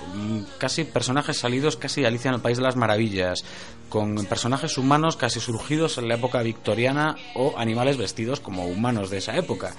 casi 0.57 0.85
personajes 0.85 1.37
salidos 1.37 1.77
casi 1.77 2.05
Alicia 2.05 2.29
en 2.29 2.35
el 2.35 2.41
País 2.41 2.57
de 2.57 2.63
las 2.63 2.75
Maravillas 2.75 3.43
con 3.91 4.15
personajes 4.25 4.77
humanos 4.77 5.17
casi 5.17 5.39
surgidos 5.39 5.99
en 5.99 6.07
la 6.07 6.15
época 6.15 6.41
victoriana 6.41 7.17
o 7.35 7.53
animales 7.57 7.97
vestidos 7.97 8.39
como 8.39 8.65
humanos 8.65 9.09
de 9.09 9.17
esa 9.17 9.35
época. 9.35 9.75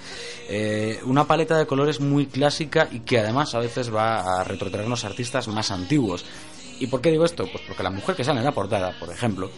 Eh, 0.49 1.01
una 1.05 1.25
paleta 1.25 1.57
de 1.57 1.67
colores 1.67 1.99
muy 1.99 2.27
clásica 2.27 2.89
y 2.93 3.01
que 3.01 3.19
además 3.19 3.55
a 3.55 3.59
veces 3.59 3.93
va 3.93 4.41
a 4.41 4.45
retrotraernos 4.45 5.05
artistas 5.05 5.49
más 5.49 5.71
antiguos 5.71 6.27
¿Y 6.81 6.86
por 6.86 7.01
qué 7.01 7.11
digo 7.11 7.24
esto? 7.24 7.47
Pues 7.51 7.62
porque 7.66 7.82
la 7.82 7.90
mujer 7.90 8.16
que 8.16 8.24
sale 8.24 8.40
en 8.40 8.44
la 8.44 8.53
portada, 8.53 8.99
por 8.99 9.11
ejemplo, 9.11 9.51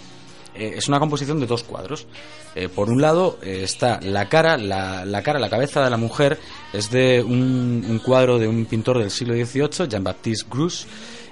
eh, 0.54 0.74
es 0.76 0.88
una 0.88 1.00
composición 1.00 1.40
de 1.40 1.46
dos 1.46 1.64
cuadros. 1.64 2.06
Eh, 2.54 2.68
por 2.68 2.88
un 2.88 3.00
lado 3.00 3.38
eh, 3.42 3.62
está 3.64 4.00
la 4.00 4.28
cara, 4.28 4.56
la, 4.56 5.04
la 5.04 5.22
cara, 5.22 5.38
la 5.38 5.50
cabeza 5.50 5.82
de 5.82 5.90
la 5.90 5.96
mujer 5.96 6.38
es 6.72 6.90
de 6.90 7.22
un, 7.22 8.00
cuadro 8.04 8.38
de 8.38 8.46
un 8.46 8.64
pintor 8.66 8.98
del 8.98 9.10
siglo 9.10 9.34
XVIII, 9.34 9.88
Jean-Baptiste 9.88 10.46
Grus, 10.48 10.86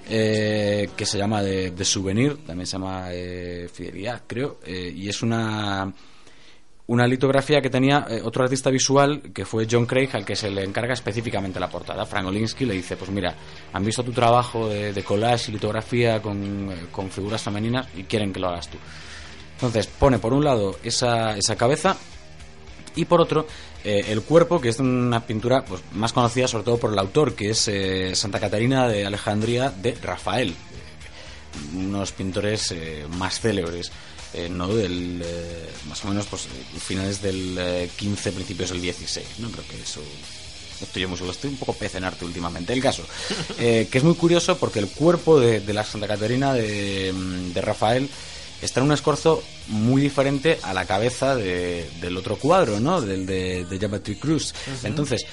que 0.09 1.07
se 1.07 1.17
llama 1.17 1.43
de, 1.43 1.71
de 1.71 1.85
Souvenir, 1.85 2.45
también 2.45 2.67
se 2.67 2.73
llama 2.73 3.07
Fidelidad, 3.73 4.23
creo, 4.27 4.59
y 4.67 5.09
es 5.09 5.23
una 5.23 5.91
una 6.87 7.07
litografía 7.07 7.61
que 7.61 7.71
tenía 7.71 8.07
eh, 8.09 8.21
otro 8.23 8.43
artista 8.43 8.71
visual 8.71 9.23
que 9.33 9.45
fue 9.45 9.67
John 9.71 9.87
Craig 9.87 10.11
al 10.13 10.25
que 10.25 10.35
se 10.35 10.51
le 10.51 10.65
encarga 10.65 10.95
específicamente 10.95 11.61
la 11.61 11.69
portada. 11.69 12.05
Frank 12.05 12.27
Olinsky 12.27 12.65
le 12.65 12.75
dice, 12.75 12.97
pues 12.97 13.11
mira, 13.11 13.35
han 13.73 13.85
visto 13.85 14.03
tu 14.03 14.13
trabajo 14.13 14.69
de, 14.69 15.03
collage 15.05 15.51
y 15.51 15.55
litografía 15.55 16.21
con, 16.21 16.71
eh, 16.71 16.87
con 16.91 17.11
figuras 17.11 17.43
femeninas 17.43 17.87
y 17.97 18.05
quieren 18.05 18.33
que 18.33 18.41
lo 18.41 18.49
hagas 18.49 18.69
tú. 18.69 18.79
Entonces 19.55 19.87
pone 19.87 20.19
por 20.19 20.33
un 20.33 20.45
lado 20.45 20.77
esa, 20.83 21.37
esa 21.37 21.57
cabeza 21.57 21.97
y 22.97 23.05
por 23.05 23.21
otro 23.21 23.47
eh, 23.85 24.07
el 24.09 24.23
cuerpo, 24.23 24.61
que 24.61 24.71
es 24.71 24.81
una 24.81 25.25
pintura 25.25 25.65
pues, 25.65 25.83
más 25.93 26.13
conocida 26.13 26.49
sobre 26.49 26.65
todo 26.65 26.79
por 26.79 26.93
el 26.93 26.99
autor, 26.99 27.35
que 27.35 27.51
es 27.51 27.69
eh, 27.69 28.15
Santa 28.17 28.41
Catarina 28.41 28.89
de 28.89 29.07
Alejandría 29.07 29.71
de 29.71 29.95
Rafael, 30.03 30.55
unos 31.75 32.11
pintores 32.11 32.75
más 33.17 33.41
célebres. 33.41 33.93
Eh, 34.35 34.49
no 34.49 34.69
del 34.69 35.21
eh, 35.25 35.69
más 35.89 36.05
o 36.05 36.09
menos 36.09 36.27
pues 36.27 36.47
finales 36.79 37.21
del 37.23 37.57
eh, 37.59 37.91
15 37.97 38.33
principios 38.33 38.71
del 38.71 38.81
16 38.81 39.27
no 39.39 39.51
creo 39.51 39.65
que 39.69 39.81
eso 39.81 40.01
estoy 40.81 41.07
muy 41.07 41.17
solo 41.19 41.31
estoy 41.33 41.51
un 41.51 41.57
poco 41.57 41.75
pez 41.75 41.95
en 41.95 42.05
arte 42.05 42.25
últimamente 42.25 42.73
el 42.73 42.83
caso 42.83 43.05
eh, 43.59 43.89
que 43.91 43.99
es 43.99 44.05
muy 44.05 44.15
curioso 44.15 44.57
porque 44.59 44.79
el 44.81 44.89
cuerpo 44.89 45.39
de, 45.39 45.61
de 45.61 45.73
la 45.73 45.85
Santa 45.85 46.09
Catarina 46.09 46.53
de, 46.55 47.13
mm, 47.15 47.53
de 47.53 47.61
Rafael 47.63 48.09
está 48.61 48.81
en 48.81 48.87
un 48.87 48.93
escorzo 48.93 49.43
muy 49.69 50.01
diferente 50.03 50.59
a 50.63 50.73
la 50.73 50.85
cabeza 50.85 51.35
de- 51.35 51.89
del 52.01 52.17
otro 52.17 52.37
cuadro, 52.37 52.79
¿no? 52.79 53.01
Del 53.01 53.27
de, 53.27 53.65
de 53.65 54.19
Cruz. 54.21 54.55
Entonces, 54.85 55.27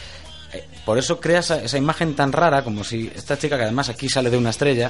por 0.84 0.98
eso 0.98 1.20
crea 1.20 1.40
esa, 1.42 1.64
esa 1.64 1.78
imagen 1.78 2.16
tan 2.16 2.32
rara, 2.32 2.64
como 2.64 2.84
si 2.84 3.12
esta 3.16 3.38
chica, 3.38 3.56
que 3.56 3.64
además 3.66 3.88
aquí 3.90 4.10
sale 4.10 4.32
de 4.32 4.38
una 4.38 4.50
estrella, 4.50 4.90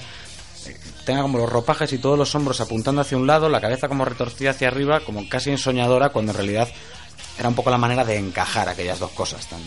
tenga 1.05 1.21
como 1.21 1.37
los 1.37 1.49
ropajes 1.49 1.91
y 1.93 1.97
todos 1.97 2.17
los 2.17 2.33
hombros 2.35 2.59
apuntando 2.61 3.01
hacia 3.01 3.17
un 3.17 3.27
lado, 3.27 3.49
la 3.49 3.61
cabeza 3.61 3.87
como 3.87 4.05
retorcida 4.05 4.51
hacia 4.51 4.67
arriba, 4.67 4.99
como 5.01 5.27
casi 5.29 5.49
ensoñadora, 5.51 6.09
cuando 6.09 6.31
en 6.31 6.37
realidad 6.37 6.67
era 7.37 7.47
un 7.49 7.55
poco 7.55 7.69
la 7.69 7.77
manera 7.77 8.03
de 8.03 8.17
encajar 8.17 8.67
aquellas 8.67 8.99
dos 8.99 9.11
cosas 9.11 9.45
tan, 9.47 9.59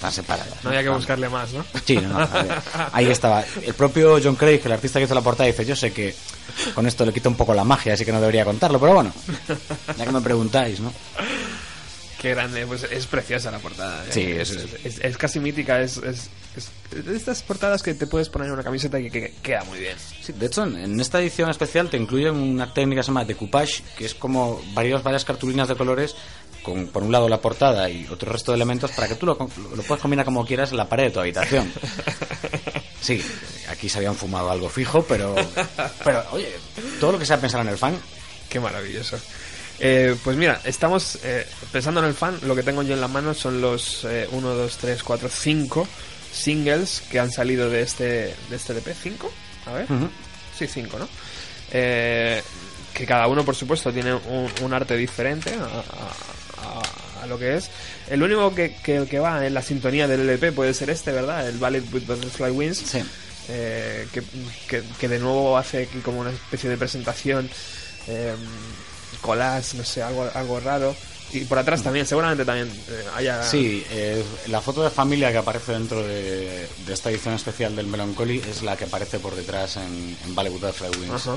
tan 0.00 0.10
separadas. 0.12 0.54
No 0.64 0.70
había 0.70 0.82
que 0.82 0.88
buscarle 0.88 1.28
más, 1.28 1.52
¿no? 1.52 1.64
Sí, 1.84 1.96
no, 1.96 2.08
no, 2.20 2.28
ahí- 2.92 3.10
estaba. 3.10 3.44
El 3.62 3.74
propio 3.74 4.18
John 4.22 4.34
Craig, 4.36 4.60
el 4.64 4.72
artista 4.72 4.98
que 4.98 5.04
hizo 5.04 5.14
la 5.14 5.20
portada, 5.20 5.46
dice, 5.46 5.64
yo 5.66 5.76
sé 5.76 5.92
que 5.92 6.14
con 6.74 6.86
esto 6.86 7.04
le 7.04 7.12
quita 7.12 7.28
un 7.28 7.34
poco 7.36 7.52
la 7.52 7.64
magia, 7.64 7.92
así 7.94 8.04
que 8.06 8.12
no 8.12 8.20
debería 8.20 8.44
contarlo, 8.46 8.80
pero 8.80 8.94
bueno, 8.94 9.12
ya 9.96 10.04
que 10.06 10.10
me 10.12 10.20
preguntáis, 10.22 10.80
¿no? 10.80 10.92
Qué 12.20 12.30
grande, 12.30 12.66
pues 12.66 12.82
es 12.84 13.06
preciosa 13.06 13.50
la 13.50 13.58
portada. 13.58 14.04
¿eh? 14.06 14.08
Sí, 14.10 14.22
es, 14.22 14.50
es- 14.50 14.84
es- 14.84 14.98
es 15.04 15.16
casi 15.18 15.38
mítica, 15.38 15.80
es, 15.80 15.98
estas 16.56 17.42
portadas 17.42 17.82
que 17.82 17.94
te 17.94 18.06
puedes 18.06 18.28
poner 18.28 18.48
en 18.48 18.54
una 18.54 18.62
camiseta 18.62 18.98
y 18.98 19.10
que, 19.10 19.20
que 19.20 19.34
queda 19.42 19.64
muy 19.64 19.78
bien. 19.78 19.96
Sí, 19.98 20.32
de 20.32 20.46
hecho, 20.46 20.64
en, 20.64 21.00
esta 21.00 21.20
edición 21.20 21.50
especial 21.50 21.90
te 21.90 21.96
incluyen 21.96 22.34
una 22.34 22.72
técnica 22.72 23.00
que 23.00 23.04
se 23.04 23.08
llama 23.08 23.24
decoupage, 23.24 23.82
que 23.96 24.06
es 24.06 24.14
como 24.14 24.60
varios, 24.74 25.02
varias 25.02 25.24
cartulinas 25.24 25.68
de 25.68 25.76
colores, 25.76 26.16
con 26.62 26.88
por 26.88 27.02
un 27.02 27.12
lado 27.12 27.28
la 27.28 27.40
portada 27.40 27.88
y 27.88 28.06
otro 28.08 28.32
resto 28.32 28.52
de 28.52 28.56
elementos, 28.56 28.90
para 28.92 29.08
que 29.08 29.14
tú 29.14 29.26
lo, 29.26 29.34
lo 29.34 29.82
puedas 29.82 30.00
combinar 30.00 30.24
como 30.24 30.44
quieras 30.44 30.70
en 30.70 30.78
la 30.78 30.88
pared 30.88 31.04
de 31.04 31.10
tu 31.10 31.20
habitación. 31.20 31.72
Sí, 33.00 33.22
aquí 33.70 33.88
se 33.88 33.98
habían 33.98 34.16
fumado 34.16 34.50
algo 34.50 34.68
fijo, 34.68 35.02
pero, 35.02 35.34
pero 36.04 36.24
oye, 36.32 36.52
todo 36.98 37.12
lo 37.12 37.18
que 37.18 37.24
sea 37.24 37.40
pensar 37.40 37.60
en 37.60 37.68
el 37.68 37.78
fan, 37.78 37.96
Qué 38.48 38.60
maravilloso. 38.60 39.18
Eh, 39.78 40.16
pues 40.24 40.36
mira, 40.36 40.60
estamos 40.64 41.18
eh, 41.22 41.46
pensando 41.70 42.00
en 42.00 42.06
el 42.06 42.14
fan. 42.14 42.38
Lo 42.42 42.54
que 42.56 42.62
tengo 42.62 42.82
yo 42.82 42.94
en 42.94 43.00
la 43.00 43.08
mano 43.08 43.34
son 43.34 43.60
los 43.60 44.04
1, 44.04 44.28
2, 44.30 44.76
3, 44.78 45.02
4, 45.02 45.28
5 45.28 45.88
singles 46.32 47.02
que 47.10 47.18
han 47.18 47.30
salido 47.32 47.68
de 47.70 47.82
este, 47.82 48.04
de 48.50 48.56
este 48.56 48.72
LP. 48.72 48.94
¿Cinco? 48.94 49.30
A 49.66 49.72
ver. 49.72 49.86
Sí, 50.58 50.66
cinco, 50.66 50.98
¿no? 50.98 51.08
Eh, 51.70 52.42
que 52.94 53.06
cada 53.06 53.26
uno, 53.28 53.44
por 53.44 53.54
supuesto, 53.54 53.92
tiene 53.92 54.14
un, 54.14 54.50
un 54.62 54.72
arte 54.74 54.96
diferente 54.96 55.50
a, 55.54 55.64
a- 55.64 56.78
a- 56.80 57.22
a 57.22 57.26
lo 57.26 57.38
que 57.38 57.56
es. 57.56 57.68
El 58.08 58.22
único 58.22 58.54
que, 58.54 58.74
que, 58.82 59.04
que 59.06 59.18
va 59.18 59.46
en 59.46 59.54
la 59.54 59.62
sintonía 59.62 60.06
del 60.08 60.20
LP 60.20 60.52
puede 60.52 60.72
ser 60.74 60.90
este, 60.90 61.12
¿verdad? 61.12 61.48
El 61.48 61.58
Ballet 61.58 61.84
with 61.92 62.04
Butterfly 62.06 62.50
Wings. 62.50 62.78
Sí. 62.78 63.02
Eh, 63.50 64.06
que, 64.12 64.22
que- 64.68 64.82
que 64.98 65.08
de 65.08 65.18
nuevo 65.18 65.56
hace 65.56 65.88
como 66.04 66.20
una 66.20 66.30
especie 66.30 66.68
de 66.70 66.76
presentación 66.76 67.48
eh, 68.06 68.34
collage, 69.20 69.76
no 69.76 69.84
sé, 69.84 70.02
algo, 70.02 70.30
algo 70.34 70.60
raro. 70.60 70.94
Y 71.32 71.40
por 71.40 71.58
atrás 71.58 71.82
también, 71.82 72.06
seguramente 72.06 72.44
también 72.44 72.68
eh, 72.68 73.04
haya... 73.16 73.42
Sí, 73.42 73.84
eh, 73.90 74.24
la 74.48 74.60
foto 74.60 74.82
de 74.82 74.90
familia 74.90 75.30
que 75.30 75.38
aparece 75.38 75.72
dentro 75.72 76.02
de, 76.02 76.66
de 76.86 76.94
esta 76.94 77.10
edición 77.10 77.34
especial 77.34 77.76
del 77.76 77.86
Melancholy 77.86 78.42
es 78.48 78.62
la 78.62 78.76
que 78.76 78.84
aparece 78.84 79.18
por 79.18 79.34
detrás 79.34 79.76
en, 79.76 80.16
en 80.24 80.34
Bollywood 80.34 80.60
Butterfly 80.60 80.88
Wings. 81.00 81.28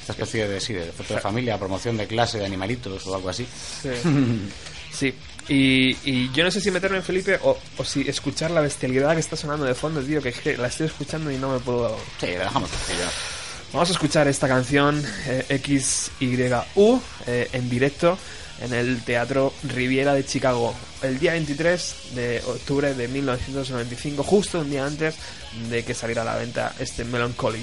Esta 0.00 0.12
especie 0.12 0.48
de, 0.48 0.60
sí, 0.60 0.72
de 0.72 0.92
foto 0.92 1.14
de 1.14 1.20
familia, 1.20 1.58
promoción 1.58 1.96
de 1.96 2.06
clase 2.06 2.38
de 2.38 2.46
animalitos 2.46 3.06
o 3.06 3.14
algo 3.14 3.28
así. 3.28 3.46
Sí. 3.82 3.90
Sí. 4.94 5.12
Y, 5.48 5.96
y 6.04 6.30
yo 6.32 6.44
no 6.44 6.50
sé 6.50 6.60
si 6.60 6.70
meterme 6.70 6.98
en 6.98 7.02
Felipe 7.02 7.38
o, 7.42 7.58
o 7.76 7.84
si 7.84 8.08
escuchar 8.08 8.50
la 8.52 8.60
bestialidad 8.60 9.14
que 9.14 9.20
está 9.20 9.36
sonando 9.36 9.64
de 9.66 9.74
fondo, 9.74 10.00
tío, 10.00 10.22
que 10.22 10.28
es 10.28 10.38
que 10.38 10.56
la 10.56 10.68
estoy 10.68 10.86
escuchando 10.86 11.30
y 11.30 11.36
no 11.36 11.52
me 11.52 11.58
puedo... 11.58 11.98
Sí, 12.20 12.26
la 12.26 12.44
dejamos 12.44 12.70
ya. 12.70 13.10
Vamos 13.72 13.88
a 13.88 13.92
escuchar 13.92 14.28
esta 14.28 14.46
canción 14.46 15.04
eh, 15.26 15.60
XYU 15.60 17.02
eh, 17.26 17.48
en 17.52 17.68
directo 17.68 18.16
en 18.60 18.72
el 18.72 19.02
Teatro 19.02 19.52
Riviera 19.64 20.14
de 20.14 20.24
Chicago 20.24 20.74
el 21.02 21.18
día 21.18 21.32
23 21.32 21.96
de 22.14 22.42
octubre 22.46 22.94
de 22.94 23.08
1995, 23.08 24.22
justo 24.22 24.60
un 24.60 24.70
día 24.70 24.86
antes 24.86 25.16
de 25.68 25.84
que 25.84 25.94
saliera 25.94 26.22
a 26.22 26.24
la 26.24 26.36
venta 26.36 26.74
este 26.78 27.04
Melancholy. 27.04 27.62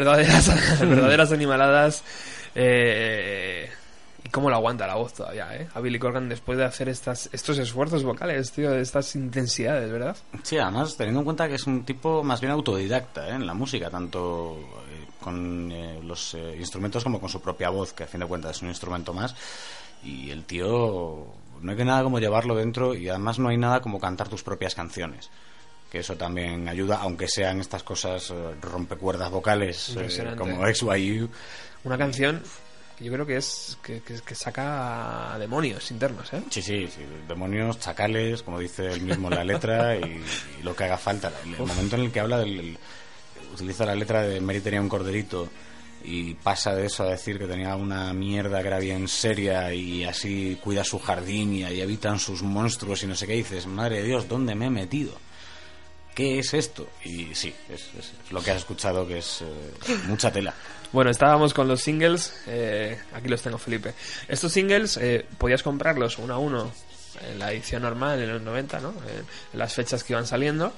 Verdaderas, 0.00 0.80
verdaderas 0.80 1.32
animaladas. 1.32 2.04
Eh, 2.54 3.68
y 4.24 4.28
cómo 4.28 4.50
lo 4.50 4.56
aguanta 4.56 4.86
la 4.86 4.96
voz 4.96 5.14
todavía, 5.14 5.56
¿eh? 5.56 5.68
A 5.74 5.80
Billy 5.80 5.98
Corgan 5.98 6.28
después 6.28 6.58
de 6.58 6.64
hacer 6.64 6.88
estas, 6.88 7.30
estos 7.32 7.58
esfuerzos 7.58 8.02
vocales, 8.02 8.52
tío, 8.52 8.74
estas 8.74 9.14
intensidades, 9.14 9.90
¿verdad? 9.90 10.16
Sí, 10.42 10.58
además 10.58 10.96
teniendo 10.96 11.20
en 11.20 11.24
cuenta 11.24 11.48
que 11.48 11.54
es 11.54 11.66
un 11.66 11.84
tipo 11.84 12.22
más 12.22 12.40
bien 12.40 12.52
autodidacta 12.52 13.28
¿eh? 13.28 13.34
en 13.34 13.46
la 13.46 13.54
música, 13.54 13.88
tanto 13.88 14.58
eh, 14.90 15.06
con 15.20 15.72
eh, 15.72 16.00
los 16.02 16.34
eh, 16.34 16.56
instrumentos 16.58 17.02
como 17.02 17.20
con 17.20 17.28
su 17.28 17.40
propia 17.40 17.70
voz, 17.70 17.92
que 17.92 18.04
a 18.04 18.06
fin 18.06 18.20
de 18.20 18.26
cuentas 18.26 18.56
es 18.56 18.62
un 18.62 18.68
instrumento 18.68 19.14
más. 19.14 19.34
Y 20.02 20.30
el 20.30 20.44
tío, 20.44 21.26
no 21.60 21.70
hay 21.70 21.76
que 21.76 21.84
nada 21.84 22.02
como 22.02 22.18
llevarlo 22.18 22.54
dentro 22.54 22.94
y 22.94 23.08
además 23.08 23.38
no 23.38 23.48
hay 23.48 23.56
nada 23.56 23.80
como 23.80 24.00
cantar 24.00 24.28
tus 24.28 24.42
propias 24.42 24.74
canciones. 24.74 25.30
Que 25.90 25.98
eso 25.98 26.16
también 26.16 26.68
ayuda, 26.68 26.98
aunque 27.02 27.26
sean 27.26 27.60
estas 27.60 27.82
cosas 27.82 28.30
eh, 28.30 28.34
rompecuerdas 28.60 29.30
vocales 29.30 29.90
eh, 30.02 30.08
como 30.36 30.64
XYU. 30.66 31.28
Una 31.84 31.98
canción 31.98 32.42
que 32.96 33.04
yo 33.06 33.12
creo 33.12 33.26
que 33.26 33.36
es 33.38 33.76
que, 33.82 34.00
que- 34.02 34.20
que 34.20 34.34
saca 34.34 35.36
demonios 35.38 35.90
internos, 35.90 36.32
¿eh? 36.32 36.42
Sí, 36.50 36.62
sí, 36.62 36.86
sí, 36.86 37.02
demonios, 37.26 37.80
chacales, 37.80 38.42
como 38.42 38.58
dice 38.60 38.86
él 38.92 39.00
mismo 39.00 39.28
en 39.28 39.34
la 39.36 39.44
letra, 39.44 39.96
y, 39.98 40.22
y 40.60 40.62
lo 40.62 40.76
que 40.76 40.84
haga 40.84 40.96
falta. 40.98 41.32
El, 41.44 41.54
el 41.54 41.66
momento 41.66 41.96
en 41.96 42.02
el 42.02 42.12
que 42.12 42.20
habla 42.20 42.38
del. 42.38 42.58
el- 42.60 42.78
utiliza 43.52 43.84
la 43.84 43.96
letra 43.96 44.22
de 44.22 44.40
Mary 44.40 44.60
tenía 44.60 44.80
un 44.80 44.88
corderito 44.88 45.48
y 46.04 46.34
pasa 46.34 46.72
de 46.74 46.86
eso 46.86 47.02
a 47.02 47.10
decir 47.10 47.36
que 47.36 47.46
tenía 47.46 47.74
una 47.74 48.12
mierda 48.12 48.60
que 48.62 48.68
era 48.68 48.78
bien 48.78 49.08
seria 49.08 49.74
y 49.74 50.04
así 50.04 50.56
cuida 50.62 50.84
su 50.84 51.00
jardín 51.00 51.52
y 51.54 51.64
ahí 51.64 51.80
habitan 51.82 52.20
sus 52.20 52.42
monstruos 52.42 53.02
y 53.02 53.06
no 53.08 53.16
sé 53.16 53.26
qué, 53.26 53.34
y 53.34 53.38
dices, 53.38 53.66
madre 53.66 53.96
de 54.02 54.04
Dios, 54.04 54.28
¿dónde 54.28 54.54
me 54.54 54.66
he 54.66 54.70
metido? 54.70 55.12
¿Qué 56.14 56.38
es 56.40 56.52
esto? 56.54 56.88
Y 57.04 57.34
sí, 57.34 57.54
es, 57.68 57.82
es- 57.98 58.12
es 58.24 58.32
lo 58.32 58.42
que 58.42 58.50
has 58.50 58.58
escuchado 58.58 59.06
que 59.06 59.18
es 59.18 59.42
eh, 59.42 59.96
mucha 60.06 60.30
tela. 60.32 60.52
Bueno, 60.92 61.10
estábamos 61.10 61.54
con 61.54 61.68
los 61.68 61.80
singles. 61.80 62.34
eh, 62.46 62.98
aquí 63.14 63.28
los 63.28 63.40
tengo, 63.42 63.58
Felipe. 63.58 63.94
Estos 64.28 64.52
singles 64.52 64.96
eh, 64.96 65.24
podías 65.38 65.62
comprarlos 65.62 66.18
uno 66.18 66.34
a 66.34 66.38
uno 66.38 66.72
en 67.30 67.38
la 67.38 67.52
edición 67.52 67.82
normal, 67.82 68.20
en 68.22 68.32
los 68.32 68.42
90, 68.42 68.80
¿no? 68.80 68.88
En, 68.90 69.58
las 69.58 69.72
fechas 69.74 70.02
que 70.02 70.12
iban 70.14 70.26
saliendo. 70.26 70.72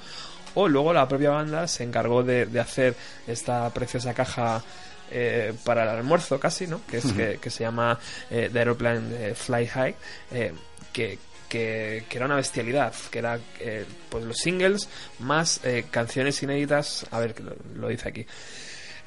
O 0.55 0.67
luego 0.67 0.93
la 0.93 1.07
propia 1.07 1.31
banda 1.31 1.67
se 1.67 1.83
encargó 1.83 2.21
de, 2.21 2.45
de 2.45 2.59
hacer 2.59 2.95
esta 3.27 3.67
preciosa 3.73 4.13
caja 4.13 4.63
eh, 5.09 5.51
para 5.63 5.81
el 5.83 5.89
almuerzo, 5.89 6.39
casi, 6.39 6.67
¿no? 6.67 6.81
Que, 6.85 6.97
es, 6.97 7.11
que, 7.11 7.39
que 7.41 7.49
se 7.49 7.63
llama 7.63 7.99
eh, 8.29 8.49
The 8.53 8.59
Aeroplane 8.59 9.29
eh, 9.29 9.33
Fly 9.35 9.65
High. 9.67 9.95
eh, 10.31 10.53
que, 10.91 11.17
que, 11.53 12.03
que 12.09 12.17
era 12.17 12.25
una 12.25 12.35
bestialidad, 12.37 12.93
que 13.11 13.19
era 13.19 13.39
eh, 13.59 13.85
pues 14.09 14.23
los 14.25 14.37
singles 14.37 14.89
más 15.19 15.59
eh, 15.63 15.85
canciones 15.91 16.41
inéditas. 16.41 17.05
A 17.11 17.19
ver, 17.19 17.39
lo, 17.39 17.55
lo 17.75 17.87
dice 17.89 18.09
aquí. 18.09 18.25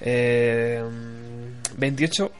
Eh, 0.00 0.80
28 1.76 2.32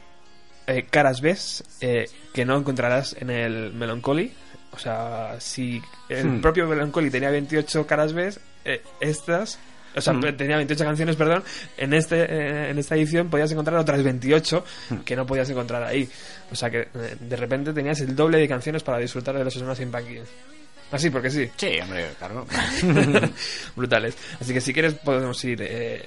eh, 0.68 0.86
caras 0.88 1.20
B 1.20 1.36
eh, 1.80 2.04
que 2.32 2.44
no 2.44 2.56
encontrarás 2.56 3.16
en 3.18 3.30
el 3.30 3.72
Melancholy. 3.72 4.32
O 4.72 4.78
sea, 4.78 5.36
si 5.40 5.82
el 6.08 6.24
Hmm. 6.26 6.40
propio 6.40 6.66
Melancholy 6.68 7.10
tenía 7.10 7.30
28 7.30 7.84
caras 7.86 8.12
B, 8.12 8.32
eh, 8.64 8.82
estas. 9.00 9.58
O 9.96 10.00
sea, 10.00 10.12
Hmm. 10.12 10.36
tenía 10.36 10.56
28 10.56 10.84
canciones, 10.84 11.16
perdón. 11.16 11.42
En 11.76 11.94
este 11.94 12.22
eh, 12.22 12.70
en 12.70 12.78
esta 12.78 12.94
edición 12.96 13.30
podías 13.30 13.50
encontrar 13.50 13.78
otras 13.78 14.02
28 14.02 14.64
que 15.04 15.16
no 15.16 15.26
podías 15.26 15.48
encontrar 15.50 15.82
ahí. 15.82 16.08
O 16.52 16.54
sea 16.54 16.70
que 16.70 16.80
eh, 16.94 17.16
de 17.18 17.36
repente 17.36 17.72
tenías 17.72 18.00
el 18.00 18.14
doble 18.14 18.38
de 18.38 18.46
canciones 18.46 18.82
para 18.82 18.98
disfrutar 18.98 19.36
de 19.36 19.44
los 19.44 19.54
Sonoras 19.54 19.80
Impact. 19.80 20.08
Así, 20.92 21.10
porque 21.10 21.30
sí. 21.30 21.50
Sí, 21.56 21.78
hombre, 21.82 22.06
claro. 22.18 22.46
brutales. 23.76 24.16
Así 24.40 24.52
que 24.52 24.60
si 24.60 24.72
quieres 24.72 24.94
podemos 24.94 25.42
ir 25.44 25.60
eh, 25.62 25.96
eh, 25.96 26.04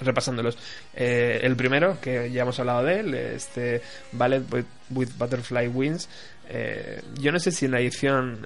repasándolos. 0.00 0.56
Eh, 0.94 1.40
el 1.42 1.56
primero, 1.56 1.98
que 2.00 2.30
ya 2.30 2.42
hemos 2.42 2.58
hablado 2.58 2.82
de 2.84 3.00
él, 3.00 3.14
este 3.14 3.82
Ballet 4.12 4.42
with, 4.52 4.64
with 4.90 5.08
Butterfly 5.18 5.68
Wings. 5.68 6.08
eh, 6.48 7.00
yo 7.18 7.32
no 7.32 7.38
sé 7.38 7.50
si 7.50 7.66
en 7.66 7.72
la 7.72 7.80
edición 7.80 8.44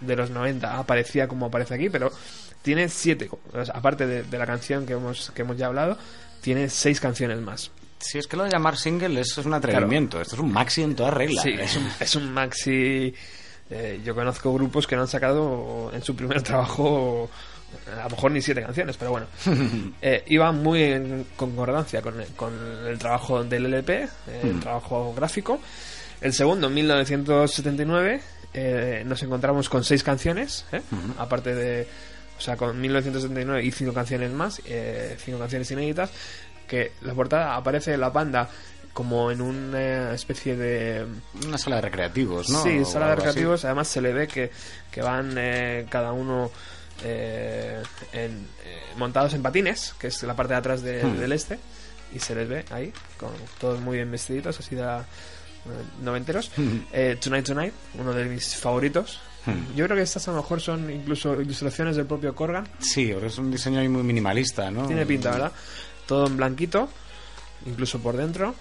de 0.00 0.16
los 0.16 0.30
90 0.30 0.78
aparecía 0.78 1.26
como 1.28 1.46
aparece 1.46 1.74
aquí, 1.74 1.88
pero 1.88 2.10
tiene 2.66 2.88
siete, 2.88 3.30
aparte 3.72 4.08
de, 4.08 4.24
de 4.24 4.38
la 4.38 4.44
canción 4.44 4.86
que 4.86 4.94
hemos, 4.94 5.30
que 5.30 5.42
hemos 5.42 5.56
ya 5.56 5.66
hablado, 5.68 5.96
tiene 6.40 6.68
seis 6.68 6.98
canciones 7.00 7.38
más. 7.40 7.70
Si 8.00 8.18
es 8.18 8.26
que 8.26 8.36
lo 8.36 8.42
de 8.42 8.50
llamar 8.50 8.76
single 8.76 9.20
es, 9.20 9.38
es 9.38 9.46
un 9.46 9.54
atrevimiento. 9.54 10.20
Esto 10.20 10.34
es 10.34 10.40
un 10.40 10.52
maxi 10.52 10.82
en 10.82 10.96
toda 10.96 11.12
regla. 11.12 11.42
Sí, 11.42 11.50
es 11.50 11.76
un, 11.76 11.88
es 12.00 12.16
un 12.16 12.32
maxi. 12.32 13.14
eh, 13.70 14.00
yo 14.04 14.16
conozco 14.16 14.52
grupos 14.52 14.84
que 14.84 14.96
no 14.96 15.02
han 15.02 15.08
sacado 15.08 15.92
en 15.94 16.02
su 16.02 16.16
primer 16.16 16.42
trabajo 16.42 17.30
a 17.96 18.02
lo 18.04 18.10
mejor 18.10 18.32
ni 18.32 18.42
siete 18.42 18.62
canciones, 18.62 18.96
pero 18.96 19.12
bueno. 19.12 19.26
Eh, 20.02 20.24
iba 20.26 20.50
muy 20.50 20.82
en 20.82 21.24
concordancia 21.36 22.02
con 22.02 22.20
el, 22.20 22.26
con 22.34 22.52
el 22.84 22.98
trabajo 22.98 23.44
del 23.44 23.66
LP, 23.66 24.08
el 24.42 24.58
trabajo 24.60 25.14
gráfico. 25.14 25.60
El 26.20 26.32
segundo, 26.32 26.66
en 26.66 26.74
1979, 26.74 28.20
eh, 28.54 29.02
nos 29.06 29.22
encontramos 29.22 29.68
con 29.68 29.84
seis 29.84 30.02
canciones, 30.02 30.64
¿eh? 30.72 30.80
aparte 31.18 31.54
de. 31.54 31.88
O 32.38 32.40
sea, 32.40 32.56
con 32.56 32.80
1979 32.80 33.64
y 33.64 33.70
cinco 33.70 33.92
canciones 33.94 34.30
más, 34.32 34.60
eh, 34.66 35.16
cinco 35.24 35.38
canciones 35.38 35.70
inéditas, 35.70 36.10
que 36.68 36.92
la 37.02 37.14
portada 37.14 37.56
aparece 37.56 37.96
la 37.96 38.10
banda 38.10 38.48
como 38.92 39.30
en 39.30 39.40
una 39.42 40.12
especie 40.14 40.56
de 40.56 41.06
Una 41.46 41.58
sala 41.58 41.76
de 41.76 41.82
recreativos, 41.82 42.48
¿no? 42.50 42.62
Sí, 42.62 42.78
O 42.78 42.84
sala 42.84 43.06
de 43.06 43.12
así. 43.12 43.20
recreativos. 43.22 43.64
Además, 43.64 43.88
se 43.88 44.00
le 44.00 44.12
ve 44.12 44.26
que, 44.26 44.50
que 44.90 45.02
van 45.02 45.34
eh, 45.36 45.86
cada 45.90 46.12
uno 46.12 46.50
eh, 47.04 47.82
en- 48.12 48.48
eh, 48.64 48.80
montados 48.96 49.34
en 49.34 49.42
patines, 49.42 49.94
que 49.98 50.06
es 50.06 50.22
la 50.22 50.34
parte 50.34 50.54
de 50.54 50.58
atrás 50.58 50.82
de- 50.82 51.04
Hmm. 51.04 51.18
del 51.18 51.32
este. 51.32 51.58
Y 52.14 52.18
se 52.20 52.34
les 52.34 52.48
ve 52.48 52.64
ahí, 52.70 52.90
con 53.18 53.30
todos 53.60 53.80
muy 53.80 53.96
bien 53.98 54.10
vestiditos, 54.10 54.58
así 54.58 54.74
de 54.74 54.82
eh, 54.82 54.98
noventeros. 56.00 56.50
Hmm. 56.56 56.78
Eh, 56.92 57.18
Tonight 57.20 57.44
Tonight, 57.46 57.74
uno 57.98 58.12
de 58.14 58.24
mis 58.24 58.56
favoritos. 58.56 59.20
Hmm. 59.46 59.76
Yo 59.76 59.84
creo 59.84 59.96
que 59.96 60.02
estas 60.02 60.26
a 60.28 60.32
lo 60.32 60.38
mejor 60.38 60.60
son 60.60 60.90
incluso 60.90 61.40
ilustraciones 61.40 61.96
del 61.96 62.06
propio 62.06 62.34
Corgan. 62.34 62.68
Sí, 62.78 63.10
es 63.10 63.38
un 63.38 63.50
diseño 63.50 63.80
ahí 63.80 63.88
muy 63.88 64.02
minimalista, 64.02 64.70
¿no? 64.70 64.86
Tiene 64.86 65.06
pinta, 65.06 65.30
¿verdad? 65.30 65.52
Todo 66.06 66.26
en 66.26 66.36
blanquito, 66.36 66.88
incluso 67.64 67.98
por 68.00 68.16
dentro. 68.16 68.54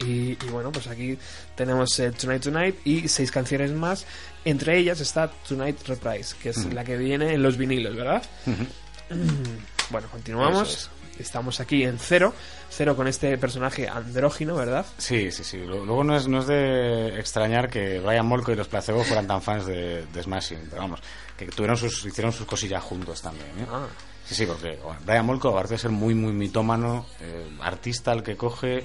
Y, 0.00 0.32
y 0.32 0.48
bueno, 0.52 0.70
pues 0.70 0.86
aquí 0.86 1.18
tenemos 1.56 1.98
eh, 1.98 2.12
Tonight 2.12 2.42
Tonight 2.42 2.76
y 2.86 3.08
seis 3.08 3.30
canciones 3.32 3.72
más. 3.72 4.06
Entre 4.44 4.78
ellas 4.78 5.00
está 5.00 5.28
Tonight 5.28 5.86
Reprise, 5.88 6.36
que 6.40 6.50
es 6.50 6.72
la 6.72 6.84
que 6.84 6.96
viene 6.96 7.34
en 7.34 7.42
los 7.42 7.56
vinilos, 7.56 7.96
¿verdad? 7.96 8.22
bueno, 9.90 10.08
continuamos. 10.10 10.90
Estamos 11.18 11.60
aquí 11.60 11.84
en 11.84 11.98
cero. 11.98 12.32
Cero 12.70 12.94
con 12.96 13.08
este 13.08 13.36
personaje 13.38 13.88
andrógino, 13.88 14.54
¿verdad? 14.54 14.84
Sí, 14.98 15.30
sí, 15.32 15.42
sí. 15.44 15.58
Lu- 15.58 15.84
Luego 15.86 16.04
no 16.04 16.16
es, 16.16 16.28
no 16.28 16.40
es 16.40 16.46
de 16.46 17.18
extrañar 17.18 17.68
que 17.70 17.98
Brian 18.00 18.26
Molko 18.26 18.52
y 18.52 18.56
los 18.56 18.68
Placebo 18.68 19.02
fueran 19.04 19.26
tan 19.26 19.42
fans 19.42 19.66
de, 19.66 20.04
de 20.06 20.22
Smashing, 20.22 20.66
pero 20.70 20.82
vamos, 20.82 21.00
que 21.36 21.46
tuvieron 21.46 21.76
sus, 21.76 22.04
hicieron 22.04 22.32
sus 22.32 22.46
cosillas 22.46 22.82
juntos 22.82 23.20
también. 23.22 23.46
¿eh? 23.60 23.66
Ah. 23.70 23.86
Sí, 24.24 24.34
sí, 24.34 24.44
porque 24.46 24.78
bueno, 24.84 25.00
Brian 25.06 25.24
Molko, 25.24 25.48
aparte 25.48 25.74
de 25.74 25.78
ser 25.78 25.90
muy, 25.90 26.14
muy 26.14 26.32
mitómano, 26.32 27.06
eh, 27.20 27.46
artista 27.62 28.12
al 28.12 28.22
que 28.22 28.36
coge, 28.36 28.84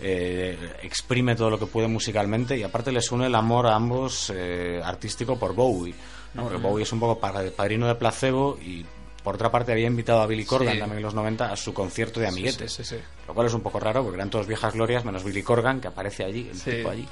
eh, 0.00 0.58
exprime 0.82 1.36
todo 1.36 1.50
lo 1.50 1.58
que 1.58 1.66
puede 1.66 1.86
musicalmente 1.86 2.56
y 2.58 2.62
aparte 2.64 2.90
les 2.90 3.10
une 3.12 3.26
el 3.26 3.34
amor 3.34 3.66
a 3.68 3.76
ambos 3.76 4.32
eh, 4.34 4.80
artístico 4.82 5.38
por 5.38 5.54
Bowie. 5.54 5.94
¿no? 6.34 6.42
Porque 6.44 6.58
Bowie 6.58 6.82
es 6.82 6.92
un 6.92 7.00
poco 7.00 7.18
pa- 7.20 7.42
padrino 7.56 7.86
de 7.86 7.94
placebo 7.94 8.58
y 8.60 8.84
por 9.22 9.34
otra 9.34 9.50
parte 9.50 9.72
había 9.72 9.86
invitado 9.86 10.20
a 10.20 10.26
Billy 10.26 10.44
Corgan 10.44 10.74
Sí. 10.74 10.78
también 10.80 10.98
en 10.98 11.02
los 11.04 11.14
90 11.14 11.52
a 11.52 11.56
su 11.56 11.72
concierto 11.74 12.20
de 12.20 12.28
amiguetes. 12.28 12.72
Sí, 12.72 12.84
sí, 12.84 12.96
sí. 12.96 13.02
Lo 13.28 13.34
cual 13.34 13.46
es 13.46 13.54
un 13.54 13.60
poco 13.62 13.78
raro 13.80 14.02
porque 14.02 14.16
eran 14.16 14.30
todos 14.30 14.46
viejas 14.46 14.72
glorias 14.74 15.04
menos 15.04 15.24
Billy 15.24 15.42
Corgan 15.42 15.80
que 15.80 15.88
aparece 15.88 16.24
allí, 16.24 16.48
el 16.52 16.60
tipo 16.60 16.90
allí. 16.90 17.06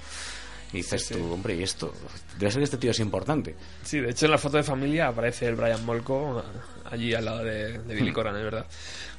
Y 0.72 0.78
dices 0.78 1.06
Sí, 1.06 1.14
sí. 1.14 1.20
tú, 1.20 1.32
hombre, 1.32 1.55
¿y 1.55 1.62
esto? 1.62 1.93
Debe 2.39 2.51
ser 2.52 2.60
que 2.60 2.64
este 2.64 2.76
tío 2.76 2.90
es 2.90 3.01
importante. 3.01 3.55
Sí, 3.82 4.01
de 4.01 4.10
hecho 4.10 4.26
en 4.26 4.32
la 4.32 4.39
foto 4.39 4.59
de 4.59 4.62
familia 4.62 5.09
aparece 5.09 5.47
el 5.47 5.55
Brian 5.56 5.85
Molko 5.86 6.40
eh, 6.40 6.59
allí 6.90 7.14
al 7.14 7.24
lado 7.24 7.43
de, 7.43 7.78
de 7.78 7.94
Billy 7.94 8.12
Corgan, 8.12 8.36
es 8.36 8.43
verdad. 8.44 8.66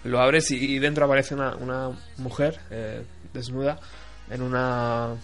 Lo 0.04 0.20
abres 0.22 0.52
y, 0.52 0.58
y 0.76 0.80
dentro 0.80 1.06
aparece 1.06 1.34
una, 1.34 1.56
una 1.56 1.90
mujer 2.18 2.60
eh, 2.70 3.04
desnuda 3.34 3.80
en 4.30 4.44
una 4.44 5.16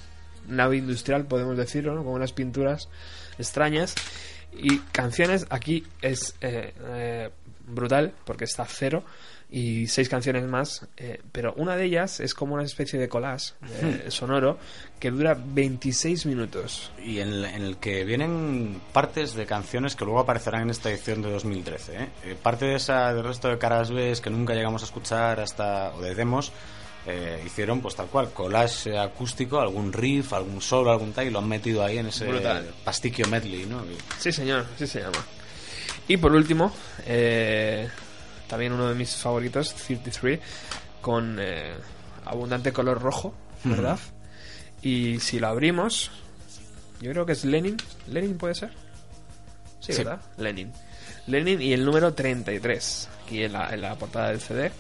nave 0.48 0.78
industrial, 0.78 1.26
podemos 1.26 1.56
decirlo, 1.58 1.94
¿no? 1.94 2.04
con 2.04 2.14
unas 2.14 2.34
pinturas 2.34 2.90
extrañas. 3.38 3.94
Y 4.58 4.80
canciones, 4.92 5.46
aquí 5.50 5.84
es 6.02 6.34
eh, 6.42 6.74
eh, 6.88 7.30
brutal 7.68 8.14
porque 8.26 8.46
está 8.46 8.66
cero 8.66 9.04
y 9.50 9.88
seis 9.88 10.10
canciones 10.10 10.44
más, 10.46 10.88
eh, 10.98 11.22
pero 11.32 11.54
una 11.58 11.76
de 11.78 11.86
ellas 11.86 12.20
es 12.20 12.34
como 12.34 12.56
una 12.56 12.64
especie 12.64 12.98
de 13.00 13.08
collage 13.08 13.54
eh, 13.82 14.06
sonoro 14.10 14.58
que 15.00 15.12
dura 15.12 15.38
26 15.40 16.26
minutos. 16.26 16.92
Y 17.04 17.20
en, 17.20 17.30
el- 17.30 17.46
en 17.46 17.62
el 17.62 17.78
que 17.78 18.04
vienen 18.06 18.82
partes 18.92 19.36
de 19.36 19.46
canciones 19.46 19.96
que 19.96 20.04
luego 20.04 20.20
aparecerán 20.20 20.64
en 20.64 20.70
esta 20.72 20.90
edición 20.90 21.22
de 21.22 21.32
2013. 21.32 21.96
¿eh? 21.96 22.10
Eh, 22.24 22.36
parte 22.42 22.66
de 22.66 22.76
esa, 22.76 23.14
del 23.14 23.24
resto 23.24 23.48
de 23.48 23.58
caras 23.60 23.92
B 23.92 24.14
que 24.22 24.30
nunca 24.32 24.54
llegamos 24.56 24.82
a 24.82 24.86
escuchar 24.86 25.40
hasta, 25.40 25.94
o 25.94 26.02
de 26.02 26.16
demos, 26.16 26.52
eh, 27.06 27.40
hicieron 27.46 27.82
pues 27.82 27.96
tal 27.96 28.08
cual, 28.08 28.32
collage 28.34 28.98
acústico, 28.98 29.60
algún 29.62 29.94
riff, 29.94 30.34
algún 30.34 30.60
solo, 30.60 30.92
algún 30.92 31.14
tal, 31.14 31.28
y 31.28 31.30
lo 31.30 31.38
han 31.38 31.48
metido 31.48 31.84
ahí 31.84 32.00
en 32.00 32.08
ese 32.08 32.26
Brutal. 32.26 32.74
pastiquio 32.84 33.28
medley, 33.28 33.68
¿no? 33.68 33.84
Sí, 34.18 34.32
señor, 34.32 34.66
sí 34.76 34.88
se 34.88 35.02
llama. 35.02 35.24
Y 36.08 36.18
por 36.18 36.34
último, 36.34 36.72
eh, 37.06 37.90
también 38.48 38.74
uno 38.74 38.88
de 38.90 38.96
mis 38.96 39.16
favoritos, 39.16 39.74
33, 39.74 40.40
con 41.02 41.38
eh, 41.40 41.74
abundante 42.26 42.72
color 42.72 43.02
rojo, 43.02 43.34
¿verdad? 43.64 44.00
Y 44.82 45.20
si 45.20 45.40
lo 45.40 45.48
abrimos, 45.48 46.12
yo 47.02 47.12
creo 47.12 47.26
que 47.26 47.32
es 47.34 47.44
Lenin. 47.46 47.78
¿Lenin 48.08 48.38
puede 48.38 48.54
ser? 48.56 48.70
Sí, 49.80 49.94
Sí. 49.94 50.04
¿verdad? 50.04 50.22
Lenin. 50.38 50.72
Lenin 51.28 51.60
y 51.62 51.74
el 51.74 51.84
número 51.84 52.14
33, 52.14 53.10
aquí 53.24 53.44
en 53.44 53.54
la, 53.54 53.74
en 53.74 53.82
la 53.82 53.96
portada 53.96 54.30
del 54.30 54.40
CD. 54.42 54.72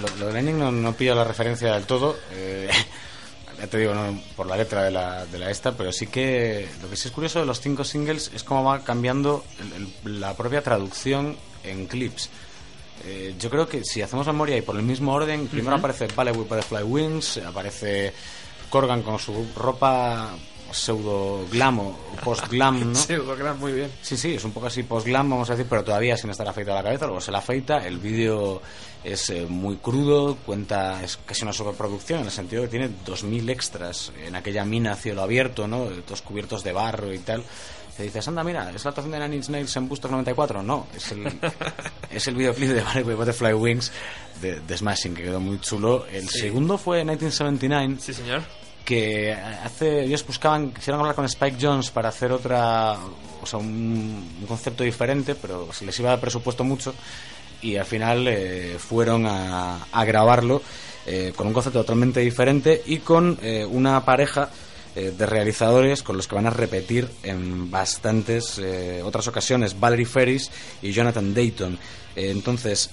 Lo, 0.00 0.08
lo 0.18 0.26
de 0.26 0.32
Lenin 0.32 0.58
no, 0.58 0.72
no 0.72 0.92
pillo 0.94 1.14
la 1.14 1.22
referencia 1.24 1.74
del 1.74 1.84
todo. 1.84 2.16
eh, 2.32 2.68
ya 3.58 3.66
te 3.66 3.78
digo, 3.78 3.94
no 3.94 4.18
por 4.36 4.46
la 4.46 4.56
letra 4.56 4.82
de 4.84 4.90
la, 4.90 5.24
de 5.26 5.38
la 5.38 5.50
esta, 5.50 5.72
pero 5.72 5.92
sí 5.92 6.06
que 6.06 6.68
lo 6.82 6.88
que 6.90 6.96
sí 6.96 7.08
es 7.08 7.12
curioso 7.14 7.40
de 7.40 7.46
los 7.46 7.60
cinco 7.60 7.84
singles 7.84 8.30
es 8.34 8.42
cómo 8.44 8.64
va 8.64 8.84
cambiando 8.84 9.44
el- 9.60 9.88
el- 10.12 10.20
la 10.20 10.34
propia 10.34 10.62
traducción 10.62 11.36
en 11.62 11.86
clips. 11.86 12.30
Eh, 13.04 13.34
yo 13.38 13.50
creo 13.50 13.68
que 13.68 13.84
si 13.84 14.02
hacemos 14.02 14.26
memoria 14.26 14.56
y 14.56 14.62
por 14.62 14.76
el 14.76 14.82
mismo 14.82 15.12
orden, 15.12 15.48
primero 15.48 15.76
aparece 15.76 16.06
Ballet 16.14 16.34
with 16.36 16.46
Butterfly 16.48 16.82
Wings, 16.84 17.38
aparece 17.38 18.12
Corgan 18.70 19.02
con 19.02 19.18
su 19.18 19.46
ropa 19.56 20.30
pseudo 20.74 21.46
glam 21.50 21.78
o 21.80 21.96
post 22.22 22.48
glam, 22.50 22.92
¿no? 22.92 23.54
Muy 23.54 23.72
bien. 23.72 23.90
Sí, 24.02 24.16
sí, 24.16 24.34
es 24.34 24.44
un 24.44 24.52
poco 24.52 24.66
así 24.66 24.82
post-glam, 24.82 25.30
vamos 25.30 25.48
a 25.50 25.54
decir, 25.54 25.66
pero 25.68 25.84
todavía 25.84 26.16
sin 26.16 26.30
estar 26.30 26.48
afeitado 26.48 26.76
la 26.76 26.82
cabeza, 26.82 27.06
luego 27.06 27.20
se 27.20 27.30
la 27.30 27.38
afeita, 27.38 27.86
el 27.86 27.98
vídeo 27.98 28.60
es 29.02 29.30
eh, 29.30 29.46
muy 29.48 29.76
crudo, 29.76 30.36
cuenta, 30.44 31.02
es 31.02 31.18
casi 31.24 31.42
una 31.44 31.52
sobreproducción, 31.52 32.20
en 32.20 32.26
el 32.26 32.32
sentido 32.32 32.62
que 32.62 32.68
tiene 32.68 32.88
2.000 33.06 33.50
extras 33.50 34.12
en 34.24 34.34
aquella 34.34 34.64
mina 34.64 34.92
a 34.92 34.96
cielo 34.96 35.22
abierto, 35.22 35.66
¿no? 35.68 35.84
Todos 36.06 36.22
cubiertos 36.22 36.64
de 36.64 36.72
barro 36.72 37.12
y 37.12 37.18
tal. 37.18 37.44
Te 37.96 38.02
dices, 38.02 38.26
anda, 38.26 38.42
mira, 38.42 38.70
¿es 38.74 38.84
la 38.84 38.88
actuación 38.88 39.12
de 39.12 39.20
Nine 39.20 39.36
Inch 39.36 39.48
Nails 39.50 39.76
en 39.76 39.88
Bustos 39.88 40.10
94? 40.10 40.64
No, 40.64 40.88
es 40.96 41.12
el, 41.12 41.26
es 42.10 42.26
el 42.26 42.34
videoclip 42.34 42.70
de 42.70 43.14
Butterfly 43.14 43.52
Wings 43.52 43.92
de, 44.40 44.58
de 44.60 44.76
Smashing, 44.76 45.14
que 45.14 45.22
quedó 45.22 45.38
muy 45.38 45.60
chulo. 45.60 46.04
El 46.10 46.28
segundo 46.28 46.76
fue 46.76 47.04
1979, 47.04 47.96
Sí, 48.00 48.12
señor. 48.12 48.42
Que 48.84 49.32
hace 49.32 50.04
ellos 50.04 50.26
buscaban 50.26 50.72
quisieron 50.72 51.00
hablar 51.00 51.14
con 51.14 51.24
Spike 51.24 51.56
Jones 51.60 51.90
para 51.90 52.10
hacer 52.10 52.32
otra 52.32 52.98
o 53.42 53.46
sea 53.46 53.58
un, 53.58 54.36
un 54.40 54.46
concepto 54.46 54.84
diferente 54.84 55.34
pero 55.34 55.72
se 55.72 55.86
les 55.86 55.98
iba 56.00 56.10
de 56.10 56.18
presupuesto 56.18 56.64
mucho 56.64 56.94
y 57.62 57.76
al 57.76 57.86
final 57.86 58.28
eh, 58.28 58.76
fueron 58.78 59.26
a, 59.26 59.86
a 59.90 60.04
grabarlo 60.04 60.60
eh, 61.06 61.34
con 61.36 61.46
un 61.46 61.52
concepto 61.52 61.80
totalmente 61.80 62.20
diferente 62.20 62.82
y 62.86 62.98
con 62.98 63.38
eh, 63.42 63.66
una 63.66 64.02
pareja 64.06 64.48
eh, 64.96 65.12
de 65.16 65.26
realizadores 65.26 66.02
con 66.02 66.16
los 66.16 66.26
que 66.26 66.34
van 66.34 66.46
a 66.46 66.50
repetir 66.50 67.06
en 67.22 67.70
bastantes 67.70 68.58
otras 69.02 69.28
ocasiones 69.28 69.78
Valerie 69.78 70.06
Ferris 70.06 70.50
y 70.80 70.92
Jonathan 70.92 71.34
Dayton. 71.34 71.78
Entonces 72.16 72.90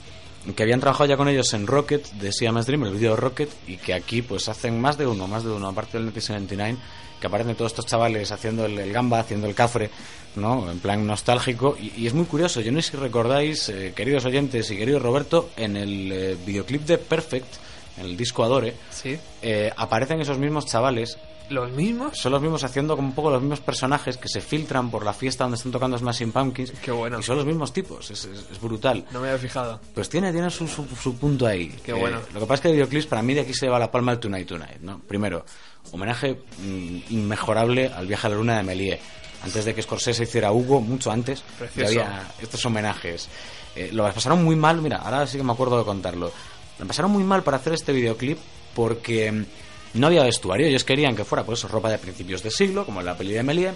que 0.55 0.63
habían 0.63 0.79
trabajado 0.79 1.07
ya 1.09 1.17
con 1.17 1.27
ellos 1.27 1.53
en 1.53 1.67
Rocket 1.67 2.05
de 2.13 2.31
Siamese 2.31 2.67
Dream, 2.67 2.85
el 2.85 2.93
vídeo 2.93 3.15
Rocket, 3.15 3.49
y 3.67 3.77
que 3.77 3.93
aquí 3.93 4.21
pues 4.21 4.49
hacen 4.49 4.79
más 4.81 4.97
de 4.97 5.05
uno, 5.07 5.27
más 5.27 5.43
de 5.43 5.51
uno, 5.51 5.67
aparte 5.67 5.93
del 5.93 6.03
1979, 6.07 6.77
que 7.19 7.27
aparecen 7.27 7.55
todos 7.55 7.71
estos 7.71 7.85
chavales 7.85 8.31
haciendo 8.31 8.65
el, 8.65 8.77
el 8.79 8.91
gamba, 8.91 9.19
haciendo 9.19 9.45
el 9.47 9.53
cafre, 9.53 9.91
¿no? 10.35 10.71
En 10.71 10.79
plan 10.79 11.05
nostálgico, 11.05 11.77
y, 11.79 11.93
y 11.95 12.07
es 12.07 12.13
muy 12.13 12.25
curioso, 12.25 12.61
yo 12.61 12.71
no 12.71 12.81
sé 12.81 12.91
si 12.91 12.97
recordáis, 12.97 13.69
eh, 13.69 13.93
queridos 13.95 14.25
oyentes 14.25 14.71
y 14.71 14.77
querido 14.77 14.97
Roberto, 14.99 15.51
en 15.57 15.77
el 15.77 16.11
eh, 16.11 16.37
videoclip 16.45 16.83
de 16.85 16.97
Perfect, 16.97 17.53
en 17.97 18.05
el 18.05 18.17
disco 18.17 18.43
Adore, 18.43 18.73
Sí. 18.89 19.17
eh, 19.43 19.71
aparecen 19.77 20.21
esos 20.21 20.39
mismos 20.39 20.65
chavales 20.65 21.17
¿Los 21.51 21.71
mismos? 21.71 22.17
son 22.17 22.31
los 22.31 22.41
mismos 22.41 22.63
haciendo 22.63 22.95
como 22.95 23.09
un 23.09 23.13
poco 23.15 23.29
los 23.29 23.41
mismos 23.41 23.59
personajes 23.59 24.17
que 24.17 24.27
se 24.27 24.41
filtran 24.41 24.89
por 24.89 25.03
la 25.05 25.13
fiesta 25.13 25.43
donde 25.43 25.57
están 25.57 25.71
tocando 25.71 25.97
Smashing 25.97 26.31
Pumpkins. 26.31 26.71
Qué 26.81 26.91
bueno. 26.91 27.19
Y 27.19 27.23
son 27.23 27.37
los 27.37 27.45
mismos 27.45 27.73
tipos, 27.73 28.09
es, 28.11 28.25
es- 28.25 28.45
es 28.51 28.61
brutal. 28.61 29.05
No 29.11 29.19
me 29.21 29.27
había 29.27 29.39
fijado. 29.39 29.79
Pues 29.93 30.09
tiene, 30.09 30.31
tiene 30.31 30.49
su, 30.49 30.67
su, 30.67 30.85
su 30.95 31.15
punto 31.17 31.45
ahí. 31.45 31.69
Qué 31.83 31.93
bueno. 31.93 32.19
Lo 32.33 32.39
que 32.39 32.45
pasa 32.45 32.55
es 32.55 32.61
que 32.61 32.67
el 32.69 32.73
videoclip 32.75 33.05
para 33.07 33.21
mí 33.21 33.33
de 33.33 33.41
aquí 33.41 33.53
se 33.53 33.65
lleva 33.65 33.77
la 33.79 33.91
palma 33.91 34.11
el 34.13 34.19
Tonight 34.19 34.47
Tonight, 34.47 34.79
¿no? 34.81 34.99
Primero, 34.99 35.45
homenaje 35.91 36.39
mm, 36.59 36.97
inmejorable 37.09 37.87
al 37.87 38.07
viaje 38.07 38.27
a 38.27 38.29
la 38.29 38.35
luna 38.37 38.57
de 38.57 38.63
Méliès. 38.63 38.99
Antes 39.43 39.65
de 39.65 39.73
que 39.73 39.81
Scorsese 39.81 40.23
hiciera 40.23 40.51
Hugo, 40.51 40.81
mucho 40.81 41.11
antes, 41.11 41.43
ya 41.75 41.87
había 41.87 42.27
estos 42.41 42.63
homenajes. 42.65 43.27
Eh, 43.75 43.89
lo 43.91 44.03
pasaron 44.13 44.43
muy 44.43 44.55
mal, 44.55 44.81
mira, 44.81 44.97
ahora 44.97 45.25
sí 45.25 45.37
que 45.37 45.43
me 45.43 45.51
acuerdo 45.53 45.79
de 45.79 45.83
contarlo. 45.85 46.31
lo 46.77 46.85
pasaron 46.85 47.09
muy 47.11 47.23
mal 47.23 47.41
para 47.41 47.57
hacer 47.57 47.73
este 47.73 47.91
videoclip 47.91 48.37
porque 48.75 49.31
mm, 49.31 49.45
no 49.93 50.07
había 50.07 50.23
vestuario. 50.23 50.67
Ellos 50.67 50.83
querían 50.83 51.15
que 51.15 51.25
fuera 51.25 51.43
pues 51.43 51.63
ropa 51.63 51.89
de 51.89 51.97
principios 51.97 52.43
de 52.43 52.51
siglo, 52.51 52.85
como 52.85 52.99
en 52.99 53.05
la 53.05 53.17
peli 53.17 53.33
de 53.33 53.43
Melie. 53.43 53.71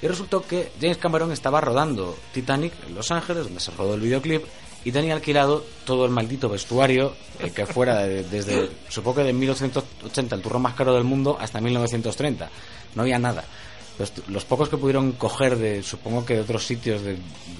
Y 0.00 0.06
resultó 0.06 0.42
que 0.42 0.70
James 0.80 0.96
Cameron 0.98 1.32
estaba 1.32 1.60
rodando 1.60 2.16
Titanic 2.32 2.72
en 2.86 2.94
Los 2.94 3.10
Ángeles, 3.10 3.44
donde 3.44 3.60
se 3.60 3.72
rodó 3.72 3.94
el 3.94 4.00
videoclip, 4.00 4.44
y 4.84 4.92
tenía 4.92 5.14
alquilado 5.14 5.64
todo 5.84 6.04
el 6.04 6.12
maldito 6.12 6.48
vestuario 6.48 7.14
eh, 7.40 7.50
que 7.50 7.66
fuera 7.66 8.02
de- 8.04 8.22
desde, 8.22 8.70
supongo 8.88 9.16
que 9.16 9.24
de 9.24 9.32
1880, 9.32 10.36
el 10.36 10.40
turrón 10.42 10.62
más 10.62 10.74
caro 10.74 10.94
del 10.94 11.02
mundo, 11.02 11.36
hasta 11.40 11.60
1930. 11.60 12.48
No 12.94 13.02
había 13.02 13.18
nada. 13.18 13.44
Los, 14.28 14.44
pocos 14.44 14.68
que 14.68 14.76
pudieron 14.76 15.10
coger 15.12 15.56
de, 15.56 15.82
supongo 15.82 16.24
que 16.24 16.34
de 16.34 16.42
otros 16.42 16.64
sitios 16.64 17.02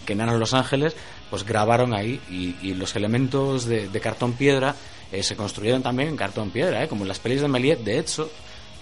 que 0.06 0.14
no 0.14 0.22
eran 0.22 0.38
Los 0.38 0.54
Ángeles, 0.54 0.94
pues 1.30 1.44
grabaron 1.44 1.92
ahí 1.92 2.20
y, 2.30 2.74
los 2.74 2.94
elementos 2.94 3.64
de 3.64 4.00
cartón 4.00 4.34
piedra 4.34 4.76
eh, 5.12 5.22
se 5.22 5.36
construyeron 5.36 5.82
también 5.82 6.10
en 6.10 6.16
cartón 6.16 6.50
piedra, 6.50 6.82
eh, 6.84 6.88
como 6.88 7.02
en 7.02 7.08
las 7.08 7.18
pelis 7.18 7.40
de 7.40 7.48
Méliès. 7.48 7.82
De 7.84 7.98
hecho, 7.98 8.30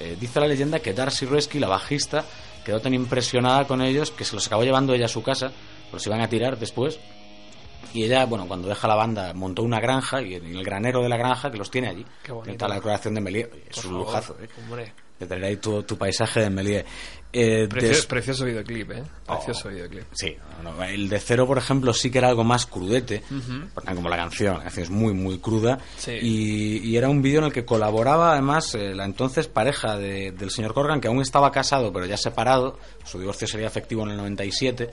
eh, 0.01 0.17
dice 0.19 0.41
la 0.41 0.47
leyenda 0.47 0.81
que 0.81 0.93
Darcy 0.93 1.27
Resky, 1.27 1.59
la 1.59 1.69
bajista, 1.69 2.25
quedó 2.65 2.81
tan 2.81 2.95
impresionada 2.95 3.67
con 3.67 3.81
ellos 3.81 4.11
que 4.11 4.25
se 4.25 4.35
los 4.35 4.47
acabó 4.47 4.65
llevando 4.65 4.93
ella 4.93 5.07
a 5.07 5.09
su 5.09 5.23
casa, 5.23 5.53
los 5.93 6.07
iban 6.07 6.21
a 6.21 6.29
tirar 6.29 6.59
después. 6.59 6.99
Y 7.95 8.05
ella, 8.05 8.27
bueno, 8.27 8.47
cuando 8.47 8.69
deja 8.69 8.89
la 8.89 8.97
banda, 8.97 9.33
montó 9.33 9.63
una 9.63 9.81
granja 9.81 10.21
y 10.21 10.35
en 10.35 10.45
el 10.47 10.65
granero 10.65 11.03
de 11.03 11.09
la 11.09 11.17
granja 11.17 11.51
que 11.51 11.57
los 11.57 11.71
tiene 11.71 11.89
allí. 11.89 12.05
Qué 12.23 12.33
bonito. 12.33 12.51
Está 12.51 12.69
la 12.69 12.75
decoración 12.75 13.15
de 13.15 13.21
Méliès. 13.21 13.49
Es 13.71 13.85
un 13.85 13.95
lujazo, 13.95 14.37
¿eh? 14.43 14.49
Hombre, 14.59 14.93
De 15.19 15.27
tener 15.27 15.45
ahí 15.45 15.57
tu, 15.57 15.83
tu 15.83 15.97
paisaje 15.97 16.41
de 16.41 16.51
Méliès. 16.51 16.85
Eh, 17.33 17.67
precio- 17.69 18.07
precioso 18.09 18.45
videoclip, 18.45 18.91
¿eh? 18.93 19.03
Precioso 19.27 19.69
Oh. 19.69 19.71
videoclip. 19.71 20.05
Sí, 20.13 20.37
no, 20.63 20.73
no, 20.73 20.85
el 20.85 21.09
de 21.09 21.19
cero, 21.21 21.47
por 21.47 21.59
ejemplo, 21.59 21.93
sí 21.93 22.11
que 22.11 22.19
era 22.19 22.29
algo 22.29 22.45
más 22.45 22.65
crudete, 22.67 23.23
porque 23.75 23.95
como 23.95 24.09
la 24.09 24.17
canción, 24.17 24.57
la 24.59 24.63
canción 24.65 24.85
es 24.85 24.91
muy, 24.91 25.13
muy 25.13 25.39
cruda, 25.39 25.79
Sí. 25.99 26.13
y, 26.13 26.79
y 26.89 26.97
era 26.97 27.09
un 27.11 27.21
vídeo 27.21 27.41
en 27.41 27.47
el 27.47 27.53
que 27.53 27.65
colaboraba 27.67 28.33
además 28.33 28.75
eh, 28.75 28.95
la 28.95 29.05
entonces 29.05 29.49
pareja 29.49 29.99
de- 29.99 30.33
del 30.33 30.51
señor 30.51 30.73
Corgan, 30.73 31.01
que 31.01 31.09
aún 31.09 31.21
estaba 31.21 31.51
casado, 31.53 31.93
pero 31.93 32.07
ya 32.07 32.17
separado, 32.17 32.79
su 33.05 33.19
divorcio 33.19 33.47
sería 33.47 33.67
efectivo 33.67 34.03
en 34.05 34.11
el 34.13 34.17
97, 34.19 34.91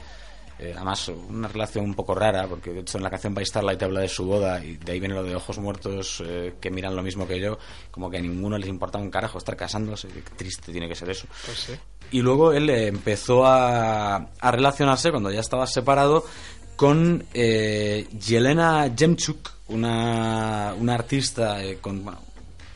eh, 0.60 0.74
además 0.76 1.08
una 1.08 1.48
relación 1.48 1.86
un 1.86 1.94
poco 1.94 2.16
rara, 2.16 2.48
porque 2.48 2.72
de 2.72 2.82
hecho 2.82 2.98
en 2.98 3.04
la 3.04 3.10
canción 3.10 3.34
By 3.34 3.46
Starlight 3.46 3.82
habla 3.84 4.02
de 4.02 4.10
su 4.10 4.26
boda, 4.26 4.64
y 4.64 4.78
de 4.78 4.92
ahí 4.92 5.00
viene 5.00 5.16
lo 5.16 5.24
de 5.24 5.36
ojos 5.36 5.58
muertos 5.58 6.24
eh, 6.26 6.56
que 6.60 6.70
miran 6.70 6.96
lo 6.96 7.04
mismo 7.04 7.28
que 7.28 7.40
yo, 7.40 7.58
como 7.92 8.10
que 8.10 8.18
a 8.18 8.22
ninguno 8.22 8.58
les 8.58 8.70
importaba 8.70 9.04
un 9.04 9.12
carajo 9.12 9.38
estar 9.38 9.56
casándose, 9.56 10.08
qué 10.08 10.22
triste 10.36 10.72
tiene 10.72 10.88
que 10.88 10.96
ser 10.96 11.10
eso. 11.10 11.28
Pues 11.46 11.58
sí. 11.58 11.74
Y 12.12 12.22
luego 12.22 12.52
él 12.52 12.70
eh, 12.70 12.88
empezó 12.88 13.46
a, 13.46 14.16
a 14.16 14.52
relacionarse 14.52 15.12
cuando 15.12 15.32
ya 15.32 15.40
estaba 15.40 15.66
separado 15.66 16.26
con 16.76 17.26
eh, 17.34 18.08
Yelena 18.20 18.92
Jemchuk, 18.96 19.52
una, 19.68 20.74
una 20.78 20.94
artista 20.96 21.64
eh, 21.64 21.78
con, 21.80 22.04
bueno, 22.04 22.20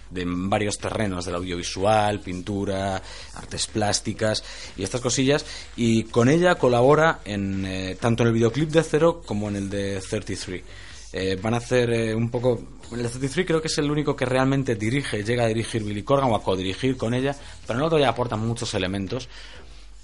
de 0.10 0.24
varios 0.26 0.78
terrenos, 0.78 1.26
del 1.26 1.36
audiovisual, 1.36 2.20
pintura, 2.20 3.02
artes 3.36 3.68
plásticas 3.68 4.44
y 4.76 4.84
estas 4.84 5.02
cosillas. 5.02 5.46
Y 5.76 6.04
con 6.04 6.30
ella 6.30 6.56
colabora 6.56 7.20
en, 7.26 7.66
eh, 7.66 7.98
tanto 8.00 8.24
en 8.24 8.28
el 8.28 8.34
videoclip 8.34 8.70
de 8.70 8.84
Cero 8.84 9.22
como 9.26 9.50
en 9.50 9.56
el 9.56 9.70
de 9.70 10.02
33. 10.02 10.64
Eh, 11.14 11.38
van 11.42 11.54
a 11.54 11.58
hacer 11.58 11.90
eh, 11.92 12.16
un 12.16 12.30
poco... 12.30 12.62
El 12.92 13.04
de 13.04 13.10
33 13.10 13.46
creo 13.46 13.62
que 13.62 13.68
es 13.68 13.78
el 13.78 13.90
único 13.92 14.16
que 14.16 14.26
realmente 14.26 14.76
dirige, 14.76 15.24
llega 15.24 15.44
a 15.44 15.48
dirigir 15.48 15.84
Billy 15.84 16.04
Corgan 16.04 16.32
o 16.32 16.36
a 16.36 16.44
codirigir 16.44 16.96
con 16.96 17.14
ella, 17.14 17.36
pero 17.66 17.80
en 17.80 17.82
el 17.82 17.88
otro 17.88 18.00
ya 18.00 18.10
aportan 18.10 18.46
muchos 18.46 18.74
elementos. 18.74 19.28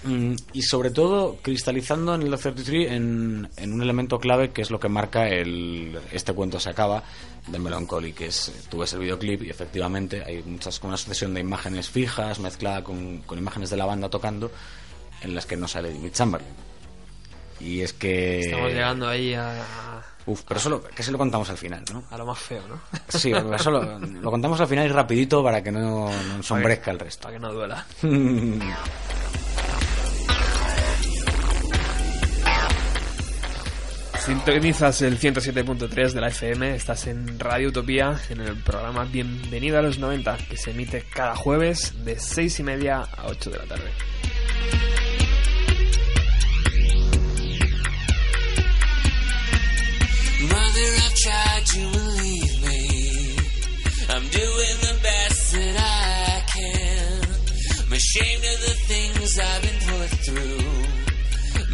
Mm, 0.03 0.35
y 0.51 0.61
sobre 0.63 0.91
todo 0.91 1.37
cristalizando 1.41 2.13
en 2.15 2.23
el 2.23 2.37
33 2.37 2.91
en, 2.91 3.49
en 3.55 3.73
un 3.73 3.81
elemento 3.81 4.19
clave 4.19 4.51
que 4.51 4.61
es 4.61 4.69
lo 4.69 4.77
que 4.77 4.89
marca 4.89 5.29
el 5.29 5.97
este 6.11 6.33
cuento 6.33 6.59
se 6.59 6.69
acaba 6.69 7.03
de 7.47 7.57
Melancholy 7.57 8.11
que 8.11 8.25
es 8.25 8.51
tú 8.69 8.79
ves 8.79 8.91
el 8.93 8.99
videoclip 8.99 9.43
y 9.43 9.49
efectivamente 9.49 10.21
hay 10.25 10.43
muchas 10.43 10.79
con 10.79 10.89
una 10.89 10.97
sucesión 10.97 11.33
de 11.33 11.39
imágenes 11.39 11.89
fijas 11.89 12.39
mezclada 12.39 12.83
con, 12.83 13.19
con 13.19 13.37
imágenes 13.37 13.69
de 13.69 13.77
la 13.77 13.85
banda 13.85 14.09
tocando 14.09 14.51
en 15.21 15.33
las 15.35 15.45
que 15.45 15.55
no 15.55 15.69
sale 15.69 15.93
Jimmy 15.93 16.11
Chamberlain 16.11 16.51
y 17.61 17.79
es 17.79 17.93
que 17.93 18.41
Estamos 18.41 18.71
llegando 18.71 19.07
ahí 19.07 19.33
a, 19.33 20.03
Uf, 20.25 20.41
pero 20.45 20.59
eso 20.59 20.69
lo, 20.69 20.83
que 20.83 21.03
se 21.03 21.11
lo 21.11 21.17
contamos 21.17 21.49
al 21.49 21.57
final, 21.57 21.83
¿no? 21.91 22.03
a 22.09 22.17
lo 22.17 22.25
más 22.25 22.39
feo, 22.39 22.61
¿no? 22.67 22.79
Sí, 23.09 23.31
eso 23.31 23.71
lo, 23.71 23.99
lo 23.99 24.31
contamos 24.31 24.59
al 24.61 24.67
final 24.67 24.85
y 24.85 24.89
rapidito 24.89 25.43
para 25.43 25.61
que 25.61 25.69
no, 25.69 26.09
no 26.09 26.35
ensombrezca 26.37 26.91
el 26.91 26.99
resto. 26.99 27.23
Para 27.23 27.33
que 27.35 27.39
no 27.41 27.51
duela. 27.51 27.85
Sintonizas 34.25 35.01
el 35.01 35.19
107.3 35.19 36.13
de 36.13 36.21
la 36.21 36.29
FM, 36.29 36.75
estás 36.75 37.07
en 37.07 37.37
Radio 37.37 37.67
Utopía, 37.67 38.17
en 38.29 38.39
el 38.39 38.55
programa 38.55 39.03
Bienvenido 39.03 39.77
a 39.77 39.81
los 39.81 39.99
90, 39.99 40.37
que 40.49 40.55
se 40.55 40.71
emite 40.71 41.03
cada 41.13 41.35
jueves 41.35 42.05
de 42.05 42.17
6 42.17 42.61
y 42.61 42.63
media 42.63 43.01
a 43.01 43.25
8 43.27 43.49
de 43.49 43.57
la 43.57 43.65
tarde. 43.65 43.91
Mother, 50.43 50.93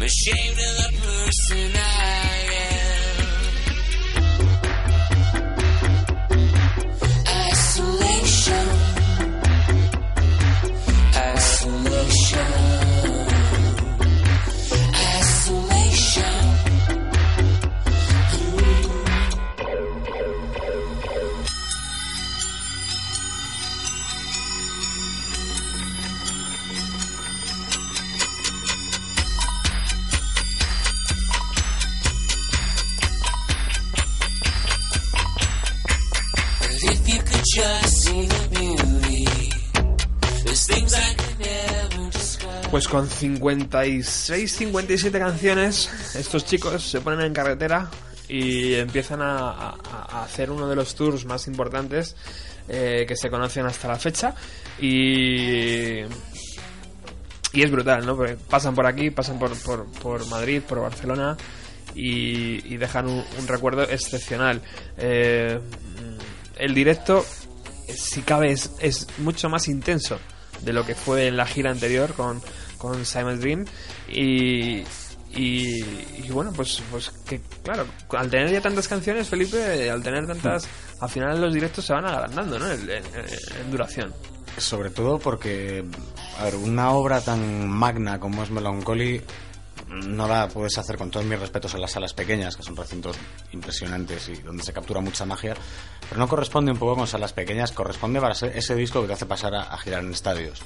I'm 0.00 0.06
ashamed 0.06 0.58
of 0.58 0.76
the 0.78 0.88
person 1.02 1.72
I 1.76 2.48
am. 2.56 3.20
Isolation. 7.50 8.66
Isolation. 11.14 12.69
Pues 42.70 42.86
con 42.86 43.08
56, 43.08 44.52
57 44.52 45.18
canciones, 45.18 45.90
estos 46.14 46.44
chicos 46.44 46.88
se 46.88 47.00
ponen 47.00 47.22
en 47.26 47.32
carretera 47.32 47.90
y 48.28 48.74
empiezan 48.74 49.20
a, 49.22 49.70
hacer 50.22 50.50
uno 50.50 50.68
de 50.68 50.76
los 50.76 50.94
tours 50.94 51.24
más 51.24 51.48
importantes 51.48 52.14
eh, 52.68 53.04
que 53.08 53.16
se 53.16 53.28
conocen 53.28 53.66
hasta 53.66 53.88
la 53.88 53.98
fecha. 53.98 54.34
Y, 54.80 56.02
y 57.52 57.62
es 57.62 57.70
brutal, 57.70 58.06
¿no? 58.06 58.16
Porque 58.16 58.36
pasan 58.36 58.74
por 58.74 58.86
aquí, 58.86 59.10
pasan 59.10 59.38
por, 59.38 59.50
por, 60.00 60.26
Madrid, 60.28 60.62
por 60.62 60.80
Barcelona 60.80 61.36
y, 61.94 62.72
y 62.72 62.76
dejan 62.76 63.08
un, 63.08 63.24
un 63.38 63.48
recuerdo 63.48 63.82
excepcional. 63.82 64.62
Eh, 64.96 65.58
el 66.56 66.74
directo, 66.74 67.24
si 67.96 68.22
cabe, 68.22 68.52
es, 68.52 68.70
es 68.80 69.06
mucho 69.18 69.48
más 69.48 69.68
intenso 69.68 70.18
de 70.62 70.72
lo 70.72 70.84
que 70.84 70.94
fue 70.94 71.26
en 71.28 71.36
la 71.36 71.46
gira 71.46 71.70
anterior 71.70 72.12
con, 72.14 72.40
con 72.78 73.04
Simon 73.04 73.40
Dream. 73.40 73.64
Y, 74.08 74.82
y, 75.32 75.84
y 76.24 76.28
bueno, 76.30 76.52
pues, 76.52 76.82
pues 76.90 77.10
que 77.26 77.40
claro, 77.62 77.86
al 78.16 78.28
tener 78.30 78.50
ya 78.50 78.60
tantas 78.60 78.88
canciones, 78.88 79.28
Felipe, 79.28 79.88
al 79.90 80.02
tener 80.02 80.26
tantas, 80.26 80.66
al 81.00 81.08
final 81.08 81.40
los 81.40 81.54
directos 81.54 81.84
se 81.84 81.92
van 81.92 82.04
agrandando, 82.04 82.58
¿no? 82.58 82.70
En, 82.70 82.80
en- 82.90 83.04
en 83.14 83.70
duración. 83.70 84.12
Sobre 84.58 84.90
todo 84.90 85.18
porque, 85.20 85.84
a 86.38 86.44
ver, 86.44 86.56
una 86.56 86.90
obra 86.90 87.20
tan 87.20 87.68
magna 87.68 88.18
como 88.18 88.42
es 88.42 88.50
Melancholy 88.50 89.22
no 89.90 90.28
la 90.28 90.48
puedes 90.48 90.78
hacer 90.78 90.96
con 90.96 91.10
todos 91.10 91.26
mis 91.26 91.38
respetos 91.38 91.74
en 91.74 91.80
las 91.80 91.90
salas 91.90 92.14
pequeñas, 92.14 92.56
que 92.56 92.62
son 92.62 92.76
recintos 92.76 93.16
impresionantes 93.52 94.28
y 94.28 94.36
donde 94.36 94.62
se 94.62 94.72
captura 94.72 95.00
mucha 95.00 95.24
magia, 95.24 95.54
pero 96.08 96.18
no 96.18 96.28
corresponde 96.28 96.72
un 96.72 96.78
poco 96.78 96.96
con 96.96 97.06
salas 97.06 97.32
pequeñas, 97.32 97.72
corresponde 97.72 98.20
para 98.20 98.34
ser 98.34 98.56
ese 98.56 98.74
disco 98.74 99.00
que 99.00 99.08
te 99.08 99.12
hace 99.14 99.26
pasar 99.26 99.54
a, 99.54 99.76
girar 99.78 100.04
en 100.04 100.12
estadios 100.12 100.62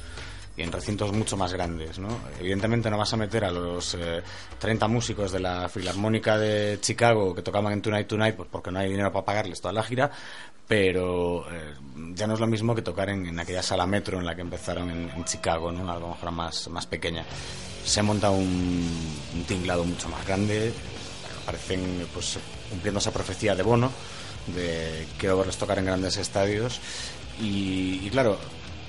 y 0.56 0.62
en 0.62 0.70
recintos 0.70 1.12
mucho 1.12 1.36
más 1.36 1.52
grandes, 1.52 1.98
¿no? 1.98 2.08
Evidentemente 2.38 2.88
no 2.88 2.98
vas 2.98 3.12
a 3.12 3.16
meter 3.16 3.44
a 3.44 3.50
los 3.50 3.94
eh, 3.94 4.22
30 4.58 4.86
músicos 4.86 5.32
de 5.32 5.40
la 5.40 5.68
Filarmónica 5.68 6.38
de 6.38 6.78
Chicago 6.80 7.34
que 7.34 7.42
tocaban 7.42 7.72
en 7.72 7.82
Tonight 7.82 8.06
Tonight 8.06 8.36
pues 8.36 8.48
porque 8.52 8.70
no 8.70 8.78
hay 8.78 8.88
dinero 8.88 9.10
para 9.10 9.24
pagarles 9.24 9.60
toda 9.60 9.72
la 9.72 9.82
gira, 9.82 10.12
pero 10.66 11.44
eh, 11.50 11.74
ya 12.14 12.26
no 12.26 12.34
es 12.34 12.40
lo 12.40 12.46
mismo 12.46 12.74
que 12.74 12.82
tocar 12.82 13.10
en, 13.10 13.26
en 13.26 13.38
aquella 13.38 13.62
sala 13.62 13.86
metro 13.86 14.18
en 14.18 14.26
la 14.26 14.34
que 14.34 14.40
empezaron 14.40 14.90
en, 14.90 15.24
Chicago, 15.24 15.70
¿no? 15.72 15.90
A 15.90 15.98
lo 15.98 16.08
mejor 16.08 16.30
más, 16.30 16.68
más 16.68 16.86
pequeña. 16.86 17.24
Se 17.84 18.02
monta 18.02 18.30
un, 18.30 18.88
un 19.34 19.44
tinglado 19.44 19.84
mucho 19.84 20.08
más 20.08 20.26
grande, 20.26 20.72
parecen 21.44 22.06
pues 22.14 22.38
cumpliendo 22.70 22.98
esa 22.98 23.12
profecía 23.12 23.54
de 23.54 23.62
Bono, 23.62 23.90
de 24.54 25.06
quiero 25.18 25.38
verles 25.38 25.56
tocar 25.56 25.78
en 25.78 25.86
grandes 25.86 26.16
estadios. 26.16 26.80
Y 27.40 28.08
claro, 28.10 28.38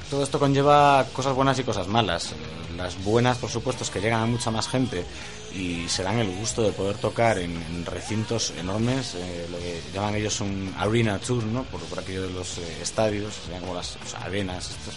todo 0.10 0.24
esto 0.24 0.40
conlleva 0.40 1.06
cosas 1.14 1.34
buenas 1.34 1.58
y 1.60 1.64
cosas 1.64 1.88
malas. 1.88 2.34
Las 2.78 3.04
buenas, 3.04 3.38
por 3.38 3.50
supuesto, 3.50 3.84
es 3.84 3.90
que 3.90 4.02
llegan 4.02 4.22
a 4.22 4.26
mucha 4.26 4.52
más 4.52 4.68
gente 4.68 5.06
y 5.54 5.88
se 5.88 6.04
dan 6.04 6.20
el 6.20 6.36
gusto 6.36 6.62
de 6.62 6.72
poder 6.72 6.98
tocar 6.98 7.38
en, 7.38 7.86
recintos 7.86 8.52
enormes, 8.58 9.16
eh, 9.16 9.48
lo 9.50 9.58
que 9.58 9.82
llaman 9.94 10.16
ellos 10.16 10.42
un 10.42 10.74
arena 10.78 11.18
tour, 11.20 11.44
¿no? 11.44 11.64
Por, 11.64 11.80
por 11.82 12.00
aquello 12.00 12.24
de 12.24 12.34
los 12.34 12.58
eh, 12.58 12.82
estadios, 12.82 13.34
serían 13.36 13.62
como 13.62 13.76
las 13.76 13.98
arenas. 14.22 14.72
Estos. 14.72 14.96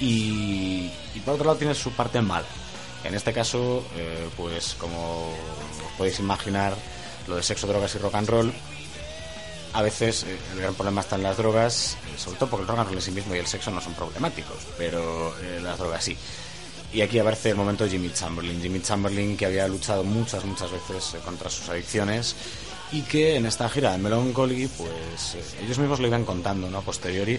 Y, 0.00 0.90
por 1.24 1.34
otro 1.34 1.46
lado 1.46 1.58
tiene 1.58 1.74
su 1.74 1.92
parte 1.92 2.20
mala. 2.20 2.46
En 3.04 3.14
este 3.14 3.32
caso, 3.32 3.84
eh, 3.96 4.28
pues 4.36 4.74
como 4.78 5.32
podéis 5.96 6.18
imaginar, 6.18 6.74
lo 7.28 7.36
de 7.36 7.42
sexo, 7.42 7.66
drogas 7.66 7.94
y 7.94 7.98
rock 7.98 8.14
and 8.16 8.28
roll 8.28 8.52
a 9.76 9.82
veces 9.82 10.24
eh, 10.24 10.38
el 10.54 10.60
gran 10.62 10.74
problema 10.74 11.02
está 11.02 11.16
en 11.16 11.22
las 11.22 11.36
drogas, 11.36 11.98
eh, 12.06 12.18
sobre 12.18 12.38
todo 12.38 12.48
porque 12.48 12.62
el 12.62 12.68
rock 12.68 12.78
and 12.78 12.88
roll 12.88 12.96
en 12.96 13.02
sí 13.02 13.10
mismo 13.10 13.34
y 13.34 13.38
el 13.38 13.46
sexo 13.46 13.70
no 13.70 13.82
son 13.82 13.92
problemáticos, 13.92 14.56
pero 14.78 15.36
eh, 15.38 15.60
las 15.62 15.78
drogas 15.78 16.02
sí. 16.02 16.16
Y 16.94 17.02
aquí 17.02 17.18
aparece 17.18 17.50
el 17.50 17.56
momento 17.56 17.84
de 17.84 17.90
Jimmy 17.90 18.10
Chamberlain. 18.10 18.62
Jimmy 18.62 18.80
Chamberlain 18.80 19.36
que 19.36 19.44
había 19.44 19.68
luchado 19.68 20.02
muchas, 20.02 20.46
muchas 20.46 20.70
veces 20.70 21.20
contra 21.22 21.50
sus 21.50 21.68
adicciones 21.68 22.34
y 22.90 23.02
que 23.02 23.36
en 23.36 23.44
esta 23.44 23.68
gira 23.68 23.92
de 23.92 23.98
Melancholy, 23.98 24.66
pues 24.68 25.36
ellos 25.62 25.78
mismos 25.78 26.00
lo 26.00 26.06
iban 26.06 26.24
contando, 26.24 26.70
¿no? 26.70 26.80
Posteriori. 26.80 27.38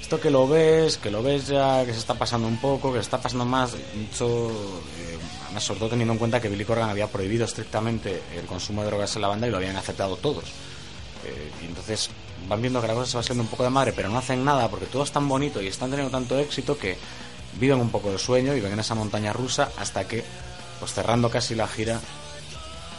Esto 0.00 0.20
que 0.20 0.30
lo 0.30 0.46
ves, 0.46 0.98
que 0.98 1.10
lo 1.10 1.24
ves 1.24 1.48
ya, 1.48 1.84
que 1.84 1.92
se 1.92 1.98
está 1.98 2.14
pasando 2.14 2.46
un 2.46 2.58
poco, 2.58 2.92
que 2.92 2.98
se 2.98 3.04
está 3.04 3.20
pasando 3.20 3.46
más, 3.46 3.74
mucho, 3.96 4.50
eh, 4.50 5.58
sobre 5.58 5.80
todo 5.80 5.88
teniendo 5.88 6.12
en 6.12 6.18
cuenta 6.20 6.40
que 6.40 6.48
Billy 6.48 6.64
Corgan 6.64 6.90
había 6.90 7.08
prohibido 7.08 7.46
estrictamente 7.46 8.22
el 8.36 8.44
consumo 8.44 8.82
de 8.82 8.88
drogas 8.88 9.16
en 9.16 9.22
la 9.22 9.28
banda 9.28 9.48
y 9.48 9.50
lo 9.50 9.56
habían 9.56 9.76
aceptado 9.76 10.16
todos. 10.16 10.44
Eh, 11.24 11.52
y 11.62 11.66
entonces 11.66 12.10
van 12.48 12.60
viendo 12.60 12.80
que 12.80 12.88
la 12.88 12.94
cosa 12.94 13.10
se 13.10 13.16
va 13.16 13.20
haciendo 13.20 13.44
un 13.44 13.48
poco 13.48 13.62
de 13.62 13.70
madre, 13.70 13.92
pero 13.92 14.08
no 14.08 14.18
hacen 14.18 14.44
nada 14.44 14.68
porque 14.68 14.86
todo 14.86 15.04
es 15.04 15.12
tan 15.12 15.28
bonito 15.28 15.62
y 15.62 15.68
están 15.68 15.90
teniendo 15.90 16.10
tanto 16.10 16.38
éxito 16.38 16.76
que 16.76 16.96
viven 17.58 17.80
un 17.80 17.90
poco 17.90 18.10
de 18.10 18.18
sueño 18.18 18.54
y 18.56 18.60
ven 18.60 18.72
en 18.72 18.80
esa 18.80 18.94
montaña 18.94 19.32
rusa 19.32 19.70
hasta 19.76 20.06
que, 20.08 20.24
pues 20.80 20.92
cerrando 20.92 21.30
casi 21.30 21.54
la 21.54 21.68
gira 21.68 22.00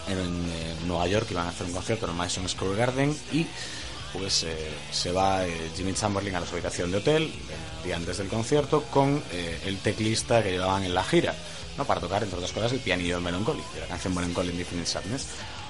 en, 0.07 0.87
Nueva 0.87 1.07
York, 1.07 1.27
iban 1.31 1.47
a 1.47 1.49
hacer 1.49 1.67
un 1.67 1.73
concierto 1.73 2.05
en 2.05 2.11
el 2.11 2.17
Madison 2.17 2.47
Square 2.47 2.75
Garden 2.75 3.17
y 3.31 3.47
pues 4.11 4.43
eh, 4.43 4.69
se 4.91 5.11
va 5.11 5.45
eh, 5.45 5.71
Jimmy 5.75 5.93
Chamberlain 5.93 6.35
a 6.35 6.41
la 6.41 6.45
habitación 6.47 6.91
de 6.91 6.97
hotel 6.97 7.23
el 7.23 7.83
día 7.83 7.95
antes 7.95 8.17
del 8.17 8.27
concierto 8.27 8.83
con 8.83 9.23
el 9.31 9.77
teclista 9.79 10.43
que 10.43 10.51
llevaban 10.51 10.83
en 10.83 10.93
la 10.93 11.03
gira, 11.03 11.33
¿no? 11.77 11.85
para 11.85 11.99
tocar, 11.99 12.21
entre 12.23 12.37
otras 12.37 12.51
cosas, 12.51 12.73
el 12.73 12.79
pianillo 12.79 13.15
de 13.15 13.21
Melancholy, 13.21 13.63
de 13.73 13.81
la 13.81 13.87
canción 13.87 14.13
Melancholy 14.13 14.49
in 14.49 14.59
Infinite 14.59 14.87
Sadness. 14.87 15.27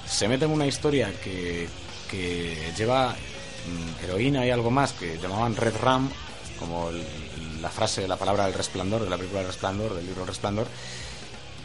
Se 0.08 0.28
mete 0.28 0.46
en 0.46 0.52
una 0.52 0.68
historia 0.68 1.14
que 1.24 1.68
que 2.14 2.72
lleva 2.77 3.10
mm, 3.10 4.06
heroína 4.06 4.45
y 4.45 4.52
algo 4.52 4.69
más 4.69 4.94
que 4.94 5.18
llamaban 5.18 5.56
Red 5.56 5.77
Ram, 5.81 6.10
como 6.60 6.91
la 7.60 7.69
frase, 7.69 8.07
la 8.07 8.18
palabra 8.18 8.45
del 8.45 8.53
resplandor, 8.53 9.03
de 9.03 9.10
la 9.10 9.18
película 9.18 9.41
Resplandor, 9.41 9.95
del 9.95 10.06
libro 10.06 10.23
Resplandor, 10.23 10.68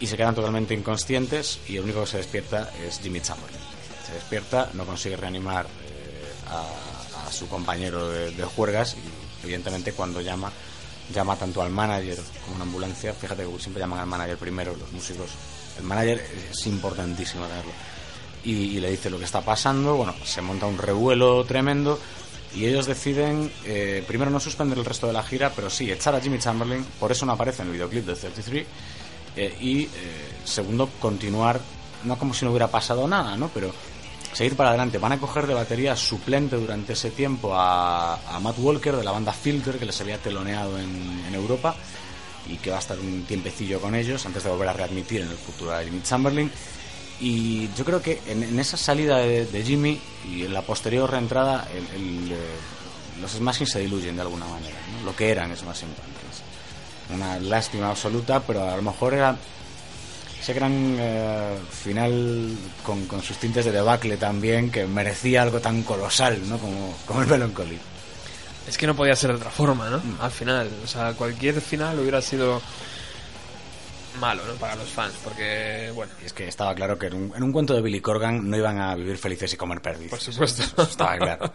y 0.00 0.06
se 0.06 0.16
quedan 0.16 0.34
totalmente 0.34 0.72
inconscientes 0.72 1.60
y 1.68 1.76
el 1.76 1.84
único 1.84 2.00
que 2.00 2.06
se 2.06 2.16
despierta 2.16 2.70
es 2.82 2.98
Jimmy 3.00 3.20
Chamberlain. 3.20 3.60
Se 4.06 4.14
despierta, 4.14 4.70
no 4.72 4.86
consigue 4.86 5.16
reanimar 5.16 5.66
eh, 5.66 6.32
a, 6.48 7.30
su 7.30 7.46
compañero 7.46 8.08
de, 8.08 8.30
de, 8.30 8.44
juergas 8.44 8.96
y 8.96 9.44
evidentemente 9.44 9.92
cuando 9.92 10.22
llama, 10.22 10.50
llama 11.12 11.36
tanto 11.36 11.60
al 11.60 11.68
manager 11.68 12.16
como 12.42 12.52
a 12.52 12.56
una 12.56 12.64
ambulancia. 12.64 13.12
Fíjate 13.12 13.44
que 13.44 13.58
siempre 13.60 13.80
llaman 13.80 13.98
al 13.98 14.06
manager 14.06 14.38
primero, 14.38 14.74
los 14.74 14.90
músicos. 14.92 15.28
El 15.76 15.84
manager 15.84 16.24
es 16.50 16.66
importantísimo 16.66 17.44
tenerlo 17.46 17.97
y, 18.44 18.80
le 18.80 18.90
dice 18.90 19.10
lo 19.10 19.18
que 19.18 19.24
está 19.24 19.40
pasando. 19.40 19.96
Bueno, 19.96 20.14
se 20.24 20.40
monta 20.40 20.66
un 20.66 20.78
revuelo 20.78 21.44
tremendo 21.44 21.98
y 22.54 22.66
ellos 22.66 22.86
deciden, 22.86 23.50
eh, 23.64 24.04
primero 24.06 24.30
no 24.30 24.40
suspender 24.40 24.78
el 24.78 24.84
resto 24.84 25.06
de 25.06 25.12
la 25.12 25.22
gira, 25.22 25.52
pero 25.54 25.68
sí 25.68 25.90
echar 25.90 26.14
a 26.14 26.20
Jimmy 26.20 26.38
Chamberlain, 26.38 26.84
por 26.98 27.12
eso 27.12 27.26
no 27.26 27.32
aparece 27.32 27.62
en 27.62 27.68
el 27.68 27.74
videoclip 27.74 28.06
de 28.06 28.14
33, 28.14 28.66
eh, 29.36 29.56
y 29.60 29.82
eh, 29.82 29.88
segundo, 30.44 30.88
continuar, 30.98 31.60
no 32.04 32.18
como 32.18 32.32
si 32.32 32.44
no 32.44 32.50
hubiera 32.50 32.68
pasado 32.68 33.06
nada, 33.06 33.36
¿no? 33.36 33.50
Pero 33.52 33.72
seguir 34.32 34.56
para 34.56 34.70
adelante. 34.70 34.98
Van 34.98 35.12
a 35.12 35.18
coger 35.18 35.46
de 35.46 35.54
batería 35.54 35.94
suplente 35.94 36.56
durante 36.56 36.94
ese 36.94 37.10
tiempo 37.10 37.52
a, 37.54 38.18
Matt 38.40 38.58
Walker 38.58 38.96
de 38.96 39.04
la 39.04 39.12
banda 39.12 39.32
Filter, 39.32 39.78
que 39.78 39.86
les 39.86 40.00
había 40.00 40.18
teloneado 40.18 40.78
en, 40.78 41.24
en, 41.26 41.34
Europa 41.34 41.74
y 42.48 42.56
que 42.56 42.70
va 42.70 42.76
a 42.76 42.80
estar 42.80 42.98
un 42.98 43.24
tiempecillo 43.24 43.80
con 43.80 43.94
ellos 43.94 44.24
antes 44.24 44.42
de 44.42 44.50
volver 44.50 44.68
a 44.68 44.72
readmitir 44.72 45.22
en 45.22 45.28
el 45.28 45.36
futuro 45.36 45.74
a 45.74 45.82
Jimmy 45.82 46.02
Chamberlain. 46.02 46.50
Y 47.20 47.68
yo 47.76 47.84
creo 47.84 48.00
que 48.00 48.20
en, 48.26 48.58
esa 48.58 48.76
salida 48.76 49.18
de, 49.18 49.62
Jimmy 49.64 50.00
y 50.30 50.44
en 50.44 50.52
la 50.52 50.62
posterior 50.62 51.10
reentrada, 51.10 51.66
el, 51.72 52.32
eh, 52.32 52.36
los 53.20 53.32
Smashing 53.32 53.66
se 53.66 53.80
diluyen 53.80 54.16
de 54.16 54.22
alguna 54.22 54.46
manera. 54.46 54.76
Lo 55.04 55.14
que 55.14 55.30
eran 55.30 55.56
Smashing 55.56 55.88
Pumpkins. 55.88 56.42
Una 57.14 57.38
lástima 57.40 57.90
absoluta, 57.90 58.40
pero 58.40 58.68
a 58.68 58.76
lo 58.76 58.82
mejor 58.82 59.14
era 59.14 59.36
ese 60.40 60.52
gran 60.52 60.96
eh, 60.98 61.56
final 61.70 62.56
con, 62.84 63.06
con, 63.06 63.22
sus 63.22 63.36
tintes 63.38 63.64
de 63.64 63.72
debacle 63.72 64.16
también, 64.16 64.70
que 64.70 64.86
merecía 64.86 65.42
algo 65.42 65.60
tan 65.60 65.82
colosal 65.82 66.48
¿no? 66.48 66.58
como, 66.58 66.96
como 67.06 67.22
el 67.22 67.26
Melancholy. 67.26 67.78
Es 68.68 68.76
que 68.76 68.86
no 68.86 68.94
podía 68.94 69.16
ser 69.16 69.30
de 69.30 69.36
otra 69.36 69.50
forma, 69.50 69.88
¿no? 69.88 70.00
Al 70.20 70.30
final, 70.30 70.70
o 70.84 70.86
sea, 70.86 71.14
cualquier 71.14 71.60
final 71.60 71.98
hubiera 71.98 72.20
sido 72.20 72.60
malo 74.18 74.42
¿no? 74.46 74.54
para 74.54 74.76
los 74.76 74.88
fans, 74.88 75.14
porque, 75.24 75.90
bueno. 75.94 76.12
es 76.24 76.32
que 76.32 76.48
estaba 76.48 76.74
claro 76.74 76.98
que 76.98 77.06
en 77.06 77.42
un, 77.42 77.52
cuento 77.52 77.74
de 77.74 77.82
Billy 77.82 78.00
Corgan 78.00 78.48
no 78.48 78.56
iban 78.56 78.78
a 78.78 78.94
vivir 78.94 79.16
felices 79.16 79.52
y 79.54 79.56
comer 79.56 79.80
perdices. 79.80 80.10
Por 80.10 80.20
supuesto. 80.20 80.82
estaba 80.82 81.16
claro. 81.16 81.52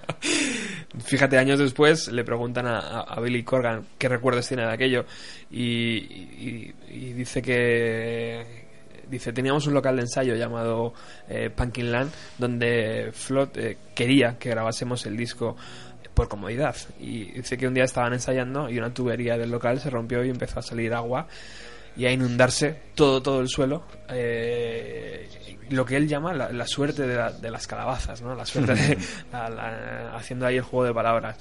Fíjate, 1.05 1.37
años 1.37 1.59
después 1.59 2.07
le 2.09 2.23
preguntan 2.23 2.67
a, 2.67 3.19
Billy 3.21 3.43
Corgan 3.43 3.87
qué 3.97 4.09
recuerdos 4.09 4.47
tiene 4.47 4.65
de 4.65 4.73
aquello 4.73 5.05
y, 5.51 6.71
dice 7.13 7.41
que 7.41 8.63
dice 9.09 9.33
teníamos 9.33 9.67
un 9.67 9.73
local 9.73 9.95
de 9.97 10.03
ensayo 10.03 10.35
llamado 10.35 10.93
eh, 11.27 11.49
Punkin 11.49 11.91
Land 11.91 12.11
donde 12.37 13.11
Flot 13.13 13.57
eh, 13.57 13.77
quería 13.93 14.37
que 14.39 14.49
grabásemos 14.49 15.05
el 15.05 15.17
disco 15.17 15.55
por 16.13 16.27
comodidad 16.27 16.75
y 16.99 17.25
dice 17.31 17.57
que 17.57 17.67
un 17.67 17.73
día 17.73 17.83
estaban 17.83 18.13
ensayando 18.13 18.69
y 18.69 18.77
una 18.77 18.93
tubería 18.93 19.37
del 19.37 19.51
local 19.51 19.79
se 19.79 19.89
rompió 19.89 20.23
y 20.23 20.29
empezó 20.29 20.59
a 20.59 20.61
salir 20.61 20.93
agua 20.93 21.27
y 21.95 22.05
a 22.05 22.11
inundarse 22.11 22.79
todo 22.95 23.21
todo 23.21 23.39
el 23.41 23.47
suelo 23.47 23.83
eh, 24.09 25.29
lo 25.69 25.85
que 25.85 25.97
él 25.97 26.07
llama 26.07 26.33
la, 26.33 26.67
suerte 26.67 27.07
de, 27.07 27.51
las 27.51 27.67
calabazas 27.67 28.21
no 28.21 28.35
la 28.35 28.45
suerte 28.45 28.75
de 28.75 28.97
haciendo 30.13 30.45
ahí 30.45 30.57
el 30.57 30.61
juego 30.61 30.85
de 30.85 30.93
palabras. 30.93 31.37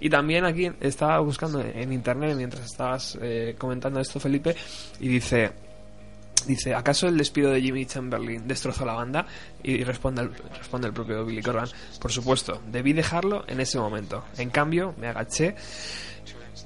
Y 0.00 0.10
también 0.10 0.44
aquí 0.44 0.70
estaba 0.80 1.20
buscando 1.20 1.60
en 1.60 1.92
internet 1.92 2.36
mientras 2.36 2.64
estabas 2.64 3.18
eh, 3.20 3.54
comentando 3.58 4.00
esto 4.00 4.20
Felipe 4.20 4.56
y 5.00 5.08
dice 5.08 5.52
dice 6.46 6.74
¿acaso 6.74 7.08
el 7.08 7.16
despido 7.16 7.50
de 7.50 7.60
Jimmy 7.60 7.86
Chamberlain 7.86 8.46
destrozó 8.46 8.84
la 8.84 8.92
banda? 8.92 9.26
y 9.62 9.82
responde 9.82 10.22
el, 10.22 10.30
responde 10.58 10.88
el 10.88 10.92
propio 10.92 11.24
Billy 11.24 11.42
Corgan 11.42 11.68
por 12.00 12.12
supuesto 12.12 12.62
debí 12.70 12.92
dejarlo 12.92 13.44
en 13.48 13.60
ese 13.60 13.78
momento. 13.78 14.24
En 14.36 14.50
cambio 14.50 14.94
me 14.98 15.08
agaché 15.08 15.56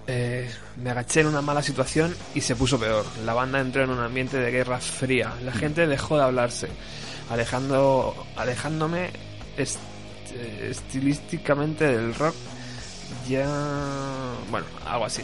eh, 0.07 0.51
me 0.83 0.91
agaché 0.91 1.21
en 1.21 1.27
una 1.27 1.43
mala 1.43 1.63
situación 1.63 2.15
y 2.35 2.41
se 2.41 2.57
puso 2.57 2.79
peor. 2.79 3.05
La 3.25 3.35
banda 3.35 3.61
entró 3.61 3.85
en 3.85 3.91
un 3.91 4.01
ambiente 4.01 4.39
de 4.39 4.51
guerra 4.51 4.79
fría. 4.79 5.35
La 5.45 5.53
gente 5.53 5.87
dejó 5.87 6.17
de 6.17 6.25
hablarse, 6.25 6.69
alejando, 7.31 8.27
alejándome 8.37 9.11
estilísticamente 10.69 11.85
del 11.85 12.15
rock. 12.15 12.35
Ya, 13.29 13.47
bueno, 14.51 14.67
algo 14.87 15.05
así. 15.05 15.23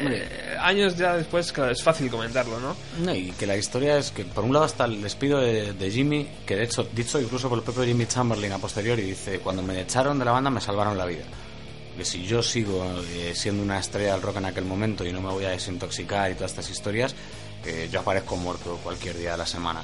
Eh, 0.00 0.56
años 0.60 0.96
ya 0.96 1.16
después, 1.16 1.52
claro, 1.52 1.72
es 1.72 1.82
fácil 1.82 2.10
comentarlo, 2.10 2.58
¿no? 2.60 3.14
Y 3.14 3.32
que 3.32 3.46
la 3.46 3.56
historia 3.56 3.98
es 3.98 4.10
que, 4.10 4.24
por 4.24 4.44
un 4.44 4.52
lado, 4.52 4.66
está 4.66 4.84
el 4.84 5.02
despido 5.02 5.40
de, 5.40 5.72
de, 5.72 5.90
Jimmy, 5.90 6.28
que 6.46 6.56
de 6.56 6.64
hecho, 6.64 6.84
dicho 6.92 7.20
incluso 7.20 7.48
por 7.48 7.58
el 7.58 7.64
propio 7.64 7.84
Jimmy 7.84 8.06
Chamberlain 8.06 8.52
a 8.52 8.58
posteriori, 8.58 9.02
dice: 9.02 9.40
Cuando 9.40 9.62
me 9.62 9.80
echaron 9.80 10.18
de 10.18 10.24
la 10.24 10.32
banda, 10.32 10.50
me 10.50 10.60
salvaron 10.60 10.96
la 10.96 11.06
vida 11.06 11.24
que 11.98 12.04
si 12.04 12.24
yo 12.24 12.44
sigo 12.44 12.84
eh, 13.10 13.32
siendo 13.34 13.60
una 13.60 13.80
estrella 13.80 14.12
del 14.12 14.22
rock 14.22 14.36
en 14.36 14.44
aquel 14.44 14.64
momento 14.64 15.04
y 15.04 15.12
no 15.12 15.20
me 15.20 15.30
voy 15.30 15.44
a 15.44 15.50
desintoxicar 15.50 16.30
y 16.30 16.34
todas 16.34 16.52
estas 16.52 16.70
historias, 16.70 17.12
eh, 17.66 17.88
yo 17.90 17.98
aparezco 17.98 18.36
muerto 18.36 18.78
cualquier 18.84 19.18
día 19.18 19.32
de 19.32 19.38
la 19.38 19.46
semana. 19.46 19.82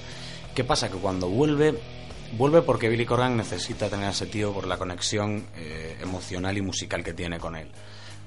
¿Qué 0.55 0.63
pasa? 0.63 0.89
Que 0.89 0.99
cuando 0.99 1.29
vuelve, 1.29 1.75
vuelve 2.39 2.63
porque 2.63 2.89
Billy 2.89 3.05
Corgan 3.05 3.37
necesita 3.37 3.91
tener 3.91 4.07
a 4.07 4.11
ese 4.11 4.27
tío 4.27 4.53
por 4.53 4.69
la 4.69 4.79
conexión 4.79 5.45
eh, 5.57 5.99
emocional 6.01 6.57
y 6.57 6.63
musical 6.63 7.03
que 7.03 7.15
tiene 7.15 7.41
con 7.41 7.57
él. 7.57 7.67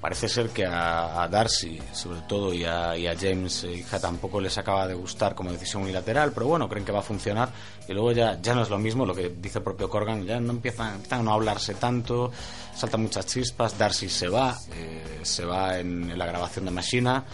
Parece 0.02 0.30
ser 0.30 0.50
que 0.50 0.64
a, 0.64 1.28
Darcy, 1.30 1.80
sobre 1.92 2.22
todo, 2.22 2.54
y 2.54 2.64
a, 2.64 2.94
James 3.20 3.64
hija 3.64 4.00
tampoco 4.00 4.40
les 4.40 4.56
acaba 4.58 4.88
de 4.88 4.94
gustar 4.94 5.34
como 5.34 5.52
decisión 5.52 5.84
unilateral, 5.84 6.32
pero 6.34 6.46
bueno, 6.48 6.70
creen 6.70 6.86
que 6.86 6.92
va 6.92 7.00
a 7.00 7.04
funcionar 7.04 7.50
y 7.88 7.94
luego 7.94 8.12
ya, 8.12 8.40
ya 8.40 8.54
no 8.54 8.62
es 8.62 8.70
lo 8.70 8.78
mismo 8.78 9.08
lo 9.08 9.16
que 9.16 9.30
dice 9.30 9.58
el 9.58 9.64
propio 9.64 9.90
Corgan, 9.90 10.24
ya 10.24 10.40
no 10.40 10.52
empiezan, 10.52 10.96
empiezan 10.96 11.22
a 11.22 11.24
no 11.24 11.34
hablarse 11.34 11.74
tanto, 11.74 12.32
saltan 12.76 13.02
muchas 13.02 13.26
chispas, 13.26 13.76
Darcy 13.76 14.08
se 14.08 14.28
va, 14.28 14.56
eh, 14.72 15.20
se 15.24 15.46
va 15.46 15.80
en, 15.80 16.16
la 16.16 16.28
grabación 16.28 16.66
de 16.66 16.72
Machina, 16.72 17.26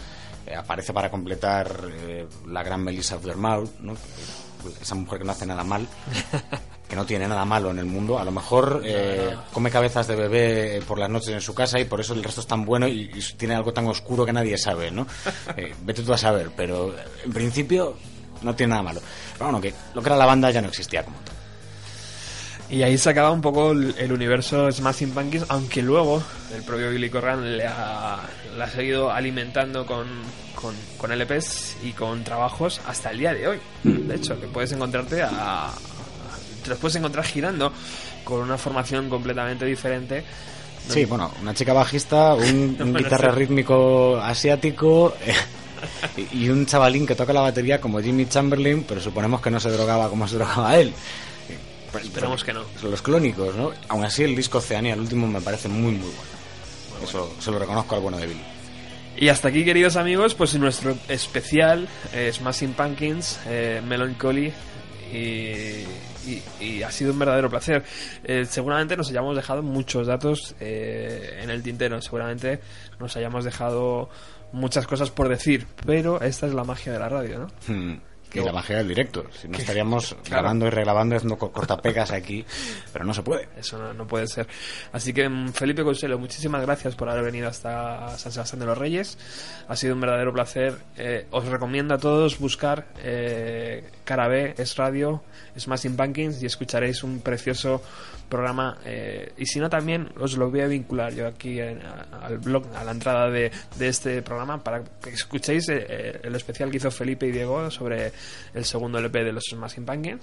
eh, 0.46 0.54
aparece 0.54 0.94
para 0.94 1.10
completar 1.10 1.70
eh, 1.92 2.26
la 2.46 2.62
gran 2.62 2.82
Melissa 2.82 3.16
of 3.16 3.26
¿no? 3.80 3.94
esa 4.80 4.94
mujer 4.94 5.18
que 5.18 5.24
no 5.26 5.32
hace 5.32 5.44
nada 5.44 5.64
mal, 5.64 5.86
que 6.94 7.00
no 7.00 7.06
tiene 7.06 7.26
nada 7.26 7.44
malo 7.44 7.72
en 7.72 7.80
el 7.80 7.86
mundo. 7.86 8.20
A 8.20 8.24
lo 8.24 8.30
mejor 8.30 8.80
eh, 8.84 9.34
come 9.52 9.68
cabezas 9.68 10.06
de 10.06 10.14
bebé 10.14 10.80
por 10.86 10.96
las 10.96 11.10
noches 11.10 11.30
en 11.30 11.40
su 11.40 11.52
casa 11.54 11.80
y 11.80 11.86
por 11.86 12.00
eso 12.00 12.14
el 12.14 12.22
resto 12.22 12.40
es 12.40 12.46
tan 12.46 12.64
bueno 12.64 12.86
y, 12.86 13.10
y 13.12 13.20
tiene 13.36 13.56
algo 13.56 13.72
tan 13.72 13.86
oscuro 13.88 14.24
que 14.24 14.32
nadie 14.32 14.56
sabe, 14.56 14.90
¿no? 14.92 15.04
Eh, 15.56 15.74
vete 15.82 16.02
tú 16.02 16.12
a 16.12 16.18
saber, 16.18 16.50
pero 16.56 16.94
en 17.24 17.32
principio 17.32 17.96
no 18.42 18.54
tiene 18.54 18.70
nada 18.70 18.82
malo. 18.84 19.00
Pero 19.32 19.46
bueno, 19.46 19.60
que 19.60 19.74
lo 19.94 20.02
que 20.02 20.08
era 20.08 20.16
la 20.16 20.26
banda 20.26 20.50
ya 20.52 20.62
no 20.62 20.68
existía 20.68 21.02
como 21.04 21.16
tal. 21.18 21.34
Y 22.70 22.82
ahí 22.82 22.96
se 22.96 23.10
acaba 23.10 23.30
un 23.30 23.40
poco 23.42 23.72
el, 23.72 23.94
el 23.98 24.12
universo 24.12 24.70
Smashing 24.70 25.10
Pumpkins, 25.10 25.44
aunque 25.48 25.82
luego 25.82 26.22
el 26.54 26.62
propio 26.62 26.90
Billy 26.90 27.10
Corgan 27.10 27.56
le 27.58 27.66
ha, 27.66 28.20
le 28.56 28.62
ha 28.64 28.68
seguido 28.70 29.10
alimentando 29.12 29.84
con, 29.84 30.06
con, 30.54 30.74
con 30.96 31.10
LPs 31.12 31.76
y 31.82 31.92
con 31.92 32.24
trabajos 32.24 32.80
hasta 32.86 33.10
el 33.10 33.18
día 33.18 33.34
de 33.34 33.48
hoy. 33.48 33.60
De 33.82 34.14
hecho, 34.14 34.40
que 34.40 34.46
puedes 34.46 34.72
encontrarte 34.72 35.22
a, 35.22 35.28
a- 35.30 35.74
te 36.64 36.70
los 36.70 36.78
puedes 36.78 36.96
encontrar 36.96 37.24
girando 37.24 37.72
con 38.24 38.40
una 38.40 38.58
formación 38.58 39.08
completamente 39.08 39.64
diferente. 39.64 40.24
Sí, 40.88 41.04
bueno, 41.04 41.30
una 41.40 41.54
chica 41.54 41.72
bajista, 41.72 42.34
un, 42.34 42.44
un 42.44 42.76
Bueno, 42.76 42.98
guitarra 42.98 43.30
rítmico 43.30 44.18
asiático 44.18 45.14
eh, 45.24 46.26
y 46.32 46.48
un 46.48 46.66
chavalín 46.66 47.06
que 47.06 47.14
toca 47.14 47.32
la 47.32 47.40
batería 47.40 47.80
como 47.80 48.00
Jimmy 48.00 48.26
Chamberlain, 48.26 48.84
pero 48.86 49.00
suponemos 49.00 49.40
que 49.40 49.50
no 49.50 49.60
se 49.60 49.70
drogaba 49.70 50.08
como 50.08 50.26
se 50.28 50.36
drogaba 50.36 50.76
él. 50.78 50.92
Pues, 51.92 52.04
Esperemos 52.04 52.40
son- 52.40 52.46
que 52.46 52.52
no. 52.52 52.64
Son 52.80 52.90
los 52.90 53.00
clónicos, 53.02 53.54
¿no? 53.54 53.70
Aún 53.88 54.04
así, 54.04 54.24
el 54.24 54.34
disco 54.34 54.58
Oceania, 54.58 54.94
el 54.94 55.00
último, 55.00 55.26
me 55.28 55.40
parece 55.40 55.68
muy, 55.68 55.92
muy 55.92 56.00
bueno. 56.10 56.34
Eso 57.04 57.34
se 57.40 57.50
lo 57.50 57.58
reconozco 57.58 57.94
al 57.94 58.00
bueno 58.00 58.18
de 58.18 58.26
Billy. 58.26 58.42
Y 59.16 59.28
hasta 59.28 59.48
aquí, 59.48 59.64
queridos 59.64 59.94
amigos, 59.96 60.34
pues 60.34 60.54
nuestro 60.56 60.96
especial 61.08 61.86
eh, 62.12 62.32
Smashing 62.34 62.72
Pumpkins, 62.72 63.38
eh, 63.46 63.80
Melancholy. 63.86 64.52
Y, 65.12 65.84
y- 66.26 66.42
y 66.64 66.82
ha 66.82 66.90
sido 66.90 67.12
un 67.12 67.18
verdadero 67.18 67.48
placer. 67.50 67.82
Eh, 68.24 68.44
seguramente 68.48 68.96
nos 68.96 69.08
hayamos 69.10 69.36
dejado 69.36 69.62
muchos 69.62 70.06
datos 70.06 70.54
eh, 70.60 71.40
en 71.42 71.50
el 71.50 71.62
tintero. 71.62 72.00
Seguramente 72.02 72.60
nos 72.98 73.16
hayamos 73.16 73.44
dejado 73.44 74.08
muchas 74.52 74.86
cosas 74.86 75.10
por 75.10 75.28
decir. 75.28 75.66
Pero 75.86 76.20
esta 76.20 76.46
es 76.46 76.54
la 76.54 76.64
magia 76.64 76.92
de 76.92 76.98
la 76.98 77.08
radio, 77.08 77.38
¿no? 77.38 77.46
Hmm. 77.66 77.98
Qué 78.34 78.40
Y 78.40 78.44
la 78.44 78.52
magia 78.52 78.78
del 78.78 78.88
directo. 78.88 79.24
Si 79.40 79.48
no 79.48 79.56
estaríamos 79.56 80.08
claro. 80.24 80.42
grabando 80.42 80.66
y 80.66 80.70
regrabando, 80.70 81.16
haciendo 81.16 81.38
co- 81.38 81.52
cortapegas 81.52 82.10
aquí, 82.10 82.44
pero 82.92 83.04
no 83.04 83.14
se 83.14 83.22
puede. 83.22 83.48
Eso 83.56 83.78
no, 83.78 83.94
no 83.94 84.06
puede 84.06 84.26
ser. 84.26 84.46
Así 84.92 85.12
que, 85.14 85.28
mm, 85.28 85.52
Felipe 85.52 85.84
Consuelo, 85.84 86.18
muchísimas 86.18 86.60
gracias 86.62 86.94
por 86.96 87.08
haber 87.08 87.24
venido 87.24 87.48
hasta 87.48 88.18
San 88.18 88.32
Sebastián 88.32 88.60
de 88.60 88.66
los 88.66 88.76
Reyes. 88.76 89.16
Ha 89.68 89.76
sido 89.76 89.94
un 89.94 90.00
verdadero 90.00 90.32
placer. 90.32 90.74
Eh, 90.96 91.26
os 91.30 91.44
recomiendo 91.46 91.94
a 91.94 91.98
todos 91.98 92.38
buscar 92.38 92.86
eh, 92.98 93.84
Cara 94.04 94.28
B, 94.28 94.54
es 94.58 94.76
radio, 94.76 95.22
Smashing 95.58 95.96
Pumpkins 95.96 96.42
y 96.42 96.46
escucharéis 96.46 97.04
un 97.04 97.20
precioso 97.20 97.80
programa. 98.28 98.78
eh, 98.84 99.32
y 99.38 99.46
si 99.46 99.60
no, 99.60 99.68
también 99.70 100.08
os 100.18 100.36
lo 100.36 100.50
voy 100.50 100.60
a 100.60 100.66
vincular 100.66 101.12
yo 101.14 101.26
aquí 101.26 101.60
en- 101.60 101.80
a- 101.82 102.24
al 102.26 102.38
blog, 102.38 102.64
a 102.74 102.84
la 102.84 102.90
entrada 102.92 103.30
de, 103.30 103.50
de 103.78 103.88
este 103.88 104.22
programa, 104.22 104.62
para 104.62 104.82
que 105.02 105.10
escuchéis 105.10 105.68
eh, 105.68 105.86
eh, 105.88 106.20
el 106.24 106.34
especial 106.34 106.70
que 106.70 106.78
hizo 106.78 106.90
Felipe 106.90 107.26
y 107.26 107.32
Diego 107.32 107.70
sobre 107.70 108.12
el 108.54 108.64
segundo 108.64 108.98
LP 108.98 109.24
de 109.24 109.32
los 109.32 109.44
Smashing 109.44 109.84
Pumpkins. 109.84 110.20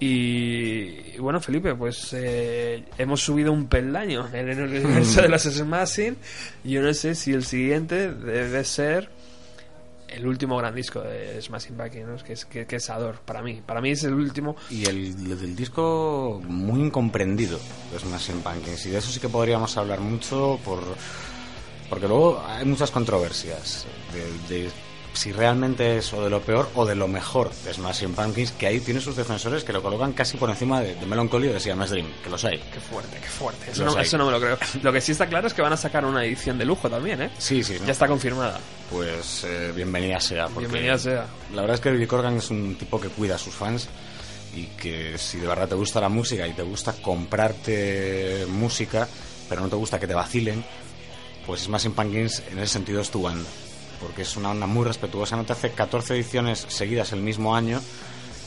Y, 0.00 1.14
y 1.14 1.18
bueno, 1.18 1.40
Felipe, 1.40 1.74
pues 1.74 2.12
eh, 2.12 2.84
hemos 2.98 3.20
subido 3.20 3.52
un 3.52 3.66
peldaño 3.66 4.28
en 4.32 4.48
el 4.48 4.60
universo 4.60 5.22
de 5.22 5.28
los 5.28 5.42
Smashing. 5.42 6.16
Yo 6.64 6.82
no 6.82 6.94
sé 6.94 7.14
si 7.16 7.32
el 7.32 7.44
siguiente 7.44 8.12
debe 8.12 8.62
ser 8.64 9.08
el 10.08 10.26
último 10.26 10.56
gran 10.56 10.74
disco 10.74 11.00
de 11.00 11.40
Smashing 11.40 11.76
Pumpkins, 11.76 12.22
que, 12.22 12.32
es, 12.32 12.44
que, 12.44 12.66
es 12.68 12.90
Ador, 12.90 13.20
para 13.24 13.42
mí. 13.42 13.62
Para 13.64 13.80
mí 13.80 13.90
es 13.90 14.04
el 14.04 14.14
último. 14.14 14.56
Y 14.70 14.86
el, 14.86 15.38
del 15.38 15.54
disco 15.54 16.40
muy 16.46 16.80
incomprendido 16.80 17.58
de 17.92 17.98
Smashing 17.98 18.40
Pumpkins. 18.40 18.86
Y 18.86 18.90
de 18.90 18.98
eso 18.98 19.10
sí 19.10 19.20
que 19.20 19.28
podríamos 19.28 19.76
hablar 19.76 20.00
mucho 20.00 20.58
por 20.64 20.82
porque 21.88 22.06
luego 22.06 22.42
hay 22.46 22.66
muchas 22.66 22.90
controversias 22.90 23.86
de 24.48 24.70
si 25.18 25.32
realmente 25.32 25.98
es 25.98 26.12
o 26.12 26.22
de 26.22 26.30
lo 26.30 26.40
peor 26.40 26.70
o 26.76 26.86
de 26.86 26.94
lo 26.94 27.08
mejor 27.08 27.50
de 27.64 27.74
Smashing 27.74 28.14
Pumpkins, 28.14 28.52
que 28.52 28.68
ahí 28.68 28.78
tiene 28.78 29.00
sus 29.00 29.16
defensores 29.16 29.64
que 29.64 29.72
lo 29.72 29.82
colocan 29.82 30.12
casi 30.12 30.36
por 30.36 30.48
encima 30.48 30.80
de, 30.80 30.94
de 30.94 31.06
Melancholy 31.06 31.48
o 31.48 31.54
de 31.54 31.58
Siamese 31.58 31.94
Dream, 31.94 32.06
que 32.22 32.30
los 32.30 32.44
hay. 32.44 32.58
Qué 32.72 32.78
fuerte, 32.78 33.18
qué 33.20 33.26
fuerte. 33.26 33.72
Eso 33.72 33.84
no, 33.84 33.98
eso 33.98 34.16
no 34.16 34.26
me 34.26 34.30
lo 34.30 34.40
creo. 34.40 34.56
Lo 34.80 34.92
que 34.92 35.00
sí 35.00 35.10
está 35.10 35.26
claro 35.26 35.48
es 35.48 35.54
que 35.54 35.60
van 35.60 35.72
a 35.72 35.76
sacar 35.76 36.04
una 36.04 36.24
edición 36.24 36.56
de 36.56 36.64
lujo 36.64 36.88
también, 36.88 37.20
¿eh? 37.20 37.30
Sí, 37.36 37.64
sí, 37.64 37.78
¿no? 37.80 37.86
Ya 37.86 37.92
está 37.92 38.06
confirmada. 38.06 38.60
Pues 38.92 39.42
eh, 39.42 39.72
bienvenida 39.74 40.20
sea. 40.20 40.46
Bienvenida 40.46 40.96
sea. 40.96 41.26
La 41.52 41.62
verdad 41.62 41.74
es 41.74 41.80
que 41.80 41.90
Billy 41.90 42.06
Corgan 42.06 42.36
es 42.36 42.48
un 42.50 42.76
tipo 42.76 43.00
que 43.00 43.08
cuida 43.08 43.34
a 43.34 43.38
sus 43.38 43.54
fans 43.54 43.88
y 44.54 44.66
que 44.66 45.18
si 45.18 45.38
de 45.38 45.48
verdad 45.48 45.68
te 45.68 45.74
gusta 45.74 46.00
la 46.00 46.08
música 46.08 46.46
y 46.46 46.52
te 46.52 46.62
gusta 46.62 46.92
comprarte 46.92 48.46
música, 48.48 49.08
pero 49.48 49.62
no 49.62 49.68
te 49.68 49.74
gusta 49.74 49.98
que 49.98 50.06
te 50.06 50.14
vacilen, 50.14 50.64
pues 51.44 51.62
Smashing 51.62 51.92
Pumpkins 51.92 52.40
en 52.52 52.60
ese 52.60 52.74
sentido 52.74 53.00
es 53.00 53.10
tu 53.10 53.22
banda. 53.22 53.48
Porque 54.00 54.22
es 54.22 54.36
una 54.36 54.48
banda 54.48 54.66
muy 54.66 54.84
respetuosa. 54.84 55.36
No 55.36 55.44
te 55.44 55.52
hace 55.52 55.70
14 55.70 56.14
ediciones 56.14 56.66
seguidas 56.68 57.12
el 57.12 57.20
mismo 57.20 57.54
año, 57.54 57.80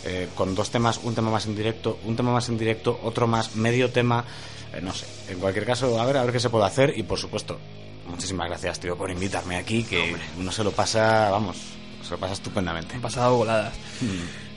eh, 0.03 0.30
con 0.36 0.56
dos 0.56 0.72
temas, 0.72 0.99
un 1.03 1.14
tema 1.14 1.30
más 1.30 1.45
en 1.45 1.56
directo, 1.56 1.99
un 2.06 2.15
tema 2.15 2.32
más 2.32 2.49
en 2.49 2.57
directo, 2.57 2.99
otro 3.03 3.28
más, 3.28 3.56
medio 3.56 3.91
tema, 3.91 4.26
eh, 4.73 4.80
no 4.82 4.94
sé. 4.94 5.06
En 5.30 5.40
cualquier 5.40 5.65
caso, 5.65 5.99
a 5.99 6.06
ver, 6.06 6.18
a 6.18 6.23
ver 6.23 6.32
qué 6.32 6.40
se 6.40 6.49
puede 6.49 6.65
hacer 6.65 6.94
y 6.98 7.03
por 7.03 7.19
supuesto, 7.19 7.60
muchísimas 8.07 8.48
gracias, 8.48 8.80
tío, 8.80 8.98
por 8.98 9.11
invitarme 9.11 9.57
aquí, 9.57 9.84
que 9.84 10.15
uno 10.40 10.52
se 10.52 10.64
lo 10.64 10.72
pasa, 10.72 11.30
vamos, 11.30 11.57
se 12.03 12.11
lo 12.11 12.18
pasa 12.18 12.34
estupendamente. 12.34 12.95
Han 12.95 13.02
pasado 13.02 13.38
voladas. 13.38 13.73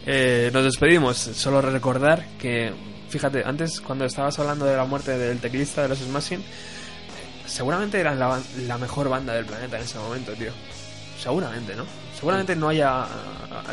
Eh, 0.06 0.50
nos 0.52 0.64
despedimos. 0.64 1.16
Solo 1.16 1.60
recordar 1.60 2.26
que, 2.38 2.72
fíjate, 3.08 3.42
antes 3.44 3.80
cuando 3.80 4.04
estabas 4.04 4.38
hablando 4.38 4.64
de 4.66 4.76
la 4.76 4.84
muerte 4.84 5.16
del 5.16 5.40
teclista 5.40 5.82
de 5.82 5.88
los 5.88 5.98
Smashing, 5.98 6.42
seguramente 7.46 8.00
eran 8.00 8.18
la, 8.18 8.40
la 8.66 8.78
mejor 8.78 9.08
banda 9.08 9.34
del 9.34 9.46
planeta 9.46 9.78
en 9.78 9.84
ese 9.84 9.98
momento, 9.98 10.32
tío. 10.32 10.52
Seguramente, 11.20 11.74
¿no? 11.74 11.84
Seguramente 12.14 12.54
no 12.56 12.68
haya 12.68 13.06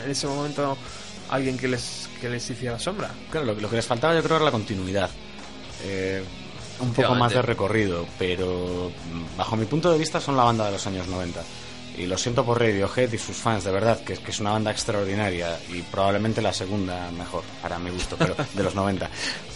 en 0.03 0.11
ese 0.11 0.27
momento 0.27 0.77
alguien 1.29 1.57
que 1.57 1.67
les, 1.67 2.09
que 2.19 2.29
les 2.29 2.49
hiciera 2.49 2.77
sombra. 2.79 3.09
Claro, 3.29 3.47
lo, 3.47 3.53
lo 3.55 3.69
que 3.69 3.75
les 3.77 3.85
faltaba 3.85 4.13
yo 4.15 4.23
creo 4.23 4.37
era 4.37 4.45
la 4.45 4.51
continuidad. 4.51 5.09
Eh, 5.83 6.23
un 6.79 6.93
poco 6.93 7.09
más 7.19 7.31
de 7.33 7.41
recorrido, 7.43 8.05
pero 8.17 8.91
bajo 9.37 9.55
mi 9.55 9.65
punto 9.65 9.91
de 9.91 9.97
vista 9.99 10.19
son 10.19 10.35
la 10.35 10.43
banda 10.43 10.65
de 10.65 10.71
los 10.71 10.87
años 10.87 11.07
90. 11.07 11.41
Y 11.97 12.05
lo 12.07 12.17
siento 12.17 12.45
por 12.45 12.59
Radiohead 12.59 13.11
y 13.11 13.17
sus 13.17 13.35
fans, 13.35 13.63
de 13.65 13.71
verdad, 13.71 13.99
que, 14.03 14.13
es- 14.13 14.19
que 14.19 14.31
es 14.31 14.39
una 14.39 14.51
banda 14.51 14.71
extraordinaria 14.71 15.59
y 15.69 15.81
probablemente 15.81 16.41
la 16.41 16.53
segunda 16.53 17.11
mejor, 17.11 17.43
para 17.61 17.77
mi 17.79 17.89
gusto, 17.91 18.15
pero 18.17 18.35
de 18.53 18.63
los 18.63 18.73
90. 18.75 19.09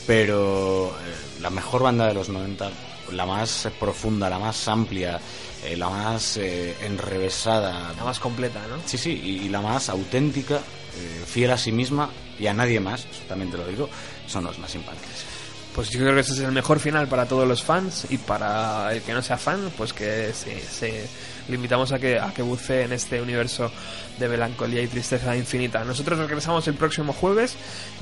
Pero 0.06 0.88
eh, 0.90 1.42
la 1.42 1.50
mejor 1.50 1.84
banda 1.84 2.08
de 2.08 2.14
los 2.14 2.30
90, 2.30 2.70
la 3.12 3.26
más 3.26 3.68
profunda, 3.80 4.30
la 4.30 4.40
más 4.40 4.68
amplia, 4.68 5.20
eh, 5.64 5.76
la 5.78 5.90
más 5.90 6.38
eh, 6.38 6.76
enrevesada, 6.82 7.94
La 7.98 8.04
más 8.04 8.20
completa, 8.20 8.60
¿no? 8.70 8.78
Sí, 8.86 8.98
sí, 8.98 9.12
y, 9.24 9.46
y 9.46 9.50
la 9.50 9.62
más 9.62 9.90
auténtica, 9.90 10.56
eh, 10.58 11.24
fiel 11.26 11.52
a 11.52 11.58
sí 11.58 11.72
misma 11.72 12.10
y 12.40 12.48
a 12.48 12.54
nadie 12.54 12.80
más, 12.80 13.06
también 13.28 13.52
te 13.52 13.58
lo 13.58 13.66
digo, 13.68 13.90
son 14.28 14.44
los 14.44 14.58
más 14.60 14.72
Pumpkins. 14.72 15.26
Pues 15.74 15.90
yo 15.90 16.00
creo 16.00 16.14
que 16.14 16.22
ese 16.22 16.32
es 16.32 16.40
el 16.40 16.54
mejor 16.54 16.80
final 16.80 17.08
para 17.10 17.26
todos 17.26 17.46
los 17.46 17.62
fans 17.62 18.08
y 18.10 18.18
para 18.18 18.94
el 18.94 19.02
que 19.02 19.12
no 19.14 19.22
sea 19.22 19.38
fan, 19.38 19.72
pues 19.78 19.92
que 19.92 20.32
se, 20.34 20.58
se- 20.62 21.06
le 21.50 21.56
invitamos 21.56 21.92
a 21.92 22.00
que, 22.00 22.18
a 22.18 22.34
que 22.34 22.42
bucee 22.42 22.84
en 22.84 22.94
este 22.94 23.22
universo 23.22 23.70
de 24.18 24.30
melancolía 24.30 24.82
y 24.82 24.88
tristeza 24.88 25.36
infinita. 25.36 25.84
Nosotros 25.84 26.18
regresamos 26.18 26.66
el 26.70 26.76
próximo 26.76 27.12
jueves, 27.12 27.56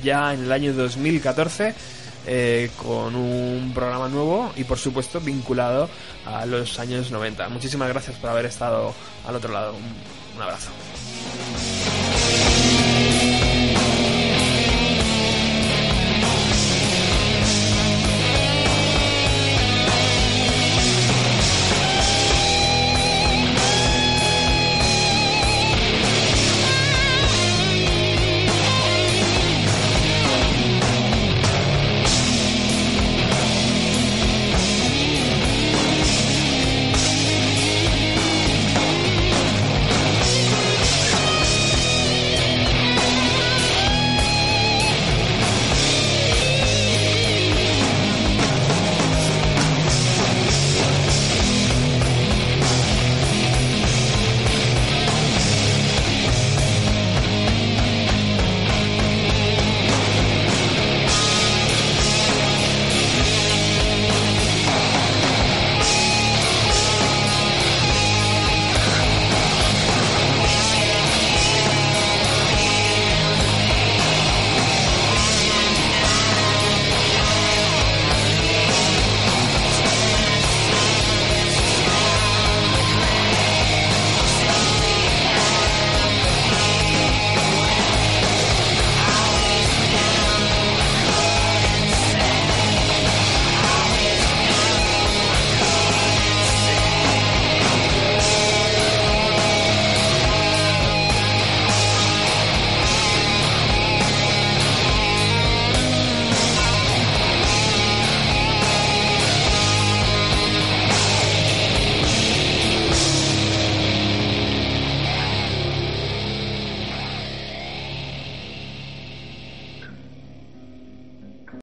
ya 0.03 0.33
en 0.35 0.43
el 0.43 0.51
año 0.51 0.71
2014, 0.73 1.73
eh, 2.25 2.69
con 2.81 3.15
un 3.15 3.71
programa 3.73 4.07
nuevo 4.09 4.51
y 4.55 4.63
por 4.63 4.77
supuesto 4.77 5.19
vinculado 5.19 5.89
a 6.25 6.45
los 6.45 6.79
años 6.79 7.11
90. 7.11 7.49
Muchísimas 7.49 7.89
gracias 7.89 8.17
por 8.17 8.29
haber 8.29 8.45
estado 8.45 8.93
al 9.27 9.35
otro 9.35 9.51
lado. 9.53 9.73
Un- 9.73 10.35
un 10.37 10.41
abrazo. 10.41 10.69